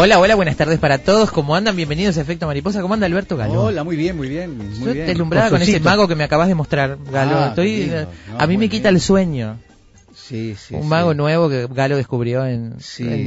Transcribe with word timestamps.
Hola, 0.00 0.20
hola, 0.20 0.36
buenas 0.36 0.56
tardes 0.56 0.78
para 0.78 0.98
todos. 0.98 1.32
¿Cómo 1.32 1.56
andan? 1.56 1.74
Bienvenidos 1.74 2.16
a 2.18 2.20
Efecto 2.20 2.46
Mariposa. 2.46 2.80
¿Cómo 2.82 2.94
anda 2.94 3.06
Alberto 3.06 3.36
Galo? 3.36 3.64
Hola, 3.64 3.82
muy 3.82 3.96
bien, 3.96 4.16
muy 4.16 4.28
bien. 4.28 4.56
Muy 4.56 4.78
Yo 4.78 4.92
bien. 4.94 5.06
deslumbrada 5.08 5.50
con, 5.50 5.60
ese 5.60 5.80
mago 5.80 6.06
que 6.06 6.14
me 6.14 6.22
acabas 6.22 6.46
de 6.46 6.54
mostrar, 6.54 6.98
Galo. 7.10 7.36
Ah, 7.36 7.48
Estoy, 7.48 7.78
lindo. 7.78 7.96
eh, 8.02 8.06
No, 8.30 8.38
a 8.38 8.46
mí 8.46 8.56
me 8.56 8.68
quita 8.68 8.90
el 8.90 9.00
sueño. 9.00 9.58
Sí, 10.14 10.54
sí. 10.56 10.76
Un 10.76 10.82
sí. 10.82 10.86
mago 10.88 11.14
nuevo 11.14 11.48
que 11.48 11.66
Galo 11.66 11.96
descubrió 11.96 12.46
en, 12.46 12.76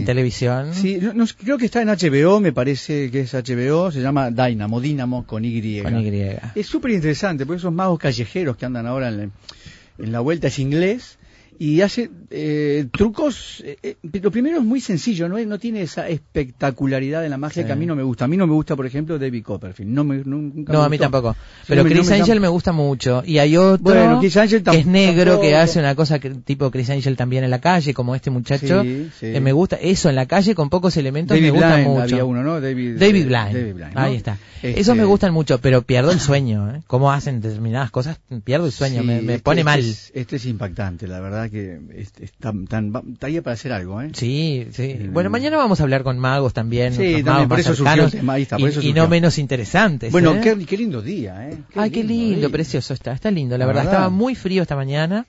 televisión. 0.06 0.74
Sí, 0.74 0.98
no- 1.02 1.14
no, 1.14 1.26
creo 1.44 1.58
que 1.58 1.66
está 1.66 1.82
en 1.82 1.90
HBO, 1.90 2.40
me 2.40 2.54
parece 2.54 3.12
que 3.12 3.20
es 3.22 3.34
HBO, 3.34 3.92
se 3.92 4.00
llama 4.00 4.32
Dynamo, 4.32 4.80
Dynamo 4.80 5.26
con 5.28 5.44
Y. 5.44 5.82
Con 5.82 6.00
Y. 6.00 6.38
Es 6.56 6.68
súper 6.68 6.92
interesante, 6.92 7.46
porque 7.46 7.58
esos 7.60 7.74
magos 7.74 8.00
callejeros 8.00 8.56
que 8.56 8.66
andan 8.66 8.88
ahora 8.88 9.10
en 9.10 9.18
la, 9.18 9.24
en 9.24 10.12
la 10.14 10.22
vuelta 10.22 10.48
es 10.48 10.58
inglés 10.58 11.18
y 11.64 11.82
hace 11.82 12.10
eh, 12.32 12.88
trucos. 12.92 13.62
eh, 13.64 13.78
eh, 13.84 13.96
lo 14.24 14.32
primero 14.32 14.58
es 14.58 14.64
muy 14.64 14.82
sencillo, 14.82 15.30
no, 15.30 15.38
no 15.46 15.60
tiene 15.60 15.84
esa 15.84 16.10
espectacularidad 16.10 17.22
de 17.22 17.30
la 17.30 17.38
magia 17.38 17.62
Sí. 17.62 17.68
que 17.68 17.72
a 17.72 17.76
mí 17.76 17.86
no 17.86 17.96
me 17.96 18.02
gusta. 18.02 18.26
A 18.26 18.28
mí 18.28 18.36
no 18.36 18.48
me 18.48 18.54
gusta, 18.54 18.76
por 18.76 18.88
ejemplo, 18.88 19.20
David 19.20 19.44
Copperfield. 19.44 19.92
No, 19.92 20.04
me, 20.04 20.24
nunca 20.26 20.74
No, 20.74 20.80
me 20.80 20.86
a 20.86 20.90
mí 20.90 20.98
tampoco. 20.98 21.36
Pero 21.68 21.84
Chris 21.84 21.98
no 21.98 22.04
me 22.16 22.16
Angel 22.22 22.40
me 22.40 22.48
gusta 22.48 22.72
mucho. 22.72 23.22
Y 23.26 23.38
hay 23.38 23.58
otro 23.58 23.84
Bueno, 23.84 24.20
Chris 24.20 24.38
Angel 24.38 24.64
que 24.64 24.78
es 24.80 24.86
negro, 24.88 25.40
que 25.40 25.56
hace 25.56 25.78
una 25.78 25.94
cosa 25.94 26.18
que, 26.18 26.32
tipo 26.32 26.72
Chris 26.72 26.90
Angel 26.90 27.16
también 27.16 27.44
en 27.44 27.52
la 27.52 27.62
calle, 27.62 27.94
como 27.94 28.16
este 28.16 28.32
muchacho. 28.32 28.82
Sí. 28.84 29.10
Eh, 29.22 29.40
me 29.40 29.52
gusta 29.52 29.76
eso 29.76 30.10
en 30.10 30.16
la 30.16 30.26
calle 30.26 30.56
con 30.56 30.70
pocos 30.72 30.98
elementos. 30.98 31.36
David 31.38 31.44
me 31.46 31.52
gusta 31.52 31.76
Blind 31.76 31.88
mucho. 31.90 32.02
había 32.02 32.26
uno, 32.26 32.42
¿no? 32.42 32.60
David, 32.60 32.98
David 32.98 33.22
eh, 33.22 33.26
Blind. 33.26 33.54
David 33.54 33.74
Blind, 33.76 33.94
¿no? 33.94 34.02
Ahí 34.02 34.16
está. 34.16 34.40
Este- 34.64 34.80
Esos 34.80 34.96
me 34.96 35.06
gustan 35.06 35.32
mucho, 35.34 35.60
pero 35.60 35.84
pierdo 35.84 36.12
el 36.12 36.20
sueño. 36.20 36.72
¿eh? 36.76 36.82
Cómo 36.88 37.12
hacen 37.12 37.40
determinadas 37.42 37.92
cosas, 37.92 38.20
pierdo 38.44 38.66
el 38.66 38.72
sueño, 38.72 39.04
me, 39.04 39.22
me 39.22 39.34
este- 39.34 39.44
pone 39.44 39.62
este 39.62 39.66
mal. 39.66 39.80
es- 39.80 40.12
este 40.16 40.38
es 40.38 40.46
impactante, 40.46 41.08
la 41.08 41.20
verdad 41.20 41.51
que 41.52 41.80
es, 41.96 42.14
es 42.20 42.32
tan, 42.34 42.66
tan, 42.66 42.92
para 42.92 43.52
hacer 43.52 43.72
algo, 43.72 44.02
¿eh? 44.02 44.10
Sí, 44.14 44.68
sí. 44.72 44.84
Eh, 44.84 45.10
Bueno, 45.12 45.30
mañana 45.30 45.58
vamos 45.58 45.80
a 45.80 45.84
hablar 45.84 46.04
con 46.04 46.18
magos 46.18 46.54
también. 46.54 46.94
Sí, 46.94 47.22
también, 47.24 47.26
magos 47.26 47.48
por 47.48 47.60
eso 47.60 47.76
surgió 47.76 47.86
cercanos 47.86 48.14
el 48.14 48.20
tema, 48.22 48.34
ahí 48.34 48.42
está, 48.44 48.58
y, 48.60 48.94
no 48.94 49.08
menos 49.08 49.38
interesantes. 49.38 50.12
Bueno, 50.12 50.34
¿eh? 50.36 50.42
qué, 50.42 50.66
qué 50.66 50.78
lindo 50.78 51.02
día, 51.02 51.50
¿eh? 51.50 51.58
Ay, 51.76 51.92
qué 51.92 52.04
lindo, 52.04 52.50
precioso 52.50 52.94
está, 52.94 53.12
está 53.12 53.30
lindo, 53.30 53.58
la, 53.58 53.60
La 53.60 53.66
verdad. 53.68 53.84
verdad. 53.84 53.94
Estaba 53.94 54.10
muy 54.10 54.36
frío 54.36 54.62
esta 54.62 54.76
mañana, 54.76 55.28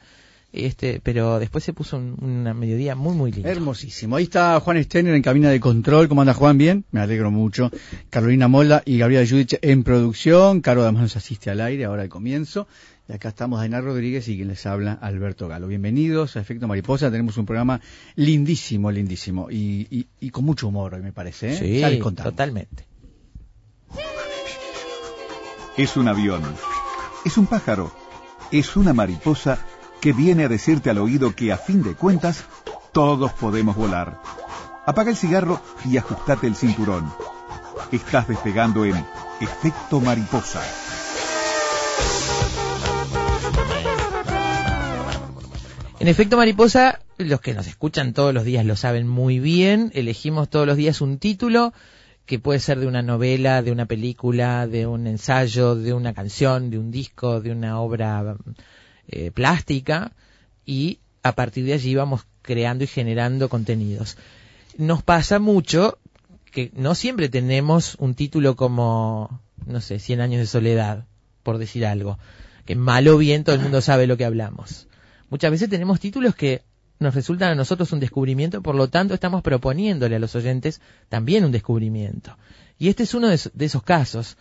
este, 0.52 1.00
pero 1.02 1.38
después 1.38 1.64
se 1.64 1.72
puso 1.72 1.96
un, 1.96 2.16
una 2.20 2.52
mediodía 2.54 2.94
muy, 2.94 3.14
muy 3.14 3.32
lindo. 3.32 3.48
Hermosísimo. 3.48 4.16
Ahí 4.16 4.24
está 4.24 4.60
Juan 4.60 4.82
Steiner 4.84 5.14
en 5.14 5.22
cabina 5.22 5.48
de 5.50 5.60
control. 5.60 6.08
¿Cómo 6.08 6.20
anda 6.20 6.34
Juan? 6.34 6.58
Bien. 6.58 6.84
Me 6.90 7.00
alegro 7.00 7.30
mucho. 7.30 7.70
Carolina 8.10 8.48
Mola 8.48 8.82
y 8.84 8.98
Gabriela 8.98 9.26
Judich 9.26 9.58
en 9.62 9.82
producción. 9.82 10.60
Caro 10.60 10.82
además 10.82 11.02
nos 11.02 11.16
asiste 11.16 11.50
al 11.50 11.60
aire 11.62 11.86
ahora 11.86 12.02
al 12.02 12.10
comienzo. 12.10 12.68
Y 13.08 13.12
acá 13.12 13.30
estamos 13.30 13.58
Dainá 13.58 13.80
Rodríguez 13.80 14.28
y 14.28 14.36
quien 14.36 14.48
les 14.48 14.64
habla 14.64 14.92
Alberto 14.92 15.48
Galo. 15.48 15.66
Bienvenidos 15.66 16.36
a 16.36 16.40
Efecto 16.40 16.68
Mariposa. 16.68 17.10
Tenemos 17.10 17.36
un 17.36 17.46
programa 17.46 17.80
lindísimo, 18.14 18.92
lindísimo. 18.92 19.50
Y, 19.50 19.88
y, 19.90 20.06
y 20.20 20.30
con 20.30 20.44
mucho 20.44 20.68
humor 20.68 20.94
hoy 20.94 21.02
me 21.02 21.12
parece. 21.12 21.52
¿eh? 21.52 21.80
Ya 21.80 21.90
les 21.90 22.02
Sí, 22.02 22.10
totalmente. 22.14 22.86
Es 25.76 25.96
un 25.96 26.06
avión. 26.06 26.42
Es 27.24 27.36
un 27.38 27.46
pájaro. 27.46 27.92
Es 28.52 28.76
una 28.76 28.92
mariposa 28.92 29.58
que 30.00 30.12
viene 30.12 30.44
a 30.44 30.48
decirte 30.48 30.90
al 30.90 30.98
oído 30.98 31.34
que 31.34 31.52
a 31.52 31.56
fin 31.56 31.82
de 31.82 31.94
cuentas 31.94 32.44
todos 32.92 33.32
podemos 33.32 33.74
volar. 33.74 34.20
Apaga 34.86 35.10
el 35.10 35.16
cigarro 35.16 35.60
y 35.84 35.96
ajustate 35.96 36.46
el 36.46 36.54
cinturón. 36.54 37.12
Estás 37.90 38.28
despegando 38.28 38.84
en 38.84 38.96
efecto 39.40 40.00
mariposa. 40.00 40.62
En 46.02 46.08
efecto, 46.08 46.36
mariposa, 46.36 46.98
los 47.16 47.40
que 47.40 47.54
nos 47.54 47.68
escuchan 47.68 48.12
todos 48.12 48.34
los 48.34 48.42
días 48.42 48.66
lo 48.66 48.74
saben 48.74 49.06
muy 49.06 49.38
bien. 49.38 49.92
Elegimos 49.94 50.50
todos 50.50 50.66
los 50.66 50.76
días 50.76 51.00
un 51.00 51.18
título 51.18 51.72
que 52.26 52.40
puede 52.40 52.58
ser 52.58 52.80
de 52.80 52.88
una 52.88 53.02
novela, 53.02 53.62
de 53.62 53.70
una 53.70 53.86
película, 53.86 54.66
de 54.66 54.88
un 54.88 55.06
ensayo, 55.06 55.76
de 55.76 55.92
una 55.92 56.12
canción, 56.12 56.70
de 56.70 56.80
un 56.80 56.90
disco, 56.90 57.40
de 57.40 57.52
una 57.52 57.78
obra 57.80 58.34
eh, 59.06 59.30
plástica 59.30 60.10
y 60.66 60.98
a 61.22 61.36
partir 61.36 61.66
de 61.66 61.74
allí 61.74 61.94
vamos 61.94 62.26
creando 62.42 62.82
y 62.82 62.88
generando 62.88 63.48
contenidos. 63.48 64.16
Nos 64.78 65.04
pasa 65.04 65.38
mucho 65.38 66.00
que 66.50 66.72
no 66.74 66.96
siempre 66.96 67.28
tenemos 67.28 67.94
un 68.00 68.16
título 68.16 68.56
como, 68.56 69.40
no 69.66 69.80
sé, 69.80 70.00
Cien 70.00 70.20
años 70.20 70.40
de 70.40 70.46
soledad, 70.46 71.06
por 71.44 71.58
decir 71.58 71.86
algo, 71.86 72.18
que 72.64 72.74
mal 72.74 73.06
o 73.06 73.18
bien 73.18 73.44
todo 73.44 73.54
el 73.54 73.62
mundo 73.62 73.80
sabe 73.80 74.08
lo 74.08 74.16
que 74.16 74.24
hablamos. 74.24 74.88
Muchas 75.32 75.50
veces 75.50 75.70
tenemos 75.70 75.98
títulos 75.98 76.34
que 76.34 76.60
nos 76.98 77.14
resultan 77.14 77.52
a 77.52 77.54
nosotros 77.54 77.90
un 77.94 78.00
descubrimiento, 78.00 78.60
por 78.60 78.74
lo 78.74 78.88
tanto 78.88 79.14
estamos 79.14 79.40
proponiéndole 79.40 80.16
a 80.16 80.18
los 80.18 80.34
oyentes 80.36 80.82
también 81.08 81.46
un 81.46 81.52
descubrimiento. 81.52 82.36
Y 82.78 82.88
este 82.90 83.04
es 83.04 83.14
uno 83.14 83.28
de, 83.28 83.36
esos- 83.36 83.82
casos, 83.82 84.36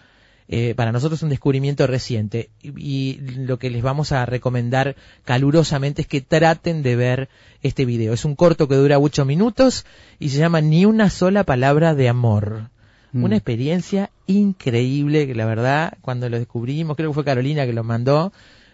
eh, 0.49 0.75
para 0.75 0.91
nosotros 0.91 1.23
un 1.23 1.29
descubrimiento 1.29 1.87
reciente. 1.87 2.49
Y, 2.61 2.71
y 2.77 3.13
lo 3.37 3.57
que 3.57 3.69
les 3.69 3.81
vamos 3.81 4.11
a 4.11 4.25
recomendar 4.25 4.97
calurosamente 5.23 6.01
es 6.01 6.09
que 6.09 6.19
traten 6.19 6.83
de 6.83 6.97
ver 6.97 7.29
este 7.61 7.85
video. 7.85 8.11
Es 8.11 8.25
un 8.25 8.35
corto 8.35 8.67
que 8.67 8.75
dura 8.75 8.99
ocho 8.99 9.23
minutos 9.23 9.85
y 10.19 10.27
se 10.27 10.39
llama 10.39 10.59
Ni 10.59 10.83
una 10.83 11.09
sola 11.09 11.45
palabra 11.45 11.95
de 11.95 12.09
amor. 12.09 12.69
Mm. 13.13 13.23
Una 13.23 13.37
experiencia 13.37 14.09
increíble 14.27 15.25
que 15.25 15.35
la 15.35 15.45
verdad, 15.45 15.97
cuando 16.01 16.27
lo 16.27 16.37
descubrimos, 16.37 16.97
creo 16.97 17.11
que 17.11 17.15
fue 17.15 17.23
Carolina 17.23 17.65
que 17.65 17.71
lo 17.71 17.85
mandó 17.85 18.33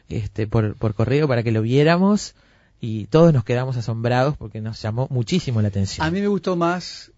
este, 0.09 0.47
por, 0.47 0.75
por 0.75 0.93
correo 0.93 1.27
para 1.27 1.43
que 1.43 1.51
lo 1.51 1.61
viéramos 1.61 2.35
y 2.79 3.05
todos 3.05 3.33
nos 3.33 3.43
quedamos 3.43 3.77
asombrados 3.77 4.37
porque 4.37 4.61
nos 4.61 4.81
llamó 4.81 5.07
muchísimo 5.09 5.61
la 5.61 5.69
atención. 5.69 6.05
A 6.05 6.11
mí 6.11 6.21
me 6.21 6.27
gustó 6.27 6.55
más, 6.55 7.11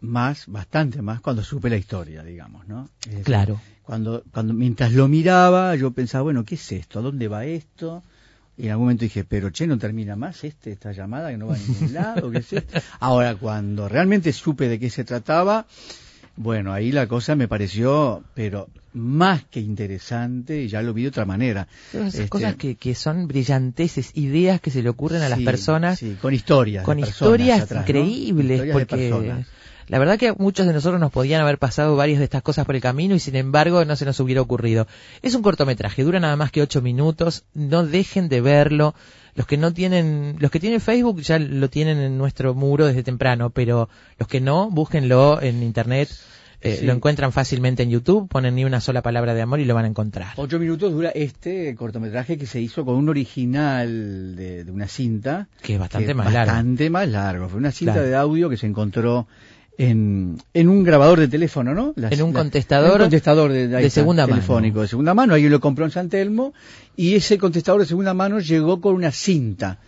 más, 0.00 0.44
bastante 0.46 1.02
más 1.02 1.20
cuando 1.20 1.42
supe 1.42 1.70
la 1.70 1.76
historia, 1.76 2.22
digamos, 2.22 2.66
¿no? 2.66 2.88
Decir, 3.04 3.24
Claro. 3.24 3.60
Cuando, 3.82 4.22
cuando, 4.32 4.52
mientras 4.52 4.92
lo 4.92 5.08
miraba, 5.08 5.74
yo 5.76 5.92
pensaba, 5.92 6.22
bueno, 6.22 6.44
¿qué 6.44 6.56
es 6.56 6.72
esto? 6.72 6.98
¿A 6.98 7.02
dónde 7.02 7.26
va 7.26 7.46
esto? 7.46 8.02
Y 8.58 8.64
en 8.66 8.72
algún 8.72 8.86
momento 8.86 9.04
dije, 9.04 9.24
pero 9.24 9.50
che, 9.50 9.66
no 9.66 9.78
termina 9.78 10.16
más 10.16 10.44
este, 10.44 10.72
esta 10.72 10.92
llamada 10.92 11.30
que 11.30 11.38
no 11.38 11.46
va 11.46 11.54
a 11.54 11.58
ningún 11.58 11.92
lado, 11.94 12.30
¿qué 12.30 12.38
es 12.38 12.52
esto? 12.52 12.80
Ahora, 13.00 13.36
cuando 13.36 13.88
realmente 13.88 14.32
supe 14.32 14.68
de 14.68 14.78
qué 14.78 14.90
se 14.90 15.04
trataba, 15.04 15.66
bueno, 16.38 16.72
ahí 16.72 16.92
la 16.92 17.08
cosa 17.08 17.34
me 17.34 17.48
pareció, 17.48 18.22
pero 18.34 18.68
más 18.92 19.44
que 19.44 19.58
interesante, 19.60 20.62
y 20.62 20.68
ya 20.68 20.82
lo 20.82 20.94
vi 20.94 21.02
de 21.02 21.08
otra 21.08 21.24
manera. 21.24 21.66
Esas 21.92 22.14
Este, 22.14 22.28
cosas 22.28 22.54
que, 22.54 22.76
que 22.76 22.94
son 22.94 23.26
brillanteces, 23.26 24.12
ideas 24.14 24.60
que 24.60 24.70
se 24.70 24.82
le 24.82 24.88
ocurren 24.88 25.22
a 25.22 25.28
las 25.28 25.40
personas 25.40 25.98
sí, 25.98 26.16
con 26.22 26.32
historias. 26.32 26.84
con 26.84 27.00
historias 27.00 27.62
atrás, 27.62 27.84
¿no? 27.84 27.88
increíbles, 27.88 28.60
Historias 28.60 28.72
porque 28.72 29.44
la 29.88 29.98
verdad 29.98 30.18
que 30.18 30.32
muchos 30.32 30.66
de 30.66 30.74
nosotros 30.74 31.00
nos 31.00 31.10
podían 31.10 31.40
haber 31.40 31.58
pasado 31.58 31.96
varias 31.96 32.18
de 32.18 32.24
estas 32.24 32.42
cosas 32.42 32.66
por 32.66 32.76
el 32.76 32.82
camino 32.82 33.14
y 33.14 33.20
sin 33.20 33.34
embargo 33.36 33.84
no 33.84 33.96
se 33.96 34.04
nos 34.04 34.20
hubiera 34.20 34.42
ocurrido. 34.42 34.86
Es 35.22 35.34
un 35.34 35.42
cortometraje, 35.42 36.04
dura 36.04 36.20
nada 36.20 36.36
más 36.36 36.52
que 36.52 36.62
ocho 36.62 36.82
minutos, 36.82 37.44
no 37.54 37.84
dejen 37.84 38.28
de 38.28 38.40
verlo. 38.42 38.94
Los 39.38 39.46
que 39.46 39.56
no 39.56 39.72
tienen, 39.72 40.34
los 40.40 40.50
que 40.50 40.58
tienen 40.58 40.80
Facebook 40.80 41.20
ya 41.22 41.38
lo 41.38 41.70
tienen 41.70 41.98
en 41.98 42.18
nuestro 42.18 42.54
muro 42.54 42.86
desde 42.86 43.04
temprano, 43.04 43.50
pero 43.50 43.88
los 44.18 44.26
que 44.28 44.40
no, 44.40 44.68
búsquenlo 44.68 45.40
en 45.40 45.62
internet, 45.62 46.08
eh, 46.60 46.78
Sí. 46.80 46.86
lo 46.86 46.92
encuentran 46.92 47.30
fácilmente 47.30 47.84
en 47.84 47.90
YouTube, 47.90 48.28
ponen 48.28 48.56
ni 48.56 48.64
una 48.64 48.80
sola 48.80 49.00
palabra 49.00 49.32
de 49.34 49.42
amor 49.42 49.60
y 49.60 49.64
lo 49.64 49.76
van 49.76 49.84
a 49.84 49.88
encontrar. 49.88 50.32
Ocho 50.34 50.58
minutos 50.58 50.92
dura 50.92 51.10
este 51.10 51.72
cortometraje 51.76 52.36
que 52.36 52.46
se 52.46 52.60
hizo 52.60 52.84
con 52.84 52.96
un 52.96 53.08
original 53.08 54.34
de, 54.34 54.64
de 54.64 54.70
una 54.72 54.88
cinta. 54.88 55.46
Que 55.62 55.74
es 55.74 55.78
bastante 55.78 56.08
que 56.08 56.14
más 56.14 56.32
largo. 56.32 56.50
Bastante 56.52 56.90
más 56.90 57.08
largo. 57.08 57.48
Fue 57.48 57.58
una 57.60 57.70
cinta 57.70 57.92
Claro. 57.92 58.08
de 58.08 58.16
audio 58.16 58.48
que 58.50 58.56
se 58.56 58.66
encontró 58.66 59.28
en, 59.78 60.38
en 60.54 60.68
un 60.68 60.82
grabador 60.84 61.20
de 61.20 61.28
teléfono, 61.28 61.72
¿no? 61.72 61.92
Las- 61.96 62.12
En 62.12 62.22
un 62.22 62.32
la- 62.34 62.40
contestador 62.40 62.88
en 62.88 62.92
un 62.94 62.98
contestador 63.04 63.52
de, 63.52 63.62
ahí 63.62 63.68
de 63.68 63.86
está, 63.86 64.00
segunda 64.00 64.24
mano. 64.24 64.34
telefónico, 64.34 64.80
de 64.82 64.88
segunda 64.88 65.14
mano. 65.14 65.34
Alguien 65.34 65.52
lo 65.52 65.60
compró 65.60 65.84
en 65.84 65.90
San 65.92 66.08
Telmo 66.08 66.52
y 66.96 67.14
ese 67.14 67.38
contestador 67.38 67.80
de 67.80 67.86
segunda 67.86 68.12
mano 68.12 68.40
llegó 68.40 68.80
con 68.80 68.94
una 68.94 69.12
cinta 69.12 69.78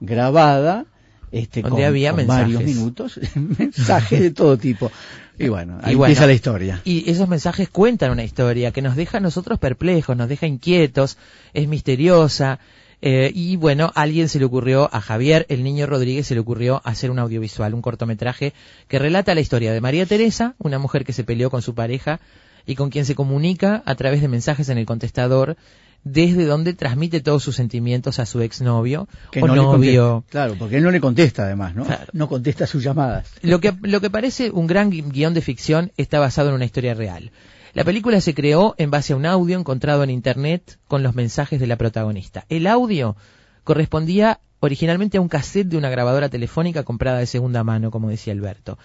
grabada. 0.00 0.86
Este, 1.32 1.62
Donde 1.62 1.76
con- 1.76 1.84
había 1.84 2.10
con 2.10 2.16
mensajes. 2.18 2.42
varios 2.42 2.64
minutos, 2.64 3.20
mensajes 3.58 4.20
de 4.20 4.30
todo 4.32 4.56
tipo. 4.58 4.90
Y 5.38 5.48
bueno, 5.48 5.78
ahí 5.80 5.92
Y 5.92 5.96
bueno, 5.96 6.08
empieza 6.10 6.26
la 6.26 6.32
historia. 6.32 6.80
Y 6.84 7.08
esos 7.08 7.28
mensajes 7.28 7.68
cuentan 7.68 8.10
una 8.10 8.24
historia 8.24 8.72
que 8.72 8.82
nos 8.82 8.96
deja 8.96 9.18
a 9.18 9.20
nosotros 9.20 9.58
perplejos, 9.60 10.16
nos 10.16 10.28
deja 10.28 10.46
inquietos, 10.48 11.18
es 11.54 11.68
misteriosa. 11.68 12.58
Eh, 13.02 13.30
y 13.34 13.56
bueno, 13.56 13.92
a 13.94 14.02
alguien 14.02 14.28
se 14.28 14.38
le 14.38 14.44
ocurrió, 14.44 14.88
a 14.92 15.00
Javier, 15.00 15.46
el 15.48 15.64
niño 15.64 15.86
Rodríguez, 15.86 16.26
se 16.26 16.34
le 16.34 16.40
ocurrió 16.40 16.80
hacer 16.84 17.10
un 17.10 17.18
audiovisual, 17.18 17.72
un 17.74 17.82
cortometraje 17.82 18.52
que 18.88 18.98
relata 18.98 19.34
la 19.34 19.40
historia 19.40 19.72
de 19.72 19.80
María 19.80 20.06
Teresa, 20.06 20.54
una 20.58 20.78
mujer 20.78 21.04
que 21.04 21.12
se 21.12 21.24
peleó 21.24 21.50
con 21.50 21.62
su 21.62 21.74
pareja 21.74 22.20
y 22.66 22.74
con 22.74 22.90
quien 22.90 23.06
se 23.06 23.14
comunica 23.14 23.82
a 23.86 23.94
través 23.94 24.20
de 24.20 24.28
mensajes 24.28 24.68
en 24.68 24.76
el 24.78 24.84
contestador, 24.86 25.56
desde 26.04 26.44
donde 26.46 26.72
transmite 26.72 27.20
todos 27.20 27.42
sus 27.42 27.56
sentimientos 27.56 28.18
a 28.18 28.26
su 28.26 28.40
exnovio 28.40 29.06
Que 29.30 29.42
o 29.42 29.46
no 29.46 29.54
le 29.54 29.60
novio. 29.62 30.24
Claro, 30.30 30.54
porque 30.58 30.76
él 30.78 30.82
no 30.82 30.90
le 30.90 31.00
contesta 31.00 31.44
además, 31.44 31.74
¿no? 31.74 31.84
Claro. 31.84 32.06
No 32.14 32.26
contesta 32.28 32.66
sus 32.66 32.82
llamadas. 32.82 33.28
Lo 33.42 33.60
que, 33.60 33.74
lo 33.82 34.00
que 34.00 34.08
parece 34.08 34.50
un 34.50 34.66
gran 34.66 34.90
gui- 34.90 35.10
guion 35.10 35.34
de 35.34 35.42
ficción 35.42 35.92
está 35.98 36.18
basado 36.18 36.48
en 36.50 36.54
una 36.54 36.64
historia 36.64 36.94
real. 36.94 37.30
La 37.72 37.84
película 37.84 38.20
se 38.20 38.34
creó 38.34 38.74
en 38.78 38.90
base 38.90 39.12
a 39.12 39.16
un 39.16 39.26
audio 39.26 39.56
encontrado 39.56 40.02
en 40.02 40.10
Internet 40.10 40.78
con 40.88 41.04
los 41.04 41.14
mensajes 41.14 41.60
de 41.60 41.68
la 41.68 41.76
protagonista. 41.76 42.44
El 42.48 42.66
audio 42.66 43.14
correspondía 43.62 44.40
originalmente 44.58 45.18
a 45.18 45.20
un 45.20 45.28
cassette 45.28 45.68
de 45.68 45.76
una 45.76 45.88
grabadora 45.88 46.28
telefónica 46.28 46.82
comprada 46.82 47.20
de 47.20 47.26
segunda 47.26 47.62
mano, 47.62 47.92
como 47.92 48.10
decía 48.10 48.32
Alberto. 48.32 48.76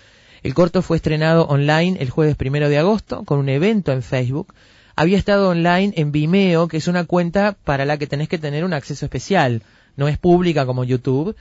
El 0.44 0.54
corto 0.54 0.84
fue 0.84 0.98
estrenado 0.98 1.48
online 1.48 1.98
el 2.00 2.12
jueves 2.12 2.36
primero 2.36 2.70
de 2.70 2.78
agosto 2.78 3.24
con 3.24 3.40
un 3.40 3.50
evento 3.50 3.92
en 3.92 4.04
Facebook. 4.04 4.54
Había 4.96 5.18
estado 5.18 5.50
online 5.50 5.94
en 5.98 6.12
Vimeo, 6.12 6.68
que 6.68 6.78
es 6.78 6.88
una 6.88 7.06
cuenta 7.06 7.58
para 7.64 7.86
la 7.86 7.98
que 7.98 8.06
tenés 8.06 8.30
que 8.30 8.38
tener 8.38 8.64
un 8.64 8.74
acceso 8.74 9.06
especial. 9.08 9.64
No 9.96 10.08
es 10.08 10.20
pública 10.20 10.68
como 10.68 10.84
YouTube, 10.84 11.36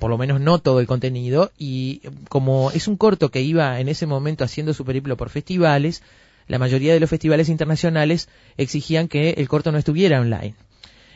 por 0.00 0.10
lo 0.10 0.18
menos 0.18 0.40
no 0.40 0.58
todo 0.58 0.80
el 0.80 0.88
contenido, 0.88 1.52
y 1.56 2.02
como 2.28 2.72
es 2.72 2.88
un 2.88 2.96
corto 2.96 3.30
que 3.30 3.42
iba 3.42 3.78
en 3.78 3.88
ese 3.88 4.06
momento 4.06 4.42
haciendo 4.42 4.74
su 4.74 4.84
periplo 4.84 5.16
por 5.16 5.30
festivales, 5.30 6.02
la 6.50 6.58
mayoría 6.58 6.92
de 6.92 6.98
los 6.98 7.08
festivales 7.08 7.48
internacionales 7.48 8.28
exigían 8.56 9.06
que 9.06 9.30
el 9.38 9.48
corto 9.48 9.70
no 9.70 9.78
estuviera 9.78 10.20
online. 10.20 10.56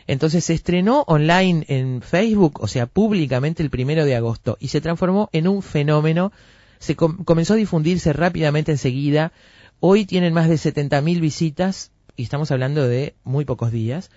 Entonces 0.06 0.44
se 0.44 0.54
estrenó 0.54 1.02
online 1.08 1.64
en 1.66 2.02
Facebook, 2.02 2.60
o 2.60 2.68
sea, 2.68 2.86
públicamente 2.86 3.60
el 3.60 3.68
primero 3.68 4.04
de 4.04 4.14
agosto, 4.14 4.56
y 4.60 4.68
se 4.68 4.80
transformó 4.80 5.30
en 5.32 5.48
un 5.48 5.60
fenómeno. 5.60 6.30
Se 6.78 6.94
comenzó 6.94 7.54
a 7.54 7.56
difundirse 7.56 8.12
rápidamente 8.12 8.70
enseguida. 8.70 9.32
Hoy 9.80 10.04
tienen 10.04 10.34
más 10.34 10.48
de 10.48 10.54
70.000 10.54 11.18
visitas, 11.18 11.90
y 12.14 12.22
estamos 12.22 12.52
hablando 12.52 12.86
de 12.86 13.16
muy 13.24 13.44
pocos 13.44 13.72
días. 13.72 14.12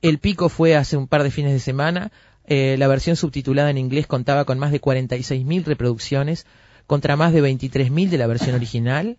El 0.00 0.18
pico 0.18 0.48
fue 0.48 0.76
hace 0.76 0.96
un 0.96 1.08
par 1.08 1.24
de 1.24 1.32
fines 1.32 1.52
de 1.52 1.58
semana. 1.58 2.12
Eh, 2.46 2.76
la 2.78 2.86
versión 2.86 3.16
subtitulada 3.16 3.70
en 3.70 3.78
inglés 3.78 4.06
contaba 4.06 4.44
con 4.44 4.60
más 4.60 4.70
de 4.70 4.80
46.000 4.80 5.64
reproducciones, 5.64 6.46
contra 6.86 7.16
más 7.16 7.32
de 7.32 7.42
23.000 7.42 8.10
de 8.10 8.18
la 8.18 8.28
versión 8.28 8.54
original. 8.54 9.16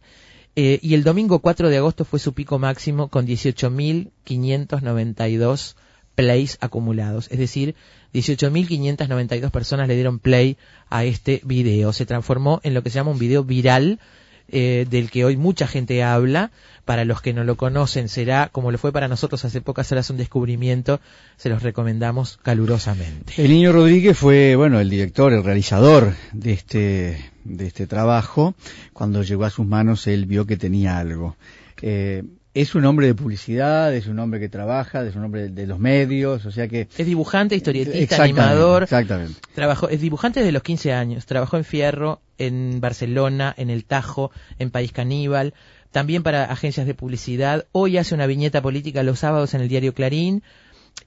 Eh, 0.55 0.79
y 0.81 0.93
el 0.93 1.03
domingo 1.03 1.39
4 1.39 1.69
de 1.69 1.77
agosto 1.77 2.05
fue 2.05 2.19
su 2.19 2.33
pico 2.33 2.59
máximo 2.59 3.07
con 3.07 3.25
18.592 3.25 5.75
plays 6.15 6.59
acumulados. 6.61 7.27
Es 7.31 7.39
decir, 7.39 7.73
18.592 8.13 9.49
personas 9.49 9.87
le 9.87 9.95
dieron 9.95 10.19
play 10.19 10.57
a 10.89 11.05
este 11.05 11.41
video. 11.43 11.91
Se 11.91 12.05
transformó 12.05 12.59
en 12.63 12.75
lo 12.75 12.83
que 12.83 12.91
se 12.91 12.95
llama 12.95 13.11
un 13.11 13.19
video 13.19 13.43
viral 13.43 13.99
eh, 14.49 14.85
del 14.89 15.09
que 15.09 15.25
hoy 15.25 15.37
mucha 15.37 15.67
gente 15.67 16.03
habla. 16.03 16.51
Para 16.85 17.05
los 17.05 17.21
que 17.21 17.31
no 17.31 17.45
lo 17.45 17.55
conocen 17.55 18.09
será, 18.09 18.49
como 18.51 18.69
lo 18.69 18.77
fue 18.77 18.91
para 18.91 19.07
nosotros 19.07 19.45
hace 19.45 19.61
pocas 19.61 19.89
horas, 19.93 20.09
un 20.09 20.17
descubrimiento. 20.17 20.99
Se 21.37 21.47
los 21.47 21.63
recomendamos 21.63 22.39
calurosamente. 22.43 23.33
El 23.37 23.51
niño 23.51 23.71
Rodríguez 23.71 24.17
fue, 24.17 24.57
bueno, 24.57 24.81
el 24.81 24.89
director, 24.89 25.31
el 25.31 25.45
realizador 25.45 26.13
de 26.33 26.51
este, 26.51 27.31
de 27.45 27.67
este 27.67 27.87
trabajo. 27.87 28.53
Cuando 28.91 29.23
llegó 29.23 29.45
a 29.45 29.49
sus 29.49 29.65
manos, 29.65 30.07
él 30.07 30.25
vio 30.25 30.45
que 30.45 30.57
tenía 30.57 30.97
algo. 30.97 31.37
Eh, 31.81 32.23
es 32.53 32.75
un 32.75 32.85
hombre 32.85 33.07
de 33.07 33.15
publicidad, 33.15 33.93
es 33.95 34.07
un 34.07 34.19
hombre 34.19 34.39
que 34.39 34.47
trabaja, 34.47 35.03
es 35.05 35.15
un 35.15 35.23
hombre 35.23 35.49
de, 35.49 35.65
los 35.67 35.79
medios, 35.79 36.45
o 36.45 36.51
sea 36.51 36.67
que... 36.67 36.87
Es 36.97 37.05
dibujante, 37.05 37.55
historietista, 37.55 38.23
animador. 38.23 38.83
Exactamente. 38.83 39.39
Trabajó, 39.55 39.89
es 39.89 40.01
dibujante 40.01 40.41
desde 40.41 40.51
los 40.51 40.61
15 40.61 40.93
años. 40.93 41.25
Trabajó 41.25 41.57
en 41.57 41.63
Fierro, 41.63 42.21
en 42.37 42.79
Barcelona, 42.79 43.53
en 43.57 43.71
El 43.71 43.85
Tajo, 43.85 44.31
en 44.59 44.69
País 44.69 44.91
Caníbal, 44.91 45.55
también 45.91 46.21
para 46.21 46.45
agencias 46.45 46.85
de 46.85 46.93
publicidad. 46.93 47.65
Hoy 47.71 47.97
hace 47.97 48.13
una 48.13 48.27
viñeta 48.27 48.61
política 48.61 49.01
los 49.01 49.19
sábados 49.19 49.55
en 49.55 49.61
el 49.61 49.69
diario 49.69 49.95
Clarín 49.95 50.43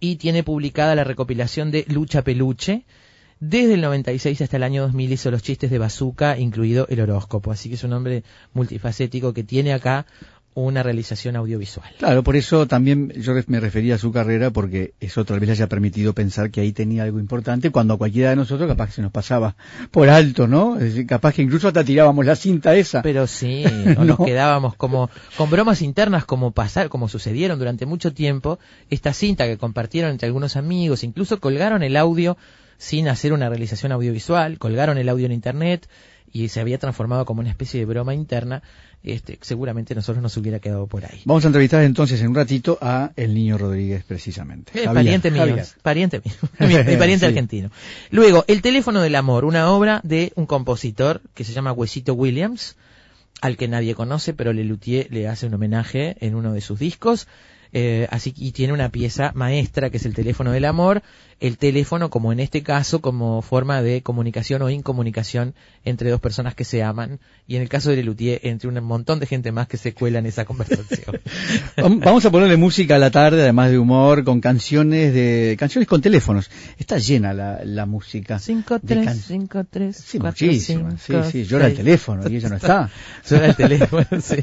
y 0.00 0.16
tiene 0.16 0.42
publicada 0.42 0.96
la 0.96 1.04
recopilación 1.04 1.70
de 1.70 1.84
Lucha 1.88 2.22
Peluche. 2.22 2.84
Desde 3.38 3.74
el 3.74 3.82
96 3.82 4.40
hasta 4.40 4.56
el 4.56 4.62
año 4.62 4.82
2000 4.82 5.12
hizo 5.12 5.30
los 5.30 5.42
chistes 5.42 5.70
de 5.70 5.78
Bazooka, 5.78 6.38
incluido 6.38 6.86
el 6.88 7.00
horóscopo. 7.00 7.52
Así 7.52 7.68
que 7.68 7.74
es 7.74 7.84
un 7.84 7.92
hombre 7.92 8.24
multifacético 8.54 9.34
que 9.34 9.44
tiene 9.44 9.74
acá 9.74 10.06
una 10.62 10.82
realización 10.82 11.36
audiovisual. 11.36 11.88
Claro, 11.98 12.22
por 12.22 12.34
eso 12.34 12.66
también 12.66 13.10
yo 13.10 13.34
me 13.46 13.60
refería 13.60 13.96
a 13.96 13.98
su 13.98 14.10
carrera 14.10 14.50
porque 14.50 14.94
eso 15.00 15.24
tal 15.26 15.38
vez 15.38 15.48
le 15.48 15.52
haya 15.52 15.68
permitido 15.68 16.14
pensar 16.14 16.50
que 16.50 16.62
ahí 16.62 16.72
tenía 16.72 17.02
algo 17.02 17.20
importante 17.20 17.70
cuando 17.70 17.94
a 17.94 17.98
cualquiera 17.98 18.30
de 18.30 18.36
nosotros 18.36 18.66
capaz 18.66 18.86
que 18.86 18.92
se 18.92 19.02
nos 19.02 19.12
pasaba 19.12 19.54
por 19.90 20.08
alto, 20.08 20.46
¿no? 20.48 20.76
Es 20.76 20.84
decir, 20.84 21.06
capaz 21.06 21.34
que 21.34 21.42
incluso 21.42 21.68
hasta 21.68 21.84
tirábamos 21.84 22.24
la 22.24 22.36
cinta 22.36 22.74
esa. 22.74 23.02
Pero 23.02 23.26
sí, 23.26 23.64
o 23.98 24.04
nos 24.04 24.18
quedábamos 24.18 24.74
como 24.76 25.10
con 25.36 25.50
bromas 25.50 25.82
internas 25.82 26.24
como 26.24 26.52
pasar, 26.52 26.88
como 26.88 27.08
sucedieron 27.08 27.58
durante 27.58 27.84
mucho 27.84 28.14
tiempo, 28.14 28.58
esta 28.88 29.12
cinta 29.12 29.44
que 29.46 29.58
compartieron 29.58 30.10
entre 30.10 30.26
algunos 30.26 30.56
amigos, 30.56 31.04
incluso 31.04 31.38
colgaron 31.38 31.82
el 31.82 31.96
audio 31.96 32.38
sin 32.78 33.08
hacer 33.08 33.34
una 33.34 33.50
realización 33.50 33.92
audiovisual, 33.92 34.58
colgaron 34.58 34.96
el 34.96 35.10
audio 35.10 35.26
en 35.26 35.32
internet 35.32 35.86
y 36.32 36.48
se 36.48 36.60
había 36.60 36.78
transformado 36.78 37.24
como 37.24 37.40
una 37.40 37.50
especie 37.50 37.80
de 37.80 37.86
broma 37.86 38.14
interna, 38.14 38.62
este, 39.02 39.38
seguramente 39.40 39.94
nosotros 39.94 40.22
nos 40.22 40.36
hubiera 40.36 40.58
quedado 40.58 40.86
por 40.86 41.04
ahí. 41.04 41.22
Vamos 41.24 41.44
a 41.44 41.48
entrevistar 41.48 41.82
entonces 41.82 42.20
en 42.20 42.28
un 42.28 42.34
ratito 42.34 42.78
a 42.80 43.12
el 43.16 43.34
niño 43.34 43.56
Rodríguez 43.56 44.04
precisamente. 44.04 44.72
Eh, 44.82 44.86
pariente 44.86 45.30
mío, 45.30 45.56
pariente 45.82 46.20
mío, 46.24 46.34
mi, 46.86 46.96
pariente 46.96 47.26
argentino. 47.26 47.70
Luego, 48.10 48.44
El 48.48 48.62
teléfono 48.62 49.00
del 49.00 49.14
amor, 49.14 49.44
una 49.44 49.70
obra 49.70 50.00
de 50.02 50.32
un 50.34 50.46
compositor 50.46 51.22
que 51.34 51.44
se 51.44 51.52
llama 51.52 51.72
Huesito 51.72 52.14
Williams, 52.14 52.76
al 53.40 53.56
que 53.56 53.68
nadie 53.68 53.94
conoce, 53.94 54.34
pero 54.34 54.52
Lelutier 54.52 55.08
le 55.10 55.28
hace 55.28 55.46
un 55.46 55.54
homenaje 55.54 56.16
en 56.20 56.34
uno 56.34 56.52
de 56.52 56.60
sus 56.60 56.78
discos. 56.78 57.28
Eh, 57.72 58.06
así 58.10 58.32
y 58.36 58.52
tiene 58.52 58.72
una 58.72 58.90
pieza 58.90 59.32
maestra 59.34 59.90
que 59.90 59.96
es 59.96 60.06
el 60.06 60.14
teléfono 60.14 60.52
del 60.52 60.64
amor 60.64 61.02
el 61.38 61.58
teléfono 61.58 62.08
como 62.08 62.32
en 62.32 62.40
este 62.40 62.62
caso 62.62 63.00
como 63.00 63.42
forma 63.42 63.82
de 63.82 64.02
comunicación 64.02 64.62
o 64.62 64.70
incomunicación 64.70 65.54
entre 65.84 66.10
dos 66.10 66.20
personas 66.20 66.54
que 66.54 66.64
se 66.64 66.82
aman 66.82 67.20
y 67.46 67.56
en 67.56 67.62
el 67.62 67.68
caso 67.68 67.90
de 67.90 67.96
Lelutier 67.96 68.40
entre 68.42 68.68
un 68.68 68.82
montón 68.82 69.20
de 69.20 69.26
gente 69.26 69.52
más 69.52 69.68
que 69.68 69.76
se 69.76 69.92
cuela 69.92 70.18
en 70.18 70.26
esa 70.26 70.46
conversación. 70.46 71.20
Vamos 71.76 72.24
a 72.24 72.30
ponerle 72.30 72.56
música 72.56 72.96
a 72.96 72.98
la 72.98 73.10
tarde, 73.10 73.42
además 73.42 73.70
de 73.70 73.78
humor, 73.78 74.24
con 74.24 74.40
canciones 74.40 75.12
de 75.12 75.56
canciones 75.58 75.86
con 75.86 76.00
teléfonos. 76.00 76.50
Está 76.78 76.98
llena 76.98 77.34
la, 77.34 77.60
la 77.64 77.84
música. 77.84 78.38
5 78.38 78.80
3 78.80 79.24
5 79.26 79.64
3 79.68 79.96
Sí, 79.96 80.18
muchísimas. 80.18 81.02
Sí, 81.02 81.14
sí, 81.30 81.44
llora 81.44 81.66
el 81.66 81.74
teléfono 81.74 82.28
y 82.28 82.36
ella 82.36 82.48
no 82.48 82.56
está. 82.56 82.90
Suena 83.22 83.46
el 83.46 83.56
teléfono, 83.56 84.06
sí. 84.20 84.36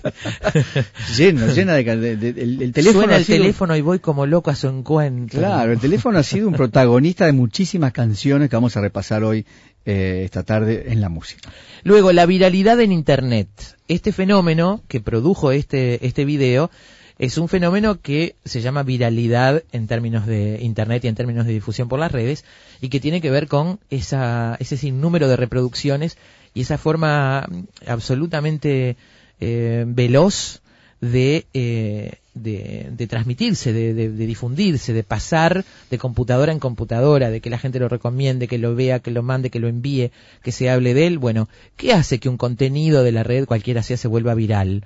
Lleno, 1.18 1.48
llena 1.48 1.74
de, 1.74 2.12
el, 2.12 2.72
teléfono. 2.72 3.00
Suena 3.00 3.18
el 3.18 3.26
teléfono 3.26 3.76
y 3.76 3.82
voy 3.82 4.00
como 4.00 4.28
loco 4.28 4.52
a 4.52 4.56
su 4.56 4.68
encuentro. 4.68 5.40
Claro, 5.40 5.72
el 5.72 5.80
teléfono 5.80 6.20
ha 6.20 6.24
sido 6.24 6.48
un 6.48 6.54
protagonista 6.54 6.83
protagonista 6.84 7.26
de 7.26 7.32
muchísimas 7.32 7.94
canciones 7.94 8.50
que 8.50 8.58
vamos 8.58 8.76
a 8.76 8.82
repasar 8.82 9.24
hoy, 9.24 9.46
eh, 9.86 10.24
esta 10.26 10.44
tarde, 10.44 10.92
en 10.92 11.00
la 11.00 11.08
música. 11.08 11.50
Luego, 11.84 12.12
la 12.12 12.26
viralidad 12.26 12.78
en 12.82 12.92
Internet. 12.92 13.48
Este 13.88 14.12
fenómeno 14.12 14.82
que 14.90 15.00
produjo 15.00 15.54
este, 15.54 16.06
este 16.06 16.26
video 16.26 16.70
es 17.18 17.38
un 17.38 17.48
fenómeno 17.48 18.02
que 18.02 18.36
se 18.44 18.60
llama 18.60 18.84
viralidad 18.84 19.64
en 19.72 19.88
términos 19.88 20.26
de 20.26 20.60
Internet 20.62 21.06
y 21.06 21.08
en 21.08 21.16
términos 21.16 21.46
de 21.46 21.54
difusión 21.54 21.88
por 21.88 22.00
las 22.00 22.12
redes 22.12 22.44
y 22.82 22.90
que 22.90 23.00
tiene 23.00 23.22
que 23.22 23.32
ver 23.32 23.48
con 23.48 23.80
esa, 23.90 24.58
ese 24.60 24.76
sinnúmero 24.76 25.30
de 25.30 25.38
reproducciones 25.38 26.18
y 26.54 26.62
esa 26.64 26.78
forma 26.78 27.48
absolutamente 27.88 28.98
eh, 29.40 29.86
veloz 29.88 30.62
de 31.00 31.46
eh, 31.54 32.16
de, 32.34 33.08
transmitirse, 33.10 33.74
de, 33.74 34.10
difundirse, 34.10 34.94
de 34.94 35.04
pasar 35.04 35.66
de 35.90 35.98
computadora 35.98 36.52
en 36.52 36.60
computadora, 36.60 37.30
de 37.30 37.42
que 37.42 37.50
la 37.50 37.60
gente 37.60 37.80
lo 37.80 37.90
recomiende, 37.90 38.48
que 38.48 38.58
lo 38.58 38.76
vea, 38.76 39.00
que 39.00 39.12
lo 39.12 39.24
mande, 39.24 39.50
que 39.50 39.60
lo 39.60 39.68
envíe, 39.68 40.12
que 40.42 40.52
se 40.52 40.70
hable 40.70 40.94
de 40.94 41.08
él. 41.08 41.20
Bueno, 41.20 41.50
¿qué 41.76 41.94
hace 41.94 42.20
que 42.20 42.30
un 42.30 42.38
contenido 42.38 43.04
de 43.04 43.12
la 43.12 43.24
red, 43.24 43.46
cualquiera 43.46 43.84
sea, 43.84 43.98
se 43.98 44.08
vuelva 44.08 44.34
viral? 44.34 44.84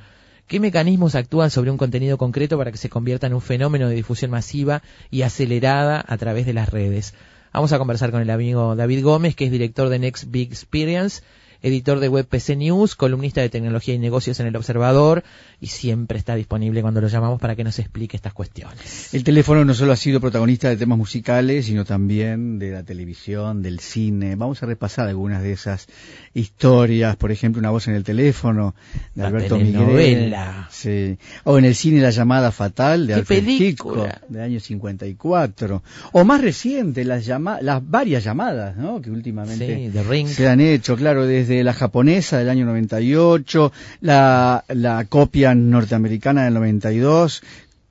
¿Qué 0.48 0.60
mecanismos 0.60 1.16
actúan 1.16 1.52
sobre 1.52 1.72
un 1.72 1.78
contenido 1.78 2.18
concreto 2.18 2.58
para 2.58 2.72
que 2.72 2.78
se 2.78 2.90
convierta 2.90 3.28
en 3.28 3.34
un 3.34 3.42
fenómeno 3.42 3.90
de 3.90 3.96
difusión 3.96 4.32
masiva 4.32 4.82
y 5.12 5.24
acelerada 5.24 6.04
a 6.08 6.18
través 6.18 6.46
de 6.46 6.54
las 6.54 6.70
redes? 6.70 7.14
Vamos 7.54 7.74
a 7.74 7.80
conversar 7.80 8.12
con 8.12 8.22
el 8.22 8.30
amigo 8.30 8.76
David 8.76 9.04
Gómez, 9.04 9.36
que 9.36 9.46
es 9.46 9.52
director 9.52 9.90
de 9.90 10.00
Next 10.00 10.26
Big 10.30 10.50
Experience 10.50 11.22
editor 11.62 12.00
de 12.00 12.10
web 12.10 12.26
PC 12.26 12.56
News, 12.56 12.96
columnista 12.96 13.42
de 13.42 13.50
tecnología 13.50 13.94
y 13.94 14.00
negocios 14.00 14.40
en 14.40 14.48
El 14.48 14.56
Observador 14.56 15.24
y 15.60 15.68
siempre 15.68 16.18
está 16.18 16.36
disponible 16.36 16.82
cuando 16.82 17.02
lo 17.02 17.08
llamamos 17.08 17.40
para 17.40 17.56
que 17.56 17.64
nos 17.64 17.80
explique 17.80 18.16
estas 18.16 18.34
cuestiones. 18.34 19.14
El 19.14 19.24
teléfono 19.24 19.66
no 19.66 19.74
solo 19.74 19.92
ha 19.92 19.96
sido 19.96 20.20
protagonista 20.20 20.70
de 20.70 20.78
temas 20.78 20.98
musicales, 20.98 21.66
sino 21.66 21.86
también 21.86 22.60
de 22.60 22.72
la 22.72 22.84
televisión, 22.84 23.62
del 23.62 23.80
cine. 23.80 24.36
Vamos 24.36 24.62
a 24.62 24.66
repasar 24.66 25.08
algunas 25.08 25.42
de 25.42 25.54
esas 25.54 25.88
historias, 26.34 27.16
por 27.16 27.32
ejemplo, 27.32 27.60
Una 27.60 27.72
voz 27.72 27.88
en 27.88 27.96
el 27.96 28.04
teléfono 28.04 28.76
de 29.16 29.24
Alberto 29.24 29.58
Miguel. 29.58 30.36
Sí. 30.70 31.18
O 31.44 31.58
en 31.58 31.66
el 31.66 31.76
cine 31.76 32.02
La 32.02 32.12
llamada 32.12 32.52
fatal 32.52 33.08
de 33.08 33.16
Alfred 33.16 33.48
Hitchcock 33.48 34.28
de 34.28 34.42
año 34.42 34.60
54. 34.60 35.84
O 36.12 36.24
más 36.24 36.42
reciente, 36.42 37.04
las, 37.04 37.26
llama 37.26 37.60
las 37.62 37.88
varias 37.88 38.24
llamadas, 38.24 38.78
¿no? 38.78 39.02
Que 39.02 39.10
últimamente 39.10 39.92
se 40.28 40.48
han 40.48 40.62
hecho, 40.62 40.96
claro, 40.96 41.26
desde 41.26 41.47
la 41.48 41.74
japonesa 41.74 42.38
del 42.38 42.50
año 42.50 42.66
98, 42.66 43.72
la, 44.02 44.64
la 44.68 45.06
copia 45.06 45.56
norteamericana 45.56 46.44
del 46.46 46.54
92, 46.56 47.44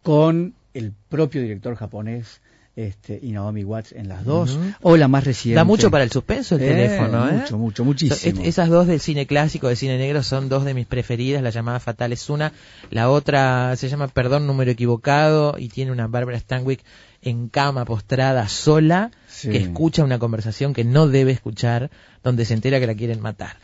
con 0.02 0.54
el 0.74 0.92
propio 1.08 1.42
director 1.42 1.74
japonés 1.74 2.40
este, 2.76 3.18
y 3.22 3.32
Naomi 3.32 3.64
Watts 3.64 3.92
en 3.92 4.08
las 4.08 4.24
dos, 4.24 4.58
o 4.82 4.98
la 4.98 5.08
más 5.08 5.24
reciente. 5.24 5.56
Da 5.56 5.64
mucho 5.64 5.90
para 5.90 6.04
el 6.04 6.12
suspenso 6.12 6.56
el 6.56 6.62
eh, 6.62 6.68
teléfono, 6.68 7.28
¿eh? 7.28 7.32
Mucho, 7.32 7.56
mucho, 7.56 7.84
muchísimo. 7.84 8.42
esas 8.44 8.68
dos 8.68 8.86
del 8.86 9.00
cine 9.00 9.26
clásico, 9.26 9.68
del 9.68 9.78
cine 9.78 9.96
negro, 9.96 10.22
son 10.22 10.50
dos 10.50 10.66
de 10.66 10.74
mis 10.74 10.86
preferidas. 10.86 11.42
La 11.42 11.48
llamada 11.48 11.80
Fatal 11.80 12.12
es 12.12 12.28
una, 12.28 12.52
la 12.90 13.08
otra 13.08 13.74
se 13.76 13.88
llama 13.88 14.08
Perdón, 14.08 14.46
número 14.46 14.70
equivocado, 14.70 15.56
y 15.58 15.70
tiene 15.70 15.90
una 15.90 16.06
Barbara 16.06 16.38
Stanwyck 16.38 16.84
en 17.22 17.48
cama, 17.48 17.84
postrada, 17.84 18.48
sola, 18.48 19.10
que 19.42 19.56
escucha 19.56 20.04
una 20.04 20.18
conversación 20.18 20.72
que 20.72 20.84
no 20.84 21.08
debe 21.08 21.32
escuchar, 21.32 21.90
donde 22.22 22.44
se 22.44 22.54
entera 22.54 22.80
que 22.80 22.86
la 22.86 22.94
quieren 22.94 23.20
matar. 23.20 23.56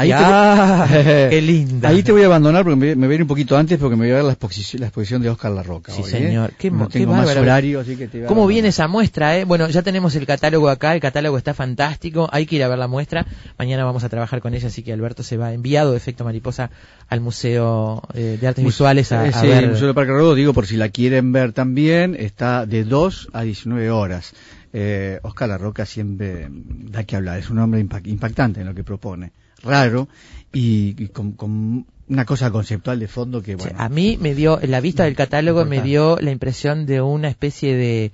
Ahí 0.00 0.08
Ya, 0.08 0.86
te, 0.90 1.28
qué 1.30 1.42
linda. 1.42 1.88
Ahí 1.88 2.02
te 2.02 2.12
voy 2.12 2.22
a 2.22 2.26
abandonar 2.26 2.62
porque 2.64 2.76
me, 2.76 2.94
me 2.96 3.06
voy 3.06 3.14
a 3.14 3.16
ir 3.16 3.22
un 3.22 3.28
poquito 3.28 3.56
antes 3.56 3.78
porque 3.78 3.96
me 3.96 4.04
voy 4.06 4.12
a 4.12 4.14
ver 4.16 4.24
la 4.24 4.32
exposición, 4.32 4.80
la 4.80 4.86
exposición 4.86 5.22
de 5.22 5.28
Oscar 5.30 5.52
La 5.52 5.62
Roca. 5.62 5.92
Sí, 5.92 6.02
hoy, 6.02 6.08
¿eh? 6.08 6.12
señor. 6.12 6.52
Qué, 6.58 6.70
no 6.70 6.78
mo- 6.78 6.88
qué 6.88 7.00
tengo 7.00 7.12
más 7.14 7.36
horario, 7.36 7.80
así 7.80 7.96
que 7.96 8.08
te 8.08 8.18
voy 8.18 8.24
a 8.24 8.28
¿Cómo 8.28 8.46
viene 8.46 8.68
esa 8.68 8.88
muestra, 8.88 9.36
eh? 9.38 9.44
Bueno, 9.44 9.68
ya 9.68 9.82
tenemos 9.82 10.14
el 10.16 10.26
catálogo 10.26 10.68
acá, 10.68 10.94
el 10.94 11.00
catálogo 11.00 11.36
está 11.38 11.54
fantástico, 11.54 12.28
hay 12.32 12.46
que 12.46 12.56
ir 12.56 12.62
a 12.64 12.68
ver 12.68 12.78
la 12.78 12.88
muestra. 12.88 13.26
Mañana 13.58 13.84
vamos 13.84 14.04
a 14.04 14.08
trabajar 14.08 14.40
con 14.40 14.54
ella, 14.54 14.68
así 14.68 14.82
que 14.82 14.92
Alberto 14.92 15.22
se 15.22 15.36
va 15.36 15.52
enviado 15.52 15.90
de 15.92 15.96
efecto 15.96 16.24
mariposa 16.24 16.70
al 17.08 17.20
Museo 17.20 18.02
eh, 18.14 18.38
de 18.40 18.46
Artes 18.46 18.64
Visuales 18.64 19.12
a, 19.12 19.26
Eh, 19.26 19.30
a 19.34 19.40
sí, 19.40 19.46
ver. 19.46 19.64
el 19.64 19.70
Museo 19.70 19.86
del 19.86 19.94
Parque 19.94 20.12
Rodó, 20.12 20.34
digo, 20.34 20.52
por 20.52 20.66
si 20.66 20.76
la 20.76 20.88
quieren 20.88 21.32
ver 21.32 21.52
también, 21.52 22.16
está 22.18 22.66
de 22.66 22.84
2 22.84 23.28
a 23.32 23.42
19 23.42 23.90
horas. 23.90 24.32
Eh, 24.72 25.18
Oscar 25.22 25.48
La 25.48 25.58
Roca 25.58 25.84
siempre 25.84 26.46
da 26.48 27.02
que 27.02 27.16
hablar, 27.16 27.38
es 27.40 27.50
un 27.50 27.58
hombre 27.58 27.84
impact- 27.84 28.06
impactante 28.06 28.60
en 28.60 28.66
lo 28.68 28.74
que 28.74 28.84
propone, 28.84 29.32
raro 29.62 30.08
y, 30.52 30.94
y 31.02 31.08
con, 31.08 31.32
con 31.32 31.86
una 32.08 32.24
cosa 32.24 32.50
conceptual 32.50 32.98
de 32.98 33.08
fondo 33.08 33.40
que, 33.42 33.54
bueno, 33.56 33.76
A 33.78 33.88
mí 33.88 34.18
me 34.20 34.34
dio, 34.34 34.60
en 34.60 34.70
la 34.72 34.80
vista 34.80 35.04
del 35.04 35.14
catálogo 35.14 35.64
me 35.64 35.80
dio 35.82 36.18
la 36.20 36.30
impresión 36.32 36.86
de 36.86 37.00
una 37.00 37.28
especie 37.28 37.74
de 37.76 38.12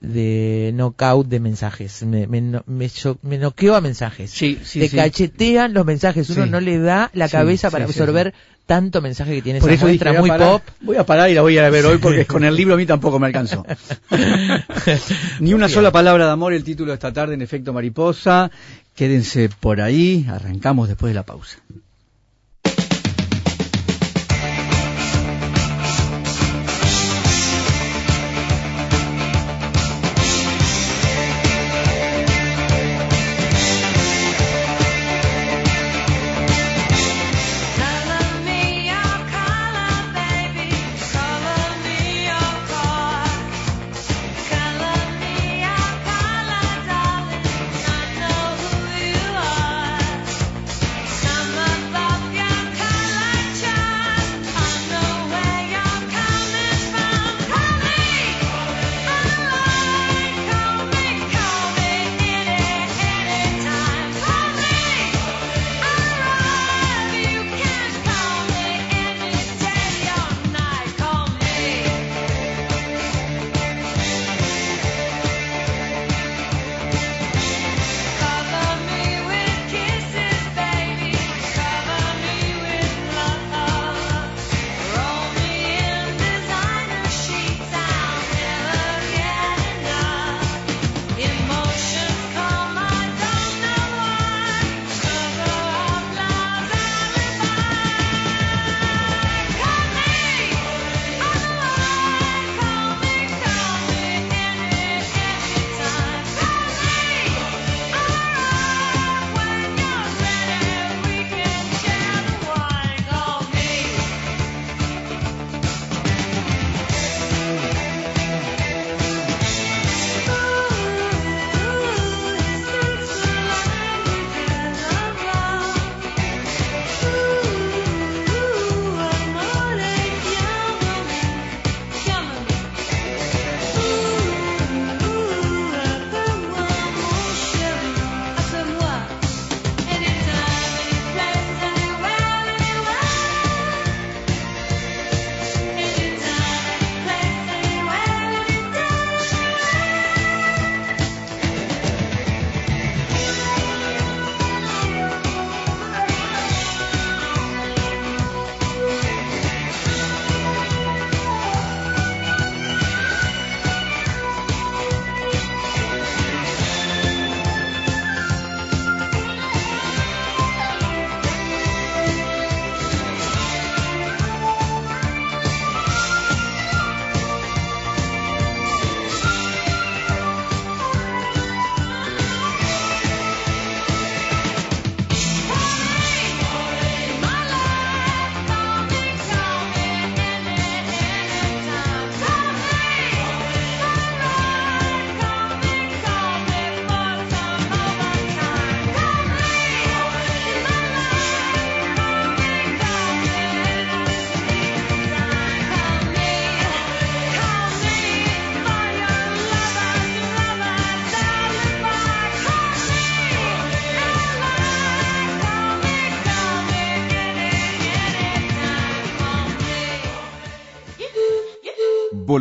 de 0.00 0.72
knockout 0.74 1.28
de 1.28 1.38
mensajes. 1.38 2.02
Me, 2.02 2.26
me, 2.26 2.40
me, 2.66 3.38
noqueó 3.38 3.76
a 3.76 3.80
mensajes. 3.80 4.32
Sí, 4.32 4.58
sí, 4.64 4.80
Te 4.80 4.88
sí. 4.88 4.96
cachetean 4.96 5.74
los 5.74 5.86
mensajes. 5.86 6.28
Uno 6.30 6.42
Sí. 6.42 6.50
no 6.50 6.58
le 6.58 6.80
da 6.80 7.08
la 7.14 7.28
cabeza 7.28 7.68
sí, 7.68 7.72
para 7.72 7.86
sí, 7.86 7.92
absorber 7.92 8.34
tanto 8.66 9.00
mensaje 9.00 9.32
que 9.36 9.42
tiene 9.42 9.60
Por 9.60 9.70
esa 9.70 9.76
eso 9.76 9.86
dije, 9.86 10.04
muestra 10.04 10.10
voy 10.10 10.16
a 10.18 10.20
muy 10.20 10.28
parar- 10.30 10.48
pop. 10.50 10.62
Voy 10.80 10.96
a 10.96 11.06
parar 11.06 11.30
y 11.30 11.34
la 11.34 11.42
voy 11.42 11.56
a 11.56 11.70
ver 11.70 11.86
hoy 11.86 11.98
porque 11.98 12.26
con 12.26 12.42
el 12.42 12.56
libro 12.56 12.74
a 12.74 12.76
mí 12.78 12.84
tampoco 12.84 13.20
me 13.20 13.28
alcanzó. 13.28 13.64
Ni 15.40 15.54
una 15.54 15.68
sola 15.68 15.90
palabra 15.90 16.26
de 16.26 16.32
amor, 16.32 16.52
el 16.52 16.64
título 16.64 16.90
de 16.90 16.94
esta 16.94 17.12
tarde 17.12 17.34
en 17.34 17.42
efecto 17.42 17.72
mariposa. 17.72 18.50
Quédense 18.94 19.48
por 19.48 19.80
ahí, 19.80 20.26
arrancamos 20.28 20.88
después 20.88 21.10
de 21.10 21.14
la 21.14 21.24
pausa. 21.24 21.58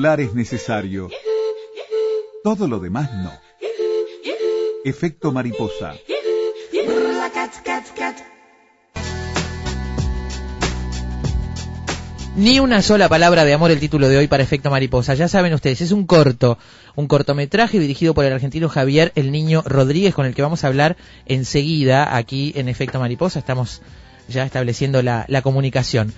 Es 0.04 0.34
necesario. 0.34 1.10
Todo 2.44 2.68
lo 2.68 2.80
demás 2.80 3.14
no. 3.14 3.32
Efecto 4.84 5.32
mariposa. 5.32 5.94
Ni 12.36 12.60
una 12.60 12.82
sola 12.82 13.10
palabra 13.10 13.46
de 13.46 13.54
amor 13.54 13.70
el 13.70 13.80
título 13.80 14.10
de 14.10 14.18
hoy 14.18 14.28
para 14.28 14.42
Efecto 14.42 14.72
Mariposa. 14.72 15.14
Ya 15.14 15.28
saben 15.28 15.54
ustedes, 15.54 15.82
es 15.82 15.92
un 15.92 16.08
corto, 16.08 16.58
un 16.96 17.06
cortometraje 17.06 17.78
dirigido 17.78 18.16
por 18.16 18.26
el 18.26 18.34
argentino 18.34 18.70
Javier 18.70 19.12
El 19.14 19.32
Niño 19.32 19.62
Rodríguez, 19.68 20.16
con 20.16 20.26
el 20.26 20.34
que 20.34 20.42
vamos 20.42 20.64
a 20.64 20.68
hablar 20.68 20.98
enseguida 21.28 22.18
aquí 22.18 22.54
en 22.56 22.70
Efecto 22.70 23.00
Mariposa. 23.00 23.38
Estamos 23.38 23.84
ya 24.28 24.46
estableciendo 24.46 25.04
la 25.04 25.42
comunicación. 25.44 26.12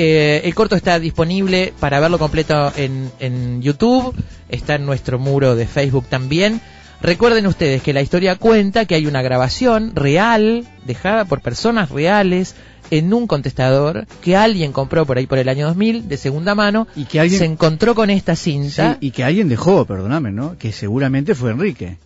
Eh, 0.00 0.42
el 0.44 0.54
corto 0.54 0.76
está 0.76 1.00
disponible 1.00 1.72
para 1.80 1.98
verlo 1.98 2.20
completo 2.20 2.72
en, 2.76 3.10
en 3.18 3.60
YouTube, 3.62 4.14
está 4.48 4.76
en 4.76 4.86
nuestro 4.86 5.18
muro 5.18 5.56
de 5.56 5.66
Facebook 5.66 6.06
también. 6.08 6.60
Recuerden 7.00 7.48
ustedes 7.48 7.82
que 7.82 7.92
la 7.92 8.00
historia 8.00 8.36
cuenta 8.36 8.84
que 8.84 8.94
hay 8.94 9.06
una 9.06 9.22
grabación 9.22 9.96
real, 9.96 10.68
dejada 10.86 11.24
por 11.24 11.40
personas 11.40 11.90
reales, 11.90 12.54
en 12.92 13.12
un 13.12 13.26
contestador 13.26 14.06
que 14.22 14.36
alguien 14.36 14.70
compró 14.72 15.04
por 15.04 15.18
ahí 15.18 15.26
por 15.26 15.38
el 15.38 15.48
año 15.48 15.66
2000 15.66 16.08
de 16.08 16.16
segunda 16.16 16.54
mano 16.54 16.86
Y 16.94 17.04
que 17.04 17.18
alguien- 17.20 17.38
se 17.40 17.44
encontró 17.44 17.94
con 17.96 18.08
esta 18.08 18.36
cinta 18.36 18.92
Sí, 19.00 19.08
y 19.08 19.10
que 19.10 19.24
alguien 19.24 19.48
dejó, 19.48 19.84
perdóname, 19.84 20.30
¿no? 20.30 20.56
Que 20.58 20.70
seguramente 20.72 21.34
fue 21.34 21.50
Enrique. 21.50 21.98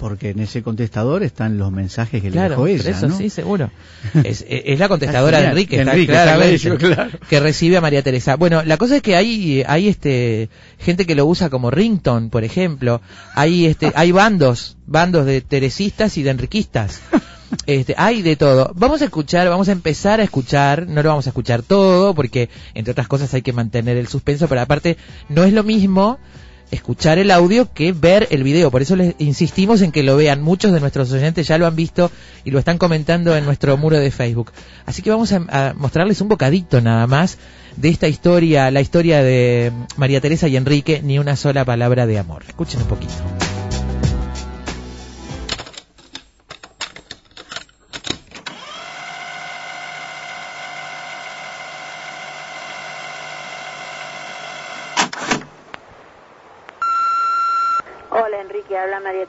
Porque 0.00 0.30
en 0.30 0.40
ese 0.40 0.62
contestador 0.62 1.22
están 1.22 1.58
los 1.58 1.70
mensajes 1.70 2.22
que 2.22 2.28
le 2.30 2.32
Claro, 2.32 2.50
dejó 2.50 2.66
ella, 2.66 2.90
eso 2.90 3.06
¿no? 3.08 3.16
sí, 3.16 3.28
seguro. 3.30 3.70
Es, 4.24 4.44
es- 4.48 4.78
la 4.78 4.88
contestadora 4.88 5.40
de. 5.40 5.48
Enrique, 5.48 5.78
está 5.78 5.92
Enrique, 5.92 6.12
claramente, 6.12 6.76
claro. 6.78 7.10
que 7.28 7.38
recibe 7.38 7.76
a 7.76 7.80
María 7.82 8.02
Teresa. 8.02 8.36
Bueno, 8.36 8.62
la 8.64 8.78
cosa 8.78 8.96
es 8.96 9.02
que 9.02 9.14
hay, 9.14 9.62
hay 9.66 9.88
este, 9.88 10.48
gente 10.78 11.04
que 11.06 11.14
lo 11.14 11.26
usa 11.26 11.50
como 11.50 11.70
rington, 11.70 12.30
por 12.30 12.44
ejemplo. 12.44 13.02
Hay 13.34 13.66
este, 13.66 13.92
hay 13.94 14.10
bandos, 14.10 14.78
bandos 14.86 15.26
de 15.26 15.42
teresistas 15.42 16.16
y 16.16 16.22
de 16.22 16.30
enriquistas. 16.30 17.00
Este, 17.66 17.94
hay 17.98 18.22
de 18.22 18.36
todo. 18.36 18.72
Vamos 18.76 19.02
a 19.02 19.04
escuchar, 19.04 19.48
vamos 19.50 19.68
a 19.68 19.72
empezar 19.72 20.20
a 20.20 20.22
escuchar, 20.22 20.86
no 20.86 21.02
lo 21.02 21.10
vamos 21.10 21.26
a 21.26 21.30
escuchar 21.30 21.62
todo, 21.62 22.14
porque 22.14 22.48
entre 22.74 22.92
otras 22.92 23.06
cosas 23.08 23.34
hay 23.34 23.42
que 23.42 23.52
mantener 23.52 23.96
el 23.98 24.06
suspenso, 24.08 24.48
pero 24.48 24.62
aparte 24.62 24.96
no 25.28 25.44
es 25.44 25.52
lo 25.52 25.62
mismo 25.62 26.18
escuchar 26.70 27.18
el 27.18 27.30
audio 27.30 27.72
que 27.72 27.92
ver 27.92 28.28
el 28.30 28.42
video. 28.42 28.70
Por 28.70 28.82
eso 28.82 28.96
les 28.96 29.14
insistimos 29.18 29.82
en 29.82 29.92
que 29.92 30.02
lo 30.02 30.16
vean. 30.16 30.42
Muchos 30.42 30.72
de 30.72 30.80
nuestros 30.80 31.12
oyentes 31.12 31.46
ya 31.46 31.58
lo 31.58 31.66
han 31.66 31.76
visto 31.76 32.10
y 32.44 32.50
lo 32.50 32.58
están 32.58 32.78
comentando 32.78 33.36
en 33.36 33.44
nuestro 33.44 33.76
muro 33.76 33.98
de 33.98 34.10
Facebook. 34.10 34.52
Así 34.86 35.02
que 35.02 35.10
vamos 35.10 35.32
a, 35.32 35.42
a 35.48 35.74
mostrarles 35.74 36.20
un 36.20 36.28
bocadito 36.28 36.80
nada 36.80 37.06
más 37.06 37.38
de 37.76 37.88
esta 37.88 38.08
historia, 38.08 38.70
la 38.70 38.80
historia 38.80 39.22
de 39.22 39.72
María 39.96 40.20
Teresa 40.20 40.48
y 40.48 40.56
Enrique, 40.56 41.00
ni 41.02 41.18
una 41.18 41.36
sola 41.36 41.64
palabra 41.64 42.06
de 42.06 42.18
amor. 42.18 42.44
Escuchen 42.46 42.80
un 42.82 42.88
poquito. 42.88 43.14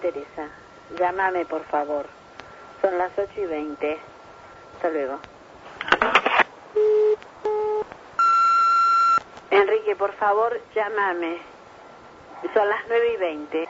Teresa. 0.02 0.50
Llámame 0.98 1.46
por 1.46 1.64
favor. 1.66 2.06
Son 2.82 2.98
las 2.98 3.12
8 3.18 3.30
y 3.38 3.46
20. 3.46 4.00
Hasta 4.76 4.90
luego. 4.90 5.20
Enrique, 9.52 9.96
por 9.96 10.14
favor, 10.14 10.60
llámame. 10.74 11.38
Son 12.54 12.68
las 12.68 12.82
9 12.88 13.14
y 13.14 13.18
20. 13.18 13.70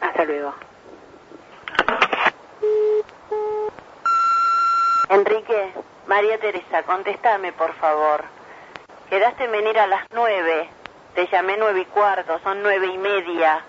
Hasta 0.00 0.24
luego. 0.24 0.54
Enrique, 5.08 5.72
María 6.06 6.38
Teresa, 6.38 6.82
contestame 6.84 7.52
por 7.52 7.72
favor. 7.74 8.24
Quedaste 9.08 9.44
en 9.44 9.52
venir 9.52 9.78
a 9.78 9.86
las 9.86 10.04
9. 10.12 10.68
Te 11.14 11.26
llamé 11.26 11.56
nueve 11.56 11.80
y 11.80 11.84
cuarto, 11.86 12.38
son 12.44 12.62
nueve 12.62 12.86
y 12.86 12.98
media. 12.98 13.64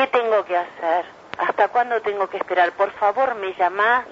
¿Qué 0.00 0.06
tengo 0.06 0.42
que 0.46 0.56
hacer? 0.56 1.04
¿Hasta 1.36 1.68
cuándo 1.68 2.00
tengo 2.00 2.26
que 2.26 2.38
esperar? 2.38 2.72
Por 2.72 2.90
favor, 2.92 3.34
me 3.34 3.52
llamás. 3.52 4.06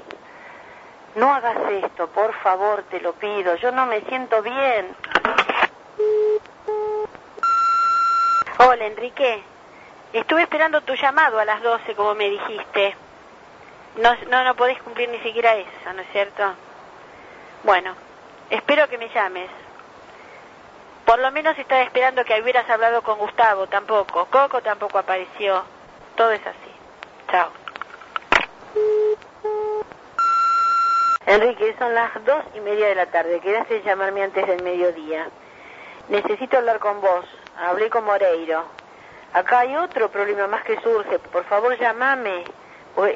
No 1.14 1.32
hagas 1.32 1.56
esto, 1.82 2.08
por 2.08 2.34
favor, 2.42 2.82
te 2.90 3.00
lo 3.00 3.14
pido. 3.14 3.54
Yo 3.54 3.72
no 3.72 3.86
me 3.86 4.02
siento 4.02 4.42
bien. 4.42 4.94
Hola, 8.58 8.84
Enrique. 8.84 9.42
Estuve 10.12 10.42
esperando 10.42 10.82
tu 10.82 10.94
llamado 10.94 11.38
a 11.38 11.46
las 11.46 11.62
12, 11.62 11.94
como 11.94 12.14
me 12.14 12.28
dijiste. 12.28 12.94
No, 13.96 14.14
no, 14.28 14.44
no 14.44 14.54
podés 14.56 14.82
cumplir 14.82 15.08
ni 15.08 15.20
siquiera 15.20 15.56
eso, 15.56 15.92
¿no 15.94 16.02
es 16.02 16.12
cierto? 16.12 16.52
Bueno, 17.62 17.94
espero 18.50 18.90
que 18.90 18.98
me 18.98 19.08
llames. 19.08 19.48
Por 21.06 21.18
lo 21.18 21.32
menos 21.32 21.58
estaba 21.58 21.80
esperando 21.80 22.26
que 22.26 22.38
hubieras 22.42 22.68
hablado 22.68 23.00
con 23.00 23.16
Gustavo, 23.16 23.68
tampoco. 23.68 24.26
Coco 24.26 24.60
tampoco 24.60 24.98
apareció. 24.98 25.77
Todo 26.18 26.32
es 26.32 26.44
así. 26.44 26.72
Chao. 27.30 27.48
Enrique, 31.26 31.76
son 31.78 31.94
las 31.94 32.12
dos 32.24 32.42
y 32.56 32.60
media 32.60 32.88
de 32.88 32.96
la 32.96 33.06
tarde. 33.06 33.38
Quedaste 33.38 33.82
llamarme 33.82 34.24
antes 34.24 34.44
del 34.44 34.64
mediodía. 34.64 35.28
Necesito 36.08 36.56
hablar 36.56 36.80
con 36.80 37.00
vos. 37.00 37.24
Hablé 37.56 37.88
con 37.88 38.04
Moreiro. 38.04 38.64
Acá 39.32 39.60
hay 39.60 39.76
otro 39.76 40.10
problema 40.10 40.48
más 40.48 40.64
que 40.64 40.80
surge. 40.80 41.20
Por 41.20 41.44
favor, 41.44 41.78
llamame. 41.78 42.42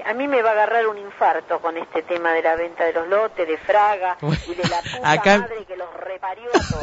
A 0.06 0.14
mí 0.14 0.28
me 0.28 0.42
va 0.42 0.50
a 0.50 0.52
agarrar 0.52 0.86
un 0.86 0.96
infarto 0.98 1.58
con 1.60 1.76
este 1.76 2.02
tema 2.02 2.32
de 2.32 2.42
la 2.42 2.54
venta 2.56 2.84
de 2.84 2.92
los 2.92 3.08
lotes, 3.08 3.48
de 3.48 3.56
Fraga 3.58 4.16
y 4.22 4.54
de 4.54 4.68
la 4.68 4.80
puta 4.80 5.10
Acá- 5.10 5.38
madre 5.38 5.64
que 5.66 5.76
los 5.76 5.88
reparió. 6.04 6.50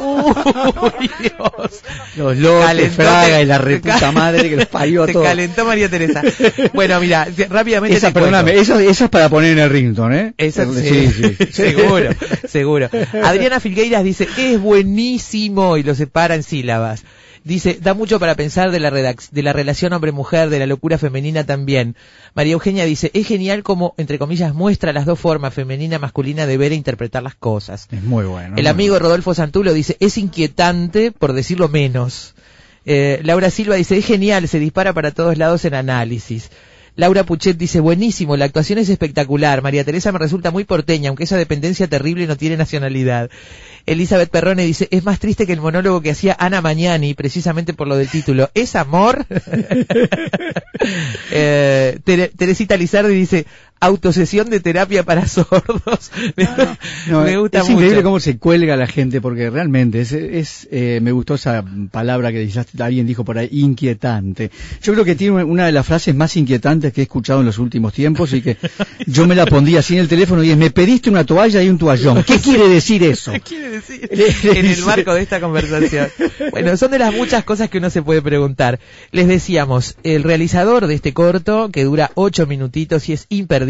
Uy, 0.98 1.10
Dios. 1.20 1.82
Los 2.16 2.36
lotes, 2.36 2.66
Calentó- 2.66 2.94
Fraga 3.02 3.40
y 3.40 3.46
la 3.46 3.58
reputa 3.58 4.12
madre 4.12 4.50
que 4.50 4.56
los 4.56 4.66
parió 4.66 5.04
a 5.04 5.06
Se 5.06 5.12
todos. 5.14 5.26
calentó 5.26 5.64
María 5.64 5.88
Teresa. 5.88 6.22
Bueno, 6.74 7.00
mira, 7.00 7.26
rápidamente 7.48 7.96
Esa, 7.96 8.08
te 8.08 8.14
perdóname, 8.14 8.54
eso, 8.58 8.78
eso 8.78 9.04
es 9.04 9.10
para 9.10 9.28
poner 9.28 9.52
en 9.52 9.58
el 9.60 9.70
ringtone, 9.70 10.20
¿eh? 10.20 10.34
Esa- 10.36 10.66
sí, 10.66 11.10
sí, 11.10 11.36
sí. 11.38 11.46
seguro, 11.52 12.10
seguro. 12.48 12.88
Adriana 13.24 13.60
Filgueiras 13.60 14.04
dice, 14.04 14.28
es 14.36 14.60
buenísimo 14.60 15.76
y 15.76 15.82
lo 15.82 15.94
separa 15.94 16.34
en 16.34 16.42
sílabas. 16.42 17.04
Dice, 17.42 17.78
da 17.80 17.94
mucho 17.94 18.20
para 18.20 18.34
pensar 18.34 18.70
de 18.70 18.80
la, 18.80 18.90
de 18.90 19.42
la 19.42 19.52
relación 19.52 19.92
hombre-mujer, 19.92 20.50
de 20.50 20.58
la 20.58 20.66
locura 20.66 20.98
femenina 20.98 21.44
también. 21.44 21.96
María 22.34 22.52
Eugenia 22.52 22.84
dice, 22.84 23.10
es 23.14 23.26
genial 23.26 23.62
como, 23.62 23.94
entre 23.96 24.18
comillas, 24.18 24.54
muestra 24.54 24.92
las 24.92 25.06
dos 25.06 25.18
formas, 25.18 25.54
femenina, 25.54 25.98
masculina, 25.98 26.46
de 26.46 26.58
ver 26.58 26.72
e 26.72 26.74
interpretar 26.74 27.22
las 27.22 27.34
cosas. 27.34 27.88
Es 27.90 28.02
muy 28.02 28.26
bueno. 28.26 28.56
El 28.56 28.62
muy 28.62 28.66
amigo 28.66 28.92
bueno. 28.94 29.04
Rodolfo 29.04 29.32
Santulo 29.32 29.72
dice, 29.72 29.96
es 30.00 30.18
inquietante, 30.18 31.12
por 31.12 31.32
decirlo 31.32 31.68
menos. 31.68 32.34
Eh, 32.84 33.20
Laura 33.22 33.50
Silva 33.50 33.76
dice, 33.76 33.96
es 33.96 34.04
genial, 34.04 34.46
se 34.46 34.58
dispara 34.58 34.92
para 34.92 35.10
todos 35.10 35.38
lados 35.38 35.64
en 35.64 35.74
análisis. 35.74 36.50
Laura 36.96 37.24
Puchet 37.24 37.56
dice, 37.56 37.80
buenísimo, 37.80 38.36
la 38.36 38.44
actuación 38.44 38.78
es 38.78 38.88
espectacular. 38.88 39.62
María 39.62 39.84
Teresa 39.84 40.12
me 40.12 40.18
resulta 40.18 40.50
muy 40.50 40.64
porteña, 40.64 41.08
aunque 41.08 41.24
esa 41.24 41.38
dependencia 41.38 41.86
terrible 41.86 42.26
no 42.26 42.36
tiene 42.36 42.56
nacionalidad. 42.56 43.30
Elizabeth 43.92 44.30
Perrone 44.30 44.64
dice, 44.64 44.88
es 44.90 45.04
más 45.04 45.18
triste 45.18 45.46
que 45.46 45.52
el 45.52 45.60
monólogo 45.60 46.00
que 46.00 46.10
hacía 46.12 46.36
Ana 46.38 46.60
Mañani, 46.60 47.14
precisamente 47.14 47.74
por 47.74 47.88
lo 47.88 47.96
del 47.96 48.08
título. 48.08 48.50
¿Es 48.54 48.76
amor? 48.76 49.26
Eh, 51.32 51.98
Tere- 52.04 52.30
Teresita 52.34 52.76
Lizardi 52.76 53.14
dice, 53.14 53.46
autosesión 53.80 54.50
de 54.50 54.60
terapia 54.60 55.02
para 55.02 55.26
sordos. 55.26 56.10
me, 56.36 56.48
No, 57.08 57.22
me 57.22 57.36
gusta 57.38 57.58
es 57.58 57.64
mucho. 57.64 57.72
increíble 57.74 58.02
cómo 58.02 58.20
se 58.20 58.38
cuelga 58.38 58.76
la 58.76 58.86
gente, 58.86 59.20
porque 59.20 59.50
realmente 59.50 60.00
es, 60.00 60.12
es 60.12 60.68
eh, 60.70 61.00
me 61.02 61.12
gustó 61.12 61.34
esa 61.34 61.64
palabra 61.90 62.30
que 62.32 62.44
quizás 62.46 62.66
alguien 62.78 63.06
dijo 63.06 63.24
por 63.24 63.38
ahí, 63.38 63.48
inquietante. 63.52 64.50
Yo 64.82 64.92
creo 64.92 65.04
que 65.04 65.14
tiene 65.14 65.42
una 65.42 65.66
de 65.66 65.72
las 65.72 65.86
frases 65.86 66.14
más 66.14 66.36
inquietantes 66.36 66.92
que 66.92 67.00
he 67.00 67.04
escuchado 67.04 67.40
en 67.40 67.46
los 67.46 67.58
últimos 67.58 67.92
tiempos 67.92 68.32
y 68.32 68.42
que 68.42 68.56
yo 69.06 69.26
me 69.26 69.34
la 69.34 69.46
pondría 69.46 69.80
así 69.80 69.94
en 69.94 70.00
el 70.00 70.08
teléfono 70.08 70.42
y 70.44 70.50
es, 70.50 70.56
me 70.56 70.70
pediste 70.70 71.08
una 71.10 71.24
toalla 71.24 71.62
y 71.62 71.68
un 71.68 71.78
toallón. 71.78 72.22
¿Qué 72.24 72.38
quiere 72.38 72.68
decir 72.68 73.02
eso? 73.02 73.32
¿Qué 73.32 73.40
quiere 73.40 73.70
decir 73.70 74.08
en 74.12 74.66
el 74.66 74.82
marco 74.84 75.14
de 75.14 75.22
esta 75.22 75.40
conversación? 75.40 76.08
Bueno, 76.50 76.76
son 76.76 76.90
de 76.90 76.98
las 76.98 77.14
muchas 77.14 77.44
cosas 77.44 77.70
que 77.70 77.78
uno 77.78 77.90
se 77.90 78.02
puede 78.02 78.20
preguntar. 78.22 78.78
Les 79.10 79.26
decíamos, 79.26 79.96
el 80.02 80.22
realizador 80.22 80.86
de 80.86 80.94
este 80.94 81.12
corto, 81.12 81.70
que 81.72 81.84
dura 81.84 82.10
ocho 82.14 82.46
minutitos 82.46 83.08
y 83.08 83.12
es 83.14 83.26
imperdible, 83.28 83.69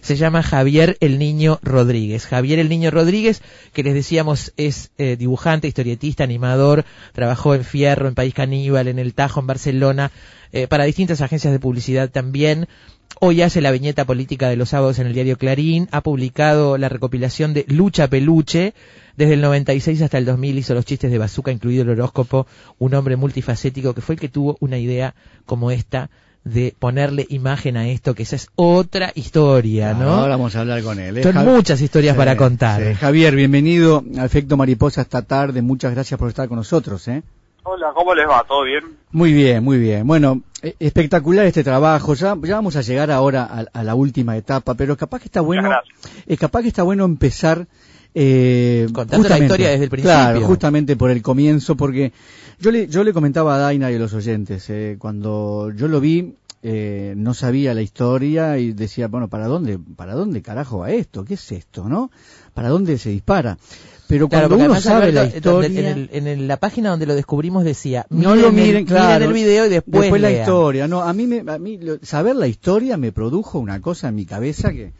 se 0.00 0.16
llama 0.16 0.42
Javier 0.42 0.96
el 1.00 1.18
Niño 1.18 1.60
Rodríguez. 1.62 2.26
Javier 2.26 2.58
el 2.58 2.68
Niño 2.68 2.90
Rodríguez, 2.90 3.40
que 3.72 3.82
les 3.82 3.94
decíamos 3.94 4.52
es 4.56 4.90
eh, 4.98 5.16
dibujante, 5.16 5.68
historietista, 5.68 6.24
animador, 6.24 6.84
trabajó 7.12 7.54
en 7.54 7.64
Fierro, 7.64 8.08
en 8.08 8.14
País 8.14 8.34
Caníbal, 8.34 8.88
en 8.88 8.98
El 8.98 9.14
Tajo, 9.14 9.40
en 9.40 9.46
Barcelona, 9.46 10.10
eh, 10.52 10.66
para 10.66 10.84
distintas 10.84 11.20
agencias 11.20 11.52
de 11.52 11.60
publicidad 11.60 12.10
también. 12.10 12.66
Hoy 13.20 13.42
hace 13.42 13.60
la 13.60 13.70
viñeta 13.70 14.04
política 14.04 14.48
de 14.48 14.56
los 14.56 14.70
sábados 14.70 14.98
en 14.98 15.06
el 15.06 15.14
diario 15.14 15.38
Clarín, 15.38 15.88
ha 15.92 16.00
publicado 16.00 16.78
la 16.78 16.88
recopilación 16.88 17.54
de 17.54 17.64
Lucha 17.68 18.08
Peluche, 18.08 18.74
desde 19.16 19.34
el 19.34 19.42
96 19.42 20.02
hasta 20.02 20.18
el 20.18 20.24
2000 20.24 20.58
hizo 20.58 20.74
los 20.74 20.84
chistes 20.84 21.10
de 21.10 21.18
Bazooka, 21.18 21.52
incluido 21.52 21.82
el 21.82 21.90
horóscopo, 21.90 22.46
un 22.78 22.94
hombre 22.94 23.16
multifacético 23.16 23.94
que 23.94 24.00
fue 24.00 24.14
el 24.14 24.20
que 24.20 24.28
tuvo 24.28 24.56
una 24.60 24.78
idea 24.78 25.14
como 25.44 25.70
esta 25.70 26.10
de 26.44 26.74
ponerle 26.78 27.24
imagen 27.28 27.76
a 27.76 27.88
esto, 27.88 28.14
que 28.14 28.24
esa 28.24 28.36
es 28.36 28.48
otra 28.56 29.12
historia, 29.14 29.94
¿no? 29.94 30.10
Ahora 30.10 30.36
vamos 30.36 30.56
a 30.56 30.60
hablar 30.60 30.82
con 30.82 30.98
él. 30.98 31.18
¿eh? 31.18 31.22
Son 31.22 31.36
muchas 31.44 31.80
historias 31.80 32.14
Sí, 32.14 32.18
para 32.18 32.36
contar. 32.36 32.82
sí. 32.82 32.94
Javier, 32.94 33.36
bienvenido 33.36 34.04
a 34.18 34.24
Efecto 34.24 34.56
Mariposa 34.56 35.02
esta 35.02 35.22
tarde. 35.22 35.62
Muchas 35.62 35.92
gracias 35.94 36.18
por 36.18 36.28
estar 36.28 36.48
con 36.48 36.56
nosotros. 36.56 37.06
¿eh? 37.08 37.22
Hola, 37.62 37.92
¿cómo 37.94 38.12
les 38.14 38.28
va? 38.28 38.44
¿Todo 38.48 38.64
bien? 38.64 38.82
Muy 39.12 39.32
bien, 39.32 39.62
muy 39.62 39.78
bien. 39.78 40.04
Bueno, 40.04 40.42
eh, 40.62 40.74
espectacular 40.80 41.46
este 41.46 41.62
trabajo. 41.62 42.14
Ya, 42.14 42.36
ya 42.42 42.56
vamos 42.56 42.74
a 42.74 42.82
llegar 42.82 43.12
ahora 43.12 43.44
a, 43.44 43.78
a 43.78 43.84
la 43.84 43.94
última 43.94 44.36
etapa, 44.36 44.74
pero 44.74 44.96
capaz 44.96 45.20
que 45.20 45.26
está 45.26 45.40
bueno, 45.42 45.70
eh, 46.26 46.36
capaz 46.36 46.62
que 46.62 46.68
está 46.68 46.82
bueno 46.82 47.04
empezar 47.04 47.68
eh, 48.14 48.88
Contando 48.92 49.28
la 49.28 49.38
historia 49.38 49.70
desde 49.70 49.84
el 49.84 49.90
principio. 49.90 50.14
Claro, 50.14 50.40
justamente 50.42 50.96
por 50.96 51.10
el 51.10 51.22
comienzo, 51.22 51.76
porque 51.76 52.12
yo 52.62 52.70
le, 52.70 52.86
yo 52.88 53.04
le 53.04 53.12
comentaba 53.12 53.56
a 53.56 53.58
Daina 53.58 53.90
y 53.90 53.96
a 53.96 53.98
los 53.98 54.14
oyentes, 54.14 54.70
eh, 54.70 54.96
cuando 54.98 55.70
yo 55.74 55.88
lo 55.88 56.00
vi, 56.00 56.34
eh, 56.62 57.14
no 57.16 57.34
sabía 57.34 57.74
la 57.74 57.82
historia 57.82 58.56
y 58.58 58.72
decía, 58.72 59.08
bueno, 59.08 59.28
¿para 59.28 59.46
dónde, 59.48 59.78
para 59.96 60.14
dónde 60.14 60.42
carajo 60.42 60.78
va 60.78 60.92
esto? 60.92 61.24
¿Qué 61.24 61.34
es 61.34 61.52
esto, 61.52 61.88
no? 61.88 62.10
¿Para 62.54 62.68
dónde 62.68 62.98
se 62.98 63.10
dispara? 63.10 63.58
Pero 64.06 64.28
Claro, 64.28 64.48
cuando 64.48 64.66
uno 64.66 64.80
sabe 64.80 65.10
la 65.10 65.22
Alberto, 65.22 65.52
donde- 65.52 65.68
historia, 65.68 65.90
en, 65.90 65.98
el- 65.98 66.10
en 66.12 66.26
el- 66.26 66.46
la 66.48 66.58
página 66.58 66.90
donde 66.90 67.06
lo 67.06 67.14
descubrimos 67.14 67.64
decía, 67.64 68.06
no 68.10 68.36
lo 68.36 68.52
miren, 68.52 68.76
el, 68.82 68.84
claro. 68.86 69.24
el 69.24 69.32
video 69.32 69.66
y 69.66 69.68
después, 69.70 70.20
la 70.20 70.30
historia. 70.30 70.86
No, 70.86 71.00
a 71.02 71.12
mí, 71.14 71.26
me, 71.26 71.38
a 71.50 71.58
mí 71.58 71.80
saber 72.02 72.36
la 72.36 72.46
historia 72.46 72.96
me 72.96 73.10
produjo 73.10 73.58
una 73.58 73.80
cosa 73.80 74.08
en 74.08 74.14
mi 74.16 74.26
cabeza 74.26 74.70
que 74.70 74.92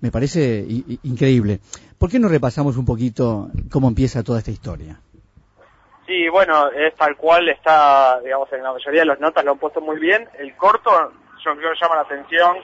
me 0.00 0.10
parece 0.10 0.64
increíble. 1.02 1.60
¿Por 1.98 2.08
qué 2.10 2.18
no 2.18 2.28
repasamos 2.28 2.76
un 2.78 2.84
poquito 2.86 3.50
cómo 3.70 3.88
empieza 3.88 4.22
toda 4.22 4.38
esta 4.38 4.52
historia? 4.52 5.00
Sí, 6.10 6.28
bueno, 6.28 6.72
es 6.72 6.92
tal 6.96 7.16
cual 7.16 7.48
está, 7.48 8.18
digamos, 8.18 8.52
en 8.52 8.64
la 8.64 8.72
mayoría 8.72 9.02
de 9.02 9.06
las 9.06 9.20
notas 9.20 9.44
lo 9.44 9.52
han 9.52 9.58
puesto 9.58 9.80
muy 9.80 9.96
bien. 10.00 10.28
El 10.40 10.56
corto, 10.56 10.90
yo 11.44 11.56
creo 11.56 11.70
que 11.72 11.78
llama 11.80 11.94
la 11.94 12.00
atención. 12.00 12.56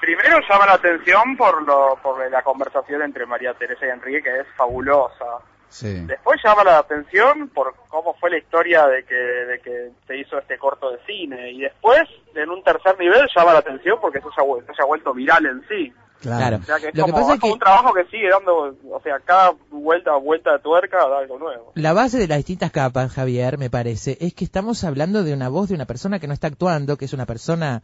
Primero 0.00 0.38
llama 0.48 0.64
la 0.64 0.72
atención 0.72 1.36
por 1.36 1.66
lo, 1.66 1.98
por 2.02 2.30
la 2.30 2.42
conversación 2.42 3.02
entre 3.02 3.26
María 3.26 3.52
Teresa 3.52 3.84
y 3.84 3.90
Enrique, 3.90 4.22
que 4.22 4.40
es 4.40 4.46
fabulosa. 4.56 5.26
Sí. 5.68 6.06
Después 6.06 6.40
llama 6.42 6.64
la 6.64 6.78
atención 6.78 7.50
por 7.50 7.74
cómo 7.90 8.14
fue 8.14 8.30
la 8.30 8.38
historia 8.38 8.86
de 8.86 9.04
que, 9.04 9.14
de 9.14 9.60
que 9.60 9.90
se 10.06 10.16
hizo 10.16 10.38
este 10.38 10.56
corto 10.56 10.90
de 10.90 10.98
cine. 11.04 11.50
Y 11.50 11.60
después, 11.60 12.04
en 12.34 12.48
un 12.48 12.64
tercer 12.64 12.98
nivel, 12.98 13.28
llama 13.36 13.52
la 13.52 13.58
atención 13.58 13.98
porque 14.00 14.20
eso 14.20 14.30
se 14.32 14.40
ha, 14.40 14.74
se 14.74 14.82
ha 14.82 14.86
vuelto 14.86 15.12
viral 15.12 15.44
en 15.44 15.62
sí. 15.68 15.92
Claro. 16.20 16.56
O 16.56 16.62
sea 16.64 16.76
que 16.80 16.88
es 16.88 16.94
Lo 16.94 17.04
que 17.06 17.12
pasa 17.12 17.34
es 17.34 17.40
que- 17.40 17.50
un 17.52 17.58
trabajo 17.58 17.92
que 17.94 18.04
sigue 18.06 18.28
dando, 18.28 18.76
o 18.90 19.00
sea, 19.02 19.20
cada 19.20 19.52
vuelta, 19.70 20.16
vuelta 20.16 20.52
de 20.52 20.58
tuerca 20.58 20.98
da 21.08 21.18
algo 21.18 21.38
nuevo. 21.38 21.72
La 21.76 21.92
base 21.92 22.18
de 22.18 22.26
las 22.26 22.38
distintas 22.38 22.70
capas, 22.72 23.12
Javier, 23.12 23.56
me 23.58 23.70
parece, 23.70 24.18
es 24.20 24.34
que 24.34 24.44
estamos 24.44 24.82
hablando 24.84 25.22
de 25.22 25.32
una 25.32 25.48
voz 25.48 25.68
de 25.68 25.74
una 25.76 25.84
persona 25.86 26.18
que 26.18 26.26
no 26.26 26.32
está 26.34 26.48
actuando, 26.48 26.96
que 26.96 27.04
es 27.04 27.12
una 27.12 27.26
persona 27.26 27.82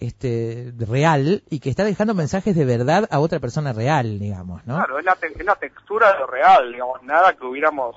este 0.00 0.72
real 0.78 1.42
y 1.50 1.60
que 1.60 1.70
está 1.70 1.84
dejando 1.84 2.14
mensajes 2.14 2.54
de 2.56 2.64
verdad 2.64 3.08
a 3.10 3.20
otra 3.20 3.38
persona 3.40 3.72
real, 3.72 4.18
digamos, 4.18 4.64
¿no? 4.66 4.74
Claro, 4.76 4.98
es 4.98 5.04
la, 5.04 5.14
te- 5.16 5.28
es 5.38 5.44
la 5.44 5.54
textura 5.56 6.12
de 6.12 6.18
lo 6.18 6.26
real, 6.26 6.72
digamos, 6.72 7.02
nada 7.04 7.32
que 7.34 7.44
hubiéramos 7.46 7.96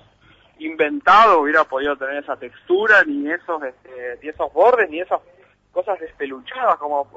inventado 0.59 1.41
hubiera 1.41 1.63
podido 1.65 1.95
tener 1.97 2.23
esa 2.23 2.35
textura, 2.35 3.03
ni 3.03 3.29
esos, 3.31 3.61
este, 3.63 4.19
ni 4.23 4.29
esos 4.29 4.51
bordes, 4.53 4.89
ni 4.89 4.99
esas 5.01 5.19
cosas 5.71 5.99
despeluchadas, 5.99 6.77
como 6.77 7.07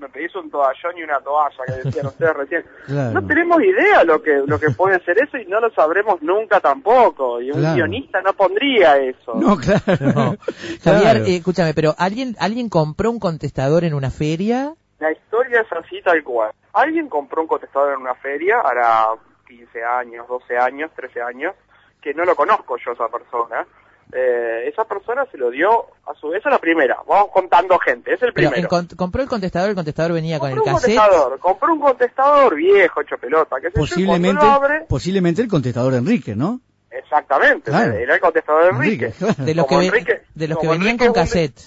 me 0.00 0.08
pedís 0.08 0.34
un 0.34 0.50
toallón 0.50 0.96
y 0.98 1.02
una 1.02 1.20
toalla, 1.20 1.56
que 1.66 1.72
decían 1.88 2.06
ustedes 2.06 2.34
recién. 2.34 2.64
Claro. 2.86 3.20
No 3.20 3.26
tenemos 3.26 3.62
idea 3.62 4.02
lo 4.04 4.20
que 4.22 4.42
lo 4.46 4.58
que 4.58 4.70
puede 4.70 4.98
ser 5.04 5.16
eso 5.22 5.36
y 5.36 5.44
no 5.46 5.60
lo 5.60 5.70
sabremos 5.70 6.20
nunca 6.22 6.58
tampoco, 6.60 7.40
y 7.40 7.50
un 7.50 7.58
Claro. 7.58 7.74
guionista 7.76 8.20
no 8.22 8.32
pondría 8.32 8.96
eso. 8.96 9.34
No, 9.34 9.56
claro. 9.56 9.80
No. 10.00 10.36
Claro. 10.82 10.98
Javier, 11.04 11.16
eh, 11.28 11.36
escúchame, 11.36 11.74
pero 11.74 11.94
¿alguien, 11.98 12.34
¿alguien 12.40 12.68
compró 12.68 13.10
un 13.10 13.20
contestador 13.20 13.84
en 13.84 13.94
una 13.94 14.10
feria? 14.10 14.74
La 14.98 15.12
historia 15.12 15.60
es 15.60 15.72
así 15.72 16.00
tal 16.02 16.22
cual. 16.24 16.50
Alguien 16.72 17.08
compró 17.08 17.42
un 17.42 17.48
contestador 17.48 17.94
en 17.94 18.00
una 18.00 18.14
feria, 18.16 18.60
hará 18.64 19.06
15 19.48 19.82
años, 19.84 20.26
12 20.28 20.56
años, 20.58 20.90
13 20.96 21.20
años, 21.22 21.54
que 22.00 22.14
no 22.14 22.24
lo 22.24 22.34
conozco 22.34 22.76
yo 22.84 22.92
esa 22.92 23.08
persona. 23.08 23.66
Eh, 24.12 24.68
esa 24.68 24.84
persona 24.84 25.24
se 25.30 25.38
lo 25.38 25.50
dio 25.50 25.70
a 26.06 26.14
su 26.20 26.28
vez 26.28 26.44
a 26.46 26.50
la 26.50 26.58
primera. 26.58 26.98
Vamos 27.06 27.28
contando 27.32 27.78
gente, 27.78 28.12
es 28.14 28.22
el 28.22 28.32
Pero 28.32 28.50
primero. 28.50 28.68
encont- 28.68 28.96
compró 28.96 29.22
el 29.22 29.28
contestador, 29.28 29.68
el 29.70 29.74
contestador 29.76 30.12
venía 30.12 30.38
con 30.38 30.50
el 30.50 30.56
compró 30.56 30.72
un 30.74 30.80
cassette. 30.80 30.96
contestador, 30.98 31.38
compró 31.38 31.72
un 31.74 31.80
contestador 31.80 32.54
viejo, 32.56 33.00
hecho 33.02 33.16
pelota, 33.18 33.56
que 33.60 33.70
Posiblemente, 33.70 34.44
abre, 34.44 34.84
posiblemente 34.88 35.42
el 35.42 35.48
contestador 35.48 35.92
de 35.92 35.98
Enrique, 35.98 36.34
¿no? 36.34 36.60
exactamente, 36.90 37.70
Claro. 37.70 37.92
era 37.94 38.14
el 38.14 38.20
contestador 38.20 38.64
de 38.64 38.68
Enrique. 38.70 39.04
Enrique. 39.20 39.42
De 39.42 39.54
los 39.54 39.64
que, 39.66 39.68
Como 39.68 39.80
ve- 39.80 39.86
Enrique- 39.86 40.22
de 40.34 40.48
los 40.48 40.58
que 40.58 40.66
venían 40.68 40.88
Enrique 40.88 41.04
con 41.06 41.14
de- 41.14 41.20
cassette. 41.20 41.60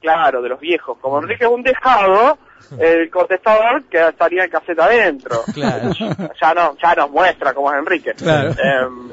Claro, 0.00 0.42
de 0.42 0.48
los 0.48 0.60
viejos. 0.60 0.98
Como 1.00 1.18
Enrique 1.20 1.44
es 1.44 1.50
un 1.50 1.62
dejado, 1.62 2.38
el 2.78 3.10
contestador 3.10 3.84
que 3.84 4.08
estaría 4.08 4.44
en 4.44 4.50
caseta 4.50 4.84
adentro. 4.86 5.42
Claro. 5.52 5.90
ya 6.40 6.54
no, 6.54 6.76
ya 6.82 6.94
nos 6.94 7.10
muestra 7.10 7.52
cómo 7.54 7.72
es 7.72 7.78
Enrique. 7.78 8.12
Claro. 8.14 8.50
Em, 8.50 9.10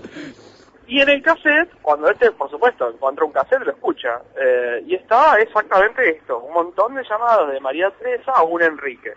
y 0.89 1.01
en 1.01 1.09
el 1.09 1.21
cassette, 1.21 1.69
cuando 1.81 2.09
este, 2.09 2.31
por 2.31 2.49
supuesto, 2.49 2.89
encuentra 2.89 3.23
un 3.23 3.31
cassette, 3.31 3.61
lo 3.63 3.71
escucha. 3.71 4.19
Eh, 4.39 4.83
y 4.87 4.95
estaba 4.95 5.37
exactamente 5.39 6.17
esto, 6.17 6.39
un 6.39 6.53
montón 6.53 6.95
de 6.95 7.03
llamadas 7.03 7.51
de 7.51 7.59
María 7.59 7.91
Teresa 7.91 8.31
a 8.35 8.43
un 8.43 8.61
Enrique. 8.61 9.13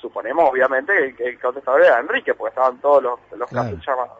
Suponemos, 0.00 0.50
obviamente, 0.50 1.14
que 1.16 1.24
el, 1.30 1.40
contestador 1.40 1.82
era 1.82 1.98
Enrique, 1.98 2.34
porque 2.34 2.50
estaban 2.50 2.78
todos 2.80 3.02
los, 3.02 3.18
los 3.38 3.48
Claro. 3.48 3.68
cassettes 3.70 3.86
llamados. 3.86 4.18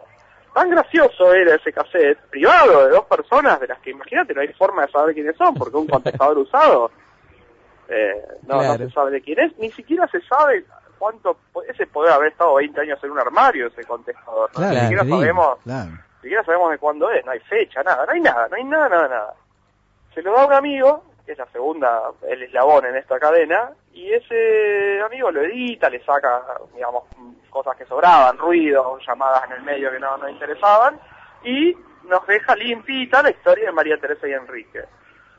Tan 0.55 0.71
gracioso 0.71 1.35
era 1.35 1.57
ese 1.57 1.73
cassette, 1.73 2.19
privado, 2.31 2.85
de 2.87 2.93
dos 2.93 3.05
personas, 3.07 3.61
de 3.61 3.67
las 3.67 3.79
que 3.81 3.91
imagínate, 3.91 4.33
no 4.35 4.41
hay 4.41 4.49
forma 4.55 4.87
de 4.87 4.93
saber 4.93 5.15
quiénes 5.15 5.37
son, 5.37 5.53
porque 5.55 5.77
un 5.77 5.87
contestador 5.89 6.39
usado, 6.39 6.91
eh, 7.89 8.15
no, 8.47 8.61
Claro. 8.61 8.79
no 8.79 8.89
se 8.89 8.95
sabe 8.95 9.11
de 9.11 9.21
quién 9.21 9.41
es, 9.41 9.59
ni 9.59 9.71
siquiera 9.73 10.07
se 10.09 10.21
sabe 10.23 10.65
cuánto, 10.99 11.37
ese 11.69 11.87
poder 11.87 12.13
haber 12.13 12.29
estado 12.33 12.55
20 12.55 12.81
años 12.81 12.99
en 13.03 13.11
un 13.11 13.19
armario, 13.19 13.67
ese 13.67 13.85
contestador. 13.85 14.49
¿no? 14.55 14.59
Claro, 14.59 14.73
ni 14.75 14.81
siquiera 14.81 15.05
sabemos, 15.05 15.59
siquiera 16.25 16.45
sabemos 16.45 16.71
de 16.73 16.79
cuándo 16.79 17.11
es, 17.11 17.25
no 17.25 17.31
hay 17.33 17.41
fecha, 17.41 17.83
nada, 17.83 18.05
no 18.05 18.13
hay 18.13 18.21
nada, 18.21 18.49
no 18.49 18.57
hay 18.57 18.65
nada, 18.65 18.89
nada, 18.89 19.09
nada. 19.09 19.35
Se 20.15 20.23
lo 20.23 20.33
da 20.33 20.47
un 20.47 20.53
amigo, 20.53 21.05
que 21.25 21.33
es 21.33 21.39
la 21.39 21.47
segunda, 21.47 22.03
el 22.29 22.43
eslabón 22.43 22.85
en 22.87 22.97
esta 22.97 23.19
cadena, 23.19 23.71
y 23.93 24.13
ese 24.13 25.01
amigo 25.03 25.31
lo 25.31 25.41
edita, 25.43 25.89
le 25.89 26.05
saca, 26.05 26.43
digamos, 26.75 27.05
cosas 27.51 27.77
que 27.77 27.87
sobraban, 27.87 28.37
ruidos, 28.39 29.03
llamadas 29.07 29.45
en 29.47 29.53
el 29.53 29.63
medio 29.63 29.91
que 29.91 30.01
no 30.01 30.17
nos 30.17 30.31
interesaban, 30.31 31.01
y 31.45 31.77
nos 32.05 32.27
deja 32.27 32.55
limpita 32.57 33.23
la 33.23 33.31
historia 33.31 33.67
de 33.67 33.73
María 33.73 33.97
Teresa 33.99 34.29
y 34.29 34.33
Enrique. 34.33 34.85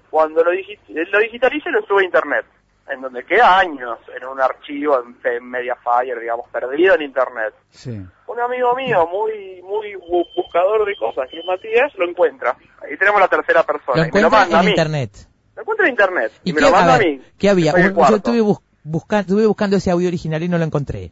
Cuando 0.10 0.44
lo, 0.44 0.52
digi- 0.52 0.80
lo 0.88 1.20
digitaliza 1.20 1.70
y 1.70 1.74
lo 1.74 1.82
sube 1.84 2.02
a 2.02 2.06
internet, 2.06 2.46
en 2.88 3.02
donde 3.02 3.24
queda 3.26 3.58
años 3.60 3.98
en 4.16 4.28
un 4.28 4.40
archivo 4.40 5.00
en, 5.02 5.18
en 5.24 5.50
Mediafire, 5.50 6.20
digamos, 6.22 6.48
perdido 6.50 6.94
en 6.96 7.02
internet 7.02 7.54
Sí. 7.70 7.90
un 8.28 8.40
amigo 8.40 8.76
mío 8.76 9.08
muy 9.12 9.62
muy 9.64 9.94
bu- 9.96 10.28
buscador 10.36 10.86
de 10.86 10.96
cosas, 10.96 11.28
que 11.30 11.40
es 11.40 11.46
Matías, 11.46 11.94
lo 11.96 12.08
encuentra. 12.08 12.56
Ahí 12.84 12.96
tenemos 12.98 13.20
la 13.20 13.28
tercera 13.28 13.64
persona. 13.64 14.04
Lo 14.04 14.08
y 14.08 14.12
me 14.12 14.22
lo 14.22 14.28
encuentra 14.28 14.40
manda 14.40 14.58
a 14.58 14.60
en 14.60 14.66
mí. 14.66 14.72
internet. 14.72 15.12
Lo 15.56 15.62
encuentra 15.64 15.86
en 15.88 15.92
internet. 15.92 16.32
Y, 16.44 16.50
¿Y 16.50 16.54
me 16.54 16.60
qué, 16.60 16.66
lo 16.66 16.72
manda 16.72 16.92
a 16.94 16.96
a, 16.96 17.00
ver, 17.00 17.08
mí. 17.08 17.22
qué 17.40 17.50
había? 17.50 17.74
Un- 17.74 17.96
yo 18.10 18.16
estuve, 18.18 18.42
bus- 18.42 18.60
busca- 18.84 19.20
estuve 19.22 19.46
buscando 19.48 19.78
ese 19.78 19.90
audio 19.92 20.08
original 20.08 20.44
y 20.44 20.50
no 20.50 20.58
lo 20.60 20.64
encontré. 20.66 21.12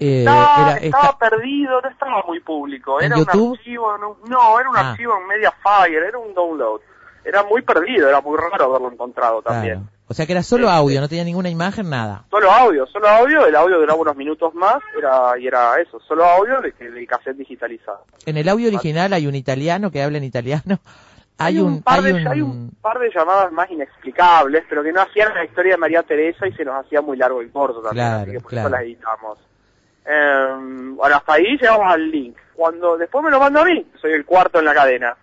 Eh, 0.00 0.20
estaba, 0.20 0.70
era- 0.72 0.76
estaba 0.78 1.04
está- 1.10 1.18
perdido, 1.18 1.80
no 1.80 1.88
estaba 1.88 2.22
muy 2.26 2.40
público. 2.40 3.00
¿En 3.00 3.06
Era 3.06 3.16
YouTube? 3.18 3.50
un 3.52 3.56
archivo, 3.58 3.98
no, 3.98 4.16
no, 4.28 4.60
era 4.60 4.68
un 4.70 4.76
Ah. 4.76 4.90
archivo 4.90 5.14
en 5.20 5.26
Mediafire, 5.26 6.08
era 6.08 6.18
un 6.18 6.34
download. 6.34 6.80
Era 7.24 7.42
muy 7.44 7.62
perdido, 7.62 8.08
era 8.08 8.20
muy 8.20 8.36
raro 8.38 8.64
haberlo 8.66 8.92
encontrado 8.92 9.42
también. 9.42 9.80
Claro. 9.80 9.95
O 10.08 10.14
sea 10.14 10.24
que 10.26 10.32
era 10.32 10.42
solo 10.42 10.68
Sí, 10.68 10.74
audio, 10.74 11.00
no 11.00 11.08
tenía 11.08 11.24
ninguna 11.24 11.50
imagen, 11.50 11.90
nada. 11.90 12.24
Solo 12.30 12.50
audio, 12.50 12.86
solo 12.86 13.08
audio, 13.08 13.46
el 13.46 13.56
audio 13.56 13.78
duraba 13.78 13.98
unos 13.98 14.16
minutos 14.16 14.54
más 14.54 14.76
era, 14.96 15.36
y 15.38 15.46
era 15.46 15.80
eso, 15.80 15.98
solo 16.00 16.24
audio 16.24 16.60
de 16.60 16.72
que 16.72 16.86
el 16.86 17.06
cassette 17.06 17.36
digitalizado. 17.36 18.04
En 18.24 18.36
el 18.36 18.48
audio 18.48 18.68
original 18.68 19.12
hay 19.12 19.26
un 19.26 19.34
italiano 19.34 19.90
que 19.90 20.02
habla 20.02 20.18
en 20.18 20.24
italiano. 20.24 20.78
Hay, 21.38 21.58
un, 21.58 21.82
par 21.82 21.98
hay 21.98 22.04
de, 22.04 22.12
un, 22.14 22.28
hay 22.28 22.40
un 22.40 22.70
par 22.80 22.98
de 22.98 23.10
llamadas 23.14 23.52
más 23.52 23.70
inexplicables, 23.70 24.64
pero 24.70 24.82
que 24.82 24.90
no 24.90 25.02
hacían 25.02 25.34
la 25.34 25.44
historia 25.44 25.72
de 25.72 25.76
María 25.76 26.02
Teresa 26.02 26.48
y 26.48 26.52
se 26.54 26.64
nos 26.64 26.82
hacía 26.82 27.02
muy 27.02 27.18
largo 27.18 27.42
y 27.42 27.50
corto 27.50 27.82
también, 27.82 28.06
Claro, 28.06 28.22
así 28.22 28.30
que 28.32 28.40
por 28.40 28.50
claro. 28.50 28.68
eso 28.68 28.74
las 28.74 28.82
editamos. 28.84 29.38
Eh, 30.06 30.56
bueno, 30.94 31.16
hasta 31.16 31.34
ahí 31.34 31.58
llegamos 31.60 31.92
al 31.92 32.10
link. 32.10 32.38
Cuando 32.54 32.96
después 32.96 33.22
me 33.22 33.30
lo 33.30 33.38
manda 33.38 33.60
a 33.60 33.64
mí, 33.66 33.86
soy 34.00 34.12
el 34.12 34.24
cuarto 34.24 34.60
en 34.60 34.64
la 34.64 34.72
cadena. 34.72 35.14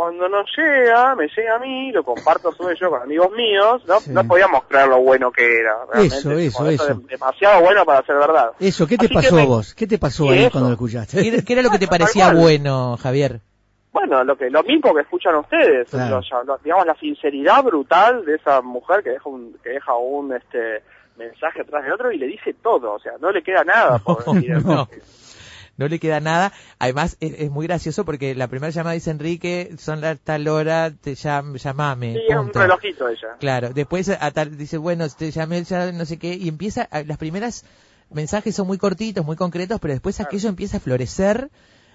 Cuando 0.00 0.28
nos 0.30 0.46
llega, 0.56 1.14
me 1.14 1.28
llega 1.28 1.56
a 1.56 1.58
mí, 1.58 1.92
lo 1.92 2.02
comparto 2.02 2.48
a 2.48 2.54
su 2.54 2.64
vez 2.64 2.78
yo 2.80 2.88
con 2.88 3.02
amigos 3.02 3.30
míos, 3.32 3.82
no, 3.86 4.00
Sí. 4.00 4.10
no 4.12 4.24
podíamos 4.24 4.64
creer 4.64 4.88
lo 4.88 4.98
bueno 5.02 5.30
que 5.30 5.58
era. 5.58 5.74
Realmente, 5.92 6.16
Eso, 6.16 6.30
eso, 6.38 6.56
Como 6.58 6.70
eso. 6.70 6.92
es 6.92 7.06
demasiado 7.06 7.60
bueno 7.60 7.84
para 7.84 8.02
ser 8.06 8.16
verdad. 8.16 8.52
Eso, 8.58 8.86
¿qué 8.86 8.96
te 8.96 9.04
Así 9.04 9.14
pasó 9.14 9.34
me- 9.34 9.44
vos? 9.46 9.74
¿Qué 9.74 9.86
te 9.86 9.98
pasó 9.98 10.24
¿Y 10.24 10.28
ahí 10.30 10.38
eso? 10.44 10.52
cuando 10.52 10.70
lo 10.70 10.74
escuchaste? 10.76 11.20
¿Qué, 11.20 11.28
era- 11.28 11.42
qué 11.42 11.52
era 11.52 11.60
lo 11.62 11.70
que 11.70 11.78
te 11.78 11.86
parecía 12.26 12.32
bueno, 12.32 12.96
Javier? 12.96 13.40
Bueno, 13.92 14.24
lo 14.24 14.36
que 14.38 14.48
lo 14.48 14.62
mismo 14.62 14.94
que 14.94 15.02
escuchan 15.02 15.34
ustedes, 15.34 15.90
Claro. 15.90 16.22
lo- 16.30 16.44
lo- 16.44 16.58
digamos 16.64 16.86
la 16.86 16.94
sinceridad 16.94 17.62
brutal 17.62 18.24
de 18.24 18.36
esa 18.36 18.62
mujer 18.62 19.02
que 19.02 19.10
deja 19.10 19.28
un 19.28 19.54
que 19.62 19.68
deja 19.68 19.94
un 19.96 20.32
este 20.32 20.82
mensaje 21.18 21.60
atrás 21.60 21.84
de 21.84 21.92
otro 21.92 22.10
y 22.10 22.16
le 22.16 22.26
dice 22.26 22.54
todo, 22.62 22.92
o 22.94 22.98
sea, 23.00 23.12
no 23.20 23.30
le 23.30 23.42
queda 23.42 23.64
nada 23.64 23.98
por 23.98 24.24
decir. 24.34 24.64
no. 24.64 24.88
No 25.80 25.88
le 25.88 25.98
queda 25.98 26.20
nada. 26.20 26.52
Además, 26.78 27.16
es, 27.20 27.32
es 27.40 27.50
muy 27.50 27.66
gracioso 27.66 28.04
porque 28.04 28.34
la 28.34 28.48
primera 28.48 28.68
llamada 28.70 28.92
dice 28.92 29.10
Enrique, 29.10 29.70
son 29.78 30.02
las 30.02 30.20
tal 30.20 30.46
hora, 30.46 30.90
te 30.92 31.14
llam, 31.14 31.56
llamame. 31.56 32.12
Sí, 32.12 32.20
es 32.28 32.36
un 32.36 32.52
relojito 32.52 33.08
ella. 33.08 33.28
Claro, 33.40 33.70
después 33.70 34.10
a 34.10 34.30
tal, 34.30 34.58
dice, 34.58 34.76
bueno, 34.76 35.06
te 35.08 35.30
llamé, 35.30 35.64
ya 35.64 35.90
no 35.90 36.04
sé 36.04 36.18
qué, 36.18 36.34
y 36.34 36.48
empieza, 36.48 36.82
a- 36.90 37.02
las 37.02 37.16
primeras 37.16 37.64
mensajes 38.10 38.54
son 38.54 38.66
muy 38.66 38.76
cortitos, 38.76 39.24
muy 39.24 39.36
concretos, 39.36 39.80
pero 39.80 39.94
después 39.94 40.20
aquello 40.20 40.50
empieza 40.50 40.76
a 40.76 40.80
florecer 40.80 41.48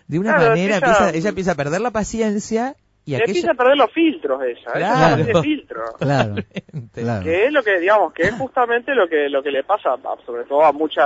de 0.07 0.17
una 0.19 0.33
Claro, 0.33 0.49
manera, 0.49 0.75
empieza- 0.77 0.97
empieza, 1.05 1.17
ella 1.17 1.29
empieza 1.29 1.51
a 1.51 1.55
perder 1.55 1.81
la 1.81 1.91
paciencia 1.91 2.75
y 3.05 3.13
empieza 3.13 3.51
a 3.51 3.53
perder 3.53 3.77
los 3.77 3.91
filtros 3.91 4.41
ella, 4.41 4.71
Claro. 4.73 4.95
ella 4.95 5.09
no 5.17 5.23
tiene 5.25 5.41
filtro. 5.43 5.83
Claro, 5.99 6.35
claro. 6.93 7.23
Que 7.23 7.45
es 7.45 7.53
lo 7.53 7.61
que 7.61 7.79
digamos, 7.79 8.13
que 8.13 8.23
es 8.23 8.33
justamente 8.33 8.95
lo 8.95 9.07
que 9.07 9.29
lo 9.29 9.43
que 9.43 9.51
le 9.51 9.63
pasa 9.63 9.89
a- 9.93 10.25
sobre 10.25 10.45
todo 10.45 10.63
a 10.65 10.71
muchas 10.71 11.05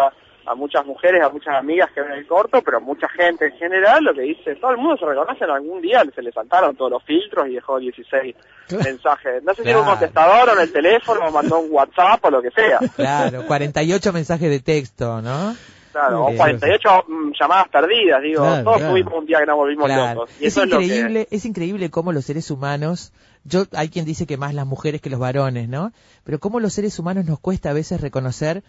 a 0.49 0.55
muchas 0.55 0.85
mujeres, 0.85 1.21
a 1.21 1.29
muchas 1.29 1.55
amigas 1.55 1.89
que 1.93 2.01
ven 2.01 2.11
el 2.13 2.25
corto, 2.25 2.61
pero 2.63 2.81
mucha 2.81 3.07
gente 3.09 3.45
en 3.45 3.57
general, 3.57 4.03
lo 4.03 4.13
que 4.13 4.21
dice, 4.21 4.55
todo 4.55 4.71
el 4.71 4.77
mundo 4.77 4.97
se 4.97 5.05
reconoce 5.05 5.43
en 5.43 5.49
algún 5.51 5.81
día, 5.81 6.03
se 6.15 6.21
le 6.23 6.31
saltaron 6.31 6.75
todos 6.75 6.91
los 6.91 7.03
filtros 7.03 7.47
y 7.47 7.53
dejó 7.53 7.77
16 7.79 8.35
mensajes. 8.83 9.43
No 9.43 9.53
sé 9.53 9.63
si 9.63 9.69
era 9.69 9.79
un 9.79 9.85
Claro. 9.85 9.99
contestador 9.99 10.49
o 10.49 10.53
en 10.53 10.59
el 10.61 10.71
teléfono, 10.73 11.21
o 11.27 11.31
mandó 11.31 11.59
un 11.59 11.67
WhatsApp 11.71 12.23
o 12.25 12.31
lo 12.31 12.41
que 12.41 12.51
sea. 12.51 12.79
Claro, 12.95 13.45
48 13.45 14.11
mensajes 14.13 14.49
de 14.49 14.59
texto, 14.59 15.21
¿no? 15.21 15.55
Claro, 15.91 16.23
o 16.25 16.27
Bien. 16.27 16.37
48 16.37 16.89
mm, 17.07 17.31
llamadas 17.39 17.67
perdidas, 17.69 18.21
digo, 18.21 18.41
Claro, 18.43 18.63
todos 18.63 18.77
claro. 18.77 18.91
tuvimos 18.93 19.13
un 19.15 19.25
día 19.25 19.39
que 19.39 19.45
nos 19.47 19.55
volvimos 19.55 19.85
Claro. 19.85 20.19
locos. 20.21 20.31
Y 20.39 20.45
Es 20.45 20.53
eso 20.53 20.63
es 20.63 20.69
lo 20.69 20.77
que... 20.77 20.83
increíble, 20.85 21.27
es 21.31 21.45
increíble 21.45 21.89
cómo 21.89 22.11
los 22.11 22.25
seres 22.25 22.51
humanos, 22.51 23.11
yo 23.43 23.63
hay 23.73 23.89
quien 23.89 24.05
dice 24.05 24.27
que 24.27 24.37
más 24.37 24.53
las 24.53 24.67
mujeres 24.67 25.01
que 25.01 25.09
los 25.09 25.19
varones, 25.19 25.67
¿no? 25.67 25.91
Pero 26.23 26.39
cómo 26.39 26.59
los 26.59 26.73
seres 26.73 26.97
humanos 26.99 27.25
nos 27.25 27.39
cuesta 27.39 27.71
a 27.71 27.73
veces 27.73 28.01
reconocer 28.01 28.63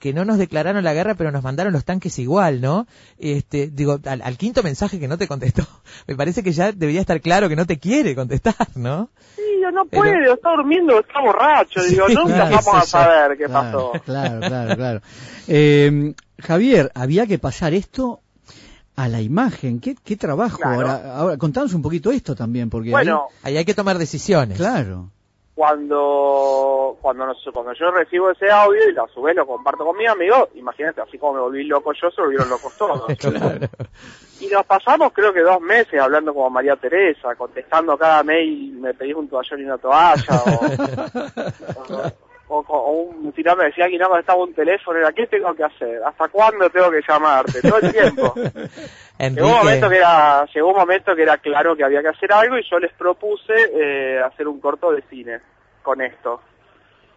que 0.00 0.12
no 0.12 0.24
nos 0.24 0.38
declararon 0.38 0.82
la 0.82 0.94
guerra, 0.94 1.14
pero 1.14 1.30
nos 1.30 1.44
mandaron 1.44 1.72
los 1.72 1.84
tanques 1.84 2.18
igual, 2.18 2.60
¿no? 2.60 2.88
Este, 3.18 3.68
digo, 3.68 4.00
al, 4.06 4.22
al 4.22 4.36
quinto 4.38 4.62
mensaje 4.64 4.98
que 4.98 5.06
no 5.06 5.16
te 5.18 5.28
contestó, 5.28 5.64
me 6.08 6.16
parece 6.16 6.42
que 6.42 6.50
ya 6.52 6.72
debería 6.72 7.00
estar 7.02 7.20
claro 7.20 7.48
que 7.48 7.54
no 7.54 7.66
te 7.66 7.78
quiere 7.78 8.14
contestar, 8.16 8.56
¿no? 8.74 9.10
Sí, 9.36 9.42
yo 9.62 9.70
no 9.70 9.84
Pero- 9.84 10.02
puede, 10.02 10.28
o 10.28 10.34
está 10.34 10.50
durmiendo, 10.56 10.98
está 10.98 11.20
borracho, 11.20 11.82
digo, 11.84 12.08
nunca 12.08 12.34
claro, 12.48 12.56
vamos 12.64 12.82
a 12.82 12.86
saber 12.86 13.36
qué 13.38 13.44
Claro, 13.44 13.92
pasó. 13.92 14.04
Claro, 14.04 14.40
claro, 14.40 14.76
claro. 14.76 15.00
Eh, 15.46 16.14
Javier, 16.38 16.90
había 16.94 17.26
que 17.26 17.38
pasar 17.38 17.74
esto 17.74 18.20
a 18.96 19.06
la 19.08 19.20
imagen. 19.20 19.80
¿Qué, 19.80 19.94
qué 20.02 20.16
trabajo? 20.16 20.56
Claro. 20.58 20.76
Ahora, 20.76 21.14
ahora, 21.16 21.36
contanos 21.36 21.74
un 21.74 21.82
poquito 21.82 22.10
esto 22.10 22.34
también, 22.34 22.70
porque 22.70 22.90
Bueno, 22.90 23.26
Ahí 23.42 23.56
hay 23.58 23.64
que 23.66 23.74
tomar 23.74 23.98
decisiones. 23.98 24.58
ahí- 24.58 24.64
claro. 24.66 25.10
Cuando 25.60 26.96
cuando 27.02 27.26
nos- 27.26 27.50
cuando 27.52 27.74
yo 27.74 27.90
recibo 27.90 28.30
ese 28.30 28.50
audio 28.50 28.80
y 28.90 28.96
a 28.96 29.06
su 29.12 29.20
vez 29.20 29.36
lo 29.36 29.46
comparto 29.46 29.84
con 29.84 29.94
mi 29.94 30.06
amigo, 30.06 30.48
imagínate, 30.54 31.02
así 31.02 31.18
como 31.18 31.34
me 31.34 31.40
volví 31.40 31.64
loco 31.64 31.92
yo, 31.92 32.10
se 32.10 32.22
volvieron 32.22 32.48
locos 32.48 32.72
todos. 32.78 33.02
Claro. 33.18 33.66
Y 34.40 34.46
nos 34.46 34.64
pasamos 34.64 35.12
creo 35.12 35.34
que 35.34 35.40
dos 35.42 35.60
meses 35.60 36.00
hablando 36.00 36.32
como 36.32 36.48
María 36.48 36.74
Teresa, 36.76 37.34
contestando 37.34 37.98
cada 37.98 38.22
mail, 38.22 38.72
me 38.72 38.94
pedís 38.94 39.14
un 39.14 39.28
toallón 39.28 39.60
y 39.60 39.64
una 39.64 39.76
toalla, 39.76 40.42
o, 40.46 41.94
o, 41.94 42.02
o 42.50 42.90
un 42.92 43.32
si 43.34 43.42
no 43.42 43.56
me 43.56 43.66
decía 43.66 43.88
que 43.88 43.98
no 43.98 44.08
contestaba 44.08 44.42
un 44.42 44.54
teléfono, 44.54 44.98
era 44.98 45.12
¿qué 45.12 45.26
tengo 45.26 45.54
que 45.54 45.64
hacer? 45.64 46.02
¿Hasta 46.04 46.28
cuándo 46.28 46.68
tengo 46.70 46.90
que 46.90 47.00
llamarte? 47.06 47.62
Todo 47.62 47.78
el 47.80 47.92
tiempo. 47.92 48.34
Llegó 49.18 49.48
un 49.48 49.58
momento 49.58 49.90
que 49.90 49.96
era, 49.96 50.46
llegó 50.46 50.68
un 50.68 50.76
momento 50.76 51.14
que 51.14 51.22
era 51.22 51.36
claro 51.36 51.76
que 51.76 51.84
había 51.84 52.00
que 52.00 52.08
hacer 52.08 52.32
algo 52.32 52.56
y 52.56 52.62
yo 52.68 52.78
les 52.78 52.92
propuse 52.94 53.54
eh, 53.74 54.18
hacer 54.18 54.48
un 54.48 54.60
corto 54.60 54.92
de 54.92 55.02
cine 55.02 55.40
con 55.82 56.00
esto. 56.00 56.40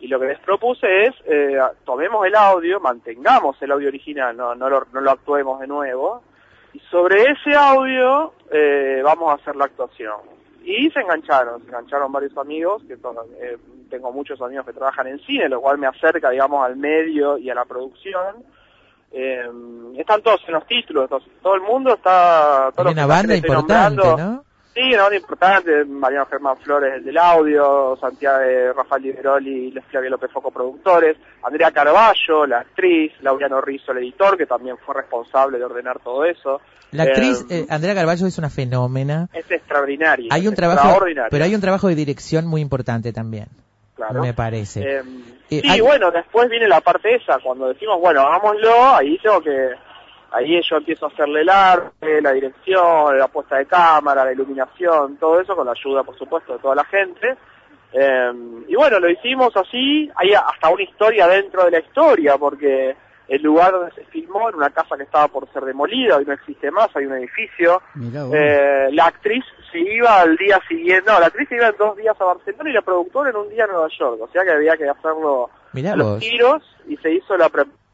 Y 0.01 0.07
lo 0.07 0.19
que 0.19 0.25
les 0.25 0.39
propuse 0.39 1.05
es, 1.05 1.15
eh, 1.25 1.57
tomemos 1.85 2.25
el 2.25 2.35
audio, 2.35 2.81
mantengamos 2.81 3.55
el 3.61 3.71
audio 3.71 3.87
original, 3.87 4.35
no, 4.35 4.53
no, 4.53 4.69
lo, 4.69 4.85
no 4.91 4.99
lo 4.99 5.11
actuemos 5.11 5.61
de 5.61 5.67
nuevo, 5.67 6.21
y 6.73 6.79
sobre 6.91 7.23
ese 7.23 7.55
audio 7.55 8.33
eh, 8.51 8.99
vamos 9.01 9.31
a 9.31 9.35
hacer 9.35 9.55
la 9.55 9.65
actuación. 9.65 10.19
Y 10.63 10.89
se 10.91 10.99
engancharon, 11.01 11.61
se 11.61 11.67
engancharon 11.67 12.11
varios 12.11 12.37
amigos, 12.37 12.81
que 12.87 12.97
to- 12.97 13.25
eh, 13.41 13.57
tengo 13.89 14.11
muchos 14.11 14.41
amigos 14.41 14.65
que 14.65 14.73
trabajan 14.73 15.07
en 15.07 15.19
cine, 15.19 15.49
lo 15.49 15.61
cual 15.61 15.77
me 15.77 15.87
acerca, 15.87 16.29
digamos, 16.29 16.65
al 16.65 16.75
medio 16.77 17.37
y 17.37 17.49
a 17.49 17.55
la 17.55 17.65
producción. 17.65 18.43
Eh, 19.11 19.47
están 19.97 20.21
todos 20.23 20.41
en 20.47 20.53
los 20.55 20.65
títulos, 20.65 21.03
entonces, 21.03 21.31
todo 21.41 21.55
el 21.55 21.61
mundo 21.61 21.93
está... 21.93 22.71
todos 22.75 22.91
una 22.93 23.05
banda 23.05 23.35
importante, 23.35 24.01
¿no? 24.17 24.43
Sí, 24.73 24.81
una 24.93 25.03
banda 25.03 25.15
importante, 25.17 25.85
Mariano 25.85 26.25
Germán 26.25 26.57
Flores 26.57 26.95
el 26.95 27.03
del 27.03 27.17
audio, 27.17 27.95
Santiago 28.01 28.41
eh, 28.41 28.73
Rafael 28.73 29.03
Liberoli 29.03 29.67
y 29.67 29.79
Flavia 29.81 30.09
López 30.09 30.31
Foco 30.31 30.49
productores, 30.49 31.15
Andrea 31.43 31.69
Carballo, 31.71 32.47
la 32.47 32.59
actriz, 32.61 33.11
Lauriano 33.21 33.61
Rizzo 33.61 33.91
el 33.91 33.99
editor, 33.99 34.35
que 34.35 34.47
también 34.47 34.75
fue 34.83 34.95
responsable 34.95 35.59
de 35.59 35.65
ordenar 35.65 35.99
todo 35.99 36.25
eso. 36.25 36.59
La 36.91 37.03
actriz 37.03 37.45
Eh, 37.49 37.59
eh, 37.59 37.65
Andrea 37.69 37.93
Carballo 37.93 38.25
es 38.25 38.37
una 38.39 38.49
fenómena. 38.49 39.27
es 39.33 39.49
extraordinaria. 39.51 40.29
Hay 40.31 40.47
un 40.47 40.53
es 40.53 40.57
trabajo, 40.57 40.99
pero 41.29 41.43
hay 41.45 41.53
un 41.53 41.61
trabajo 41.61 41.87
de 41.87 41.95
dirección 41.95 42.47
muy 42.47 42.61
importante 42.61 43.13
también, 43.13 43.47
claro. 43.95 44.21
me 44.21 44.33
parece. 44.33 45.03
Sí, 45.49 45.61
hay- 45.69 45.81
bueno, 45.81 46.09
después 46.09 46.49
viene 46.49 46.67
la 46.67 46.81
parte 46.81 47.13
esa, 47.15 47.37
cuando 47.43 47.67
decimos, 47.67 47.99
bueno, 48.01 48.21
hagámoslo, 48.21 48.95
ahí 48.95 49.19
tengo 49.21 49.39
que, 49.41 49.69
ahí 50.33 50.59
yo 50.67 50.77
empiezo 50.77 51.05
a 51.05 51.09
hacerle 51.09 51.41
el 51.41 51.49
arte, 51.49 52.21
la 52.21 52.31
dirección, 52.31 53.17
la 53.17 53.27
puesta 53.27 53.57
de 53.57 53.65
cámara, 53.65 54.25
la 54.25 54.33
iluminación, 54.33 55.17
todo 55.17 55.39
eso 55.39 55.55
con 55.55 55.65
la 55.65 55.73
ayuda, 55.73 56.03
por 56.03 56.17
supuesto, 56.17 56.53
de 56.53 56.59
toda 56.59 56.75
la 56.75 56.83
gente. 56.85 57.35
Eh, 57.93 58.31
y 58.67 58.75
bueno, 58.75 58.99
lo 58.99 59.09
hicimos 59.09 59.55
así, 59.55 60.09
hay 60.15 60.33
hasta 60.33 60.69
una 60.69 60.83
historia 60.83 61.27
dentro 61.27 61.63
de 61.65 61.71
la 61.71 61.79
historia, 61.79 62.37
porque 62.37 62.95
el 63.27 63.41
lugar 63.41 63.71
donde 63.71 63.93
se 63.93 64.03
filmó 64.05 64.49
era 64.49 64.57
una 64.57 64.69
casa 64.71 64.97
que 64.97 65.03
estaba 65.03 65.27
por 65.27 65.51
ser 65.53 65.63
demolida, 65.63 66.17
hoy 66.17 66.25
no 66.25 66.33
existe 66.33 66.71
más, 66.71 66.89
hay 66.95 67.05
un 67.05 67.13
edificio, 67.13 67.81
Mirá 67.93 68.25
eh, 68.33 68.89
la 68.91 69.05
actriz 69.05 69.45
se 69.71 69.79
iba 69.79 70.21
al 70.21 70.35
día 70.35 70.59
siguiente, 70.67 71.09
no, 71.09 71.19
la 71.19 71.27
actriz 71.27 71.47
se 71.47 71.55
iba 71.55 71.67
en 71.67 71.77
dos 71.77 71.95
días 71.95 72.19
a 72.19 72.25
Barcelona 72.25 72.69
y 72.69 72.73
la 72.73 72.81
productora 72.81 73.29
en 73.29 73.35
un 73.35 73.49
día 73.49 73.63
a 73.65 73.67
Nueva 73.67 73.87
York, 73.97 74.19
o 74.21 74.27
sea 74.29 74.43
que 74.43 74.51
había 74.51 74.75
que 74.75 74.89
hacerlo 74.89 75.49
Mirá 75.71 75.93
a 75.93 75.95
los 75.95 76.07
vos. 76.07 76.19
tiros 76.19 76.63
y 76.87 76.97
se 76.97 77.11
hizo 77.13 77.37
la 77.37 77.49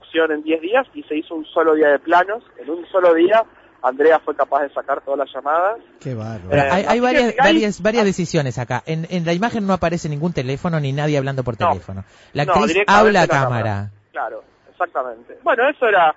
producción 0.09 0.31
en 0.31 0.43
10 0.43 0.61
días 0.61 0.87
y 0.93 1.03
se 1.03 1.15
hizo 1.17 1.35
un 1.35 1.45
solo 1.45 1.73
día 1.75 1.89
de 1.89 1.99
planos, 1.99 2.43
en 2.57 2.69
un 2.69 2.85
solo 2.87 3.13
día 3.13 3.43
Andrea 3.81 4.19
fue 4.19 4.35
capaz 4.35 4.63
de 4.63 4.69
sacar 4.73 5.01
todas 5.01 5.19
las 5.19 5.33
llamadas. 5.33 5.79
Qué 6.01 6.13
bárbaro. 6.13 6.53
Eh, 6.53 6.69
hay, 6.69 6.83
hay 6.85 6.95
que 6.99 7.01
varias, 7.01 7.23
hay- 7.29 7.35
varias, 7.53 7.81
varias 7.81 8.03
decisiones 8.05 8.57
acá. 8.59 8.83
En, 8.85 9.07
en 9.09 9.25
la 9.25 9.31
imagen 9.33 9.65
no 9.65 9.71
aparece 9.73 10.09
ningún 10.09 10.33
teléfono 10.33 10.79
ni 10.81 10.91
nadie 10.91 11.17
hablando 11.17 11.43
por 11.43 11.59
No. 11.59 11.69
teléfono. 11.69 12.03
La 12.33 12.43
actriz 12.43 12.77
habla 12.87 13.21
a 13.23 13.27
cámara. 13.27 13.89
Claro, 14.11 14.43
exactamente. 14.69 15.37
Bueno, 15.43 15.69
eso 15.69 15.87
era 15.87 16.13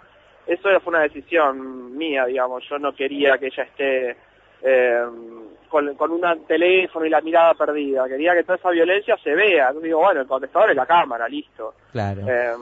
eso 0.47 0.69
era- 0.69 0.81
fue 0.81 0.91
una 0.93 1.03
decisión 1.03 1.97
mía, 1.97 2.25
digamos. 2.27 2.65
Yo 2.69 2.79
no 2.79 2.93
quería 2.95 3.39
que 3.39 3.47
ella 3.47 3.63
esté 3.63 4.17
eh, 4.65 5.05
con, 5.73 5.95
con 5.97 6.11
un 6.13 6.23
teléfono 6.47 7.05
y 7.05 7.11
la 7.11 7.21
mirada 7.21 7.55
perdida. 7.55 8.07
Quería 8.07 8.35
que 8.35 8.45
toda 8.45 8.57
esa 8.57 8.71
violencia 8.71 9.17
se 9.25 9.35
vea. 9.35 9.65
Entonces 9.69 9.85
digo, 9.89 9.99
bueno, 10.01 10.21
el 10.21 10.27
contestador 10.29 10.71
es 10.71 10.77
la 10.77 10.87
cámara, 10.87 11.27
listo. 11.29 11.75
Claro. 11.91 12.21
Eh, 12.29 12.53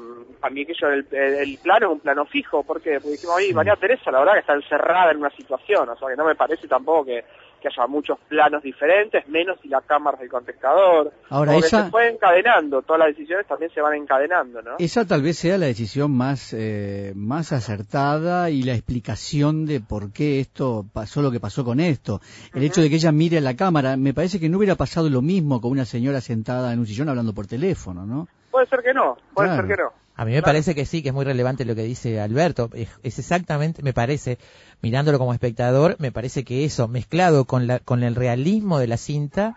a 0.40 0.48
mí 0.48 0.64
que 0.64 0.72
yo 0.80 0.88
el, 0.88 1.06
el- 1.10 1.34
el 1.34 1.58
plano 1.58 1.86
es 1.88 1.92
un 1.92 2.00
plano 2.00 2.24
fijo, 2.24 2.62
¿por 2.62 2.80
qué? 2.80 2.94
Porque 2.94 3.10
dijimos, 3.10 3.36
oye, 3.36 3.52
María 3.52 3.76
Teresa 3.76 4.10
la 4.10 4.20
verdad 4.20 4.32
que 4.34 4.38
está 4.40 4.54
encerrada 4.54 5.10
en 5.10 5.18
una 5.18 5.30
situación, 5.30 5.88
o 5.88 5.96
sea 5.96 6.08
que 6.08 6.16
no 6.16 6.24
me 6.24 6.34
parece 6.34 6.66
tampoco 6.66 7.04
que, 7.04 7.24
que 7.60 7.68
haya 7.68 7.86
muchos 7.86 8.18
planos 8.28 8.62
diferentes, 8.62 9.26
menos 9.28 9.58
si 9.60 9.68
la 9.68 9.80
cámara 9.82 10.16
es 10.16 10.24
el 10.24 10.30
contestador. 10.30 11.12
Ahora, 11.28 11.52
Como 11.52 11.60
que 11.60 11.66
esa- 11.66 11.84
se 11.84 11.90
fue 11.90 12.08
encadenando, 12.08 12.82
todas 12.82 13.00
las 13.00 13.08
decisiones 13.08 13.46
también 13.46 13.70
se 13.72 13.80
van 13.80 13.94
encadenando, 13.94 14.62
¿no? 14.62 14.70
Esa 14.78 15.06
tal 15.06 15.22
vez 15.22 15.38
sea 15.38 15.58
la 15.58 15.66
decisión 15.66 16.10
más, 16.12 16.52
eh, 16.56 17.12
más 17.14 17.52
acertada 17.52 18.50
y 18.50 18.62
la 18.62 18.72
explicación 18.74 19.66
de 19.66 19.80
por 19.80 20.12
qué 20.12 20.40
esto 20.40 20.84
pasó 20.92 21.22
lo 21.22 21.30
que 21.30 21.40
pasó 21.40 21.64
con 21.64 21.80
esto. 21.80 22.20
El 22.54 22.62
hecho 22.64 22.80
de 22.80 22.88
que 22.90 22.96
ella 22.96 23.12
mire 23.12 23.38
a 23.38 23.40
la 23.42 23.56
cámara, 23.56 23.96
me 23.96 24.14
parece 24.14 24.40
que 24.40 24.48
no 24.48 24.58
hubiera 24.58 24.74
pasado 24.74 25.08
lo 25.10 25.22
mismo 25.22 25.60
con 25.60 25.70
una 25.70 25.84
señora 25.84 26.20
sentada 26.20 26.72
en 26.72 26.78
un 26.80 26.86
sillón 26.86 27.08
hablando 27.08 27.32
por 27.32 27.46
teléfono, 27.46 28.06
¿no? 28.06 28.28
Puede 28.50 28.66
ser 28.66 28.80
que 28.82 28.92
no, 28.92 29.16
puede 29.34 29.48
Claro. 29.48 29.66
ser 29.68 29.76
que 29.76 29.82
no. 29.82 29.90
A 30.20 30.26
mí 30.26 30.32
me 30.32 30.42
Claro. 30.42 30.50
parece 30.52 30.74
que 30.74 30.84
sí, 30.84 31.02
que 31.02 31.08
es 31.08 31.14
muy 31.14 31.24
relevante 31.24 31.64
lo 31.64 31.74
que 31.74 31.80
dice 31.82 32.20
Alberto. 32.20 32.68
Es, 32.74 32.90
es 33.02 33.18
exactamente, 33.18 33.82
me 33.82 33.94
parece, 33.94 34.36
mirándolo 34.82 35.18
como 35.18 35.32
espectador, 35.32 35.96
me 35.98 36.12
parece 36.12 36.44
que 36.44 36.66
eso, 36.66 36.88
mezclado 36.88 37.46
con, 37.46 37.66
la, 37.66 37.78
con 37.78 38.02
el 38.02 38.14
realismo 38.14 38.78
de 38.78 38.86
la 38.86 38.98
cinta, 38.98 39.56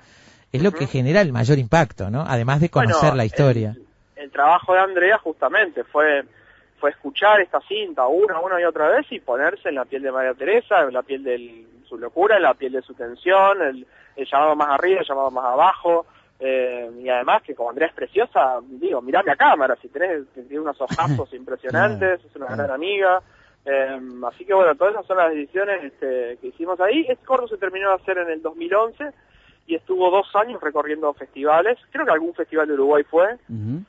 es 0.54 0.64
lo 0.64 0.72
que 0.72 0.88
genera 0.88 1.20
el 1.20 1.34
mayor 1.34 1.60
impacto, 1.60 2.10
¿no? 2.10 2.24
Además 2.26 2.62
de 2.62 2.70
conocer 2.70 3.10
Bueno, 3.10 3.16
la 3.18 3.26
historia. 3.26 3.76
El, 4.16 4.24
el 4.24 4.32
trabajo 4.32 4.74
de 4.74 4.80
Andrea 4.80 5.18
justamente 5.18 5.84
fue 5.84 6.24
fue 6.80 6.92
escuchar 6.92 7.42
esta 7.42 7.60
cinta 7.68 8.08
una, 8.08 8.40
una 8.40 8.60
y 8.62 8.64
otra 8.64 8.88
vez 8.88 9.06
y 9.12 9.20
ponerse 9.20 9.68
en 9.68 9.76
la 9.76 9.84
piel 9.86 10.02
de 10.02 10.12
María 10.14 10.34
Teresa, 10.34 10.82
en 10.82 10.94
la 10.94 11.02
piel 11.02 11.24
de 11.26 11.66
su 11.90 11.98
locura, 11.98 12.38
en 12.38 12.44
la 12.44 12.54
piel 12.54 12.72
de 12.72 12.82
su 12.82 12.94
tensión, 12.94 13.62
el, 13.62 13.86
el 14.16 14.28
llamado 14.32 14.56
más 14.56 14.70
arriba, 14.70 15.02
el 15.02 15.08
llamado 15.08 15.30
más 15.32 15.46
abajo. 15.46 16.06
Eh, 16.46 16.92
y 17.02 17.08
además 17.08 17.42
que 17.42 17.56
como 17.56 17.70
Andrea 17.70 17.88
es 17.88 17.94
preciosa, 17.94 18.60
digo, 18.68 19.02
mirame 19.02 19.32
a 19.32 19.38
cámara, 19.38 19.78
si 19.82 19.88
tenés, 19.88 20.28
tiene 20.34 20.60
unos 20.60 20.80
ojazos 20.82 21.34
impresionantes, 21.34 22.20
es 22.26 22.36
una 22.36 22.48
gran 22.48 22.70
amiga. 22.70 23.22
eh, 23.64 23.98
así 24.28 24.44
que 24.44 24.54
bueno, 24.54 24.76
todas 24.76 24.94
esas 24.94 25.06
son 25.06 25.18
las 25.18 25.32
decisiones 25.32 25.82
este, 25.86 26.38
que 26.42 26.48
hicimos 26.48 26.82
ahí. 26.82 27.06
Este 27.08 27.26
corto 27.26 27.48
se 27.48 27.58
terminó 27.58 27.88
de 27.90 27.96
hacer 27.96 28.18
en 28.18 28.30
el 28.30 28.42
2011 28.42 29.12
y 29.68 29.76
estuvo 29.76 30.12
dos 30.12 30.28
años 30.36 30.62
recorriendo 30.62 31.14
festivales. 31.14 31.80
Creo 31.92 32.06
que 32.06 32.12
algún 32.12 32.34
festival 32.34 32.68
de 32.68 32.74
Uruguay 32.74 33.04
fue. 33.10 33.38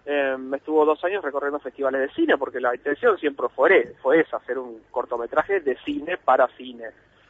Eh, 0.07 0.37
estuvo 0.55 0.85
dos 0.85 1.03
años 1.05 1.25
recorriendo 1.25 1.59
festivales 1.59 2.03
de 2.03 2.15
cine 2.15 2.39
porque 2.39 2.61
la 2.61 2.73
intención 2.73 3.19
siempre 3.19 3.49
fue, 3.49 3.97
fue 4.01 4.21
esa, 4.21 4.37
hacer 4.37 4.61
un 4.61 4.81
cortometraje 4.93 5.59
de 5.59 5.77
cine 5.85 6.19
para 6.19 6.47
cine. 6.57 6.85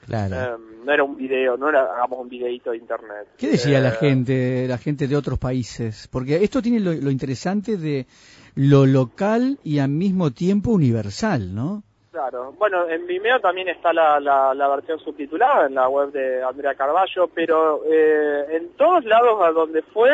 Claro. 0.06 0.36
Eh, 0.36 0.58
no 0.84 0.92
era 0.92 1.02
un 1.04 1.16
video, 1.16 1.56
no 1.56 1.68
era 1.68 1.82
hagamos 1.94 2.18
un 2.20 2.28
videito 2.28 2.70
de 2.72 2.76
internet. 2.76 3.28
¿Qué 3.38 3.48
decía 3.48 3.80
la 3.80 3.88
Eh, 3.90 3.96
gente, 3.98 4.66
la 4.68 4.78
gente 4.78 5.06
de 5.08 5.16
otros 5.16 5.38
países? 5.38 6.08
Porque 6.12 6.36
esto 6.44 6.60
tiene 6.60 6.80
lo, 6.80 6.92
lo 6.92 7.10
interesante 7.10 7.76
de 7.76 8.06
lo 8.54 8.84
local 8.86 9.58
y 9.64 9.78
al 9.78 9.88
mismo 9.88 10.30
tiempo 10.30 10.70
universal, 10.70 11.54
¿no? 11.54 11.82
Claro, 12.12 12.52
bueno, 12.58 12.88
en 12.88 13.06
Vimeo 13.08 13.40
también 13.40 13.68
está 13.68 13.92
la, 13.92 14.20
la, 14.20 14.54
la 14.54 14.68
versión 14.68 15.00
subtitulada 15.00 15.66
en 15.66 15.74
la 15.74 15.88
web 15.88 16.12
de 16.12 16.44
Andrea 16.44 16.74
Carballo, 16.76 17.26
pero 17.34 17.82
eh, 17.90 18.56
en 18.56 18.68
todos 18.76 19.04
lados 19.04 19.40
a 19.42 19.50
donde 19.50 19.82
fue 19.82 20.10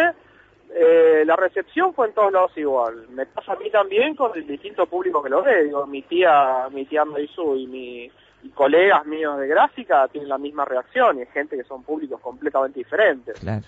eh, 0.75 1.25
la 1.27 1.37
recepción 1.37 1.93
fue 1.93 2.07
en 2.09 2.15
todos 2.15 2.33
lados 2.33 2.53
igual. 2.57 3.07
Me 3.11 3.27
pasa 3.27 3.53
a 3.53 3.57
mí 3.57 3.71
también 3.71 4.15
con 4.15 4.31
el 4.35 4.47
distinto 4.47 4.87
público 4.87 5.23
que 5.23 5.29
lo 5.29 5.43
ve. 5.43 5.65
Digo, 5.65 5.87
mi 5.87 6.01
tía, 6.03 6.69
mi 6.73 6.87
tía 6.87 7.05
Marisú 7.05 7.57
y 7.57 7.67
mi 7.67 8.11
y 8.43 8.49
colegas 8.51 9.05
míos 9.07 9.39
de 9.39 9.47
gráfica 9.49 10.09
tienen 10.09 10.29
la 10.29 10.39
misma 10.39 10.65
reacción 10.65 11.19
y 11.19 11.21
hay 11.21 11.27
gente 11.33 11.57
que 11.57 11.65
son 11.65 11.83
públicos 11.83 12.21
completamente 12.21 12.79
diferentes. 12.79 13.39
Claro. 13.39 13.63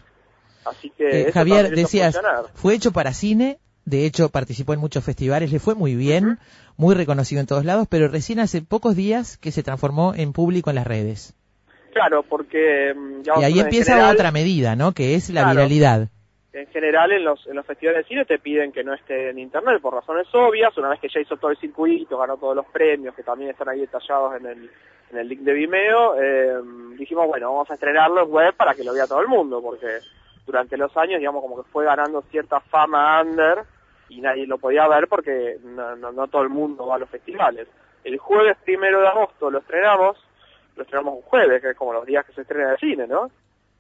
Así 0.64 0.90
que 0.96 1.28
Eh, 1.28 1.32
Javier, 1.32 1.70
decías, 1.74 2.18
fue 2.54 2.74
hecho 2.74 2.92
para 2.92 3.12
cine, 3.12 3.58
de 3.84 4.06
hecho 4.06 4.28
participó 4.28 4.72
en 4.74 4.80
muchos 4.80 5.04
festivales, 5.04 5.50
le 5.52 5.58
fue 5.58 5.74
muy 5.74 5.94
bien, 5.96 6.38
muy 6.76 6.94
reconocido 6.94 7.40
en 7.40 7.46
todos 7.46 7.64
lados, 7.64 7.86
pero 7.90 8.08
recién 8.08 8.38
hace 8.40 8.62
pocos 8.62 8.94
días 8.96 9.36
que 9.38 9.50
se 9.50 9.62
transformó 9.62 10.14
en 10.14 10.32
público 10.32 10.70
en 10.70 10.76
las 10.76 10.86
redes. 10.86 11.34
Claro, 11.92 12.22
porque 12.22 12.94
mm, 12.96 13.22
digamos, 13.22 13.42
Y 13.42 13.44
ahí 13.44 13.60
empieza 13.60 13.92
general- 13.94 14.14
otra 14.14 14.30
medida, 14.32 14.76
¿no? 14.76 14.92
Que 14.92 15.14
es 15.14 15.28
la 15.30 15.42
Claro. 15.42 15.56
viralidad. 15.56 16.08
En 16.52 16.66
general 16.66 17.12
en 17.12 17.24
los, 17.24 17.44
festivales 17.66 18.04
de 18.04 18.08
cine 18.08 18.24
te 18.24 18.38
piden 18.38 18.72
que 18.72 18.84
no 18.84 18.92
esté 18.92 19.30
en 19.30 19.38
internet 19.38 19.80
por 19.80 19.94
razones 19.94 20.26
obvias, 20.34 20.76
una 20.76 20.90
vez 20.90 21.00
que 21.00 21.08
ya 21.08 21.20
hizo 21.20 21.36
todo 21.36 21.50
el 21.50 21.56
circuito, 21.56 22.18
ganó 22.18 22.36
todos 22.36 22.54
los 22.54 22.66
premios 22.66 23.14
que 23.14 23.22
también 23.22 23.50
están 23.50 23.70
ahí 23.70 23.80
detallados 23.80 24.36
en 24.36 24.46
el, 24.46 25.28
link 25.28 25.40
de 25.40 25.52
Vimeo, 25.52 26.14
eh, 26.20 26.54
dijimos 26.98 27.26
bueno, 27.26 27.52
vamos 27.52 27.70
a 27.70 27.74
estrenarlo 27.74 28.24
en 28.24 28.30
web 28.30 28.54
para 28.54 28.74
que 28.74 28.84
lo 28.84 28.92
vea 28.92 29.06
todo 29.06 29.20
el 29.20 29.28
mundo, 29.28 29.62
porque 29.62 29.98
durante 30.46 30.76
los 30.76 30.94
años 30.96 31.20
digamos 31.20 31.42
como 31.42 31.62
que 31.62 31.70
fue 31.70 31.84
ganando 31.84 32.22
cierta 32.30 32.60
fama 32.60 33.22
under 33.22 33.64
y 34.08 34.20
nadie 34.20 34.46
lo 34.46 34.58
podía 34.58 34.86
ver 34.88 35.08
porque 35.08 35.56
no, 35.62 35.96
no 35.96 36.26
todo 36.28 36.42
el 36.42 36.50
mundo 36.50 36.86
va 36.86 36.96
a 36.96 36.98
los 36.98 37.08
festivales. 37.08 37.66
El 38.04 38.18
jueves 38.18 38.58
primero 38.64 39.00
de 39.00 39.08
agosto 39.08 39.50
lo 39.50 39.58
estrenamos, 39.58 40.18
lo 40.76 40.82
estrenamos 40.82 41.14
un 41.14 41.22
jueves, 41.22 41.62
que 41.62 41.70
es 41.70 41.76
como 41.76 41.94
los 41.94 42.04
días 42.04 42.26
que 42.26 42.32
se 42.32 42.42
estrena 42.42 42.72
el 42.72 42.78
cine, 42.78 43.06
¿no? 43.06 43.30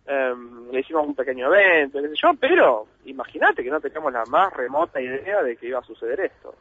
Em, 0.04 0.70
le 0.72 0.80
hicimos 0.80 1.06
un 1.06 1.14
pequeño 1.14 1.46
evento, 1.54 2.02
qué 2.02 2.08
sé 2.08 2.14
yo, 2.20 2.30
pero 2.40 2.86
imagínate 3.04 3.62
que 3.62 3.70
no 3.70 3.80
teníamos 3.80 4.12
la 4.12 4.24
más 4.26 4.52
remota 4.52 5.00
idea 5.00 5.42
de 5.42 5.56
que 5.56 5.68
iba 5.68 5.78
a 5.78 5.84
suceder 5.84 6.18
esto. 6.20 6.54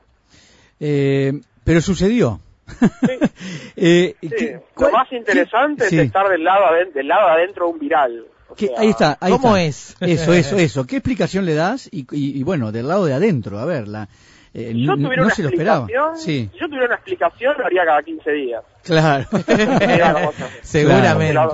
Eh, 0.80 1.34
pero 1.64 1.82
sucedió. 1.82 2.40
Sí, 2.68 2.78
Eh, 3.76 4.16
sí. 4.22 4.30
¿qué- 4.30 4.62
Lo 4.78 4.92
más 4.92 5.12
interesante 5.12 5.86
qué- 5.86 5.90
sí. 5.90 5.98
es 6.00 6.06
estar 6.06 6.30
del 6.30 6.44
lado, 6.44 6.66
del 6.94 7.08
lado 7.08 7.30
adentro 7.30 7.66
de 7.68 7.72
un 7.74 7.80
viral. 7.80 8.26
O 8.50 8.56
¿Qué- 8.56 8.68
sea, 8.68 8.80
ahí 8.80 8.90
está, 8.90 9.18
ahí 9.20 9.32
¿Cómo 9.32 9.58
está. 9.58 9.64
es? 9.64 9.96
Eso, 10.02 10.34
eso, 10.34 10.56
eso. 10.58 10.86
¿Qué 10.88 10.98
explicación 10.98 11.46
le 11.46 11.56
das? 11.56 11.88
Y, 11.92 12.02
y- 12.12 12.40
y 12.40 12.44
bueno, 12.44 12.72
del 12.72 12.88
lado 12.88 13.06
de 13.06 13.14
adentro, 13.14 13.58
a 13.60 13.66
ver, 13.66 13.88
la, 13.88 14.08
eh, 14.54 14.74
yo 14.76 14.96
no, 14.96 15.04
tuviera 15.04 15.16
no 15.18 15.24
una 15.26 15.34
se 15.36 15.44
lo 15.44 15.50
esperaba. 15.50 15.88
Sí, 16.16 16.50
si 16.52 16.60
yo 16.60 16.66
tuviera 16.68 16.86
una 16.88 16.96
explicación 16.96 17.56
lo 17.58 17.66
haría 17.66 17.86
cada 17.86 18.04
15 18.04 18.32
días. 18.32 18.64
claro. 18.84 19.26
Seguramente. 20.62 21.38
o 21.38 21.50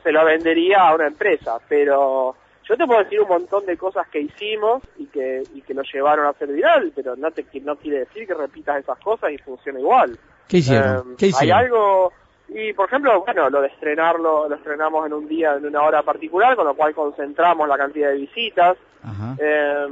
se 0.00 0.12
lo- 0.12 0.20
se 0.20 0.24
vendería 0.24 0.88
a 0.88 0.94
una 0.94 1.06
empresa, 1.06 1.58
pero 1.68 2.34
yo 2.68 2.76
te 2.76 2.86
puedo 2.86 3.02
decir 3.02 3.20
un 3.20 3.28
montón 3.28 3.66
de 3.66 3.76
cosas 3.76 4.06
que 4.08 4.20
hicimos 4.20 4.82
y 4.98 5.06
que 5.06 5.42
y 5.54 5.60
que 5.62 5.74
lo 5.74 5.82
llevaron 5.82 6.26
a 6.26 6.32
ser 6.34 6.48
viral, 6.48 6.92
pero 6.94 7.16
no 7.16 7.30
te 7.30 7.44
no 7.62 7.76
quiere 7.76 8.00
decir 8.00 8.26
que 8.26 8.34
repitas 8.34 8.78
esas 8.82 8.98
cosas 8.98 9.32
y 9.32 9.38
funcione 9.38 9.80
igual. 9.80 10.18
¿Qué 10.48 10.58
hicieron? 10.58 11.12
Eh, 11.12 11.14
¿Qué 11.18 11.24
Hay 11.26 11.30
hicieron? 11.30 11.58
algo 11.58 12.12
y 12.54 12.72
por 12.72 12.86
ejemplo, 12.88 13.22
bueno, 13.24 13.48
lo 13.50 13.60
de 13.62 13.68
estrenarlo 13.68 14.48
lo 14.48 14.54
estrenamos 14.56 15.06
en 15.06 15.12
un 15.12 15.28
día 15.28 15.54
en 15.54 15.66
una 15.66 15.82
hora 15.82 16.02
particular, 16.02 16.56
con 16.56 16.66
lo 16.66 16.74
cual 16.74 16.94
concentramos 16.94 17.68
la 17.68 17.76
cantidad 17.78 18.10
de 18.10 18.16
visitas. 18.16 18.76
Ajá. 19.02 19.34
Eh, 19.38 19.86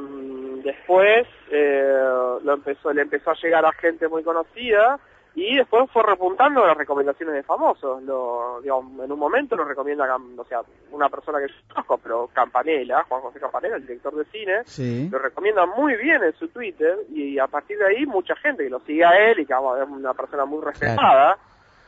después 0.65 1.27
eh, 1.51 2.03
lo 2.43 2.53
empezó, 2.53 2.93
le 2.93 3.03
empezó 3.03 3.31
a 3.31 3.35
llegar 3.43 3.65
a 3.65 3.73
gente 3.73 4.09
muy 4.09 4.23
conocida 4.23 4.99
y 5.35 5.57
después 5.57 5.89
fue 5.93 6.03
repuntando 6.03 6.67
las 6.67 6.77
recomendaciones 6.77 7.35
de 7.37 7.43
famosos. 7.45 8.03
Lo, 8.03 8.61
digamos, 8.61 9.05
en 9.05 9.13
un 9.13 9.19
momento 9.19 9.55
nos 9.55 9.69
recomienda, 9.69 10.05
o 10.37 10.45
sea, 10.45 10.63
una 10.91 11.09
persona 11.09 11.39
que 11.39 11.47
yo 11.47 11.55
conozco, 11.69 11.99
pero 11.99 12.29
Campanella, 12.33 13.05
Juan 13.09 13.21
José 13.23 13.39
Campanella, 13.39 13.77
el 13.77 13.87
director 13.87 14.15
de 14.17 14.25
cine, 14.27 14.63
Sí. 14.65 15.09
lo 15.09 15.19
recomienda 15.19 15.65
muy 15.65 15.95
bien 15.97 16.25
en 16.25 16.33
su 16.35 16.49
Twitter 16.49 16.99
y 17.15 17.39
a 17.39 17.47
partir 17.47 17.79
de 17.79 17.87
ahí 17.87 18.05
mucha 18.05 18.35
gente 18.37 18.65
que 18.65 18.71
lo 18.71 18.81
sigue 18.81 19.05
a 19.05 19.31
él 19.31 19.39
y 19.39 19.47
que 19.47 19.53
es 19.53 19.89
una 19.89 20.13
persona 20.15 20.45
muy 20.45 20.65
respetada, 20.65 21.39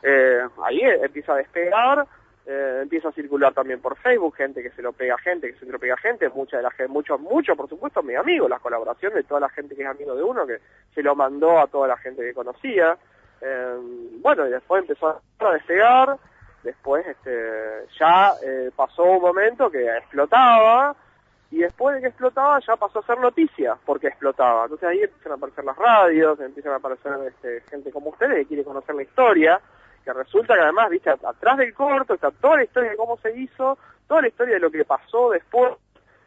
eh, 0.02 0.42
ahí 0.64 0.80
empieza 0.80 1.32
a 1.32 1.36
despegar, 1.36 2.06
eh, 2.46 2.80
empieza 2.82 3.08
a 3.08 3.12
circular 3.12 3.52
también 3.52 3.80
por 3.80 3.96
Facebook, 3.96 4.34
gente 4.36 4.62
que 4.62 4.70
se 4.70 4.82
lo 4.82 4.92
pega 4.92 5.14
a 5.14 5.18
gente, 5.18 5.52
que 5.52 5.58
se 5.58 5.66
lo 5.66 5.78
pega 5.78 5.94
a 5.94 5.98
gente, 5.98 6.28
mucha 6.30 6.56
de 6.56 6.62
la 6.62 6.70
gente, 6.70 6.92
mucho, 6.92 7.18
mucho 7.18 7.54
por 7.54 7.68
supuesto 7.68 8.02
mi 8.02 8.14
amigo, 8.14 8.48
la 8.48 8.58
colaboración 8.58 9.14
de 9.14 9.24
toda 9.24 9.40
la 9.40 9.48
gente 9.50 9.76
que 9.76 9.82
es 9.82 9.88
amigo 9.88 10.14
de 10.14 10.22
uno, 10.22 10.46
que 10.46 10.58
se 10.94 11.02
lo 11.02 11.14
mandó 11.14 11.58
a 11.58 11.66
toda 11.66 11.88
la 11.88 11.96
gente 11.98 12.22
que 12.22 12.34
conocía, 12.34 12.96
eh, 13.40 13.76
bueno 14.20 14.46
y 14.46 14.50
después 14.50 14.82
empezó 14.82 15.20
a 15.38 15.52
despegar, 15.52 16.16
después 16.62 17.06
este 17.06 17.86
ya 17.98 18.32
eh, 18.42 18.70
pasó 18.74 19.04
un 19.04 19.22
momento 19.22 19.70
que 19.70 19.86
explotaba, 19.98 20.96
y 21.50 21.58
después 21.58 21.96
de 21.96 22.02
que 22.02 22.08
explotaba 22.08 22.60
ya 22.60 22.76
pasó 22.76 23.00
a 23.00 23.06
ser 23.06 23.18
noticia 23.18 23.76
porque 23.84 24.08
explotaba. 24.08 24.64
Entonces 24.64 24.88
ahí 24.88 25.02
empiezan 25.02 25.32
a 25.32 25.34
aparecer 25.34 25.64
las 25.64 25.76
radios, 25.76 26.40
empiezan 26.40 26.72
a 26.72 26.76
aparecer 26.76 27.12
este, 27.26 27.60
gente 27.68 27.90
como 27.90 28.10
ustedes 28.10 28.36
que 28.38 28.46
quiere 28.46 28.64
conocer 28.64 28.94
la 28.94 29.02
historia, 29.02 29.60
que 30.04 30.12
resulta 30.12 30.54
que 30.54 30.60
además, 30.60 30.90
viste, 30.90 31.10
at- 31.10 31.24
atrás 31.24 31.58
del 31.58 31.74
corto 31.74 32.14
está 32.14 32.30
toda 32.30 32.56
la 32.56 32.64
historia 32.64 32.90
de 32.90 32.96
cómo 32.96 33.16
se 33.18 33.36
hizo, 33.38 33.78
toda 34.08 34.22
la 34.22 34.28
historia 34.28 34.54
de 34.54 34.60
lo 34.60 34.70
que 34.70 34.84
pasó 34.84 35.30
después, 35.30 35.72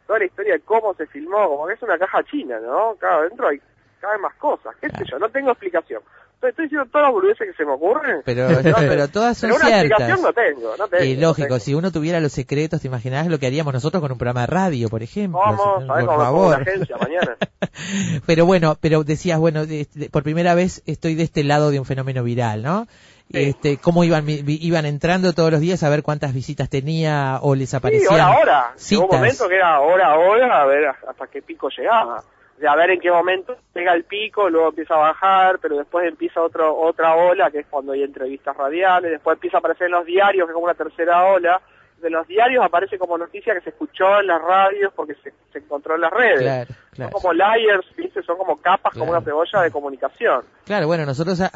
toda 0.06 0.18
la 0.18 0.24
historia 0.26 0.54
de 0.54 0.60
cómo 0.60 0.94
se 0.94 1.06
filmó, 1.06 1.48
como 1.48 1.66
que 1.66 1.74
es 1.74 1.82
una 1.82 1.98
caja 1.98 2.22
china, 2.24 2.58
¿no? 2.60 2.94
Cada 2.98 3.18
adentro 3.18 3.48
hay 3.48 3.60
cada 4.00 4.12
vez 4.14 4.22
más 4.22 4.34
cosas, 4.34 4.74
qué 4.80 4.88
sé 4.90 5.04
yo, 5.10 5.18
no 5.18 5.28
tengo 5.30 5.50
explicación. 5.50 6.02
Estoy, 6.34 6.50
estoy 6.50 6.64
diciendo 6.66 6.86
todas 6.92 7.06
las 7.06 7.12
boludeces 7.14 7.46
que 7.48 7.54
se 7.54 7.64
me 7.64 7.72
ocurren. 7.72 8.20
Pero, 8.22 8.50
No, 8.50 8.76
pero 8.76 9.08
todas 9.08 9.38
son 9.38 9.48
pero 9.48 9.56
una 9.56 9.64
ciertas. 9.66 9.84
explicación 10.10 10.22
no 10.22 10.32
tengo, 10.34 10.76
no 10.76 10.88
tengo. 10.88 11.04
Y 11.04 11.14
no 11.16 11.20
lógico, 11.28 11.46
tengo. 11.48 11.58
si 11.58 11.74
uno 11.74 11.90
tuviera 11.90 12.20
los 12.20 12.32
secretos, 12.32 12.82
¿te 12.82 12.88
imaginás 12.88 13.28
lo 13.28 13.38
que 13.38 13.46
haríamos 13.46 13.72
nosotros 13.72 14.02
con 14.02 14.12
un 14.12 14.18
programa 14.18 14.42
de 14.42 14.46
radio, 14.48 14.90
por 14.90 15.02
ejemplo? 15.02 15.40
Vamos, 15.40 15.84
por 15.86 16.04
cómo 16.04 16.18
favor. 16.18 16.54
agencia 16.60 16.96
mañana. 16.98 17.36
pero 18.26 18.44
bueno, 18.46 18.76
pero 18.78 19.04
decías, 19.04 19.38
bueno, 19.38 19.64
de- 19.64 19.88
de- 19.94 20.10
por 20.10 20.22
primera 20.22 20.54
vez 20.54 20.82
estoy 20.86 21.14
de 21.14 21.22
este 21.22 21.44
lado 21.44 21.70
de 21.70 21.78
un 21.78 21.86
fenómeno 21.86 22.22
viral, 22.22 22.62
¿no? 22.62 22.86
Sí. 23.30 23.48
Este, 23.48 23.78
cómo 23.78 24.04
iban 24.04 24.24
iban 24.28 24.86
entrando 24.86 25.32
todos 25.32 25.50
los 25.50 25.60
días 25.60 25.82
a 25.82 25.88
ver 25.88 26.02
cuántas 26.02 26.34
visitas 26.34 26.68
tenía 26.68 27.38
o 27.42 27.54
les 27.54 27.70
Sí, 27.70 27.76
aparecían 27.76 28.14
hora 28.14 28.26
a 28.26 28.38
hora. 28.38 28.72
Citas. 28.76 29.04
un 29.04 29.16
momento 29.16 29.48
que 29.48 29.56
era 29.56 29.80
hora 29.80 30.12
a 30.12 30.18
hora 30.18 30.62
a 30.62 30.66
ver 30.66 30.86
hasta 30.86 31.26
qué 31.26 31.42
pico 31.42 31.68
llegaba. 31.76 32.22
Sea, 32.60 32.72
a 32.72 32.76
ver 32.76 32.90
en 32.90 33.00
qué 33.00 33.10
momento 33.10 33.56
llega 33.74 33.94
el 33.94 34.04
pico, 34.04 34.48
luego 34.48 34.68
empieza 34.68 34.94
a 34.94 34.98
bajar, 34.98 35.58
pero 35.60 35.76
después 35.76 36.06
empieza 36.06 36.40
otro, 36.40 36.76
otra 36.76 37.16
ola, 37.16 37.50
que 37.50 37.60
es 37.60 37.66
cuando 37.68 37.92
hay 37.92 38.04
entrevistas 38.04 38.56
radiales, 38.56 39.10
después 39.10 39.34
empieza 39.36 39.56
a 39.56 39.60
aparecer 39.60 39.86
en 39.86 39.92
los 39.92 40.06
diarios, 40.06 40.46
que 40.46 40.50
es 40.50 40.54
como 40.54 40.66
una 40.66 40.74
tercera 40.74 41.24
ola. 41.24 41.60
De 42.04 42.10
los 42.10 42.28
diarios 42.28 42.62
aparece 42.62 42.98
como 42.98 43.16
noticia 43.16 43.54
que 43.54 43.62
se 43.62 43.70
escuchó 43.70 44.20
en 44.20 44.26
las 44.26 44.42
radios 44.42 44.92
porque 44.94 45.14
se, 45.24 45.32
se 45.52 45.58
encontró 45.58 45.94
en 45.94 46.02
las 46.02 46.10
redes. 46.12 46.68
Claro, 46.92 47.10
Son 47.12 47.20
como 47.22 47.32
layers, 47.32 47.86
¿viste? 47.96 48.22
Son 48.22 48.36
como 48.36 48.58
capas, 48.60 48.92
como 48.92 49.10
una 49.10 49.22
cebolla 49.22 49.62
de 49.62 49.70
comunicación. 49.70 50.42
Claro, 50.66 50.86
bueno, 50.86 51.06
nosotros 51.06 51.40
a- 51.40 51.48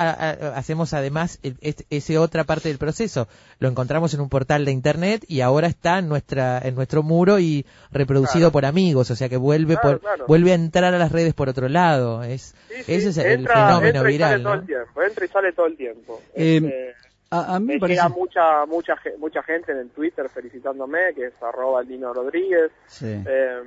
hacemos 0.57 0.95
además 0.95 1.39
el- 1.43 1.59
es- 1.61 1.85
ese 1.91 2.17
otra 2.17 2.45
parte 2.45 2.69
del 2.71 2.79
proceso. 2.79 3.29
Lo 3.59 3.69
encontramos 3.69 4.15
en 4.15 4.21
un 4.23 4.31
portal 4.31 4.65
de 4.65 4.73
internet 4.73 5.23
y 5.29 5.43
ahora 5.43 5.67
está 5.67 5.99
en 5.99 6.09
nuestra 6.09 6.59
en 6.61 6.75
nuestro 6.75 7.03
muro 7.03 7.39
y 7.39 7.67
reproducido 7.93 8.51
Claro. 8.51 8.53
por 8.53 8.65
amigos, 8.65 9.11
o 9.11 9.17
sea 9.17 9.29
que 9.29 9.37
vuelve 9.37 9.75
Claro, 9.77 9.99
por 9.99 10.01
claro. 10.01 10.25
vuelve 10.27 10.53
a 10.53 10.55
entrar 10.55 10.95
a 10.95 10.99
las 10.99 11.13
redes 11.13 11.35
por 11.35 11.49
otro 11.51 11.69
lado. 11.69 12.23
Es 12.23 12.55
Sí, 12.69 12.75
sí, 12.85 12.95
ese 12.95 13.09
es 13.11 13.19
el 13.19 13.27
entra, 13.33 13.55
fenómeno 13.69 13.87
entra 13.99 14.11
y 14.11 14.13
viral, 14.15 14.43
todo 14.43 14.55
el 14.55 14.67
tiempo, 14.67 15.03
entra 15.03 15.25
y 15.25 15.29
sale 15.29 15.53
todo 15.53 15.67
el 15.67 15.77
tiempo. 15.77 16.23
Eh, 16.35 16.57
Este, 16.57 16.95
A, 17.31 17.57
a 17.57 17.61
mí 17.61 17.75
me 17.75 17.79
parece... 17.79 18.01
llega 18.01 18.09
mucha 18.09 18.65
mucha 18.67 18.97
mucha 19.19 19.43
gente 19.43 19.73
en 19.73 19.79
el 19.79 19.91
Twitter 19.91 20.29
felicitándome 20.29 21.15
que 21.15 21.27
es 21.27 21.43
arroba 21.43 21.83
Lino 21.83 22.13
Rodríguez 22.15 22.71
Sí. 22.87 23.23
Eh, 23.27 23.63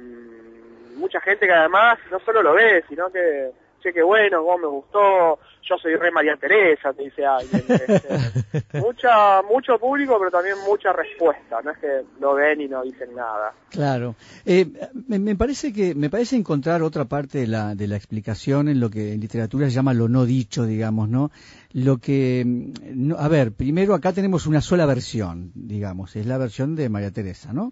mucha 0.96 1.22
gente 1.22 1.46
que 1.46 1.54
además 1.54 2.00
no 2.10 2.20
solo 2.20 2.42
lo 2.42 2.54
ve 2.54 2.84
sino 2.90 3.10
que 3.12 3.52
che 3.82 3.92
qué 3.94 4.04
bueno 4.04 4.44
cómo 4.44 4.58
me 4.60 4.68
gustó 4.68 5.40
yo 5.64 5.78
soy 5.78 5.96
re 5.96 6.12
María 6.12 6.36
Teresa 6.38 6.94
te 6.94 7.04
dice 7.04 7.26
alguien 7.26 7.64
Este, 7.70 8.80
mucha 8.80 9.42
mucho 9.44 9.78
público 9.80 10.18
pero 10.20 10.32
también 10.32 10.56
mucha 10.66 10.92
respuesta 10.94 11.62
no 11.64 11.72
es 11.72 11.78
que 11.80 12.02
lo 12.20 12.34
ven 12.36 12.62
y 12.62 12.68
no 12.68 12.84
dicen 12.84 13.14
nada 13.16 13.54
Claro. 13.70 14.16
Eh, 14.46 14.66
me, 15.08 15.18
me 15.18 15.36
parece 15.38 15.72
que 15.72 15.96
me 15.96 16.10
parece 16.10 16.36
encontrar 16.36 16.82
otra 16.84 17.06
parte 17.06 17.38
de 17.38 17.48
la, 17.48 17.74
de 17.74 17.88
la 17.88 17.96
explicación 17.96 18.68
en 18.68 18.82
lo 18.82 18.90
que 18.90 19.14
en 19.14 19.22
literatura 19.22 19.68
se 19.68 19.72
llama 19.72 19.94
lo 19.94 20.10
no 20.10 20.26
dicho, 20.26 20.66
digamos, 20.66 21.08
¿no? 21.08 21.32
Lo 21.72 21.98
que, 22.00 22.44
mm, 22.46 22.72
no- 23.08 23.16
a 23.18 23.30
ver, 23.30 23.54
primero 23.54 23.94
acá 23.94 24.12
tenemos 24.12 24.46
una 24.46 24.60
sola 24.60 24.86
versión, 24.86 25.52
digamos, 25.56 26.18
es 26.18 26.26
la 26.26 26.38
versión 26.38 26.76
de 26.76 26.90
María 26.90 27.12
Teresa, 27.12 27.54
¿no? 27.54 27.72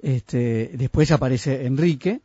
Este, 0.00 0.70
después 0.74 1.10
aparece 1.12 1.66
Enrique. 1.66 2.20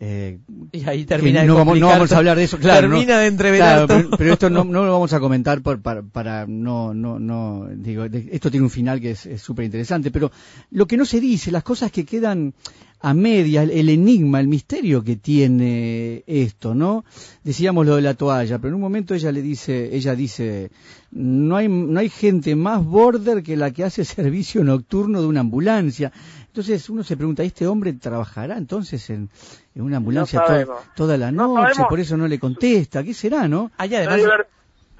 Eh, 0.00 0.38
Y 0.72 0.88
ahí 0.88 1.04
termina 1.04 1.42
de 1.42 1.46
no, 1.46 1.54
vamos, 1.54 1.78
no 1.78 1.86
complicar 1.86 1.98
vamos 1.98 2.12
a 2.12 2.16
hablar 2.16 2.36
de 2.38 2.44
eso, 2.44 2.58
claro. 2.58 2.88
¿no? 2.88 2.94
Termina 2.96 3.18
de 3.18 3.26
entreverar 3.26 3.86
Claro, 3.86 3.86
pero, 3.86 4.16
pero 4.16 4.32
esto 4.32 4.50
no, 4.50 4.64
no 4.64 4.84
lo 4.84 4.92
vamos 4.92 5.12
a 5.12 5.20
comentar 5.20 5.60
por, 5.60 5.82
para, 5.82 6.02
para 6.02 6.46
no, 6.46 6.94
no, 6.94 7.18
no, 7.18 7.68
digo, 7.74 8.04
esto 8.04 8.50
tiene 8.50 8.64
un 8.64 8.70
final 8.70 9.00
que 9.00 9.10
es 9.10 9.28
súper 9.36 9.66
interesante, 9.66 10.10
pero 10.10 10.32
lo 10.70 10.86
que 10.86 10.96
no 10.96 11.04
se 11.04 11.20
dice, 11.20 11.52
las 11.52 11.62
cosas 11.62 11.92
que 11.92 12.06
quedan 12.06 12.54
a 13.02 13.14
medias, 13.14 13.68
el 13.70 13.88
enigma, 13.88 14.40
el 14.40 14.48
misterio 14.48 15.02
que 15.02 15.16
tiene 15.16 16.22
esto, 16.26 16.74
¿no? 16.74 17.04
Decíamos 17.42 17.86
lo 17.86 17.96
de 17.96 18.02
la 18.02 18.14
toalla, 18.14 18.58
pero 18.58 18.68
en 18.68 18.74
un 18.74 18.80
momento 18.82 19.14
ella 19.14 19.32
le 19.32 19.40
dice, 19.42 19.94
ella 19.96 20.14
dice, 20.14 20.70
no 21.12 21.56
hay, 21.56 21.68
no 21.68 21.98
hay 21.98 22.10
gente 22.10 22.54
más 22.56 22.84
border 22.84 23.42
que 23.42 23.56
la 23.56 23.70
que 23.70 23.84
hace 23.84 24.04
servicio 24.04 24.62
nocturno 24.64 25.20
de 25.22 25.26
una 25.28 25.40
ambulancia. 25.40 26.12
Entonces 26.46 26.90
uno 26.90 27.02
se 27.02 27.16
pregunta, 27.16 27.42
¿este 27.42 27.66
hombre 27.66 27.92
trabajará 27.94 28.58
entonces 28.58 29.08
en, 29.10 29.30
en 29.74 29.82
una 29.82 29.96
ambulancia 29.98 30.40
No 30.40 30.46
to- 30.46 30.52
sabemos. 30.52 30.78
toda 30.94 31.16
la 31.16 31.32
No 31.32 31.54
noche? 31.54 31.82
por 31.88 32.00
eso 32.00 32.16
no 32.16 32.26
le 32.28 32.38
contesta, 32.38 33.02
¿qué 33.04 33.14
será, 33.14 33.48
no? 33.48 33.70
Lo, 33.78 33.84
además, 33.96 34.20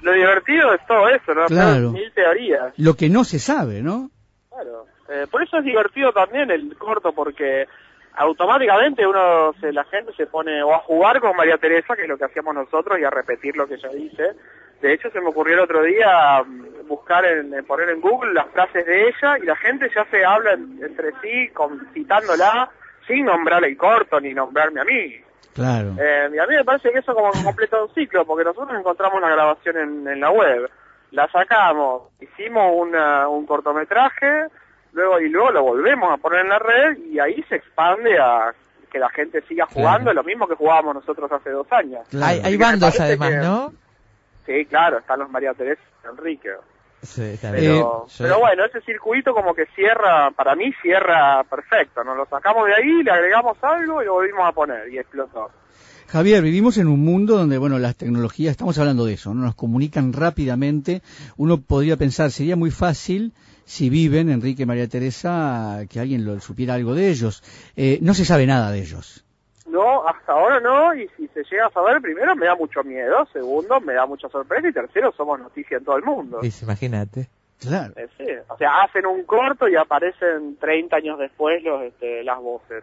lo 0.01 0.13
divertido 0.15 0.73
es 0.73 0.81
todo 0.87 1.07
eso, 1.11 1.35
¿no? 1.35 1.47
Claro. 1.47 1.91
Mil 1.93 2.11
teorías. 2.15 2.73
Lo 2.79 2.95
que 2.95 3.11
no 3.11 3.25
se 3.25 3.39
sabe, 3.39 3.83
¿no? 3.83 4.11
Claro. 4.49 4.87
Eh, 5.13 5.27
por 5.31 5.43
eso 5.43 5.59
es 5.59 5.65
divertido 5.65 6.13
también 6.13 6.51
el 6.53 6.75
corto, 6.79 7.13
porque 7.13 7.67
automáticamente 8.17 9.07
uno, 9.07 9.53
se, 9.61 9.73
la 9.73 9.85
gente 9.85 10.13
se 10.15 10.27
pone 10.27 10.63
o 10.63 10.75
a 10.75 10.79
jugar 10.81 11.21
con 11.21 11.37
María 11.37 11.59
Teresa, 11.59 11.97
que 11.97 12.03
es 12.03 12.09
lo 12.09 12.19
que 12.19 12.25
hacíamos 12.25 12.55
nosotros, 12.55 12.99
y 12.99 13.05
a 13.05 13.11
repetir 13.11 13.57
lo 13.57 13.67
que 13.67 13.75
ella 13.75 13.89
dice. 13.91 14.33
De 14.81 14.93
hecho, 14.95 15.11
se 15.11 15.21
me 15.21 15.29
ocurrió 15.29 15.55
el 15.55 15.61
otro 15.61 15.83
día 15.83 16.43
mm, 16.45 16.87
buscar, 16.89 17.25
en, 17.25 17.65
poner 17.67 17.91
en 17.91 18.01
Google 18.01 18.33
las 18.33 18.49
frases 18.49 18.85
de 18.87 19.09
ella, 19.09 19.39
y 19.39 19.47
la 19.47 19.57
gente 19.57 19.91
ya 19.95 20.05
se 20.11 20.25
habla 20.25 20.53
en- 20.53 20.79
entre 20.83 21.13
sí, 21.23 21.49
con, 21.53 21.87
citándola, 21.93 22.71
sin 23.07 23.27
nombrar 23.27 23.65
el 23.65 23.77
corto 23.77 24.21
ni 24.21 24.33
nombrarme 24.35 24.81
a 24.81 24.85
mí. 24.85 25.17
Claro. 25.55 25.95
Eh, 26.01 26.31
y 26.33 26.39
a 26.39 26.47
mí 26.47 26.55
me 26.55 26.65
parece 26.65 26.91
que 26.93 27.01
eso 27.01 27.15
como 27.15 27.31
completa 27.45 27.83
un 27.83 27.93
ciclo, 27.93 28.25
porque 28.25 28.45
nosotros 28.45 28.79
encontramos 28.79 29.21
la 29.21 29.31
grabación 29.31 29.77
en, 29.79 30.09
en 30.09 30.21
la 30.21 30.31
web, 30.31 30.71
la 31.11 31.29
sacamos, 31.29 32.05
hicimos 32.21 32.73
una- 32.75 33.29
un 33.29 33.45
cortometraje, 33.47 34.47
luego 34.93 35.21
y 35.21 35.29
luego 35.29 35.51
lo 35.51 35.63
volvemos 35.63 36.13
a 36.13 36.17
poner 36.17 36.41
en 36.41 36.49
la 36.49 36.59
red 36.59 36.99
y 37.11 37.19
ahí 37.19 37.43
se 37.49 37.57
expande 37.57 38.19
a 38.19 38.53
que 38.91 38.99
la 38.99 39.09
gente 39.11 39.41
siga 39.43 39.67
jugando, 39.67 40.13
lo 40.13 40.25
mismo 40.25 40.49
que 40.49 40.57
jugábamos 40.57 40.97
nosotros 40.97 41.31
hace 41.31 41.51
dos 41.51 41.67
años. 41.71 42.07
Claro. 42.11 42.27
hay, 42.27 42.41
hay 42.41 42.57
bandos 42.57 42.99
además, 42.99 43.31
que- 43.31 43.37
¿no? 43.37 43.73
Sí, 44.47 44.67
claro, 44.67 44.99
están 44.99 45.21
los 45.21 45.31
María 45.31 45.55
Teresa 45.55 45.81
y 46.05 46.09
Enrique. 46.09 46.51
Sí, 47.03 47.39
Pero. 47.41 48.07
Eh, 48.09 48.13
pero 48.19 48.41
bueno, 48.41 48.65
ese 48.65 48.81
circuito 48.83 49.33
como 49.33 49.55
que 49.55 49.67
cierra, 49.75 50.31
para 50.33 50.55
mí 50.55 50.73
cierra 50.83 51.43
perfecto, 51.45 52.05
nos 52.05 52.17
lo 52.17 52.27
sacamos 52.27 52.67
de 52.67 52.75
ahí, 52.75 53.03
le 53.03 53.11
agregamos 53.11 53.57
algo 53.63 54.03
y 54.03 54.07
lo 54.07 54.15
volvimos 54.15 54.47
a 54.47 54.53
poner 54.53 54.89
y 54.93 54.99
explotó. 54.99 55.51
Javier, 56.09 56.43
vivimos 56.43 56.77
en 56.77 56.89
un 56.89 57.01
mundo 57.05 57.37
donde, 57.37 57.57
bueno, 57.57 57.79
las 57.79 57.97
tecnologías, 57.97 58.51
estamos 58.51 58.77
hablando 58.79 59.07
de 59.07 59.13
eso, 59.15 59.33
¿no? 59.33 59.45
nos 59.45 59.55
comunican 59.55 60.13
rápidamente. 60.13 61.03
Uno 61.37 61.59
podría 61.59 61.97
pensar, 61.97 62.33
sería 62.33 62.57
muy 62.57 62.73
fácil 62.73 63.33
si 63.71 63.89
viven 63.89 64.31
Enrique 64.31 64.65
y 64.65 64.67
María 64.67 64.89
Teresa, 64.89 65.83
que 65.89 66.01
alguien 66.01 66.25
lo 66.25 66.41
supiera 66.41 66.75
algo 66.75 66.93
de 66.93 67.09
ellos. 67.09 67.41
Eh, 67.77 68.01
no 68.03 68.15
se 68.15 68.25
sabe 68.25 68.45
nada 68.45 68.73
de 68.73 68.81
ellos. 68.81 69.25
No, 69.69 70.05
hasta 70.09 70.33
ahora 70.33 70.59
no, 70.59 70.93
y 70.93 71.07
si 71.17 71.29
se 71.29 71.45
llega 71.45 71.67
a 71.67 71.71
saber, 71.71 72.03
primero 72.03 72.35
me 72.35 72.47
da 72.47 72.57
mucho 72.57 72.83
miedo, 72.83 73.25
segundo 73.33 73.81
me 73.81 73.93
da 73.95 74.07
mucha 74.07 74.29
sorpresa 74.29 74.67
y 74.67 74.73
tercero 74.73 75.13
somos 75.17 75.39
noticia 75.39 75.77
en 75.77 75.85
todo 75.85 75.97
el 75.99 76.03
mundo. 76.03 76.41
Dice, 76.43 76.65
imagínate. 76.65 77.29
Claro. 77.61 77.93
Eh, 77.95 78.09
sí, 78.19 78.27
o 78.49 78.57
sea, 78.57 78.83
hacen 78.83 79.07
un 79.07 79.23
corto 79.23 79.69
y 79.69 79.77
aparecen 79.77 80.57
30 80.57 80.97
años 80.97 81.19
después 81.21 81.63
los, 81.63 81.83
este, 81.83 82.25
las 82.25 82.41
voces. 82.41 82.83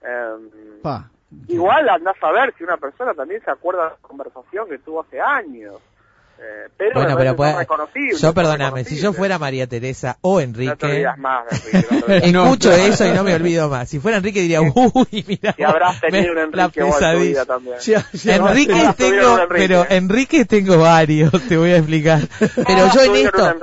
Em, 0.00 0.80
Pa. 0.82 1.10
igual 1.48 1.86
andás 1.86 2.16
a 2.22 2.32
ver 2.32 2.54
si 2.56 2.64
una 2.64 2.78
persona 2.78 3.12
también 3.12 3.42
se 3.44 3.50
acuerda 3.50 3.84
de 3.84 3.90
la 3.90 3.96
conversación 4.00 4.70
que 4.70 4.78
tuvo 4.78 5.02
hace 5.02 5.20
años. 5.20 5.82
Eh, 6.38 6.68
pero 6.76 6.94
Bueno, 6.94 7.10
me 7.10 7.16
pero 7.16 7.36
puede- 7.36 7.52
son 7.52 7.58
reconocibles, 7.60 8.20
yo 8.20 8.34
perdóname, 8.34 8.84
si 8.84 8.96
yo 8.96 9.12
fuera 9.12 9.38
María 9.38 9.66
Teresa 9.66 10.18
o 10.20 10.32
No 10.34 10.38
te 10.38 10.44
Enrique, 10.44 10.86
olvidas 10.86 11.18
más 11.18 11.44
de 11.48 11.56
Enrique, 11.56 11.86
no 11.90 12.00
te 12.00 12.04
olvidas. 12.12 12.24
escucho 12.44 12.72
eso 12.72 13.06
y 13.06 13.12
no 13.12 13.24
me 13.24 13.34
olvido 13.34 13.68
más. 13.68 13.88
Si 13.88 13.98
fuera 14.00 14.18
Enrique 14.18 14.40
diría, 14.42 14.60
uy, 14.60 15.24
mira, 15.26 15.54
Si 15.56 15.62
habrás 15.62 16.00
tenido 16.00 16.32
un 16.32 16.36
la 16.36 16.42
Enrique 16.44 16.80
tu 16.80 16.86
pesadilla. 16.90 17.20
vida 17.24 17.44
también. 17.46 17.76
Enrique 18.24 18.72
tengo, 18.96 19.38
Enrique. 19.38 19.46
pero 19.48 19.86
Enrique 19.88 20.44
tengo 20.44 20.78
varios, 20.78 21.32
te 21.48 21.56
voy 21.56 21.70
a 21.70 21.76
explicar. 21.78 22.20
Pero 22.66 22.92
yo 22.94 23.02
en 23.02 23.26
esto, 23.26 23.54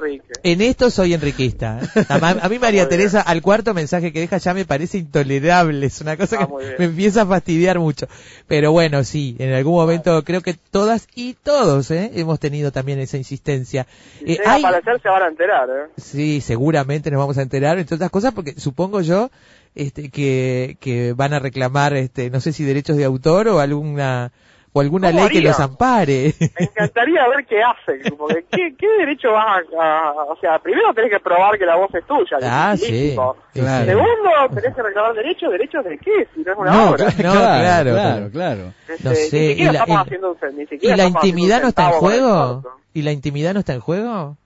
en 0.44 0.62
esto 0.62 0.90
soy 0.90 1.14
enriquista. 1.14 1.80
¿eh? 1.96 2.06
A, 2.10 2.50
mí 2.50 2.60
María. 2.60 2.88
Teresa, 2.90 3.22
al 3.22 3.42
cuarto 3.42 3.74
mensaje 3.74 4.12
que 4.12 4.20
deja 4.22 4.38
ya 4.38 4.54
me 4.54 4.66
parece 4.66 4.98
intolerable, 4.98 5.86
es 5.88 6.02
una 6.02 6.18
cosa 6.18 6.38
Ah, 6.42 6.48
que 6.48 6.76
me 6.80 6.86
empieza 6.86 7.22
a 7.24 7.26
fastidiar 7.26 7.80
mucho. 7.80 8.08
Pero 8.48 8.72
bueno, 8.72 9.04
sí, 9.04 9.36
en 9.40 9.54
algún 9.54 9.76
momento 9.76 10.24
creo 10.24 10.42
que 10.42 10.54
todas 10.54 11.08
y 11.16 11.34
todos 11.36 11.90
¿eh? 11.92 12.12
hemos 12.16 12.40
tenido 12.40 12.61
también 12.70 13.00
esa 13.00 13.18
insistencia. 13.18 13.88
Si 14.20 14.26
Eh, 14.26 14.38
llega 14.38 14.54
hay- 14.54 14.64
a 14.64 14.68
aparecer 14.68 15.02
se 15.02 15.10
van 15.10 15.24
a 15.24 15.28
enterar, 15.30 15.70
¿eh? 15.70 15.90
Sí, 15.98 16.42
seguramente 16.42 17.10
nos 17.10 17.18
vamos 17.20 17.38
a 17.38 17.42
enterar, 17.42 17.80
entre 17.80 17.96
otras 17.96 18.12
cosas, 18.12 18.34
porque 18.34 18.54
supongo 18.60 19.02
yo 19.02 19.32
este, 19.74 20.10
que, 20.12 20.76
que 20.82 21.14
van 21.14 21.34
a 21.34 21.40
reclamar, 21.40 21.94
este, 21.94 22.30
no 22.30 22.42
sé 22.42 22.52
si 22.52 22.64
derechos 22.66 22.98
de 22.98 23.06
autor 23.06 23.48
o 23.48 23.60
alguna 23.62 24.32
o 24.74 24.80
alguna 24.82 25.12
¿Cómo 25.12 25.24
ley 25.28 25.30
que 25.30 25.42
los 25.42 25.60
ampare. 25.60 26.34
Me 26.40 26.66
encantaría 26.66 27.28
ver 27.28 27.46
qué 27.46 27.62
hacen, 27.62 28.16
porque 28.18 28.46
¿qué, 28.50 28.74
qué 28.78 28.88
derecho 29.00 29.32
vas 29.34 29.64
a, 29.80 30.10
a- 30.10 30.12
O 30.30 30.38
sea, 30.40 30.60
primero 30.60 30.94
tenés 30.94 31.12
que 31.12 31.20
probar 31.20 31.58
que 31.58 31.66
la 31.66 31.76
voz 31.76 31.94
es 31.94 32.06
tuya, 32.06 32.38
que 32.40 32.46
Ah, 32.46 32.72
es 32.74 32.80
sí, 32.82 33.16
claro. 33.54 33.86
Segundo, 33.86 34.30
tenés 34.56 34.76
que 34.76 34.82
reclamar 34.82 35.14
derechos, 35.14 35.52
¿derechos 35.52 35.84
de 35.84 35.98
qué? 35.98 36.28
Si 36.34 36.42
no 36.42 36.52
es 36.54 36.58
una 36.58 36.72
No, 36.72 36.90
obra. 36.92 37.06
claro, 37.12 37.34
No, 37.34 37.40
claro, 37.42 37.92
claro, 37.92 38.30
claro. 38.32 38.74
Este, 38.88 39.04
No 39.10 39.16
sé, 39.16 39.22
ni 39.24 39.48
siquiera 39.50 39.54
y 39.54 39.66
la- 39.74 39.80
estamos 39.80 39.98
y- 39.98 40.02
haciendo 40.08 40.32
un, 40.32 40.68
¿Y 40.82 40.96
la 40.96 41.06
intimidad 41.06 41.62
no 41.62 41.68
está 41.68 41.86
en 41.88 41.92
juego? 41.94 42.64
¿Y 42.94 43.02
la 43.02 43.12
intimidad 43.12 43.54
no 43.54 43.60
está 43.60 43.74
en 43.74 43.80
juego? 43.82 44.38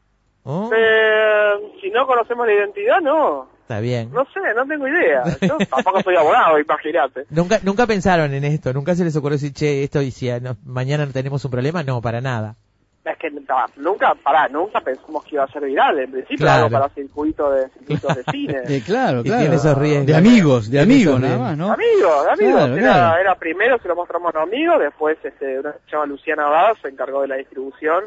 Oh, 0.43 0.69
Eh, 0.75 1.51
si 1.81 1.89
no 1.91 2.05
conocemos 2.07 2.45
la 2.47 2.53
identidad, 2.53 2.99
no. 3.01 3.47
Está 3.65 3.79
bien. 3.79 4.11
No 4.13 4.23
sé, 4.25 4.39
no 4.55 4.65
tengo 4.67 4.87
idea. 4.87 5.23
Yo 5.41 5.57
tampoco 5.69 6.01
soy 6.03 6.15
abogado, 6.15 6.59
imagínate. 6.59 7.25
Nunca, 7.31 7.59
nunca 7.63 7.87
pensaron 7.87 8.31
en 8.33 8.43
esto, 8.43 8.71
nunca 8.73 8.93
se 8.93 9.03
les 9.03 9.15
ocurrió 9.15 9.37
decir, 9.37 9.53
che, 9.53 9.83
esto 9.83 10.01
y 10.03 10.11
si 10.11 10.29
a- 10.29 10.39
no- 10.39 10.55
mañana 10.65 11.05
no 11.05 11.11
tenemos 11.11 11.43
un 11.45 11.51
problema, 11.51 11.81
no, 11.83 11.99
para 12.01 12.21
nada. 12.21 12.55
Es 13.03 13.17
que 13.19 13.29
nunca, 13.77 14.15
pará, 14.23 14.47
nunca 14.49 14.81
pensamos 14.81 15.23
que 15.25 15.35
iba 15.35 15.43
a 15.43 15.47
ser 15.47 15.63
viral. 15.63 15.99
En 15.99 16.11
principio 16.11 16.37
Claro. 16.45 16.65
algo 16.65 16.71
para 16.79 16.89
circuito 16.89 17.51
de, 17.51 17.69
circuitos 17.69 18.15
de 18.15 18.23
cine. 18.31 18.61
Eh, 18.67 18.81
claro, 18.83 19.19
Y 19.19 19.23
claro. 19.25 19.41
tiene 19.41 19.55
esos 19.57 19.77
riesgos. 19.77 20.05
De 20.07 20.15
amigos, 20.15 20.71
de 20.71 20.79
amigos 20.79 21.19
nada 21.19 21.37
más, 21.37 21.55
¿no? 21.57 21.71
Amigos, 21.71 22.27
amigos. 22.31 22.55
Claro, 22.55 22.73
era, 22.77 22.81
claro. 22.93 23.19
era 23.21 23.35
primero 23.35 23.77
se 23.79 23.87
lo 23.87 23.95
mostramos 23.95 24.33
a 24.33 24.39
un 24.43 24.49
amigo, 24.49 24.79
después 24.79 25.17
este, 25.23 25.59
una 25.59 25.73
se 25.73 25.91
llama 25.91 26.05
Luciana 26.07 26.47
Abad 26.47 26.73
se 26.81 26.87
encargó 26.89 27.21
de 27.21 27.27
la 27.27 27.35
distribución 27.35 28.05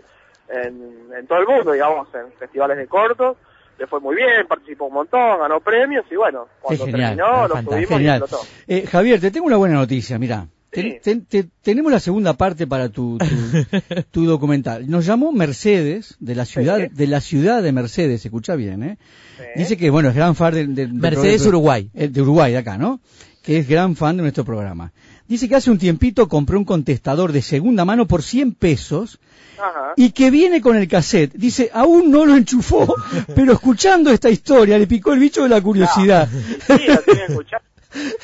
en, 0.48 1.12
en 1.16 1.26
todo 1.28 1.38
el 1.38 1.46
mundo, 1.46 1.72
digamos, 1.72 2.08
en 2.14 2.32
festivales 2.38 2.76
de 2.78 2.86
cortos. 2.88 3.36
Le 3.78 3.86
fue 3.86 4.00
muy 4.00 4.16
bien, 4.16 4.46
participó 4.48 4.86
un 4.86 4.94
montón, 4.94 5.38
ganó 5.40 5.60
premios 5.60 6.04
y 6.10 6.16
bueno, 6.16 6.46
cuando 6.60 6.84
genial, 6.86 7.16
terminó 7.16 7.42
lo 7.48 7.54
fantástico. 7.54 7.72
subimos 7.72 7.88
Genial. 7.98 8.18
y 8.18 8.22
explotó. 8.24 8.44
Eh, 8.66 8.86
Javier, 8.86 9.20
te 9.20 9.30
tengo 9.30 9.46
una 9.46 9.56
buena 9.56 9.74
noticia, 9.76 10.18
mira. 10.18 10.48
Sí. 10.70 10.98
tenemos 11.62 11.90
la 11.90 11.98
segunda 11.98 12.34
parte 12.34 12.66
para 12.66 12.90
tu, 12.90 13.16
tu, 13.16 13.26
tu 14.10 14.24
documental. 14.26 14.88
Nos 14.90 15.06
llamó 15.06 15.32
Mercedes, 15.32 16.16
de 16.20 16.34
la 16.34 16.44
ciudad, 16.44 16.76
Sí. 16.78 16.88
de 16.92 17.06
la 17.06 17.20
ciudad 17.22 17.62
de 17.62 17.72
Mercedes, 17.72 18.24
escucha 18.24 18.54
bien, 18.54 18.82
¿eh? 18.82 18.98
Sí. 19.38 19.44
Dice 19.56 19.76
que, 19.78 19.88
bueno, 19.88 20.10
es 20.10 20.14
gran 20.14 20.34
fan 20.34 20.52
de, 20.52 20.66
de- 20.66 20.86
de- 20.86 20.92
Mercedes, 20.92 21.42
de- 21.44 21.48
Uruguay. 21.48 21.90
eh, 21.94 22.08
de 22.08 22.20
Uruguay, 22.20 22.52
de 22.52 22.58
acá, 22.58 22.76
¿no? 22.76 23.00
Que 23.42 23.58
es 23.58 23.68
gran 23.68 23.96
fan 23.96 24.16
de 24.18 24.22
nuestro 24.24 24.44
programa. 24.44 24.92
Dice 25.28 25.48
que 25.48 25.56
hace 25.56 25.70
un 25.70 25.78
tiempito 25.78 26.26
compró 26.26 26.58
un 26.58 26.64
contestador 26.64 27.32
de 27.32 27.42
segunda 27.42 27.84
mano 27.84 28.06
por 28.06 28.22
100 28.22 28.54
pesos 28.54 29.18
Ajá. 29.58 29.92
y 29.96 30.10
que 30.12 30.30
viene 30.30 30.62
con 30.62 30.76
el 30.76 30.88
cassette. 30.88 31.34
Dice, 31.34 31.70
aún 31.72 32.10
no 32.10 32.24
lo 32.24 32.34
enchufó, 32.34 32.94
pero 33.34 33.52
escuchando 33.52 34.10
esta 34.10 34.30
historia 34.30 34.78
le 34.78 34.86
picó 34.86 35.12
el 35.12 35.20
bicho 35.20 35.42
de 35.42 35.50
la 35.50 35.60
curiosidad. 35.60 36.28
Sí, 36.66 36.82
lo. 36.86 37.67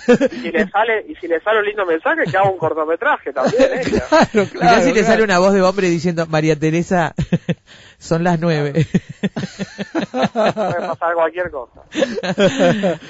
Y 0.09 0.41
si 0.41 0.51
le 0.53 0.69
sale, 0.71 1.05
y 1.09 1.15
si 1.17 1.29
le 1.29 1.41
sale 1.41 1.61
un 1.61 1.67
lindo 1.67 1.85
mensaje, 1.87 2.23
que 2.31 2.37
haga 2.37 2.49
un 2.51 2.59
cortometraje 2.59 3.33
también, 3.33 3.63
ella. 3.81 4.05
claro, 4.53 4.83
si 4.85 4.93
le 4.93 5.05
sale 5.05 5.23
una 5.25 5.39
voz 5.39 5.53
de 5.55 5.63
hombre 5.63 5.89
diciendo, 5.91 6.27
María 6.27 6.57
Teresa, 6.59 7.15
son 7.99 8.25
las 8.25 8.39
nueve. 8.41 8.87
Puede 10.13 10.29
pasar 10.33 11.15
cualquier 11.15 11.51
cosa. 11.51 11.83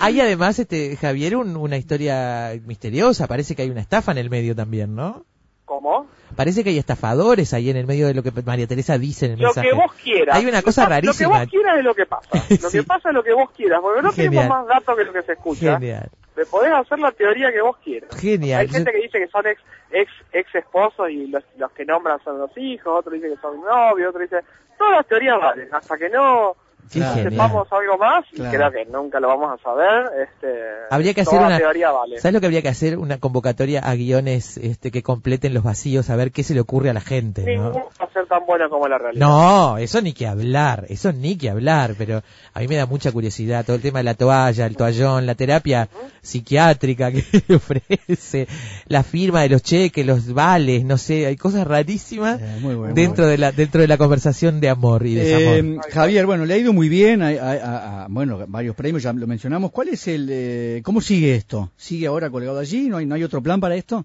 hay 0.00 0.20
además, 0.20 0.58
este 0.58 0.96
Javier, 0.96 1.36
un- 1.36 1.56
una 1.56 1.76
historia 1.76 2.52
misteriosa. 2.66 3.26
Parece 3.26 3.54
que 3.54 3.62
hay 3.62 3.70
una 3.70 3.80
estafa 3.80 4.12
en 4.12 4.18
el 4.18 4.30
medio 4.30 4.54
también, 4.54 4.94
¿no? 4.94 5.24
¿Cómo? 5.64 6.06
Parece 6.36 6.62
que 6.62 6.70
hay 6.70 6.78
estafadores 6.78 7.54
ahí 7.54 7.70
en 7.70 7.76
el 7.76 7.86
medio 7.86 8.06
de 8.06 8.12
lo 8.14 8.22
que 8.22 8.30
María 8.44 8.66
Teresa 8.66 8.98
dice 8.98 9.26
en 9.26 9.32
el 9.32 9.38
Lo 9.40 9.46
mensaje. 9.48 9.68
que 9.68 9.74
vos 9.74 9.92
quieras. 10.02 10.36
Hay 10.36 10.46
una 10.46 10.62
cosa 10.62 10.82
Lo 10.82 10.88
que 10.88 10.94
rarísima. 10.94 11.38
vos 11.40 11.48
quieras 11.48 11.78
es 11.78 11.84
lo 11.84 11.94
que 11.94 12.06
pasa. 12.06 12.28
Lo 12.34 12.70
Sí. 12.70 12.78
que 12.78 12.82
pasa 12.84 13.08
es 13.08 13.14
lo 13.14 13.22
que 13.22 13.32
vos 13.32 13.50
quieras, 13.56 13.78
porque 13.80 14.02
no 14.02 14.12
Genial. 14.12 14.30
tenemos 14.32 14.48
más 14.58 14.66
datos 14.66 14.96
que 14.96 15.04
lo 15.04 15.12
que 15.12 15.22
se 15.22 15.32
escucha. 15.32 15.74
Genial, 15.78 16.10
Le 16.36 16.46
podés 16.46 16.72
hacer 16.72 16.98
la 16.98 17.12
teoría 17.12 17.52
que 17.52 17.60
vos 17.60 17.76
quieras. 17.78 18.10
genial. 18.20 18.60
Hay 18.60 18.68
gente 18.68 18.90
que 18.90 19.02
dice 19.02 19.18
que 19.18 19.28
son 19.28 19.46
ex 19.46 19.60
ex 19.90 20.10
ex 20.32 20.54
esposos 20.54 21.08
y 21.10 21.28
los, 21.28 21.44
los 21.56 21.70
que 21.72 21.84
nombran 21.84 22.22
son 22.24 22.38
los 22.38 22.56
hijos, 22.56 22.98
otro 22.98 23.12
dice 23.12 23.28
que 23.28 23.36
son 23.36 23.60
novios, 23.60 24.08
otro 24.08 24.20
dice 24.20 24.40
todas 24.76 24.96
las 24.96 25.06
teorías 25.06 25.38
valen, 25.38 25.68
hasta 25.72 25.96
que 25.96 26.08
no 26.08 26.56
Claro. 26.92 27.14
genial. 27.14 27.32
sepamos 27.32 27.68
algo 27.72 27.98
más, 27.98 28.24
y 28.32 28.36
Claro. 28.36 28.50
creo 28.70 28.70
que 28.84 28.90
nunca 28.90 29.20
lo 29.20 29.28
vamos 29.28 29.50
a 29.58 29.62
saber, 29.62 30.04
este, 30.22 30.48
Habría 30.90 31.14
que 31.14 31.22
hacer 31.22 31.40
una- 31.40 31.58
teoría 31.58 31.90
vale. 31.90 32.18
¿Sabes 32.20 32.34
lo 32.34 32.40
que 32.40 32.46
habría 32.46 32.62
que 32.62 32.68
hacer? 32.68 32.98
Una 32.98 33.18
convocatoria 33.18 33.80
a 33.80 33.94
guiones 33.94 34.56
este, 34.58 34.90
que 34.90 35.02
completen 35.02 35.54
los 35.54 35.62
vacíos, 35.64 36.10
a 36.10 36.16
ver 36.16 36.30
qué 36.32 36.42
se 36.42 36.54
le 36.54 36.60
ocurre 36.60 36.90
a 36.90 36.92
la 36.92 37.00
gente, 37.00 37.56
¿no? 37.56 37.72
Va 37.72 37.80
a 38.00 38.12
ser 38.12 38.26
tan 38.26 38.44
bueno 38.46 38.68
como 38.70 38.86
la 38.88 38.98
realidad. 38.98 39.26
No, 39.26 39.78
eso 39.78 40.00
ni 40.00 40.12
que 40.12 40.26
hablar, 40.26 40.86
eso 40.88 41.12
ni 41.12 41.36
que 41.36 41.50
hablar, 41.50 41.94
pero 41.98 42.22
a 42.52 42.60
mí 42.60 42.68
me 42.68 42.76
da 42.76 42.86
mucha 42.86 43.10
curiosidad 43.12 43.64
todo 43.64 43.76
el 43.76 43.82
tema 43.82 43.98
de 44.00 44.04
la 44.04 44.14
toalla, 44.14 44.66
el 44.66 44.76
toallón, 44.76 45.26
la 45.26 45.34
terapia 45.34 45.88
psiquiátrica 46.22 47.10
que 47.12 47.22
ofrece, 47.54 48.46
la 48.88 49.02
firma 49.02 49.42
de 49.42 49.48
los 49.50 49.62
cheques, 49.62 50.04
los 50.04 50.32
vales, 50.34 50.84
no 50.84 50.98
sé, 50.98 51.26
hay 51.26 51.36
cosas 51.36 51.66
rarísimas 51.66 52.40
Eh, 52.40 52.58
muy 52.60 52.74
bueno, 52.74 52.94
dentro 52.94 53.24
muy 53.24 53.32
de 53.32 53.38
la 53.38 53.52
dentro 53.52 53.80
de 53.80 53.88
la 53.88 53.96
conversación 53.96 54.60
de 54.60 54.68
amor 54.68 55.06
y 55.06 55.14
desamor. 55.14 55.54
Eh, 55.56 55.78
Javier, 55.92 56.26
bueno, 56.26 56.44
le 56.44 56.54
ha 56.54 56.56
ido 56.56 56.72
muy 56.74 56.88
bien, 56.88 57.22
a- 57.22 57.28
a- 57.28 58.04
a- 58.04 58.06
bueno, 58.10 58.38
varios 58.48 58.74
premios, 58.76 59.02
ya 59.02 59.12
lo 59.12 59.26
mencionamos. 59.26 59.70
¿Cuál 59.70 59.88
es 59.88 60.06
el, 60.08 60.28
eh, 60.30 60.82
cómo 60.84 61.00
sigue 61.00 61.34
esto? 61.34 61.70
¿Sigue 61.76 62.06
ahora 62.06 62.28
colgado 62.30 62.58
allí? 62.58 62.88
¿No 62.88 62.98
hay, 62.98 63.06
no 63.06 63.14
hay 63.14 63.24
otro 63.24 63.40
plan 63.42 63.60
para 63.60 63.74
esto? 63.76 64.04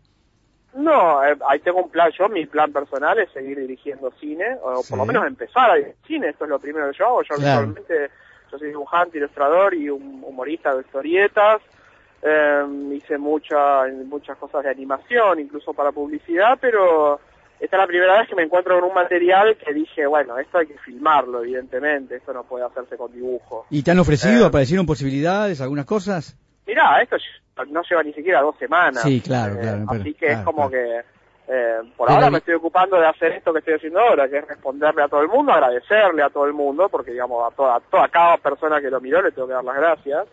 No, 0.76 1.24
eh, 1.26 1.36
ahí 1.50 1.60
tengo 1.60 1.82
un 1.84 1.90
plan, 1.90 2.12
yo 2.18 2.30
mi 2.30 2.46
plan 2.46 2.72
personal 2.72 3.18
es 3.20 3.32
seguir 3.32 3.60
dirigiendo 3.60 4.12
cine, 4.20 4.46
o 4.64 4.84
Sí. 4.84 4.90
por 4.92 5.00
lo 5.00 5.06
menos 5.06 5.26
empezar 5.26 5.72
a 5.72 5.76
dirigir 5.76 5.96
cine, 6.08 6.30
esto 6.30 6.46
es 6.46 6.50
lo 6.50 6.60
primero 6.60 6.90
que 6.92 6.98
yo 6.98 7.08
hago, 7.08 7.24
yo 7.24 7.36
Claro. 7.36 7.60
actualmente, 7.68 8.12
yo 8.52 8.58
soy 8.60 8.68
dibujante, 8.70 9.18
ilustrador 9.18 9.74
y 9.74 9.90
un 9.90 10.24
humorista 10.24 10.74
de 10.76 10.82
historietas, 10.82 11.62
eh, 12.22 12.64
hice 12.94 13.18
mucha, 13.18 13.86
muchas 14.06 14.38
cosas 14.38 14.64
de 14.64 14.70
animación, 14.70 15.40
incluso 15.40 15.74
para 15.74 15.92
publicidad, 15.92 16.58
pero 16.62 17.20
esta 17.60 17.76
es 17.76 17.80
la 17.82 17.88
primera 17.88 18.20
vez 18.20 18.28
que 18.30 18.36
me 18.36 18.44
encuentro 18.44 18.80
con 18.80 18.90
un 18.90 18.94
material 18.96 19.58
que 19.58 19.74
dije, 19.74 20.06
bueno, 20.08 20.38
esto 20.38 20.58
hay 20.60 20.68
que 20.68 20.78
filmarlo, 20.80 21.42
evidentemente, 21.44 22.16
esto 22.16 22.34
no 22.34 22.44
puede 22.44 22.66
hacerse 22.66 22.96
con 22.98 23.12
dibujo. 23.12 23.66
¿Y 23.70 23.84
te 23.84 23.92
han 23.92 24.00
ofrecido, 24.00 24.46
Eh. 24.46 24.48
aparecieron 24.48 24.86
posibilidades, 24.86 25.60
algunas 25.62 25.86
cosas? 25.86 26.38
Mirá, 26.66 27.02
esto 27.02 27.18
no 27.70 27.82
lleva 27.90 28.04
ni 28.04 28.14
siquiera 28.14 28.42
dos 28.42 28.56
semanas. 28.58 29.02
Sí, 29.04 29.22
claro, 29.22 29.56
Eh, 29.56 29.60
claro, 29.62 29.86
pero- 29.90 30.02
así 30.02 30.14
que 30.14 30.28
es 30.28 30.38
como 30.40 30.70
claro. 30.70 30.72
que 30.72 31.20
eh, 31.52 31.78
por 31.98 32.06
Pero 32.06 32.20
ahora 32.20 32.30
me 32.30 32.38
estoy 32.38 32.54
ocupando 32.54 32.96
de 33.00 33.08
hacer 33.08 33.32
esto 33.32 33.52
que 33.52 33.58
estoy 33.58 33.74
haciendo 33.74 34.00
ahora, 34.00 34.30
que 34.30 34.38
es 34.38 34.48
responderle 34.48 35.02
a 35.02 35.08
todo 35.08 35.22
el 35.24 35.30
mundo, 35.30 35.52
agradecerle 35.52 36.22
a 36.22 36.30
todo 36.30 36.46
el 36.46 36.54
mundo, 36.54 36.88
porque 36.90 37.10
digamos 37.12 37.52
a 37.52 37.56
toda, 37.56 37.78
a 37.78 37.80
toda 37.80 38.08
cada 38.10 38.38
persona 38.38 38.80
que 38.80 38.92
lo 38.92 39.02
miró 39.02 39.20
le 39.24 39.32
tengo 39.32 39.48
que 39.48 39.56
dar 39.56 39.64
las 39.64 39.76
gracias. 39.76 40.28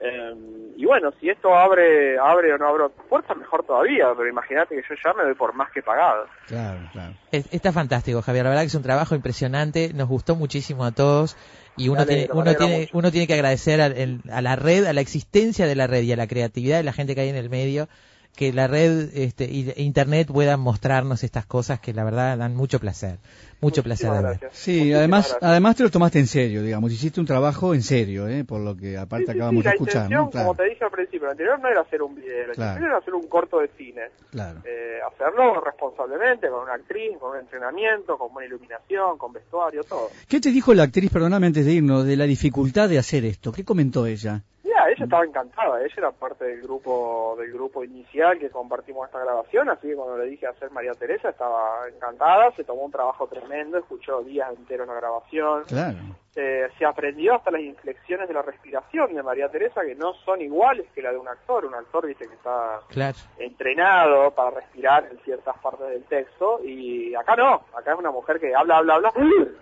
Eh, 0.00 0.34
y 0.76 0.86
bueno, 0.86 1.12
si 1.20 1.28
esto 1.28 1.54
abre 1.54 2.18
abre 2.18 2.52
o 2.54 2.58
no 2.58 2.68
abre 2.68 2.84
puertas, 3.08 3.36
mejor 3.36 3.64
todavía, 3.64 4.06
pero 4.16 4.28
imagínate 4.28 4.74
que 4.74 4.82
yo 4.88 4.94
ya 5.04 5.12
me 5.12 5.24
doy 5.24 5.34
por 5.34 5.52
más 5.54 5.70
que 5.72 5.82
pagado. 5.82 6.26
Claro, 6.46 6.80
claro. 6.92 7.12
Es- 7.32 7.52
Está 7.52 7.70
fantástico, 7.70 8.22
Javier. 8.22 8.44
La 8.44 8.50
verdad 8.50 8.62
que 8.62 8.68
es 8.68 8.74
un 8.74 8.82
trabajo 8.82 9.14
impresionante. 9.14 9.92
Nos 9.94 10.08
gustó 10.08 10.36
muchísimo 10.36 10.84
a 10.84 10.92
todos. 10.92 11.36
Y 11.76 11.88
uno 11.90 12.06
tiene, 12.06 12.28
uno 12.32 12.54
tiene, 12.56 12.78
mucho. 12.80 12.90
uno 12.98 13.10
tiene 13.10 13.26
que 13.26 13.34
agradecer 13.34 13.80
a, 13.82 13.86
el- 13.86 14.20
a 14.32 14.40
la 14.40 14.56
red, 14.56 14.86
a 14.86 14.92
la 14.94 15.00
existencia 15.02 15.66
de 15.66 15.74
la 15.76 15.86
red 15.86 16.02
y 16.02 16.12
a 16.12 16.16
la 16.16 16.26
creatividad 16.26 16.78
de 16.78 16.84
la 16.84 16.92
gente 16.94 17.14
que 17.14 17.20
hay 17.20 17.28
en 17.28 17.36
el 17.36 17.50
medio, 17.50 17.88
que 18.36 18.52
la 18.52 18.66
red 18.68 19.10
este, 19.14 19.44
y 19.44 19.68
e 19.70 19.82
internet 19.82 20.28
puedan 20.32 20.60
mostrarnos 20.60 21.24
estas 21.24 21.44
cosas 21.46 21.80
que 21.80 21.92
la 21.92 22.04
verdad 22.04 22.38
dan 22.38 22.54
mucho 22.54 22.78
placer. 22.80 23.18
Mucho 23.60 23.82
placer 23.82 24.08
Muchísimas 24.08 24.22
ver. 24.30 24.38
gracias. 24.40 24.58
Sí, 24.62 24.70
Muchísimas 24.72 24.98
además, 24.98 25.28
gracias. 25.28 25.50
además 25.50 25.76
te 25.76 25.82
lo 25.82 25.90
tomaste 25.90 26.18
en 26.20 26.26
serio, 26.26 26.62
digamos, 26.62 26.90
hiciste 26.92 27.20
un 27.20 27.26
trabajo 27.26 27.74
en 27.74 27.82
serio, 27.82 28.26
¿eh? 28.28 28.44
por 28.44 28.60
lo 28.62 28.74
que 28.74 28.96
aparte 28.96 29.26
Sí, 29.26 29.32
sí, 29.32 29.38
acabamos 29.38 29.58
sí, 29.58 29.62
de 29.64 29.68
la 29.68 29.72
escuchar, 29.74 29.94
intención, 30.04 30.24
¿no? 30.24 30.30
Claro, 30.30 30.46
como 30.46 30.56
te 30.56 30.64
dije 30.70 30.84
al 30.84 30.90
principio, 30.90 31.26
el 31.26 31.30
anterior 31.32 31.60
no 31.60 31.68
era 31.68 31.80
hacer 31.82 32.02
un 32.02 32.14
video, 32.14 32.46
la 32.46 32.54
Claro. 32.54 32.70
intención 32.70 32.84
era 32.90 32.96
hacer 32.98 33.14
un 33.14 33.28
corto 33.28 33.58
de 33.60 33.68
cine. 33.76 34.00
claro. 34.30 34.60
eh, 34.64 34.98
hacerlo 35.12 35.60
responsablemente, 35.60 36.48
con 36.48 36.62
una 36.62 36.74
actriz, 36.74 37.18
con 37.20 37.32
un 37.32 37.38
entrenamiento, 37.40 38.16
con 38.16 38.32
buena 38.32 38.46
iluminación, 38.46 39.18
con 39.18 39.32
vestuario, 39.34 39.84
todo. 39.84 40.08
¿Qué 40.26 40.40
te 40.40 40.50
dijo 40.50 40.72
la 40.72 40.84
actriz, 40.84 41.10
perdóname 41.10 41.48
antes 41.48 41.66
de 41.66 41.72
irnos, 41.72 42.06
de 42.06 42.16
la 42.16 42.24
dificultad 42.24 42.88
de 42.88 42.98
hacer 42.98 43.26
esto? 43.26 43.52
¿Qué 43.52 43.64
comentó 43.64 44.06
ella? 44.06 44.40
Ella 44.88 45.04
estaba 45.04 45.24
encantada, 45.24 45.80
ella 45.82 45.94
era 45.96 46.10
parte 46.12 46.44
del 46.44 46.62
grupo 46.62 47.34
del 47.38 47.52
grupo 47.52 47.84
inicial 47.84 48.38
que 48.38 48.50
compartimos 48.50 49.06
esta 49.06 49.20
grabación, 49.20 49.68
así 49.68 49.88
que 49.88 49.94
cuando 49.96 50.16
le 50.16 50.26
dije 50.26 50.46
hacer 50.46 50.70
María 50.70 50.92
Teresa 50.94 51.28
estaba 51.30 51.88
encantada, 51.88 52.50
se 52.56 52.64
tomó 52.64 52.82
un 52.82 52.92
trabajo 52.92 53.26
tremendo, 53.26 53.78
escuchó 53.78 54.22
días 54.22 54.50
enteros 54.56 54.86
la 54.86 54.94
grabación, 54.94 55.64
Claro. 55.64 55.96
eh, 56.36 56.68
se 56.78 56.84
aprendió 56.86 57.34
hasta 57.34 57.50
las 57.50 57.60
inflexiones 57.60 58.28
de 58.28 58.34
la 58.34 58.42
respiración 58.42 59.14
de 59.14 59.22
María 59.22 59.48
Teresa 59.48 59.82
que 59.82 59.94
no 59.94 60.14
son 60.24 60.40
iguales 60.40 60.86
que 60.94 61.02
la 61.02 61.10
de 61.12 61.18
un 61.18 61.28
actor, 61.28 61.64
un 61.64 61.74
actor 61.74 62.06
dice 62.06 62.26
que 62.28 62.34
está 62.34 62.80
Claro. 62.88 63.16
entrenado 63.38 64.30
para 64.32 64.50
respirar 64.50 65.06
en 65.10 65.18
ciertas 65.20 65.56
partes 65.58 65.88
del 65.88 66.04
texto 66.04 66.60
y 66.64 67.14
acá 67.14 67.36
no, 67.36 67.62
acá 67.76 67.92
es 67.92 67.98
una 67.98 68.10
mujer 68.10 68.38
que 68.40 68.54
habla, 68.54 68.78
habla, 68.78 68.94
habla, 68.94 69.12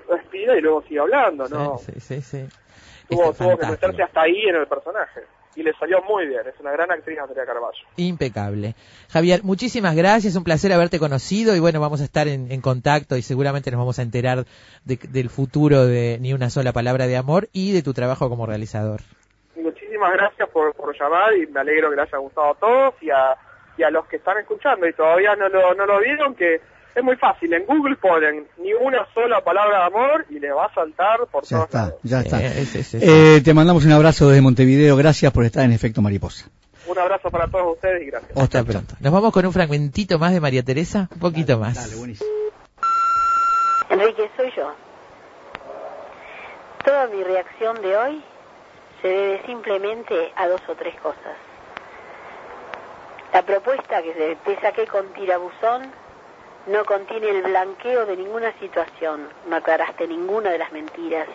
respira 0.08 0.56
y 0.56 0.60
luego 0.60 0.82
sigue 0.82 1.00
hablando, 1.00 1.48
¿no? 1.48 1.78
Sí, 1.78 1.92
sí, 2.00 2.20
sí. 2.22 2.46
Tuvo, 3.08 3.32
tuvo 3.32 3.56
que 3.58 3.66
meterse 3.66 4.02
hasta 4.02 4.22
ahí 4.22 4.42
en 4.48 4.56
el 4.56 4.66
personaje 4.66 5.20
y 5.56 5.62
le 5.62 5.72
salió 5.74 6.00
muy 6.02 6.26
bien, 6.26 6.42
es 6.46 6.54
una 6.60 6.70
gran 6.70 6.90
actriz 6.92 7.18
Andrea 7.18 7.44
Carballo. 7.44 7.78
Impecable. 7.96 8.74
Javier, 9.10 9.40
muchísimas 9.42 9.96
gracias, 9.96 10.36
un 10.36 10.44
placer 10.44 10.72
haberte 10.72 10.98
conocido 11.00 11.56
y 11.56 11.60
bueno, 11.60 11.80
vamos 11.80 12.00
a 12.00 12.04
estar 12.04 12.28
en, 12.28 12.52
en 12.52 12.60
contacto 12.60 13.16
y 13.16 13.22
seguramente 13.22 13.70
nos 13.72 13.78
vamos 13.78 13.98
a 13.98 14.02
enterar 14.02 14.44
de- 14.84 14.98
del 15.08 15.30
futuro 15.30 15.84
de 15.86 16.18
Ni 16.20 16.32
una 16.32 16.48
sola 16.50 16.72
palabra 16.72 17.06
de 17.08 17.16
amor 17.16 17.48
y 17.52 17.72
de 17.72 17.82
tu 17.82 17.92
trabajo 17.92 18.28
como 18.28 18.46
realizador. 18.46 19.00
Muchísimas 19.56 20.12
gracias 20.12 20.48
por, 20.50 20.74
por 20.74 20.96
llamar 20.96 21.34
y 21.36 21.46
me 21.48 21.60
alegro 21.60 21.90
que 21.90 21.96
les 21.96 22.06
haya 22.06 22.18
gustado 22.18 22.50
a 22.52 22.54
todos 22.54 22.94
y 23.02 23.10
a, 23.10 23.34
y 23.76 23.82
a 23.82 23.90
los 23.90 24.06
que 24.06 24.16
están 24.16 24.38
escuchando 24.38 24.86
y 24.86 24.92
todavía 24.92 25.34
no 25.34 25.48
lo, 25.48 25.74
no 25.74 25.86
lo 25.86 25.98
vieron, 25.98 26.34
que 26.36 26.60
es 26.98 27.04
muy 27.04 27.16
fácil, 27.16 27.52
en 27.54 27.64
Google 27.66 27.96
ponen 27.96 28.46
ni 28.58 28.72
una 28.74 29.06
sola 29.14 29.42
palabra 29.42 29.78
de 29.80 29.84
amor 29.86 30.26
y 30.30 30.38
le 30.38 30.50
va 30.52 30.66
a 30.66 30.74
saltar 30.74 31.26
por 31.30 31.44
Ya 31.44 31.48
todos 31.56 31.64
está, 31.66 31.78
lados. 31.78 32.00
ya 32.02 32.20
está. 32.20 32.42
Eh, 32.42 32.50
sí, 32.66 32.82
sí, 32.82 32.82
sí. 32.82 32.98
Eh, 33.00 33.40
te 33.44 33.54
mandamos 33.54 33.84
un 33.84 33.92
abrazo 33.92 34.28
desde 34.28 34.42
Montevideo, 34.42 34.96
gracias 34.96 35.32
por 35.32 35.44
estar 35.44 35.64
en 35.64 35.72
Efecto 35.72 36.02
Mariposa. 36.02 36.48
Un 36.86 36.98
abrazo 36.98 37.30
para 37.30 37.46
todos 37.48 37.74
ustedes 37.74 38.02
y 38.02 38.06
gracias. 38.06 38.36
Hasta 38.36 38.64
pronto. 38.64 38.94
Nos 39.00 39.12
vamos 39.12 39.32
con 39.32 39.44
un 39.44 39.52
fragmentito 39.52 40.18
más 40.18 40.32
de 40.32 40.40
María 40.40 40.62
Teresa, 40.62 41.08
un 41.12 41.18
poquito 41.20 41.58
más. 41.58 41.74
Dale, 41.76 41.96
buenísimo. 41.96 42.30
Enrique, 43.90 44.30
soy 44.36 44.50
yo. 44.56 44.72
Toda 46.84 47.06
mi 47.08 47.22
reacción 47.22 47.80
de 47.82 47.96
hoy 47.96 48.24
se 49.02 49.08
debe 49.08 49.42
simplemente 49.46 50.32
a 50.36 50.48
dos 50.48 50.60
o 50.68 50.74
tres 50.74 50.94
cosas. 51.00 51.36
La 53.32 53.42
propuesta 53.42 54.02
que 54.02 54.14
se- 54.14 54.36
te 54.36 54.60
saqué 54.60 54.86
con 54.86 55.06
tirabuzón 55.12 55.82
no 56.68 56.84
contiene 56.84 57.30
el 57.30 57.42
blanqueo 57.42 58.04
de 58.04 58.16
ninguna 58.16 58.52
situación, 58.60 59.26
no 59.46 59.56
aclaraste 59.56 60.06
ninguna 60.06 60.50
de 60.50 60.58
las 60.58 60.70
mentiras. 60.70 61.26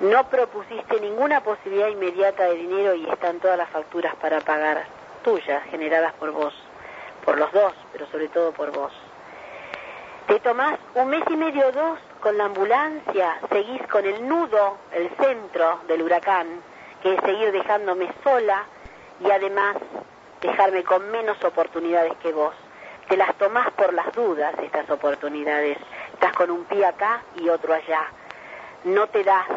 No 0.00 0.28
propusiste 0.28 1.00
ninguna 1.00 1.40
posibilidad 1.42 1.86
inmediata 1.86 2.44
de 2.44 2.54
dinero 2.54 2.94
y 2.94 3.08
están 3.08 3.38
todas 3.38 3.56
las 3.56 3.70
facturas 3.70 4.16
para 4.16 4.40
pagar, 4.40 4.84
tuyas, 5.22 5.62
generadas 5.70 6.12
por 6.14 6.32
vos, 6.32 6.52
por 7.24 7.38
los 7.38 7.52
dos, 7.52 7.72
pero 7.92 8.06
sobre 8.08 8.28
todo 8.28 8.50
por 8.52 8.72
vos. 8.72 8.92
Te 10.26 10.40
tomás 10.40 10.78
un 10.94 11.08
mes 11.08 11.22
y 11.30 11.36
medio 11.36 11.68
o 11.68 11.72
dos 11.72 11.98
con 12.20 12.36
la 12.38 12.46
ambulancia, 12.46 13.38
seguís 13.50 13.86
con 13.86 14.04
el 14.04 14.26
nudo, 14.26 14.78
el 14.92 15.10
centro 15.10 15.78
del 15.86 16.02
huracán, 16.02 16.60
que 17.02 17.14
es 17.14 17.20
seguir 17.20 17.52
dejándome 17.52 18.10
sola 18.24 18.64
y 19.20 19.30
además 19.30 19.76
dejarme 20.40 20.82
con 20.82 21.08
menos 21.12 21.42
oportunidades 21.44 22.14
que 22.20 22.32
vos. 22.32 22.54
Te 23.10 23.16
las 23.16 23.34
tomás 23.38 23.68
por 23.72 23.92
las 23.92 24.12
dudas 24.12 24.54
estas 24.62 24.88
oportunidades. 24.88 25.76
Estás 26.12 26.32
con 26.32 26.48
un 26.48 26.64
pie 26.66 26.86
acá 26.86 27.24
y 27.34 27.48
otro 27.48 27.74
allá. 27.74 28.06
No 28.84 29.08
te 29.08 29.24
das, 29.24 29.48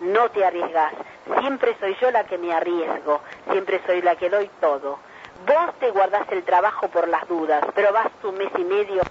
no 0.00 0.30
te 0.30 0.44
arriesgas. 0.44 0.92
Siempre 1.40 1.74
soy 1.80 1.96
yo 1.98 2.10
la 2.10 2.24
que 2.24 2.36
me 2.36 2.52
arriesgo, 2.52 3.22
siempre 3.50 3.80
soy 3.86 4.02
la 4.02 4.16
que 4.16 4.28
doy 4.28 4.50
todo. 4.60 4.98
Vos 5.46 5.78
te 5.80 5.90
guardás 5.92 6.30
el 6.30 6.44
trabajo 6.44 6.88
por 6.88 7.08
las 7.08 7.26
dudas, 7.26 7.64
pero 7.74 7.90
vas 7.90 8.08
un 8.22 8.36
mes 8.36 8.50
y 8.58 8.64
medio 8.64 9.02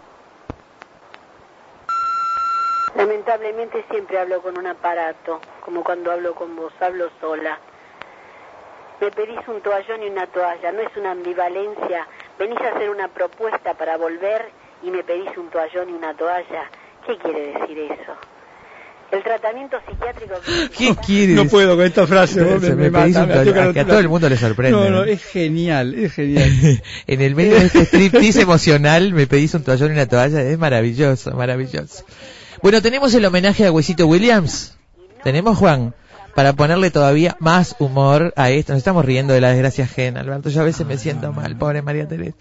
Lamentablemente 2.95 3.83
siempre 3.89 4.19
hablo 4.19 4.43
con 4.43 4.55
un 4.55 4.67
aparato, 4.67 5.41
como 5.61 5.83
cuando 5.83 6.11
hablo 6.11 6.35
con 6.35 6.55
vos, 6.55 6.73
hablo 6.79 7.09
sola. 7.19 7.57
Me 8.99 9.09
pedís 9.11 9.47
un 9.47 9.61
toallón 9.61 10.03
y 10.03 10.09
una 10.09 10.27
toalla, 10.27 10.71
no 10.73 10.81
es 10.81 10.95
una 10.95 11.11
ambivalencia. 11.11 12.05
Venís 12.39 12.57
a 12.59 12.75
hacer 12.75 12.89
una 12.89 13.07
propuesta 13.09 13.73
para 13.73 13.97
volver 13.97 14.45
y 14.83 14.89
me 14.91 15.03
pedís 15.03 15.35
un 15.37 15.49
toallón 15.49 15.89
y 15.89 15.93
una 15.93 16.13
toalla. 16.15 16.63
¿Qué 17.05 17.17
quiere 17.17 17.53
decir 17.53 17.77
eso? 17.79 18.13
El 19.11 19.23
tratamiento 19.23 19.77
psiquiátrico... 19.87 20.35
que- 20.45 20.69
¿Qué 20.69 20.95
quieres? 21.05 21.35
No 21.35 21.45
puedo 21.45 21.75
con 21.75 21.83
esta 21.85 22.05
frase, 22.05 22.43
vos 22.43 22.61
Se 22.61 22.75
me, 22.75 22.89
me 22.89 22.91
pedís 22.91 23.15
mata, 23.15 23.23
un 23.23 23.27
me 23.29 23.33
toallón, 23.33 23.53
atoca 23.57 23.69
a 23.69 23.73
que 23.73 23.79
a 23.79 23.85
todo 23.87 23.99
el 23.99 24.07
mundo 24.09 24.29
le 24.29 24.37
sorprende, 24.37 24.77
No, 24.77 24.89
¿no? 24.89 24.97
no, 24.97 25.03
es 25.03 25.23
genial, 25.25 25.95
es 25.95 26.13
genial. 26.13 26.49
en 27.07 27.21
el 27.21 27.35
medio 27.35 27.55
de 27.59 27.65
este 27.65 27.85
striptease 27.85 28.41
emocional 28.43 29.13
me 29.13 29.25
pedís 29.25 29.53
un 29.55 29.63
toallón 29.63 29.89
y 29.89 29.93
una 29.93 30.05
toalla, 30.07 30.41
es 30.43 30.57
maravilloso, 30.59 31.31
maravilloso. 31.31 32.05
Bueno, 32.61 32.81
tenemos 32.83 33.13
el 33.15 33.25
homenaje 33.25 33.65
a 33.65 33.71
Huesito 33.71 34.05
Williams. 34.05 34.77
¿Tenemos, 35.23 35.57
Juan? 35.57 35.95
Para 36.36 36.53
ponerle 36.53 36.91
todavía 36.91 37.36
más 37.39 37.75
humor 37.80 38.34
a 38.36 38.49
esto. 38.49 38.73
Nos 38.73 38.80
estamos 38.80 39.05
riendo 39.05 39.34
de 39.34 39.41
la 39.41 39.49
desgracia 39.49 39.86
ajena, 39.86 40.21
Alberto. 40.21 40.49
Yo 40.49 40.61
a 40.61 40.65
veces 40.65 40.86
me 40.86 40.97
siento 40.97 41.34
mal, 41.34 41.57
pobre 41.57 41.82
María 41.82 42.07
Teresa. 42.07 42.38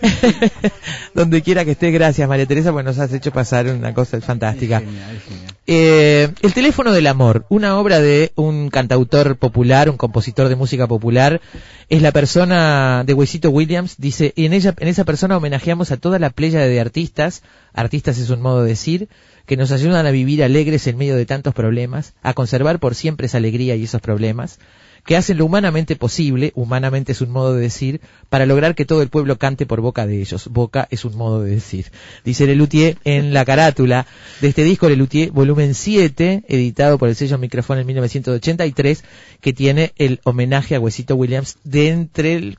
Donde 1.14 1.42
quiera 1.42 1.64
que 1.64 1.72
esté, 1.72 1.90
gracias 1.90 2.28
María 2.28 2.46
Teresa, 2.46 2.72
pues 2.72 2.84
nos 2.84 2.98
has 2.98 3.12
hecho 3.12 3.32
pasar 3.32 3.66
una 3.66 3.94
cosa 3.94 4.20
fantástica. 4.20 4.78
Es 4.78 4.84
genial, 4.84 5.16
es 5.16 5.22
genial. 5.24 5.52
Eh, 5.66 6.28
el 6.42 6.52
teléfono 6.54 6.92
del 6.92 7.06
amor, 7.06 7.46
una 7.48 7.78
obra 7.78 8.00
de 8.00 8.32
un 8.34 8.68
cantautor 8.68 9.36
popular, 9.36 9.88
un 9.88 9.96
compositor 9.96 10.48
de 10.48 10.56
música 10.56 10.86
popular, 10.86 11.40
es 11.88 12.02
la 12.02 12.10
persona 12.10 13.04
de 13.06 13.14
Huesito 13.14 13.50
Williams, 13.50 13.96
dice, 13.98 14.32
y 14.34 14.46
en 14.46 14.54
ella, 14.54 14.74
en 14.78 14.88
esa 14.88 15.04
persona 15.04 15.36
homenajeamos 15.36 15.92
a 15.92 15.98
toda 15.98 16.18
la 16.18 16.30
playa 16.30 16.60
de 16.60 16.80
artistas, 16.80 17.42
artistas 17.72 18.18
es 18.18 18.30
un 18.30 18.40
modo 18.40 18.62
de 18.62 18.70
decir, 18.70 19.08
que 19.46 19.56
nos 19.56 19.72
ayudan 19.72 20.06
a 20.06 20.10
vivir 20.10 20.42
alegres 20.44 20.86
en 20.86 20.96
medio 20.98 21.16
de 21.16 21.26
tantos 21.26 21.54
problemas, 21.54 22.14
a 22.22 22.34
conservar 22.34 22.78
por 22.78 22.94
siempre 22.94 23.26
esa 23.26 23.38
alegría 23.38 23.76
y 23.76 23.84
esos 23.84 24.00
problemas, 24.00 24.58
que 25.04 25.16
hacen 25.16 25.38
lo 25.38 25.46
humanamente 25.46 25.96
posible, 25.96 26.52
humanamente 26.54 27.10
es 27.10 27.20
un 27.22 27.30
modo 27.30 27.54
de 27.54 27.60
decir, 27.62 28.00
para 28.28 28.46
lograr 28.46 28.76
que 28.76 28.84
todo 28.84 29.02
el 29.02 29.08
pueblo 29.08 29.36
cante 29.36 29.66
por 29.66 29.80
boca 29.80 30.06
de 30.06 30.20
ellos. 30.20 30.46
Boca 30.46 30.86
es 30.92 31.04
un 31.04 31.16
modo 31.16 31.42
de 31.42 31.50
decir. 31.50 31.86
Dice 32.24 32.46
Lelutier 32.46 32.98
en 33.02 33.34
la 33.34 33.44
carátula 33.44 34.06
de 34.40 34.46
este 34.46 34.62
disco 34.62 34.88
Lelutier, 34.88 35.32
volumen 35.32 35.74
7, 35.74 36.44
editado 36.46 36.98
por 36.98 37.08
el 37.08 37.16
sello 37.16 37.36
Micrófono 37.36 37.80
en 37.80 37.86
1983, 37.88 39.02
que 39.40 39.52
tiene 39.52 39.92
el 39.96 40.20
homenaje 40.22 40.76
a 40.76 40.80
Huesito 40.80 41.16
Williams, 41.16 41.56
de 41.64 41.88
entre 41.88 42.34
el- 42.34 42.58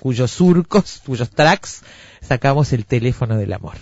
cuyos 0.00 0.30
surcos, 0.30 1.02
cuyos 1.04 1.28
tracks, 1.28 1.82
sacamos 2.22 2.72
el 2.72 2.86
teléfono 2.86 3.36
del 3.36 3.52
amor. 3.52 3.74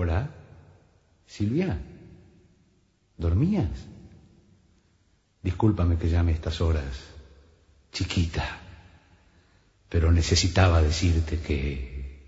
Hola, 0.00 0.30
Silvia. 1.26 1.76
¿Dormías? 3.16 3.68
Discúlpame 5.42 5.98
que 5.98 6.08
llame 6.08 6.30
estas 6.30 6.60
horas, 6.60 6.94
chiquita, 7.90 8.44
pero 9.88 10.12
necesitaba 10.12 10.80
decirte 10.82 11.40
que... 11.40 12.22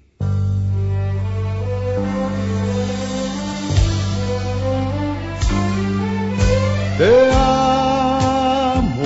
Te 6.98 7.30
amo, 7.32 9.00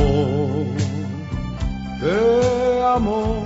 te 2.01 2.83
amo. 2.83 3.45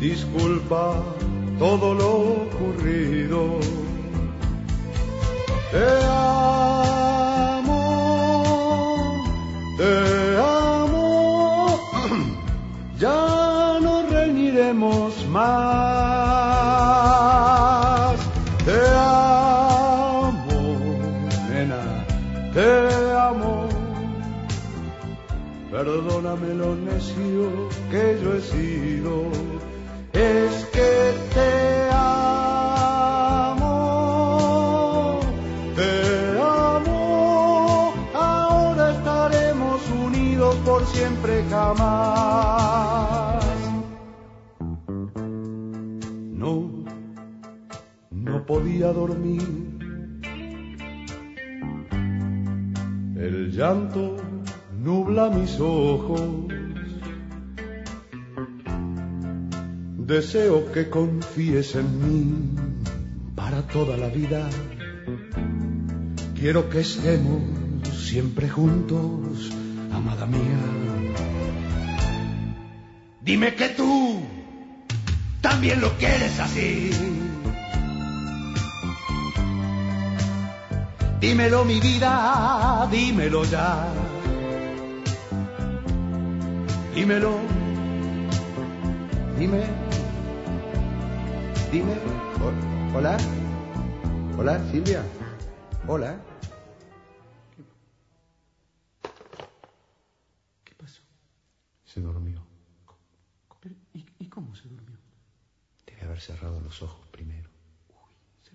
Disculpa 0.00 1.17
todo 1.58 1.92
lo 1.94 2.10
ocurrido. 2.44 3.58
Te 5.72 5.86
amo, 6.06 7.74
te 9.76 10.36
amo. 10.36 11.78
Ya 12.98 13.78
no 13.80 14.02
reñiremos 14.10 15.24
más. 15.28 15.48
Te 18.64 18.80
amo, 18.96 20.60
nena, 21.48 21.82
te 22.52 22.68
amo. 23.12 23.68
Perdóname 25.70 26.54
lo 26.54 26.74
necio 26.74 27.68
que 27.90 28.18
yo 28.20 28.34
he 28.34 28.40
sido. 28.40 29.30
Te 31.34 31.88
amo, 31.92 33.60
te 35.76 35.92
amo. 36.40 37.94
Ahora 38.14 38.90
estaremos 38.92 39.80
unidos 39.90 40.56
por 40.64 40.86
siempre 40.86 41.44
jamás. 41.50 43.44
No, 46.42 46.84
no 48.10 48.46
podía 48.46 48.92
dormir. 48.92 49.68
El 53.16 53.50
llanto 53.50 54.16
nubla 54.78 55.28
mis 55.30 55.60
ojos. 55.60 56.47
Deseo 60.08 60.72
que 60.72 60.88
confíes 60.88 61.74
en 61.74 61.88
mí 62.00 62.24
para 63.36 63.60
toda 63.66 63.94
la 63.98 64.08
vida. 64.08 64.48
Quiero 66.34 66.70
que 66.70 66.80
estemos 66.80 67.42
siempre 67.92 68.48
juntos, 68.48 69.52
amada 69.92 70.24
mía. 70.24 70.60
Dime 73.20 73.54
que 73.54 73.68
tú 73.68 74.22
también 75.42 75.82
lo 75.82 75.90
quieres 75.98 76.40
así. 76.40 76.90
Dímelo 81.20 81.66
mi 81.66 81.80
vida, 81.80 82.88
dímelo 82.90 83.44
ya. 83.44 83.92
Dímelo. 86.94 87.40
Dime. 89.38 89.87
Dime. 91.72 91.94
Ho- 92.40 92.96
Hola. 92.96 93.16
Hola, 94.38 94.58
Silvia. 94.70 95.02
Hola. 95.86 96.18
¿Qué 100.64 100.74
pasó? 100.74 101.02
Se 101.84 102.00
durmió. 102.00 102.42
¿y, 103.92 104.06
y 104.18 104.28
cómo 104.28 104.54
se 104.54 104.68
durmió? 104.68 104.96
Debe 105.86 106.02
haber 106.04 106.20
cerrado 106.20 106.60
los 106.60 106.82
ojos 106.82 107.06
primero. 107.08 107.50
Uy, 107.90 108.14
se- 108.42 108.52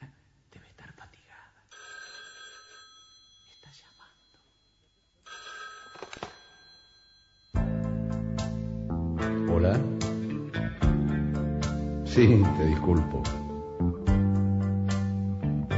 ah, 0.00 0.08
debe 0.52 0.68
estar 0.68 0.92
fatigada. 0.94 1.64
Está 3.50 3.70
llamando. 3.72 4.38
Hola. 9.54 9.78
Sí, 12.18 12.42
te 12.56 12.66
disculpo. 12.66 13.22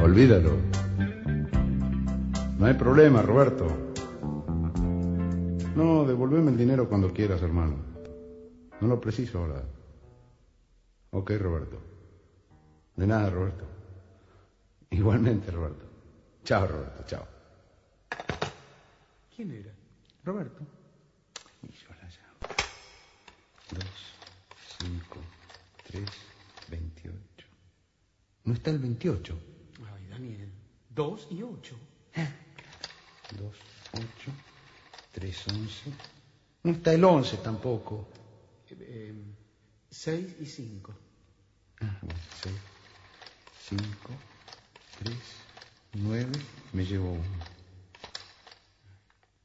Olvídalo. 0.02 0.56
No 2.56 2.64
hay 2.64 2.72
problema, 2.72 3.20
Roberto. 3.20 3.66
No, 5.76 6.06
devolveme 6.06 6.50
el 6.50 6.56
dinero 6.56 6.88
cuando 6.88 7.12
quieras, 7.12 7.42
hermano. 7.42 7.76
No 8.80 8.88
lo 8.88 8.98
preciso 8.98 9.40
ahora. 9.40 9.62
Ok, 11.10 11.32
Roberto. 11.38 11.76
De 12.96 13.06
nada, 13.06 13.28
Roberto. 13.28 13.66
Igualmente, 14.88 15.50
Roberto. 15.50 15.84
Chao, 16.42 16.66
Roberto, 16.66 17.04
chao. 17.06 17.26
¿Quién 19.36 19.50
era? 19.50 19.74
Roberto. 20.24 20.64
Y 21.64 21.70
yo 21.70 21.88
la 21.90 22.08
llamo. 22.08 22.38
Dos, 23.72 24.14
cinco, 24.78 25.18
tres. 25.86 26.29
No 28.44 28.54
está 28.54 28.70
el 28.70 28.78
veintiocho. 28.78 29.38
Ay, 29.94 30.06
Daniel. 30.08 30.50
Dos 30.88 31.28
y 31.30 31.42
ocho. 31.42 31.76
Dos, 33.38 33.54
ocho, 33.92 34.32
tres, 35.12 35.46
once. 35.48 35.90
No 36.64 36.72
está 36.72 36.92
el 36.92 37.04
once 37.04 37.36
tampoco. 37.36 38.08
Eh, 38.70 38.76
eh, 38.80 39.14
seis 39.88 40.34
y 40.40 40.46
cinco. 40.46 40.94
Ah, 41.80 41.98
bueno, 42.02 42.20
seis, 42.42 42.56
cinco, 43.68 44.10
tres, 44.98 45.18
nueve, 45.94 46.32
me 46.72 46.84
llevo 46.84 47.12
uno. 47.12 47.24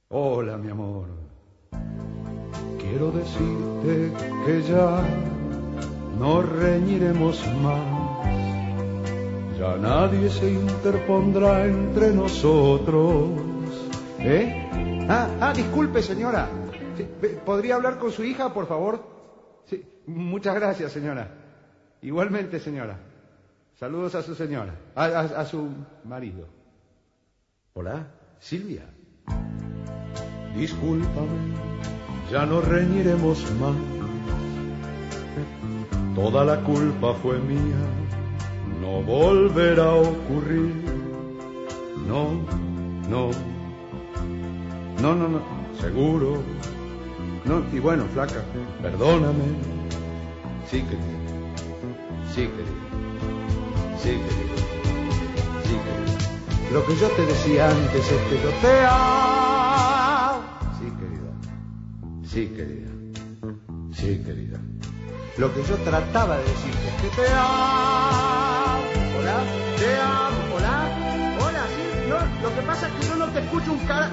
Hola, 0.10 0.58
mi 0.58 0.72
amor. 0.72 1.08
Quiero 2.80 3.12
decirte 3.12 4.12
que 4.46 4.64
ya 4.68 5.08
no 6.18 6.42
reñiremos 6.42 7.46
más. 7.62 7.95
Ya 9.66 9.78
nadie 9.78 10.30
se 10.30 10.52
interpondrá 10.52 11.66
entre 11.66 12.12
nosotros. 12.14 13.30
¿Eh? 14.20 15.06
Ah, 15.10 15.28
ah, 15.42 15.54
disculpe, 15.54 16.04
señora. 16.04 16.48
¿Podría 17.44 17.74
hablar 17.76 17.98
con 17.98 18.12
su 18.12 18.24
hija, 18.24 18.54
por 18.54 18.68
favor? 18.68 19.04
Sí, 19.66 19.84
muchas 20.06 20.54
gracias, 20.54 20.92
señora. 20.92 21.32
Igualmente, 22.04 22.60
señora. 22.60 23.00
Saludos 23.80 24.14
a 24.14 24.22
su 24.22 24.36
señora, 24.36 24.76
a, 24.94 25.06
a- 25.06 25.42
a 25.42 25.46
su 25.46 25.68
marido. 26.04 26.46
Hola, 27.74 28.08
Silvia. 28.40 28.84
Discúlpame, 30.56 31.56
ya 32.32 32.46
no 32.46 32.62
reñiremos 32.62 33.44
más. 33.60 33.76
Toda 36.14 36.46
la 36.46 36.62
culpa 36.62 37.14
fue 37.16 37.40
mía, 37.40 37.76
no 38.86 39.02
volverá 39.02 39.84
a 39.84 39.96
ocurrir. 39.96 40.76
No, 42.08 42.42
no, 43.10 43.32
no, 45.02 45.16
no, 45.16 45.28
no, 45.28 45.42
seguro. 45.80 46.44
No, 47.46 47.64
y 47.74 47.80
bueno, 47.80 48.06
flaca, 48.14 48.44
perdóname. 48.82 49.46
Sí, 50.70 50.84
querida. 50.84 51.06
Sí, 52.34 52.48
querida. 52.56 52.84
Sí, 53.98 54.10
querida. 54.24 54.56
Sí, 55.64 55.76
querida. 55.86 56.72
Lo 56.72 56.86
que 56.86 56.96
yo 56.96 57.08
te 57.10 57.26
decía 57.26 57.70
antes 57.70 58.12
es 58.12 58.22
que 58.30 58.42
yo 58.44 58.50
te 58.62 58.86
amo. 58.86 60.44
Sí, 60.80 60.92
querida. 61.00 61.32
Sí, 62.24 62.48
querida. 62.56 62.92
Sí, 63.94 64.24
querida. 64.24 64.60
Lo 65.38 65.54
que 65.54 65.64
yo 65.64 65.76
trataba 65.78 66.38
de 66.38 66.44
decirte 66.44 66.88
es 66.88 66.96
que 67.02 67.10
te 67.22 67.28
amo. 67.34 68.35
Te 69.78 69.96
amo. 70.00 70.56
Hola, 70.56 70.90
hola, 71.42 71.64
sí. 71.68 72.10
No, 72.10 72.18
lo 72.48 72.56
que 72.56 72.62
pasa 72.62 72.88
es 72.88 72.94
que 72.94 73.08
yo 73.08 73.16
no 73.16 73.28
te 73.28 73.40
escucho 73.40 73.72
un 73.74 73.80
cara. 73.80 74.10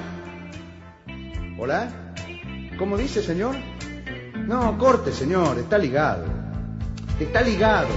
Hola. 1.57 1.89
¿Cómo 2.77 2.97
dice, 2.97 3.21
señor? 3.23 3.55
No, 4.47 4.77
corte, 4.77 5.11
señor. 5.13 5.57
Está 5.59 5.77
ligado. 5.77 6.25
Está 7.19 7.41
ligado. 7.41 7.87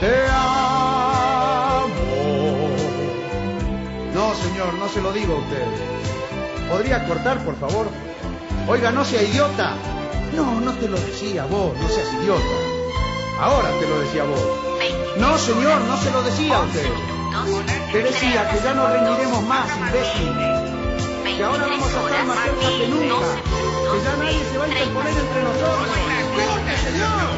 Te 0.00 0.26
amo. 0.28 1.94
No, 4.12 4.34
señor, 4.34 4.74
no 4.74 4.88
se 4.88 5.00
lo 5.00 5.12
digo 5.12 5.36
a 5.36 5.38
usted. 5.38 5.64
¿Podría 6.68 7.06
cortar, 7.06 7.44
por 7.44 7.56
favor? 7.56 7.86
Oiga, 8.68 8.90
no 8.90 9.04
sea 9.04 9.22
idiota. 9.22 9.74
No, 10.34 10.60
no 10.60 10.72
te 10.72 10.88
lo 10.88 10.98
decía 10.98 11.46
vos, 11.46 11.76
no 11.78 11.88
seas 11.88 12.12
idiota. 12.22 12.42
Ahora 13.40 13.70
te 13.78 13.88
lo 13.88 14.00
decía 14.00 14.24
vos. 14.24 14.73
No, 15.16 15.38
señor, 15.38 15.80
no 15.82 15.96
se 15.96 16.10
lo 16.10 16.22
decía 16.22 16.56
a 16.56 16.62
usted. 16.62 16.90
Te 17.92 18.02
decía 18.02 18.50
que 18.50 18.58
ya 18.62 18.74
no 18.74 18.88
reñiremos 18.88 19.42
más, 19.44 19.68
imbécil. 19.76 20.32
Que 21.36 21.42
ahora 21.42 21.66
vamos 21.66 21.94
a 21.94 22.00
estar 22.00 22.24
más 22.26 22.38
cerca 22.44 22.68
que 22.78 22.88
nunca. 22.88 23.26
Que 23.90 23.98
ya 24.04 24.16
nadie 24.16 24.44
se 24.50 24.58
va 24.58 24.64
a 24.64 24.68
interponer 24.68 25.12
entre 25.12 25.42
nosotros. 25.42 25.88
¡Corte, 26.34 26.76
señor! 26.78 27.34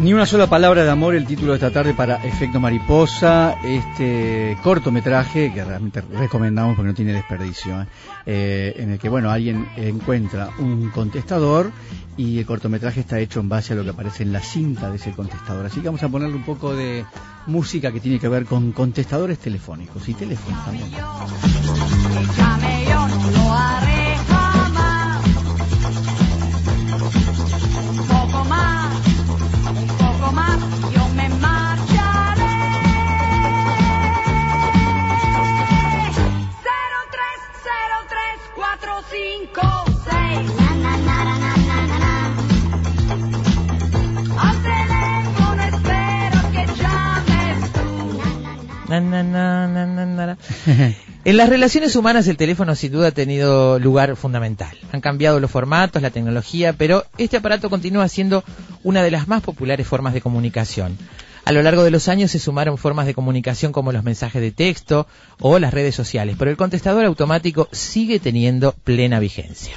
Ni 0.00 0.14
una 0.14 0.24
sola 0.24 0.46
palabra 0.46 0.82
de 0.82 0.90
amor, 0.90 1.14
el 1.14 1.26
título 1.26 1.52
de 1.52 1.56
esta 1.56 1.70
tarde 1.70 1.92
para 1.92 2.24
Efecto 2.24 2.58
Mariposa, 2.58 3.58
este 3.62 4.56
cortometraje 4.62 5.52
que 5.52 5.62
realmente 5.62 6.00
recomendamos 6.00 6.74
porque 6.74 6.88
no 6.88 6.94
tiene 6.94 7.12
desperdicio, 7.12 7.82
¿eh? 7.82 7.86
Eh, 8.24 8.74
en 8.78 8.92
el 8.92 8.98
que 8.98 9.10
bueno 9.10 9.30
alguien 9.30 9.68
encuentra 9.76 10.48
un 10.58 10.88
contestador 10.88 11.70
y 12.16 12.38
el 12.38 12.46
cortometraje 12.46 13.00
está 13.00 13.18
hecho 13.18 13.40
en 13.40 13.50
base 13.50 13.74
a 13.74 13.76
lo 13.76 13.84
que 13.84 13.90
aparece 13.90 14.22
en 14.22 14.32
la 14.32 14.40
cinta 14.40 14.88
de 14.88 14.96
ese 14.96 15.12
contestador. 15.12 15.66
Así 15.66 15.80
que 15.80 15.88
vamos 15.88 16.02
a 16.02 16.08
ponerle 16.08 16.36
un 16.36 16.44
poco 16.44 16.74
de 16.74 17.04
música 17.46 17.92
que 17.92 18.00
tiene 18.00 18.18
que 18.18 18.28
ver 18.28 18.46
con 18.46 18.72
contestadores 18.72 19.38
telefónicos 19.38 20.08
y 20.08 20.14
teléfonos 20.14 20.64
también. 20.64 20.88
Na, 48.90 49.00
na, 49.00 49.22
na. 49.22 50.38
En 51.24 51.36
las 51.36 51.48
relaciones 51.48 51.94
humanas 51.96 52.26
el 52.26 52.36
teléfono 52.36 52.74
sin 52.74 52.92
duda 52.92 53.08
ha 53.08 53.12
tenido 53.12 53.78
lugar 53.78 54.16
fundamental. 54.16 54.76
Han 54.90 55.00
cambiado 55.00 55.38
los 55.38 55.50
formatos, 55.50 56.00
la 56.00 56.10
tecnología, 56.10 56.72
pero 56.72 57.04
este 57.18 57.36
aparato 57.36 57.70
continúa 57.70 58.08
siendo 58.08 58.42
una 58.82 59.02
de 59.02 59.10
las 59.10 59.28
más 59.28 59.42
populares 59.42 59.86
formas 59.86 60.14
de 60.14 60.22
comunicación. 60.22 60.96
A 61.44 61.52
lo 61.52 61.62
largo 61.62 61.84
de 61.84 61.90
los 61.90 62.08
años 62.08 62.30
se 62.30 62.38
sumaron 62.38 62.78
formas 62.78 63.06
de 63.06 63.14
comunicación 63.14 63.70
como 63.70 63.92
los 63.92 64.02
mensajes 64.02 64.40
de 64.40 64.50
texto 64.50 65.06
o 65.38 65.58
las 65.58 65.74
redes 65.74 65.94
sociales, 65.94 66.36
pero 66.38 66.50
el 66.50 66.56
contestador 66.56 67.04
automático 67.04 67.68
sigue 67.70 68.18
teniendo 68.18 68.72
plena 68.72 69.20
vigencia. 69.20 69.76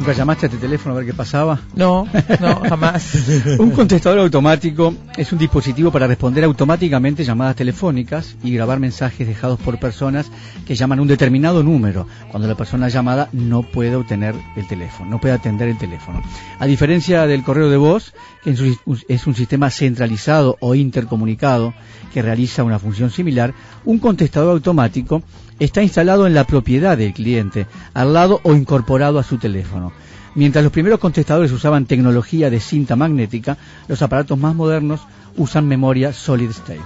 ¿Nunca 0.00 0.14
llamaste 0.14 0.46
a 0.46 0.48
este 0.48 0.58
teléfono 0.58 0.94
a 0.94 0.98
ver 0.98 1.06
qué 1.06 1.12
pasaba? 1.12 1.60
No, 1.74 2.08
no, 2.40 2.60
jamás. 2.66 3.14
Un 3.58 3.70
contestador 3.72 4.20
automático 4.20 4.94
es 5.14 5.30
un 5.30 5.38
dispositivo 5.38 5.92
para 5.92 6.06
responder 6.06 6.42
automáticamente 6.44 7.22
llamadas 7.22 7.56
telefónicas 7.56 8.34
y 8.42 8.54
grabar 8.54 8.80
mensajes 8.80 9.28
dejados 9.28 9.60
por 9.60 9.78
personas 9.78 10.30
que 10.66 10.74
llaman 10.74 11.00
un 11.00 11.08
determinado 11.08 11.62
número 11.62 12.06
cuando 12.30 12.48
la 12.48 12.54
persona 12.54 12.88
llamada 12.88 13.28
no 13.32 13.62
puede 13.62 13.94
obtener 13.94 14.34
el 14.56 14.66
teléfono, 14.66 15.10
no 15.10 15.20
puede 15.20 15.34
atender 15.34 15.68
el 15.68 15.76
teléfono. 15.76 16.22
A 16.58 16.64
diferencia 16.64 17.26
del 17.26 17.42
correo 17.42 17.68
de 17.68 17.76
voz, 17.76 18.14
es 18.44 19.26
un 19.26 19.34
sistema 19.34 19.70
centralizado 19.70 20.56
o 20.60 20.74
intercomunicado 20.74 21.74
que 22.12 22.22
realiza 22.22 22.64
una 22.64 22.78
función 22.78 23.10
similar, 23.10 23.54
un 23.84 23.98
contestador 23.98 24.52
automático 24.52 25.22
está 25.58 25.82
instalado 25.82 26.26
en 26.26 26.34
la 26.34 26.44
propiedad 26.44 26.96
del 26.96 27.12
cliente, 27.12 27.66
al 27.94 28.14
lado 28.14 28.40
o 28.42 28.54
incorporado 28.54 29.18
a 29.18 29.22
su 29.22 29.38
teléfono. 29.38 29.92
Mientras 30.34 30.64
los 30.64 30.72
primeros 30.72 31.00
contestadores 31.00 31.52
usaban 31.52 31.86
tecnología 31.86 32.50
de 32.50 32.60
cinta 32.60 32.96
magnética, 32.96 33.58
los 33.88 34.00
aparatos 34.00 34.38
más 34.38 34.54
modernos 34.54 35.00
usan 35.36 35.66
memoria 35.66 36.12
solid 36.12 36.50
state. 36.50 36.80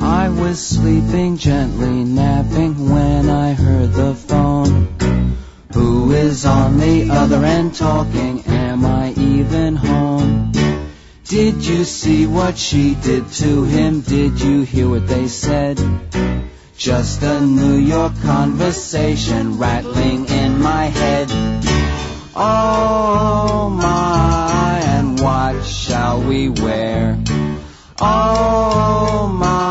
I 0.00 0.28
was 0.28 0.58
sleeping 0.58 1.38
gently, 1.38 2.04
napping 2.04 2.90
when 2.90 3.30
I 3.30 3.54
heard 3.54 3.92
the 3.92 4.14
phone. 4.14 5.03
Who 5.74 6.12
is 6.12 6.46
on 6.46 6.78
the 6.78 7.10
other 7.10 7.44
end 7.44 7.74
talking? 7.74 8.44
Am 8.46 8.86
I 8.86 9.12
even 9.14 9.74
home? 9.74 10.52
Did 11.24 11.66
you 11.66 11.82
see 11.84 12.28
what 12.28 12.56
she 12.56 12.94
did 12.94 13.28
to 13.42 13.64
him? 13.64 14.00
Did 14.02 14.40
you 14.40 14.62
hear 14.62 14.88
what 14.88 15.08
they 15.08 15.26
said? 15.26 15.80
Just 16.76 17.24
a 17.24 17.40
New 17.40 17.74
York 17.74 18.12
conversation 18.22 19.58
rattling 19.58 20.26
in 20.26 20.62
my 20.62 20.84
head. 20.84 21.26
Oh 22.36 23.68
my, 23.68 24.80
and 24.80 25.18
what 25.18 25.64
shall 25.64 26.22
we 26.22 26.50
wear? 26.50 27.18
Oh 28.00 29.26
my, 29.26 29.63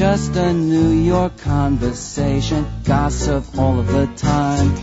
Just 0.00 0.34
a 0.34 0.50
New 0.54 1.04
York 1.04 1.34
conversation, 1.44 2.66
gossip 2.86 3.44
all 3.58 3.80
of 3.80 3.86
the 3.92 4.06
time. 4.16 4.74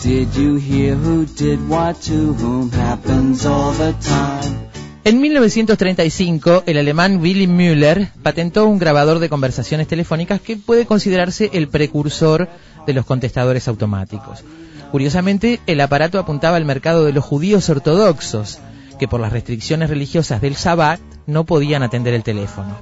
Did 0.00 0.28
you 0.36 0.60
hear 0.60 0.94
who 0.94 1.26
did 1.26 1.58
what 1.68 1.96
to 2.02 2.34
whom 2.34 2.70
happens 2.70 3.44
all 3.44 3.72
the 3.72 3.94
time? 3.94 4.70
En 5.02 5.20
1935, 5.20 6.62
el 6.66 6.78
alemán 6.78 7.20
Willy 7.20 7.48
Müller 7.48 8.12
patentó 8.22 8.66
un 8.66 8.78
grabador 8.78 9.18
de 9.18 9.28
conversaciones 9.28 9.88
telefónicas 9.88 10.40
que 10.40 10.56
puede 10.56 10.86
considerarse 10.86 11.50
el 11.52 11.66
precursor 11.66 12.48
de 12.86 12.92
los 12.92 13.04
contestadores 13.04 13.66
automáticos. 13.66 14.44
Curiosamente, 14.92 15.58
el 15.66 15.80
aparato 15.80 16.20
apuntaba 16.20 16.58
al 16.58 16.64
mercado 16.64 17.04
de 17.04 17.12
los 17.12 17.24
judíos 17.24 17.68
ortodoxos, 17.70 18.60
que 19.00 19.08
por 19.08 19.18
las 19.18 19.32
restricciones 19.32 19.90
religiosas 19.90 20.40
del 20.40 20.54
Sabbat 20.54 21.00
no 21.26 21.42
podían 21.42 21.82
atender 21.82 22.14
el 22.14 22.22
teléfono. 22.22 22.76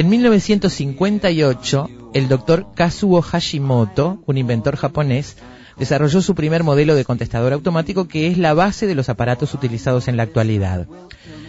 En 0.00 0.08
1958, 0.08 1.90
el 2.14 2.28
doctor 2.28 2.68
Kazuo 2.74 3.20
Hashimoto, 3.20 4.22
un 4.24 4.38
inventor 4.38 4.76
japonés, 4.76 5.36
desarrolló 5.78 6.22
su 6.22 6.34
primer 6.34 6.64
modelo 6.64 6.94
de 6.94 7.04
contestador 7.04 7.52
automático 7.52 8.08
que 8.08 8.26
es 8.26 8.38
la 8.38 8.54
base 8.54 8.86
de 8.86 8.94
los 8.94 9.10
aparatos 9.10 9.52
utilizados 9.52 10.08
en 10.08 10.16
la 10.16 10.22
actualidad. 10.22 10.86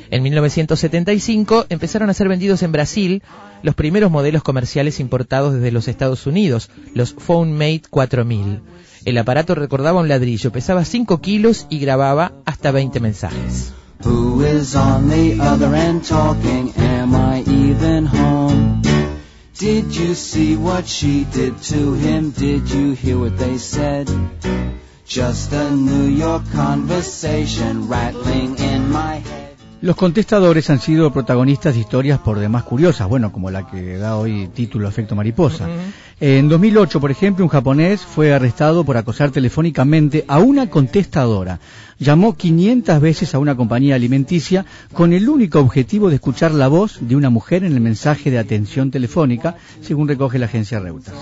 En 0.09 0.21
1975 0.23 1.67
empezaron 1.69 2.09
a 2.09 2.13
ser 2.13 2.27
vendidos 2.27 2.61
en 2.61 2.73
Brasil 2.73 3.23
los 3.63 3.73
primeros 3.73 4.11
modelos 4.11 4.43
comerciales 4.43 4.99
importados 4.99 5.53
desde 5.53 5.71
los 5.71 5.87
Estados 5.87 6.27
Unidos, 6.27 6.69
los 6.93 7.13
PhoneMate 7.13 7.83
4000. 7.89 8.59
El 9.05 9.17
aparato 9.17 9.55
recordaba 9.55 10.01
un 10.01 10.09
ladrillo, 10.09 10.51
pesaba 10.51 10.83
5 10.83 11.21
kilos 11.21 11.67
y 11.69 11.79
grababa 11.79 12.33
hasta 12.43 12.71
20 12.71 12.99
mensajes. 12.99 13.71
Am 17.01 17.15
I 17.15 17.41
even 17.47 18.05
home? 18.05 18.79
Did 19.57 19.91
you 19.91 20.13
see 20.13 20.55
what 20.55 20.85
she 20.85 21.25
did 21.33 21.57
to 21.69 21.95
him? 21.95 22.29
Did 22.29 22.69
you 22.69 22.93
hear 22.93 23.17
what 23.17 23.39
they 23.39 23.57
said? 23.57 24.07
Just 25.07 25.51
a 25.51 25.71
New 25.71 26.15
York 26.15 26.43
conversation 26.53 27.89
rattling 27.89 28.55
in 28.59 28.91
my 28.91 29.15
head. 29.15 29.51
Los 29.81 29.95
contestadores 29.95 30.69
han 30.69 30.79
sido 30.79 31.11
protagonistas 31.11 31.73
de 31.73 31.79
historias 31.79 32.19
por 32.19 32.37
demás 32.37 32.61
curiosas, 32.61 33.09
bueno, 33.09 33.31
como 33.31 33.49
la 33.49 33.65
que 33.65 33.97
da 33.97 34.15
hoy 34.15 34.47
título 34.53 34.87
Efecto 34.87 35.15
Mariposa. 35.15 35.67
En 36.19 36.49
2008, 36.49 37.01
por 37.01 37.09
ejemplo, 37.09 37.43
un 37.43 37.49
japonés 37.49 38.01
fue 38.01 38.31
arrestado 38.31 38.83
por 38.83 38.97
acosar 38.97 39.31
telefónicamente 39.31 40.23
a 40.27 40.37
una 40.37 40.69
contestadora. 40.69 41.59
Llamó 42.01 42.33
500 42.33 42.99
veces 42.99 43.35
a 43.35 43.39
una 43.39 43.55
compañía 43.55 43.93
alimenticia 43.93 44.65
con 44.91 45.13
el 45.13 45.29
único 45.29 45.59
objetivo 45.59 46.09
de 46.09 46.15
escuchar 46.15 46.51
la 46.51 46.67
voz 46.67 46.97
de 46.99 47.15
una 47.15 47.29
mujer 47.29 47.63
en 47.63 47.73
el 47.73 47.79
mensaje 47.79 48.31
de 48.31 48.39
atención 48.39 48.89
telefónica, 48.89 49.55
según 49.81 50.07
recoge 50.07 50.39
la 50.39 50.47
agencia 50.47 50.79
Reuters. 50.79 51.15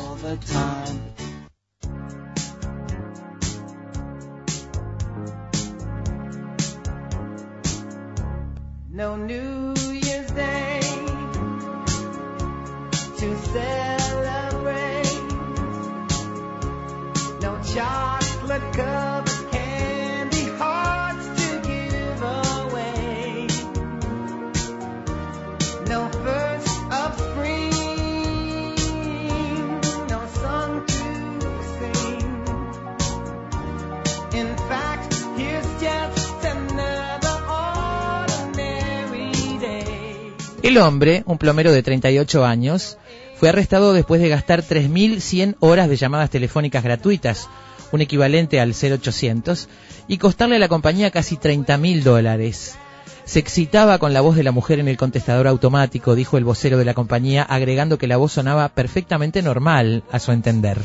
El 40.61 40.77
hombre, 40.77 41.23
un 41.25 41.37
plomero 41.37 41.71
de 41.71 41.81
38 41.81 42.45
años, 42.45 42.97
fue 43.37 43.47
arrestado 43.47 43.93
después 43.93 44.19
de 44.19 44.27
gastar 44.27 44.61
3.100 44.61 45.55
horas 45.61 45.87
de 45.87 45.95
llamadas 45.95 46.29
telefónicas 46.29 46.83
gratuitas, 46.83 47.47
un 47.93 48.01
equivalente 48.01 48.59
al 48.59 48.73
0800, 48.73 49.69
y 50.09 50.17
costarle 50.17 50.57
a 50.57 50.59
la 50.59 50.67
compañía 50.67 51.11
casi 51.11 51.37
30.000 51.37 52.03
dólares. 52.03 52.77
Se 53.23 53.39
excitaba 53.39 53.99
con 53.99 54.11
la 54.11 54.21
voz 54.21 54.35
de 54.35 54.43
la 54.43 54.51
mujer 54.51 54.79
en 54.79 54.89
el 54.89 54.97
contestador 54.97 55.47
automático, 55.47 56.15
dijo 56.15 56.37
el 56.37 56.43
vocero 56.43 56.77
de 56.77 56.85
la 56.85 56.93
compañía, 56.93 57.43
agregando 57.43 57.97
que 57.97 58.07
la 58.07 58.17
voz 58.17 58.33
sonaba 58.33 58.67
perfectamente 58.69 59.41
normal, 59.41 60.03
a 60.11 60.19
su 60.19 60.33
entender. 60.33 60.77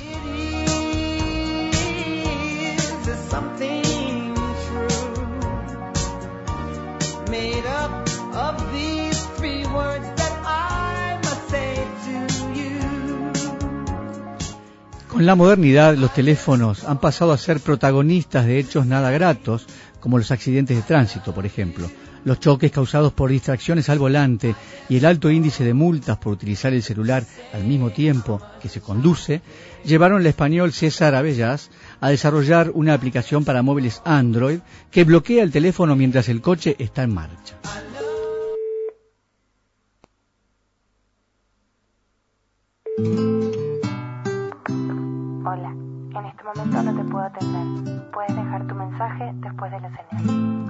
Con 15.14 15.26
la 15.26 15.36
modernidad, 15.36 15.96
los 15.96 16.12
teléfonos 16.12 16.82
han 16.82 16.98
pasado 16.98 17.30
a 17.30 17.38
ser 17.38 17.60
protagonistas 17.60 18.46
de 18.46 18.58
hechos 18.58 18.84
nada 18.84 19.12
gratos, 19.12 19.64
como 20.00 20.18
los 20.18 20.32
accidentes 20.32 20.76
de 20.76 20.82
tránsito, 20.82 21.32
por 21.32 21.46
ejemplo. 21.46 21.88
Los 22.24 22.40
choques 22.40 22.72
causados 22.72 23.12
por 23.12 23.30
distracciones 23.30 23.88
al 23.88 24.00
volante 24.00 24.56
y 24.88 24.96
el 24.96 25.04
alto 25.04 25.30
índice 25.30 25.62
de 25.62 25.72
multas 25.72 26.18
por 26.18 26.32
utilizar 26.32 26.72
el 26.72 26.82
celular 26.82 27.24
al 27.52 27.62
mismo 27.62 27.90
tiempo 27.90 28.42
que 28.60 28.68
se 28.68 28.80
conduce, 28.80 29.40
llevaron 29.84 30.18
al 30.18 30.26
español 30.26 30.72
César 30.72 31.14
Abellas 31.14 31.70
a 32.00 32.08
desarrollar 32.08 32.72
una 32.74 32.94
aplicación 32.94 33.44
para 33.44 33.62
móviles 33.62 34.02
Android 34.04 34.58
que 34.90 35.04
bloquea 35.04 35.44
el 35.44 35.52
teléfono 35.52 35.94
mientras 35.94 36.28
el 36.28 36.40
coche 36.40 36.74
está 36.80 37.04
en 37.04 37.14
marcha. 37.14 37.54
Puedes 48.12 48.36
dejar 48.36 48.66
tu 48.68 48.74
mensaje 48.76 49.32
después 49.34 49.72
de 49.72 49.80
la 49.80 49.90
señal. 49.90 50.64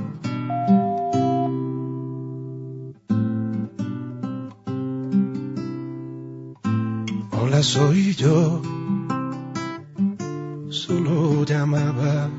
Hola, 7.33 7.63
soy 7.63 8.15
yo. 8.15 8.63
Solo 10.71 11.45
llamaba 11.45 12.31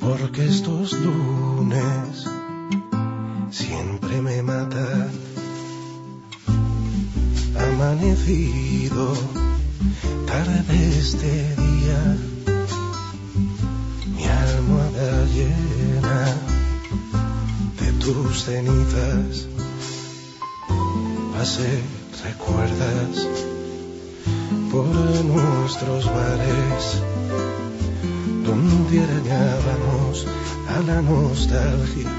porque 0.00 0.46
estos 0.46 0.92
lunes 0.98 2.30
siempre 3.50 4.22
me 4.22 4.42
matan. 4.42 5.10
Amanecido 7.58 9.12
tarde 10.34 10.98
este 10.98 11.32
día, 11.64 12.00
mi 14.16 14.24
almohada 14.24 15.26
llena 15.26 16.22
de 17.80 17.92
tus 18.02 18.42
cenizas. 18.42 19.46
Pasé, 21.34 21.72
recuerdas, 22.24 23.28
por 24.72 24.86
nuestros 25.34 26.04
bares, 26.06 26.84
donde 28.44 29.04
arañábamos 29.04 30.26
a 30.74 30.80
la 30.88 31.00
nostalgia 31.00 32.10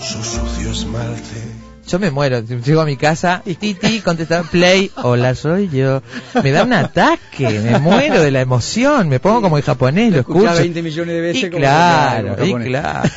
su 0.00 0.20
sucio 0.24 0.72
esmalte. 0.72 1.63
Yo 1.86 1.98
me 1.98 2.10
muero, 2.10 2.40
llego 2.40 2.80
a 2.80 2.86
mi 2.86 2.96
casa, 2.96 3.42
Titi, 3.44 4.00
contestar 4.00 4.44
play, 4.44 4.90
hola, 4.96 5.34
soy 5.34 5.68
yo. 5.68 6.02
Me 6.42 6.50
da 6.50 6.64
un 6.64 6.72
ataque, 6.72 7.60
me 7.60 7.78
muero 7.78 8.22
de 8.22 8.30
la 8.30 8.40
emoción, 8.40 9.08
me 9.08 9.20
pongo 9.20 9.42
como 9.42 9.58
el 9.58 9.62
japonés, 9.62 10.12
lo 10.12 10.20
escuchás 10.20 10.44
escucho. 10.44 10.62
20 10.62 10.82
millones 10.82 11.14
de 11.14 11.20
veces 11.20 11.44
Y 11.44 11.50
como 11.50 11.58
claro, 11.58 12.44
y 12.44 12.54
claro. 12.54 13.10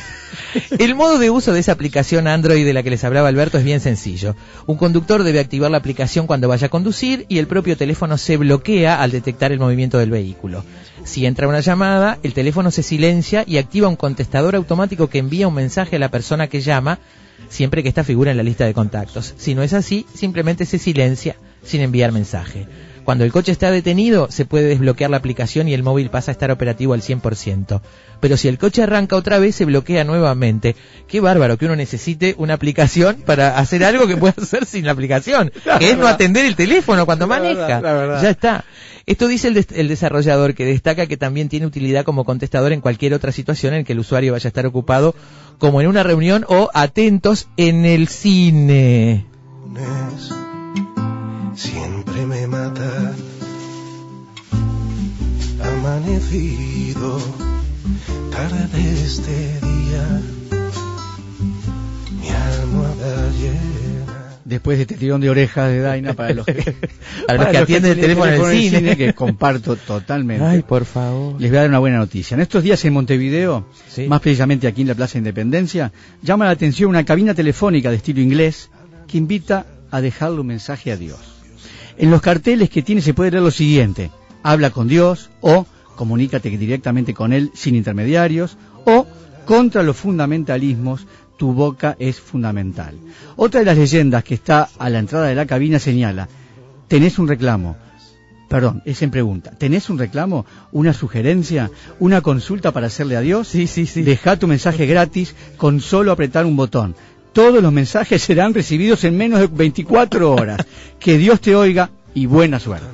El 0.78 0.94
modo 0.94 1.18
de 1.18 1.30
uso 1.30 1.52
de 1.52 1.60
esa 1.60 1.72
aplicación 1.72 2.26
Android 2.26 2.64
de 2.64 2.72
la 2.72 2.82
que 2.82 2.90
les 2.90 3.04
hablaba 3.04 3.28
Alberto 3.28 3.58
es 3.58 3.64
bien 3.64 3.80
sencillo. 3.80 4.34
Un 4.66 4.76
conductor 4.76 5.22
debe 5.22 5.40
activar 5.40 5.70
la 5.70 5.78
aplicación 5.78 6.26
cuando 6.26 6.48
vaya 6.48 6.66
a 6.66 6.70
conducir 6.70 7.26
y 7.28 7.38
el 7.38 7.46
propio 7.46 7.76
teléfono 7.76 8.16
se 8.18 8.36
bloquea 8.36 9.02
al 9.02 9.10
detectar 9.10 9.52
el 9.52 9.58
movimiento 9.58 9.98
del 9.98 10.10
vehículo. 10.10 10.64
Si 11.04 11.26
entra 11.26 11.48
una 11.48 11.60
llamada, 11.60 12.18
el 12.22 12.34
teléfono 12.34 12.70
se 12.70 12.82
silencia 12.82 13.44
y 13.46 13.58
activa 13.58 13.88
un 13.88 13.96
contestador 13.96 14.56
automático 14.56 15.08
que 15.08 15.18
envía 15.18 15.48
un 15.48 15.54
mensaje 15.54 15.96
a 15.96 16.00
la 16.00 16.10
persona 16.10 16.48
que 16.48 16.60
llama 16.60 16.98
siempre 17.48 17.82
que 17.82 17.88
esta 17.88 18.04
figura 18.04 18.30
en 18.30 18.36
la 18.36 18.42
lista 18.42 18.64
de 18.64 18.74
contactos. 18.74 19.34
Si 19.36 19.54
no 19.54 19.62
es 19.62 19.72
así, 19.72 20.06
simplemente 20.14 20.66
se 20.66 20.78
silencia 20.78 21.36
sin 21.62 21.80
enviar 21.80 22.12
mensaje. 22.12 22.66
Cuando 23.04 23.24
el 23.24 23.32
coche 23.32 23.52
está 23.52 23.70
detenido, 23.70 24.30
se 24.30 24.44
puede 24.44 24.68
desbloquear 24.68 25.10
la 25.10 25.16
aplicación 25.16 25.66
y 25.66 25.74
el 25.74 25.82
móvil 25.82 26.10
pasa 26.10 26.30
a 26.30 26.32
estar 26.32 26.50
operativo 26.50 26.92
al 26.92 27.00
100%. 27.00 27.80
Pero 28.20 28.36
si 28.36 28.48
el 28.48 28.58
coche 28.58 28.82
arranca 28.82 29.16
otra 29.16 29.38
vez, 29.38 29.54
se 29.54 29.64
bloquea 29.64 30.02
nuevamente. 30.04 30.74
Qué 31.06 31.20
bárbaro 31.20 31.56
que 31.56 31.66
uno 31.66 31.76
necesite 31.76 32.34
una 32.38 32.54
aplicación 32.54 33.22
para 33.26 33.58
hacer 33.58 33.84
algo 33.84 34.06
que 34.06 34.16
pueda 34.16 34.34
hacer 34.40 34.64
sin 34.66 34.84
la 34.86 34.92
aplicación, 34.92 35.52
La 35.64 35.78
que 35.78 35.90
es 35.92 35.98
no 35.98 36.06
atender 36.08 36.44
el 36.46 36.56
teléfono 36.56 37.06
cuando 37.06 37.26
La 37.26 37.38
maneja. 37.38 37.60
verdad, 37.66 37.82
la 37.82 37.92
verdad. 37.94 38.22
Ya 38.22 38.30
está. 38.30 38.64
Esto 39.06 39.26
dice 39.26 39.48
el, 39.48 39.54
des- 39.54 39.72
el 39.72 39.88
desarrollador 39.88 40.54
que 40.54 40.64
destaca 40.66 41.06
que 41.06 41.16
también 41.16 41.48
tiene 41.48 41.64
utilidad 41.66 42.04
como 42.04 42.24
contestador 42.24 42.72
en 42.72 42.80
cualquier 42.82 43.14
otra 43.14 43.32
situación 43.32 43.72
en 43.74 43.84
que 43.84 43.92
el 43.94 44.00
usuario 44.00 44.32
vaya 44.32 44.46
a 44.46 44.50
estar 44.50 44.66
ocupado, 44.66 45.14
como 45.58 45.80
en 45.80 45.86
una 45.86 46.02
reunión 46.02 46.44
o 46.48 46.68
atentos 46.74 47.48
en 47.56 47.84
el 47.86 48.08
cine. 48.08 49.24
lunes 49.64 50.30
siempre 51.54 52.26
me 52.26 52.46
mata. 52.46 53.12
Amanecido 55.62 57.18
tarde 58.38 58.92
este 59.04 59.32
día, 59.66 60.20
mi 62.20 62.28
almohada 62.28 63.30
llena. 63.32 64.38
Después 64.44 64.78
de 64.78 64.82
este 64.82 64.94
tirón 64.94 65.20
de 65.20 65.28
orejas 65.28 65.68
de 65.70 65.80
Daina 65.80 66.14
para 66.14 66.34
los 66.34 66.46
que, 66.46 66.54
Para 67.26 67.38
los 67.42 67.48
que 67.48 67.58
atienden 67.58 67.92
el 67.92 68.00
teléfono 68.00 68.26
en 68.26 68.34
el 68.34 68.40
del 68.40 68.70
cine. 68.70 68.96
que 68.96 69.12
comparto 69.12 69.74
totalmente. 69.76 70.44
Ay, 70.44 70.62
por 70.62 70.84
favor. 70.84 71.40
Les 71.40 71.50
voy 71.50 71.58
a 71.58 71.60
dar 71.62 71.68
una 71.70 71.80
buena 71.80 71.98
noticia. 71.98 72.36
En 72.36 72.40
estos 72.40 72.62
días 72.62 72.82
en 72.84 72.92
Montevideo, 72.92 73.66
Sí. 73.88 74.06
más 74.06 74.20
precisamente 74.20 74.68
aquí 74.68 74.82
en 74.82 74.88
la 74.88 74.94
Plaza 74.94 75.18
Independencia, 75.18 75.92
llama 76.22 76.44
la 76.44 76.52
atención 76.52 76.90
una 76.90 77.04
cabina 77.04 77.34
telefónica 77.34 77.90
de 77.90 77.96
estilo 77.96 78.20
inglés 78.20 78.70
que 79.08 79.18
invita 79.18 79.66
a 79.90 80.00
dejarle 80.00 80.40
un 80.40 80.46
mensaje 80.46 80.92
a 80.92 80.96
Dios. 80.96 81.18
En 81.98 82.10
los 82.12 82.22
carteles 82.22 82.70
que 82.70 82.82
tiene 82.82 83.02
se 83.02 83.14
puede 83.14 83.32
leer 83.32 83.42
lo 83.42 83.50
siguiente. 83.50 84.12
Habla 84.44 84.70
con 84.70 84.86
Dios 84.86 85.28
o 85.40 85.66
comunícate 85.98 86.48
directamente 86.56 87.12
con 87.12 87.32
Él 87.32 87.50
sin 87.54 87.74
intermediarios 87.74 88.56
o 88.84 89.04
contra 89.44 89.82
los 89.82 89.96
fundamentalismos 89.96 91.08
tu 91.36 91.52
boca 91.52 91.96
es 91.98 92.20
fundamental. 92.20 92.94
Otra 93.34 93.60
de 93.60 93.66
las 93.66 93.76
leyendas 93.76 94.22
que 94.22 94.34
está 94.34 94.68
a 94.78 94.88
la 94.88 95.00
entrada 95.00 95.26
de 95.26 95.34
la 95.34 95.46
cabina 95.46 95.80
señala, 95.80 96.28
tenés 96.86 97.18
un 97.18 97.26
reclamo, 97.26 97.76
Perdón, 98.48 98.80
es 98.86 99.02
en 99.02 99.10
pregunta. 99.10 99.50
¿Tenés 99.50 99.90
un 99.90 99.98
reclamo? 99.98 100.46
¿Una 100.72 100.94
sugerencia? 100.94 101.70
¿Una 101.98 102.22
consulta 102.22 102.72
para 102.72 102.86
hacerle 102.86 103.14
a 103.14 103.20
Dios? 103.20 103.46
Sí, 103.46 103.66
sí, 103.66 103.84
sí. 103.84 104.00
Deja 104.00 104.38
tu 104.38 104.46
mensaje 104.46 104.86
gratis 104.86 105.34
con 105.58 105.82
solo 105.82 106.12
apretar 106.12 106.46
un 106.46 106.56
botón. 106.56 106.94
Todos 107.34 107.62
los 107.62 107.72
mensajes 107.72 108.22
serán 108.22 108.54
recibidos 108.54 109.04
en 109.04 109.18
menos 109.18 109.40
de 109.40 109.48
24 109.48 110.32
horas. 110.32 110.66
Que 110.98 111.18
Dios 111.18 111.42
te 111.42 111.54
oiga 111.54 111.90
y 112.14 112.24
buena 112.24 112.58
suerte. 112.58 112.86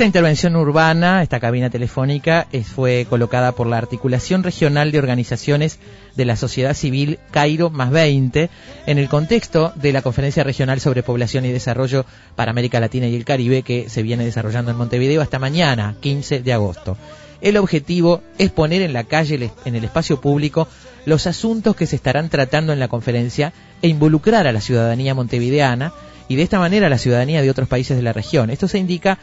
Esta 0.00 0.06
intervención 0.06 0.56
urbana, 0.56 1.22
esta 1.22 1.40
cabina 1.40 1.68
telefónica, 1.68 2.46
fue 2.74 3.06
colocada 3.06 3.52
por 3.52 3.66
la 3.66 3.76
Articulación 3.76 4.42
Regional 4.42 4.92
de 4.92 4.98
Organizaciones 4.98 5.78
de 6.16 6.24
la 6.24 6.36
Sociedad 6.36 6.72
Civil 6.72 7.18
Cairo 7.30 7.68
más 7.68 7.90
20 7.90 8.48
en 8.86 8.96
el 8.96 9.10
contexto 9.10 9.74
de 9.74 9.92
la 9.92 10.00
Conferencia 10.00 10.42
Regional 10.42 10.80
sobre 10.80 11.02
Población 11.02 11.44
y 11.44 11.52
Desarrollo 11.52 12.06
para 12.34 12.50
América 12.50 12.80
Latina 12.80 13.08
y 13.08 13.14
el 13.14 13.26
Caribe 13.26 13.60
que 13.60 13.90
se 13.90 14.02
viene 14.02 14.24
desarrollando 14.24 14.70
en 14.70 14.78
Montevideo 14.78 15.20
hasta 15.20 15.38
mañana, 15.38 15.94
15 16.00 16.40
de 16.40 16.52
agosto. 16.54 16.96
El 17.42 17.58
objetivo 17.58 18.22
es 18.38 18.50
poner 18.50 18.80
en 18.80 18.94
la 18.94 19.04
calle, 19.04 19.50
en 19.66 19.74
el 19.74 19.84
espacio 19.84 20.18
público, 20.18 20.66
los 21.04 21.26
asuntos 21.26 21.76
que 21.76 21.86
se 21.86 21.96
estarán 21.96 22.30
tratando 22.30 22.72
en 22.72 22.80
la 22.80 22.88
conferencia 22.88 23.52
e 23.82 23.88
involucrar 23.88 24.46
a 24.46 24.52
la 24.52 24.62
ciudadanía 24.62 25.14
montevideana 25.14 25.92
y 26.26 26.36
de 26.36 26.42
esta 26.42 26.58
manera 26.58 26.86
a 26.86 26.90
la 26.90 26.96
ciudadanía 26.96 27.42
de 27.42 27.50
otros 27.50 27.68
países 27.68 27.98
de 27.98 28.02
la 28.02 28.14
región. 28.14 28.48
Esto 28.48 28.66
se 28.66 28.78
indica 28.78 29.18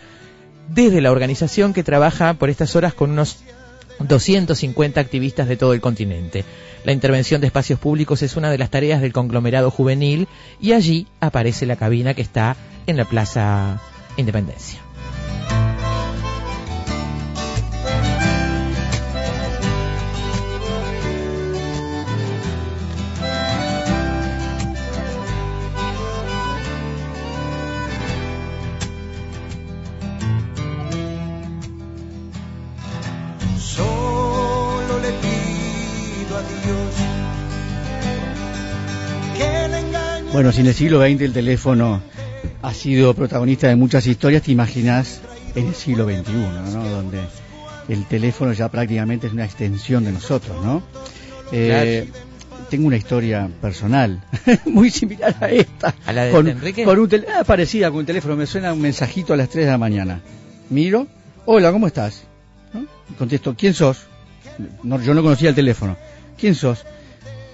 desde 0.68 1.02
la 1.02 1.12
organización 1.12 1.74
que 1.74 1.84
trabaja 1.84 2.34
por 2.34 2.50
estas 2.50 2.76
horas 2.76 2.94
con 2.94 3.12
unos 3.12 3.40
250 4.00 5.00
activistas 5.00 5.48
de 5.48 5.58
todo 5.58 5.74
el 5.74 5.82
continente. 5.82 6.46
La 6.84 6.92
intervención 6.92 7.42
de 7.42 7.48
espacios 7.48 7.80
públicos 7.80 8.22
es 8.22 8.36
una 8.36 8.52
de 8.52 8.58
las 8.58 8.70
tareas 8.70 9.02
del 9.02 9.14
conglomerado 9.14 9.72
juvenil 9.72 10.28
y 10.62 10.74
allí 10.74 11.08
aparece 11.20 11.66
la 11.66 11.76
cabina 11.76 12.14
que 12.14 12.22
está 12.22 12.56
en 12.86 12.98
la 12.98 13.06
Plaza 13.06 13.82
Independencia. 14.18 14.87
Bueno, 40.38 40.52
si 40.52 40.62
en 40.62 40.68
el 40.68 40.76
siglo 40.76 41.02
XX 41.02 41.22
el 41.22 41.34
teléfono 41.34 42.00
ha 42.62 42.72
sido 42.72 43.16
protagonista 43.16 43.70
de 43.70 43.76
muchas 43.76 44.06
historias, 44.06 44.44
te 44.44 44.52
imaginas 44.52 45.20
en 45.56 45.66
el 45.66 45.74
siglo 45.74 46.06
XXI, 46.06 46.32
¿no? 46.74 46.88
Donde 46.90 47.22
el 47.90 48.06
teléfono 48.06 48.54
ya 48.54 48.70
prácticamente 48.70 49.26
es 49.26 49.34
una 49.34 49.46
extensión 49.46 50.04
de 50.04 50.12
nosotros, 50.12 50.64
¿no? 50.64 50.84
Eh, 51.52 52.08
Tengo 52.70 52.86
una 52.86 52.98
historia 52.98 53.50
personal 53.60 54.22
muy 54.68 54.92
similar 54.92 55.36
a 55.42 55.50
esta. 55.50 55.96
¿A 56.06 56.14
la 56.14 56.26
de 56.26 56.32
con, 56.32 56.48
Enrique? 56.48 56.84
con 56.84 57.00
un 57.00 57.10
ah, 57.36 57.44
parecida 57.44 57.90
con 57.90 58.02
un 58.02 58.06
teléfono, 58.06 58.36
me 58.36 58.46
suena 58.46 58.74
un 58.74 58.82
mensajito 58.82 59.34
a 59.34 59.38
las 59.38 59.50
3 59.50 59.66
de 59.66 59.72
la 59.72 59.80
mañana. 59.80 60.22
Miro, 60.70 61.08
hola, 61.48 61.72
¿cómo 61.72 61.88
estás? 61.88 62.26
Contesto, 63.18 63.56
¿quién 63.58 63.74
sos? 63.74 64.06
No, 64.84 65.02
yo 65.02 65.16
no 65.16 65.24
conocía 65.24 65.50
el 65.50 65.56
teléfono. 65.56 65.98
¿Quién 66.38 66.54
sos? 66.54 66.86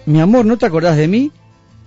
Mi 0.06 0.20
amor, 0.20 0.46
¿no 0.46 0.58
te 0.58 0.66
acordás 0.66 0.98
de 0.98 1.08
mí? 1.08 1.32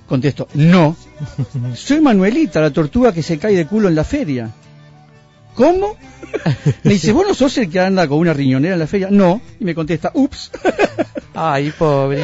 Contesto, 0.07 0.49
no. 0.55 0.97
Soy 1.75 2.01
Manuelita, 2.01 2.61
la 2.61 2.71
tortuga 2.71 3.13
que 3.13 3.23
se 3.23 3.39
cae 3.39 3.55
de 3.55 3.67
culo 3.67 3.89
en 3.89 3.95
la 3.95 4.05
feria. 4.05 4.51
¿Cómo? 5.57 5.97
Me 6.85 6.93
dice, 6.93 7.13
¿vos 7.13 7.27
no 7.27 7.35
sos 7.35 7.57
el 7.59 7.71
que 7.71 7.81
anda 7.81 8.07
con 8.07 8.19
una 8.19 8.33
riñonera 8.35 8.75
en 8.75 8.81
la 8.81 8.87
feria? 8.87 9.09
No. 9.11 9.41
Y 9.59 9.65
me 9.65 9.75
contesta, 9.75 10.11
ups. 10.15 10.51
Ay, 11.39 11.71
pobre, 11.79 12.23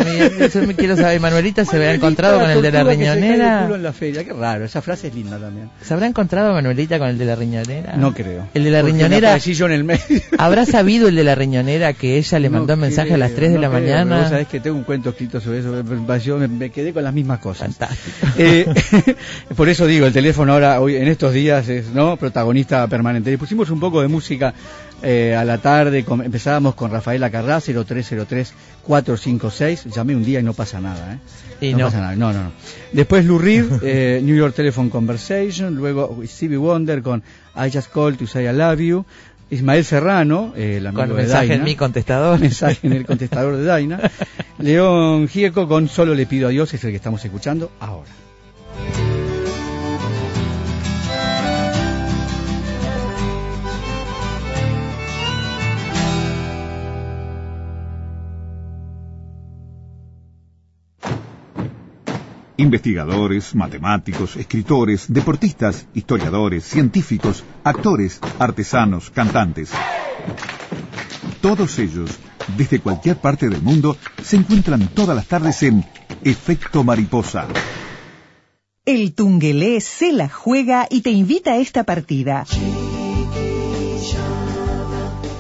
yo 0.55 0.63
me 0.67 0.75
quiero 0.75 0.97
saber, 0.97 1.21
Manuelita 1.21 1.67
se 1.67 1.77
habrá 1.77 1.93
encontrado 1.93 2.41
con 2.41 2.49
el 2.49 2.63
de 2.63 2.73
la 2.73 2.83
riñonera. 2.83 3.69
en 3.75 3.83
la 3.83 3.93
feria. 3.93 4.25
Qué 4.25 4.33
raro, 4.33 4.65
esa 4.65 4.81
frase 4.81 5.09
es 5.09 5.15
linda 5.15 5.37
también. 5.39 5.69
¿Se 5.83 5.93
habrá 5.93 6.07
encontrado 6.07 6.55
Manuelita 6.55 6.99
con 6.99 7.09
el 7.09 7.19
de 7.19 7.27
la 7.27 7.35
riñonera? 7.37 7.95
No 7.99 8.15
creo. 8.15 8.49
El 8.55 8.65
de 8.65 8.71
la 8.71 8.81
Porque 8.81 8.93
riñonera. 8.95 9.37
yo 9.37 9.67
en 9.67 9.73
el 9.73 9.85
medio. 9.85 10.03
¿Habrá 10.39 10.65
sabido 10.65 11.09
el 11.09 11.15
de 11.17 11.25
la 11.25 11.35
riñonera 11.35 11.93
que 11.93 12.17
ella 12.17 12.39
le 12.39 12.49
mandó 12.49 12.73
un 12.73 12.81
mensaje 12.81 13.13
a 13.13 13.19
las 13.19 13.33
creo, 13.33 13.41
3 13.41 13.51
de 13.51 13.57
no 13.57 13.61
la 13.63 13.69
creo, 13.69 13.81
mañana? 13.83 14.21
Vos 14.23 14.31
sabés 14.31 14.49
que 14.49 14.61
tengo 14.61 14.79
un 14.79 14.85
cuento 14.85 15.11
escrito 15.11 15.43
sobre 15.43 15.59
eso. 15.59 15.71
me- 15.85 16.21
Yo 16.21 16.39
me, 16.39 16.49
me 16.49 16.71
quedé 16.71 16.95
con 16.95 17.05
las 17.05 17.13
mismas 17.13 17.39
cosas. 17.41 17.69
Fantástico. 17.77 18.17
Eh, 18.39 18.67
por 19.57 19.69
eso 19.69 19.87
digo, 19.87 20.07
el 20.07 20.13
teléfono 20.15 20.55
ahora, 20.55 20.81
hoy 20.81 20.97
en 20.97 21.09
estos 21.09 21.35
días, 21.35 21.69
es 21.69 21.89
no 21.93 22.17
protagonista 22.17 22.87
permanente. 22.89 23.22
Le 23.31 23.39
pusimos 23.39 23.71
un 23.71 23.79
poco 23.81 24.01
de 24.03 24.09
música 24.09 24.53
eh, 25.03 25.35
a 25.37 25.45
la 25.45 25.59
tarde, 25.59 26.05
com- 26.05 26.23
empezábamos 26.23 26.75
con 26.75 26.91
Rafaela 26.91 27.31
Carrá, 27.31 27.59
0303-456. 28.87 29.91
Llamé 29.95 30.15
un 30.17 30.25
día 30.25 30.41
y 30.41 30.43
no 30.43 30.53
pasa 30.55 30.81
nada, 30.81 31.15
¿eh? 31.15 31.19
Y 31.67 31.73
no, 31.73 31.79
no. 31.79 31.85
pasa 31.87 32.01
nada, 32.01 32.17
no, 32.17 32.33
no, 32.33 32.43
no. 32.45 32.53
Después 32.93 33.25
Lou 33.25 33.39
Reed, 33.39 33.65
eh, 33.83 34.21
New 34.23 34.37
York 34.37 34.55
Telephone 34.55 34.91
Conversation, 34.91 35.75
luego 35.77 36.21
Stevie 36.27 36.57
Wonder 36.57 37.03
con 37.03 37.23
I 37.57 37.71
Just 37.73 37.93
Called 37.93 38.19
to 38.19 38.27
Say 38.27 38.47
I 38.49 38.53
Love 38.53 38.81
You, 38.81 39.05
Ismael 39.51 39.85
Serrano, 39.85 40.53
eh, 40.57 40.77
el 40.79 40.87
amigo 40.87 41.03
Con 41.03 41.11
de 41.11 41.15
mensaje 41.23 41.49
Daina. 41.49 41.55
en 41.57 41.65
mi 41.65 41.77
contestador. 41.77 42.41
mensaje 42.41 42.79
en 42.87 42.93
el 42.95 43.07
contestador 43.07 43.57
de 43.57 43.65
Daina. 43.65 44.11
León 44.59 45.29
Gieco 45.29 45.69
con 45.69 45.89
Solo 45.89 46.15
le 46.15 46.27
pido 46.27 46.49
a 46.49 46.51
Dios, 46.51 46.73
es 46.75 46.83
el 46.85 46.91
que 46.91 46.97
estamos 46.97 47.25
escuchando 47.25 47.71
ahora. 47.81 48.11
Investigadores, 62.57 63.55
matemáticos, 63.55 64.37
escritores, 64.37 65.07
deportistas, 65.13 65.87
historiadores, 65.95 66.65
científicos, 66.65 67.45
actores, 67.65 68.21
artesanos, 68.39 69.11
cantantes. 69.11 69.71
Todos 71.41 71.79
ellos, 71.79 72.11
desde 72.57 72.81
cualquier 72.81 73.17
parte 73.17 73.49
del 73.49 73.63
mundo, 73.63 73.97
se 74.23 74.37
encuentran 74.37 74.89
todas 74.89 75.17
las 75.17 75.27
tardes 75.27 75.63
en 75.63 75.85
Efecto 76.23 76.85
Mariposa. 76.85 77.49
El 78.85 79.15
Tungelé 79.15 79.81
se 79.81 80.13
la 80.13 80.29
juega 80.29 80.87
y 80.91 81.03
te 81.03 81.11
invita 81.11 81.53
a 81.53 81.57
esta 81.57 81.85
partida. 81.85 82.45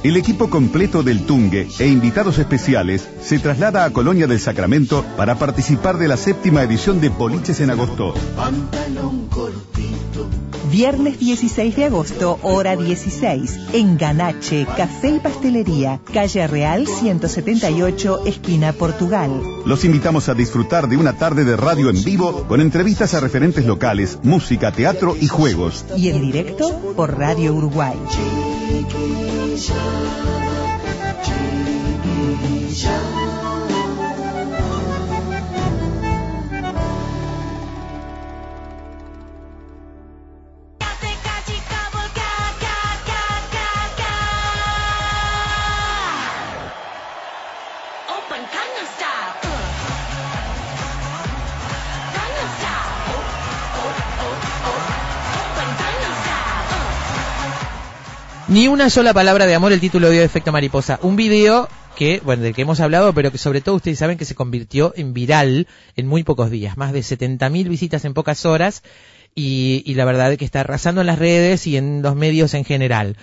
El 0.02 0.16
equipo 0.16 0.50
completo 0.50 1.04
del 1.04 1.24
Tungue 1.26 1.68
e 1.78 1.86
invitados 1.86 2.38
especiales 2.38 3.08
se 3.22 3.38
traslada 3.38 3.84
a 3.84 3.90
Colonia 3.90 4.26
del 4.26 4.40
Sacramento 4.40 5.04
para 5.16 5.36
participar 5.36 5.96
de 5.96 6.08
la 6.08 6.16
séptima 6.16 6.62
edición 6.64 7.00
de 7.00 7.08
Boliches 7.08 7.60
en 7.60 7.70
agosto. 7.70 8.12
Viernes 10.72 11.20
16 11.20 11.76
de 11.76 11.84
agosto, 11.84 12.40
hora 12.42 12.74
16, 12.74 13.58
en 13.74 13.96
Ganache, 13.96 14.66
Café 14.76 15.10
y 15.10 15.18
Pastelería, 15.20 16.00
Calle 16.12 16.48
Real 16.48 16.88
178, 16.88 18.26
esquina 18.26 18.72
Portugal. 18.72 19.30
Los 19.64 19.84
invitamos 19.84 20.28
a 20.28 20.34
disfrutar 20.34 20.88
de 20.88 20.96
una 20.96 21.12
tarde 21.12 21.44
de 21.44 21.56
radio 21.56 21.90
en 21.90 22.02
vivo 22.02 22.44
con 22.48 22.60
entrevistas 22.60 23.14
a 23.14 23.20
referentes 23.20 23.66
locales, 23.66 24.18
música, 24.24 24.72
teatro 24.72 25.14
y 25.20 25.28
juegos. 25.28 25.84
Y 25.96 26.08
en 26.08 26.22
directo 26.22 26.94
por 26.96 27.16
Radio 27.16 27.54
Uruguay. 27.54 27.94
Nation. 29.52 30.51
Ni 58.52 58.68
una 58.68 58.90
sola 58.90 59.14
palabra 59.14 59.46
de 59.46 59.54
amor 59.54 59.72
el 59.72 59.80
título 59.80 60.10
de 60.10 60.22
Efecto 60.22 60.52
Mariposa. 60.52 60.98
Un 61.00 61.16
video 61.16 61.70
que, 61.96 62.20
bueno, 62.22 62.42
del 62.42 62.54
que 62.54 62.60
hemos 62.60 62.80
hablado, 62.80 63.14
pero 63.14 63.32
que 63.32 63.38
sobre 63.38 63.62
todo 63.62 63.76
ustedes 63.76 63.98
saben 63.98 64.18
que 64.18 64.26
se 64.26 64.34
convirtió 64.34 64.92
en 64.94 65.14
viral 65.14 65.66
en 65.96 66.06
muy 66.06 66.22
pocos 66.22 66.50
días. 66.50 66.76
Más 66.76 66.92
de 66.92 67.00
70.000 67.00 67.66
visitas 67.66 68.04
en 68.04 68.12
pocas 68.12 68.44
horas 68.44 68.82
y, 69.34 69.82
y 69.86 69.94
la 69.94 70.04
verdad 70.04 70.36
que 70.36 70.44
está 70.44 70.60
arrasando 70.60 71.00
en 71.00 71.06
las 71.06 71.18
redes 71.18 71.66
y 71.66 71.78
en 71.78 72.02
los 72.02 72.14
medios 72.14 72.52
en 72.52 72.66
general. 72.66 73.16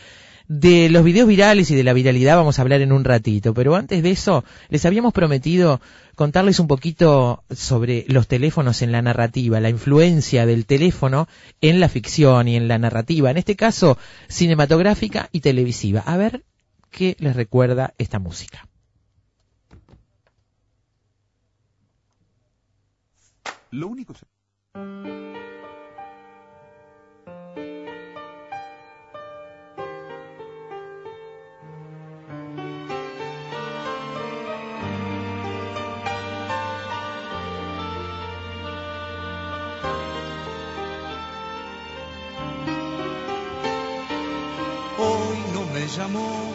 De 0.50 0.90
los 0.90 1.04
videos 1.04 1.28
virales 1.28 1.70
y 1.70 1.76
de 1.76 1.84
la 1.84 1.94
viralidad 1.94 2.36
vamos 2.36 2.58
a 2.58 2.64
hablar 2.64 2.82
en 2.82 2.92
un 2.92 3.04
ratito, 3.04 3.54
pero 3.54 3.76
antes 3.76 4.02
de 4.02 4.10
eso 4.10 4.44
les 4.70 4.84
habíamos 4.84 5.14
prometido 5.14 5.80
contarles 6.16 6.60
un 6.60 6.68
poquito 6.68 7.44
sobre 7.52 8.04
los 8.08 8.28
teléfonos 8.28 8.82
en 8.82 8.92
la 8.92 9.04
narrativa, 9.04 9.60
la 9.60 9.70
influencia 9.70 10.48
del 10.48 10.66
teléfono 10.66 11.28
en 11.62 11.80
la 11.80 11.88
ficción 11.88 12.48
y 12.48 12.56
en 12.56 12.68
la 12.68 12.80
narrativa, 12.80 13.30
en 13.30 13.38
este 13.38 13.56
caso 13.56 14.00
cinematográfica 14.28 15.30
y 15.32 15.42
televisiva. 15.42 16.00
A 16.00 16.18
ver 16.18 16.44
qué 16.90 17.16
les 17.20 17.36
recuerda 17.36 17.94
esta 18.00 18.18
música. 18.18 18.68
Llamó. 45.96 46.54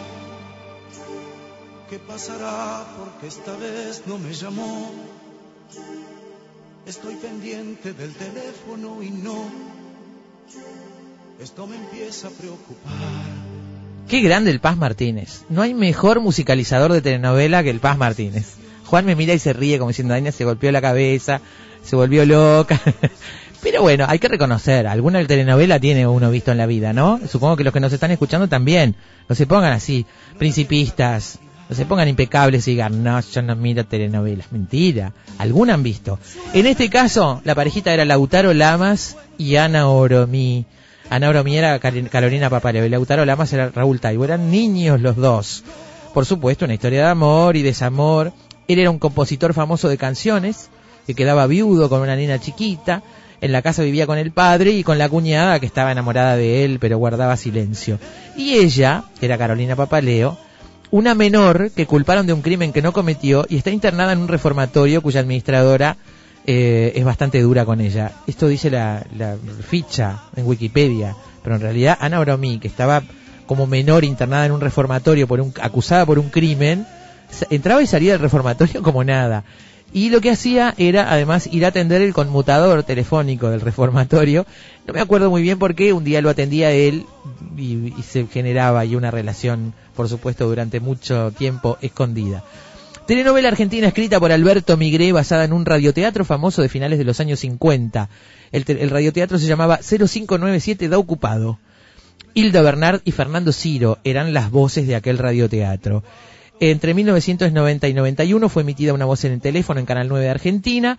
¿Qué 1.89 1.99
pasará? 1.99 2.85
Porque 2.97 3.27
esta 3.27 3.55
vez 3.57 4.03
no 4.05 4.17
me 4.17 4.33
llamó. 4.33 4.91
Estoy 6.85 7.15
pendiente 7.15 7.93
del 7.93 8.13
teléfono 8.13 9.01
y 9.01 9.09
no. 9.09 9.45
Esto 11.39 11.67
me 11.67 11.75
empieza 11.75 12.27
a 12.27 12.31
preocupar. 12.31 12.93
Qué 14.07 14.21
grande 14.21 14.51
el 14.51 14.59
Paz 14.59 14.77
Martínez. 14.77 15.43
No 15.49 15.61
hay 15.61 15.73
mejor 15.73 16.19
musicalizador 16.21 16.93
de 16.93 17.01
telenovela 17.01 17.63
que 17.63 17.71
el 17.71 17.79
Paz 17.79 17.97
Martínez. 17.97 18.55
Juan 18.85 19.05
me 19.05 19.15
mira 19.15 19.33
y 19.33 19.39
se 19.39 19.53
ríe 19.53 19.79
como 19.79 19.89
diciendo, 19.89 20.13
Daina 20.13 20.31
se 20.31 20.45
golpeó 20.45 20.71
la 20.71 20.81
cabeza, 20.81 21.41
se 21.83 21.95
volvió 21.95 22.25
loca. 22.25 22.79
Pero 23.61 23.81
bueno, 23.81 24.05
hay 24.07 24.19
que 24.19 24.27
reconocer, 24.27 24.85
alguna 24.87 25.25
telenovela 25.25 25.79
tiene 25.79 26.05
uno 26.05 26.29
visto 26.29 26.51
en 26.51 26.57
la 26.59 26.65
vida, 26.67 26.93
¿no? 26.93 27.19
Supongo 27.27 27.55
que 27.57 27.63
los 27.63 27.73
que 27.73 27.79
nos 27.79 27.91
están 27.93 28.11
escuchando 28.11 28.47
también. 28.47 28.95
No 29.27 29.35
se 29.35 29.47
pongan 29.47 29.73
así, 29.73 30.05
principistas, 30.37 31.39
no 31.67 31.75
se 31.75 31.85
pongan 31.85 32.07
impecables 32.07 32.67
y 32.67 32.71
digan, 32.71 33.03
no, 33.03 33.19
yo 33.19 33.41
no 33.41 33.55
miro 33.55 33.85
telenovelas. 33.85 34.51
Mentira, 34.51 35.13
alguna 35.39 35.73
han 35.73 35.83
visto. 35.83 36.19
En 36.53 36.67
este 36.67 36.89
caso, 36.89 37.41
la 37.43 37.55
parejita 37.55 37.91
era 37.93 38.05
Lautaro 38.05 38.53
Lamas 38.53 39.17
y 39.37 39.55
Ana 39.55 39.87
Oromí. 39.89 40.65
Ana 41.09 41.29
Oromí 41.29 41.57
era 41.57 41.77
Car- 41.79 42.09
Carolina 42.09 42.49
Papaleo 42.49 42.85
y 42.85 42.89
Lautaro 42.89 43.25
Lamas 43.25 43.51
era 43.53 43.69
Raúl 43.69 43.99
Taibo. 43.99 44.25
Eran 44.25 44.51
niños 44.51 45.01
los 45.01 45.15
dos. 45.15 45.63
Por 46.13 46.25
supuesto, 46.25 46.65
una 46.65 46.75
historia 46.75 47.01
de 47.01 47.09
amor 47.09 47.55
y 47.57 47.61
desamor. 47.63 48.31
Él 48.67 48.79
era 48.79 48.89
un 48.91 48.99
compositor 48.99 49.53
famoso 49.53 49.89
de 49.89 49.97
canciones 49.97 50.69
que 51.05 51.13
quedaba 51.15 51.45
viudo 51.47 51.89
con 51.89 52.01
una 52.01 52.15
nena 52.15 52.39
chiquita. 52.39 53.03
En 53.41 53.51
la 53.51 53.61
casa 53.61 53.83
vivía 53.83 54.07
con 54.07 54.17
el 54.17 54.31
padre 54.31 54.71
y 54.71 54.83
con 54.83 54.97
la 54.97 55.09
cuñada 55.09 55.59
que 55.59 55.65
estaba 55.65 55.91
enamorada 55.91 56.35
de 56.35 56.65
él 56.65 56.77
pero 56.79 56.97
guardaba 56.97 57.37
silencio. 57.37 57.99
Y 58.35 58.53
ella, 58.53 59.03
que 59.19 59.25
era 59.25 59.37
Carolina 59.37 59.75
Papaleo, 59.75 60.37
una 60.91 61.15
menor 61.15 61.71
que 61.71 61.85
culparon 61.85 62.27
de 62.27 62.33
un 62.33 62.41
crimen 62.41 62.71
que 62.71 62.81
no 62.81 62.93
cometió 62.93 63.45
y 63.49 63.57
está 63.57 63.69
internada 63.71 64.13
en 64.13 64.19
un 64.19 64.27
reformatorio 64.27 65.01
cuya 65.01 65.19
administradora 65.19 65.97
eh, 66.45 66.93
es 66.95 67.03
bastante 67.03 67.41
dura 67.41 67.65
con 67.65 67.81
ella. 67.81 68.11
Esto 68.27 68.47
dice 68.47 68.69
la, 68.69 69.05
la 69.17 69.35
ficha 69.67 70.23
en 70.35 70.45
Wikipedia, 70.45 71.15
pero 71.43 71.55
en 71.55 71.61
realidad 71.61 71.97
Ana 71.99 72.19
Oromí, 72.19 72.59
que 72.59 72.67
estaba 72.67 73.03
como 73.45 73.67
menor 73.67 74.03
internada 74.03 74.45
en 74.45 74.51
un 74.51 74.61
reformatorio 74.61 75.27
por 75.27 75.41
un, 75.41 75.53
acusada 75.61 76.05
por 76.05 76.19
un 76.19 76.29
crimen, 76.29 76.85
entraba 77.49 77.81
y 77.81 77.87
salía 77.87 78.13
del 78.13 78.21
reformatorio 78.21 78.81
como 78.81 79.03
nada. 79.03 79.43
Y 79.95 80.09
lo 80.09 80.19
que 80.19 80.29
hacía 80.29 80.73
era 80.77 81.09
además 81.09 81.47
ir 81.49 81.63
a 81.63 81.69
atender 81.69 82.01
el 82.01 82.13
conmutador 82.13 82.83
telefónico 82.83 83.49
del 83.49 83.61
reformatorio. 83.61 84.45
No 84.85 84.93
me 84.93 84.99
acuerdo 84.99 85.29
muy 85.29 85.41
bien 85.41 85.57
por 85.57 85.73
qué, 85.73 85.93
un 85.93 86.03
día 86.03 86.21
lo 86.21 86.29
atendía 86.29 86.69
él 86.71 87.05
y, 87.55 87.93
se 88.03 88.27
generaba 88.27 88.81
ahí 88.81 88.97
una 88.97 89.09
relación, 89.09 89.73
por 89.95 90.09
supuesto, 90.09 90.49
durante 90.49 90.81
mucho 90.81 91.31
tiempo 91.31 91.77
escondida. 91.79 92.43
Telenovela 93.07 93.47
argentina 93.47 93.87
escrita 93.87 94.19
por 94.19 94.33
Alberto 94.33 94.75
Migré 94.75 95.13
basada 95.13 95.45
en 95.45 95.53
un 95.53 95.65
radioteatro 95.65 96.25
famoso 96.25 96.61
de 96.61 96.67
finales 96.67 96.99
de 96.99 97.05
los 97.05 97.21
años 97.21 97.39
50. 97.39 98.09
El, 98.51 98.65
el 98.67 98.89
radioteatro 98.89 99.39
se 99.39 99.47
llamaba 99.47 99.77
0597 99.77 100.89
Da 100.89 100.97
Ocupado. 100.97 101.57
Hilda 102.33 102.61
Bernard 102.61 102.99
y 103.05 103.13
Fernando 103.13 103.53
Ciro 103.53 103.99
eran 104.03 104.33
las 104.33 104.51
voces 104.51 104.87
de 104.87 104.95
aquel 104.95 105.19
radioteatro. 105.19 106.03
Entre 106.59 106.93
1990 106.93 107.87
y 107.87 107.93
91 107.93 108.49
fue 108.49 108.61
emitida 108.63 108.93
una 108.93 109.05
voz 109.05 109.23
en 109.25 109.33
el 109.33 109.41
teléfono 109.41 109.79
en 109.79 109.85
Canal 109.85 110.07
9 110.07 110.23
de 110.23 110.31
Argentina. 110.31 110.97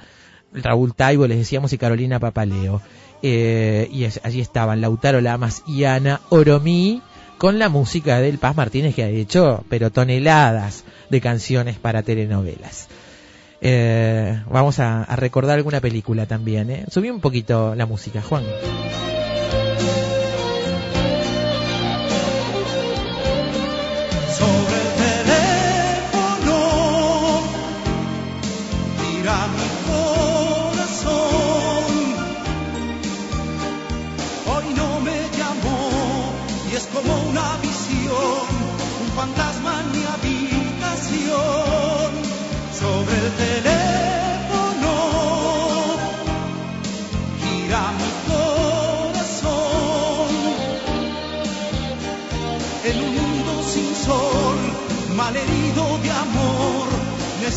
Raúl 0.53 0.95
Taibo, 0.95 1.27
les 1.27 1.39
decíamos, 1.39 1.73
y 1.73 1.79
Carolina 1.79 2.21
Papaleo. 2.21 2.83
Eh, 3.23 3.89
y 3.91 4.05
allí 4.05 4.41
estaban 4.41 4.81
Lautaro 4.81 5.21
Lamas 5.21 5.63
y 5.67 5.85
Ana 5.85 6.21
Oromí 6.29 7.03
con 7.39 7.59
la 7.59 7.69
música 7.69 8.21
del 8.21 8.39
Paz 8.39 8.57
Martínez 8.57 8.95
que 8.95 9.03
ha 9.03 9.09
hecho, 9.09 9.65
pero 9.69 9.91
toneladas 9.91 10.85
de 11.11 11.21
canciones 11.21 11.79
para 11.79 12.03
telenovelas. 12.03 12.89
Eh, 13.61 14.41
vamos 14.51 14.79
a, 14.81 15.03
a 15.03 15.17
recordar 15.17 15.57
alguna 15.57 15.81
película 15.81 16.27
también. 16.27 16.71
¿eh? 16.71 16.85
Subí 16.91 17.11
un 17.11 17.21
poquito 17.21 17.75
la 17.75 17.87
música, 17.87 18.21
Juan. 18.23 18.45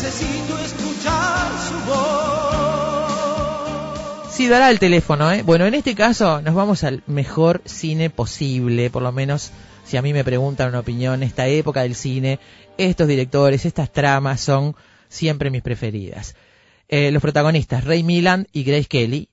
Necesito 0.02 0.58
escuchar 0.58 1.50
su 1.68 1.74
voz. 1.90 2.00
Sí, 4.32 4.48
dará 4.48 4.70
el 4.70 4.78
teléfono, 4.78 5.30
¿eh? 5.30 5.42
Bueno, 5.42 5.66
en 5.66 5.74
este 5.74 5.94
caso 5.94 6.40
nos 6.40 6.54
vamos 6.54 6.84
al 6.84 7.02
mejor 7.06 7.60
cine 7.66 8.08
posible, 8.08 8.88
por 8.88 9.02
lo 9.02 9.12
menos 9.12 9.52
si 9.84 9.98
a 9.98 10.02
mí 10.02 10.14
me 10.14 10.24
preguntan 10.24 10.70
una 10.70 10.78
opinión, 10.80 11.22
esta 11.22 11.48
época 11.48 11.82
del 11.82 11.94
cine, 11.94 12.38
estos 12.78 13.08
directores, 13.08 13.66
estas 13.66 13.92
tramas 13.92 14.40
son 14.40 14.74
siempre 15.10 15.50
mis 15.50 15.60
preferidas. 15.60 16.34
Eh, 16.88 17.10
los 17.10 17.20
protagonistas, 17.20 17.84
Ray 17.84 18.02
Milland 18.02 18.46
y 18.52 18.64
Grace 18.64 18.88
Kelly. 18.88 19.28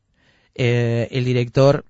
Eh, 0.54 1.08
el 1.12 1.24
director 1.24 1.86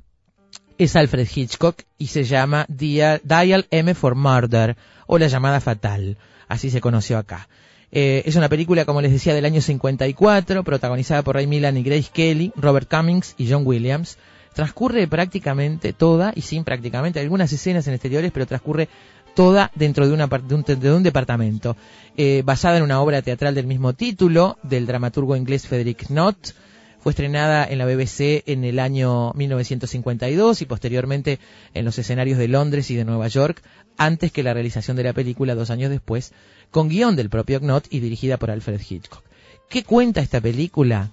es 0.78 0.96
Alfred 0.96 1.28
Hitchcock 1.34 1.82
y 1.98 2.06
se 2.08 2.26
llama 2.26 2.68
Dial, 2.70 3.22
Dial 3.24 3.66
M 3.72 3.96
for 3.96 4.14
Murder 4.14 4.78
o 5.08 5.18
La 5.18 5.30
llamada 5.30 5.62
fatal, 5.62 6.20
así 6.48 6.70
se 6.70 6.80
conoció 6.80 7.18
acá. 7.18 7.48
Eh, 7.92 8.24
es 8.26 8.36
una 8.36 8.50
película, 8.50 8.86
como 8.86 9.02
les 9.02 9.12
decía, 9.12 9.34
del 9.34 9.46
año 9.46 9.62
54, 9.62 10.64
protagonizada 10.64 11.22
por 11.22 11.36
Ray 11.36 11.48
Milland 11.48 11.78
y 11.78 11.84
Grace 11.84 12.10
Kelly, 12.12 12.52
Robert 12.56 12.90
Cummings 12.90 13.36
y 13.38 13.50
John 13.50 13.64
Williams. 13.66 14.18
Transcurre 14.54 15.08
prácticamente 15.08 15.94
toda, 15.94 16.34
y 16.36 16.42
sin 16.42 16.64
prácticamente, 16.64 17.20
algunas 17.20 17.52
escenas 17.54 17.88
en 17.88 17.94
exteriores, 17.94 18.32
pero 18.32 18.48
transcurre 18.48 18.90
toda 19.36 19.72
dentro 19.76 20.08
de, 20.08 20.14
una, 20.14 20.26
de 20.28 20.92
un 20.92 21.04
departamento. 21.04 21.78
Eh, 22.18 22.42
basada 22.44 22.78
en 22.78 22.84
una 22.84 23.00
obra 23.02 23.22
teatral 23.22 23.54
del 23.54 23.68
mismo 23.68 23.94
título, 23.94 24.58
del 24.64 24.88
dramaturgo 24.88 25.36
inglés 25.36 25.68
Frederick 25.68 26.08
Knott. 26.08 26.56
Estrenada 27.10 27.66
en 27.66 27.78
la 27.78 27.86
BBC 27.86 28.44
en 28.46 28.64
el 28.64 28.80
año 28.80 29.32
1952 29.34 30.62
y 30.62 30.66
posteriormente 30.66 31.40
en 31.74 31.86
los 31.86 31.98
escenarios 32.00 32.38
de 32.38 32.48
Londres 32.48 32.90
y 32.92 32.96
de 32.96 33.06
Nueva 33.06 33.28
York, 33.28 33.62
antes 33.98 34.32
que 34.32 34.44
la 34.44 34.54
realización 34.54 34.98
de 34.98 35.04
la 35.04 35.14
película 35.14 35.56
dos 35.56 35.70
años 35.70 35.90
después, 35.90 36.34
con 36.72 36.90
guion 36.90 37.16
del 37.16 37.30
propio 37.30 37.60
Knott 37.60 37.88
y 37.90 38.00
dirigida 38.00 38.38
por 38.38 38.52
Alfred 38.52 38.82
Hitchcock. 38.88 39.24
¿Qué 39.70 39.84
cuenta 39.84 40.22
esta 40.22 40.40
película? 40.40 41.12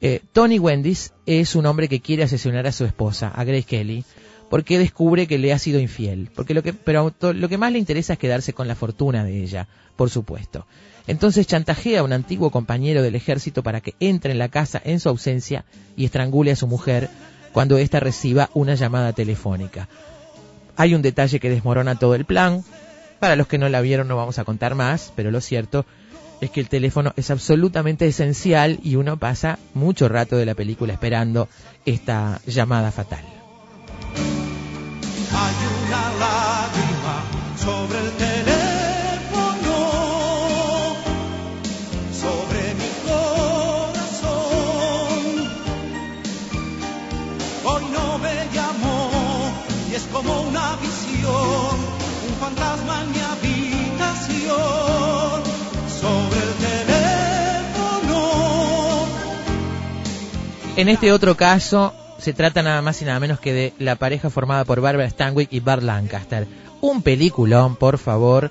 Eh, 0.00 0.20
Tony 0.32 0.58
Wendis 0.58 1.12
es 1.24 1.54
un 1.54 1.66
hombre 1.66 1.88
que 1.88 2.00
quiere 2.00 2.22
asesinar 2.22 2.66
a 2.66 2.72
su 2.72 2.84
esposa, 2.84 3.28
a 3.28 3.44
Grace 3.44 3.64
Kelly, 3.64 4.04
porque 4.50 4.78
descubre 4.78 5.26
que 5.26 5.38
le 5.38 5.52
ha 5.52 5.58
sido 5.58 5.80
infiel. 5.80 6.30
Porque 6.34 6.54
lo 6.54 6.62
que, 6.62 6.72
pero 6.72 7.14
lo 7.20 7.48
que 7.48 7.58
más 7.58 7.72
le 7.72 7.78
interesa 7.78 8.14
es 8.14 8.18
quedarse 8.18 8.52
con 8.52 8.68
la 8.68 8.74
fortuna 8.74 9.24
de 9.24 9.42
ella, 9.42 9.68
por 9.96 10.10
supuesto. 10.10 10.66
Entonces 11.06 11.46
chantajea 11.46 12.00
a 12.00 12.02
un 12.02 12.12
antiguo 12.12 12.50
compañero 12.50 13.02
del 13.02 13.14
ejército 13.14 13.62
para 13.62 13.80
que 13.80 13.94
entre 14.00 14.32
en 14.32 14.38
la 14.38 14.48
casa 14.48 14.80
en 14.84 15.00
su 15.00 15.08
ausencia 15.08 15.64
y 15.96 16.04
estrangule 16.04 16.52
a 16.52 16.56
su 16.56 16.66
mujer 16.66 17.08
cuando 17.52 17.78
ésta 17.78 18.00
reciba 18.00 18.50
una 18.54 18.74
llamada 18.74 19.12
telefónica. 19.12 19.88
Hay 20.76 20.94
un 20.94 21.02
detalle 21.02 21.40
que 21.40 21.50
desmorona 21.50 21.98
todo 21.98 22.14
el 22.14 22.24
plan. 22.24 22.64
Para 23.18 23.36
los 23.36 23.46
que 23.46 23.56
no 23.56 23.68
la 23.68 23.80
vieron 23.80 24.08
no 24.08 24.16
vamos 24.16 24.38
a 24.38 24.44
contar 24.44 24.74
más, 24.74 25.12
pero 25.16 25.30
lo 25.30 25.40
cierto 25.40 25.86
es 26.40 26.50
que 26.50 26.60
el 26.60 26.68
teléfono 26.68 27.14
es 27.16 27.30
absolutamente 27.30 28.06
esencial 28.06 28.78
y 28.82 28.96
uno 28.96 29.16
pasa 29.16 29.58
mucho 29.72 30.08
rato 30.08 30.36
de 30.36 30.44
la 30.44 30.54
película 30.54 30.92
esperando 30.92 31.48
esta 31.86 32.40
llamada 32.46 32.92
fatal. 32.92 33.24
En 60.76 60.88
este 60.88 61.12
otro 61.12 61.36
caso 61.36 61.94
se 62.18 62.32
trata 62.32 62.62
nada 62.62 62.82
más 62.82 63.00
y 63.02 63.04
nada 63.04 63.20
menos 63.20 63.40
que 63.40 63.52
de 63.52 63.72
la 63.78 63.96
pareja 63.96 64.30
formada 64.30 64.64
por 64.64 64.80
Barbara 64.80 65.08
Stanwyck 65.08 65.52
y 65.52 65.60
Bart 65.60 65.82
Lancaster. 65.82 66.46
Un 66.80 67.02
peliculón, 67.02 67.76
por 67.76 67.98
favor. 67.98 68.50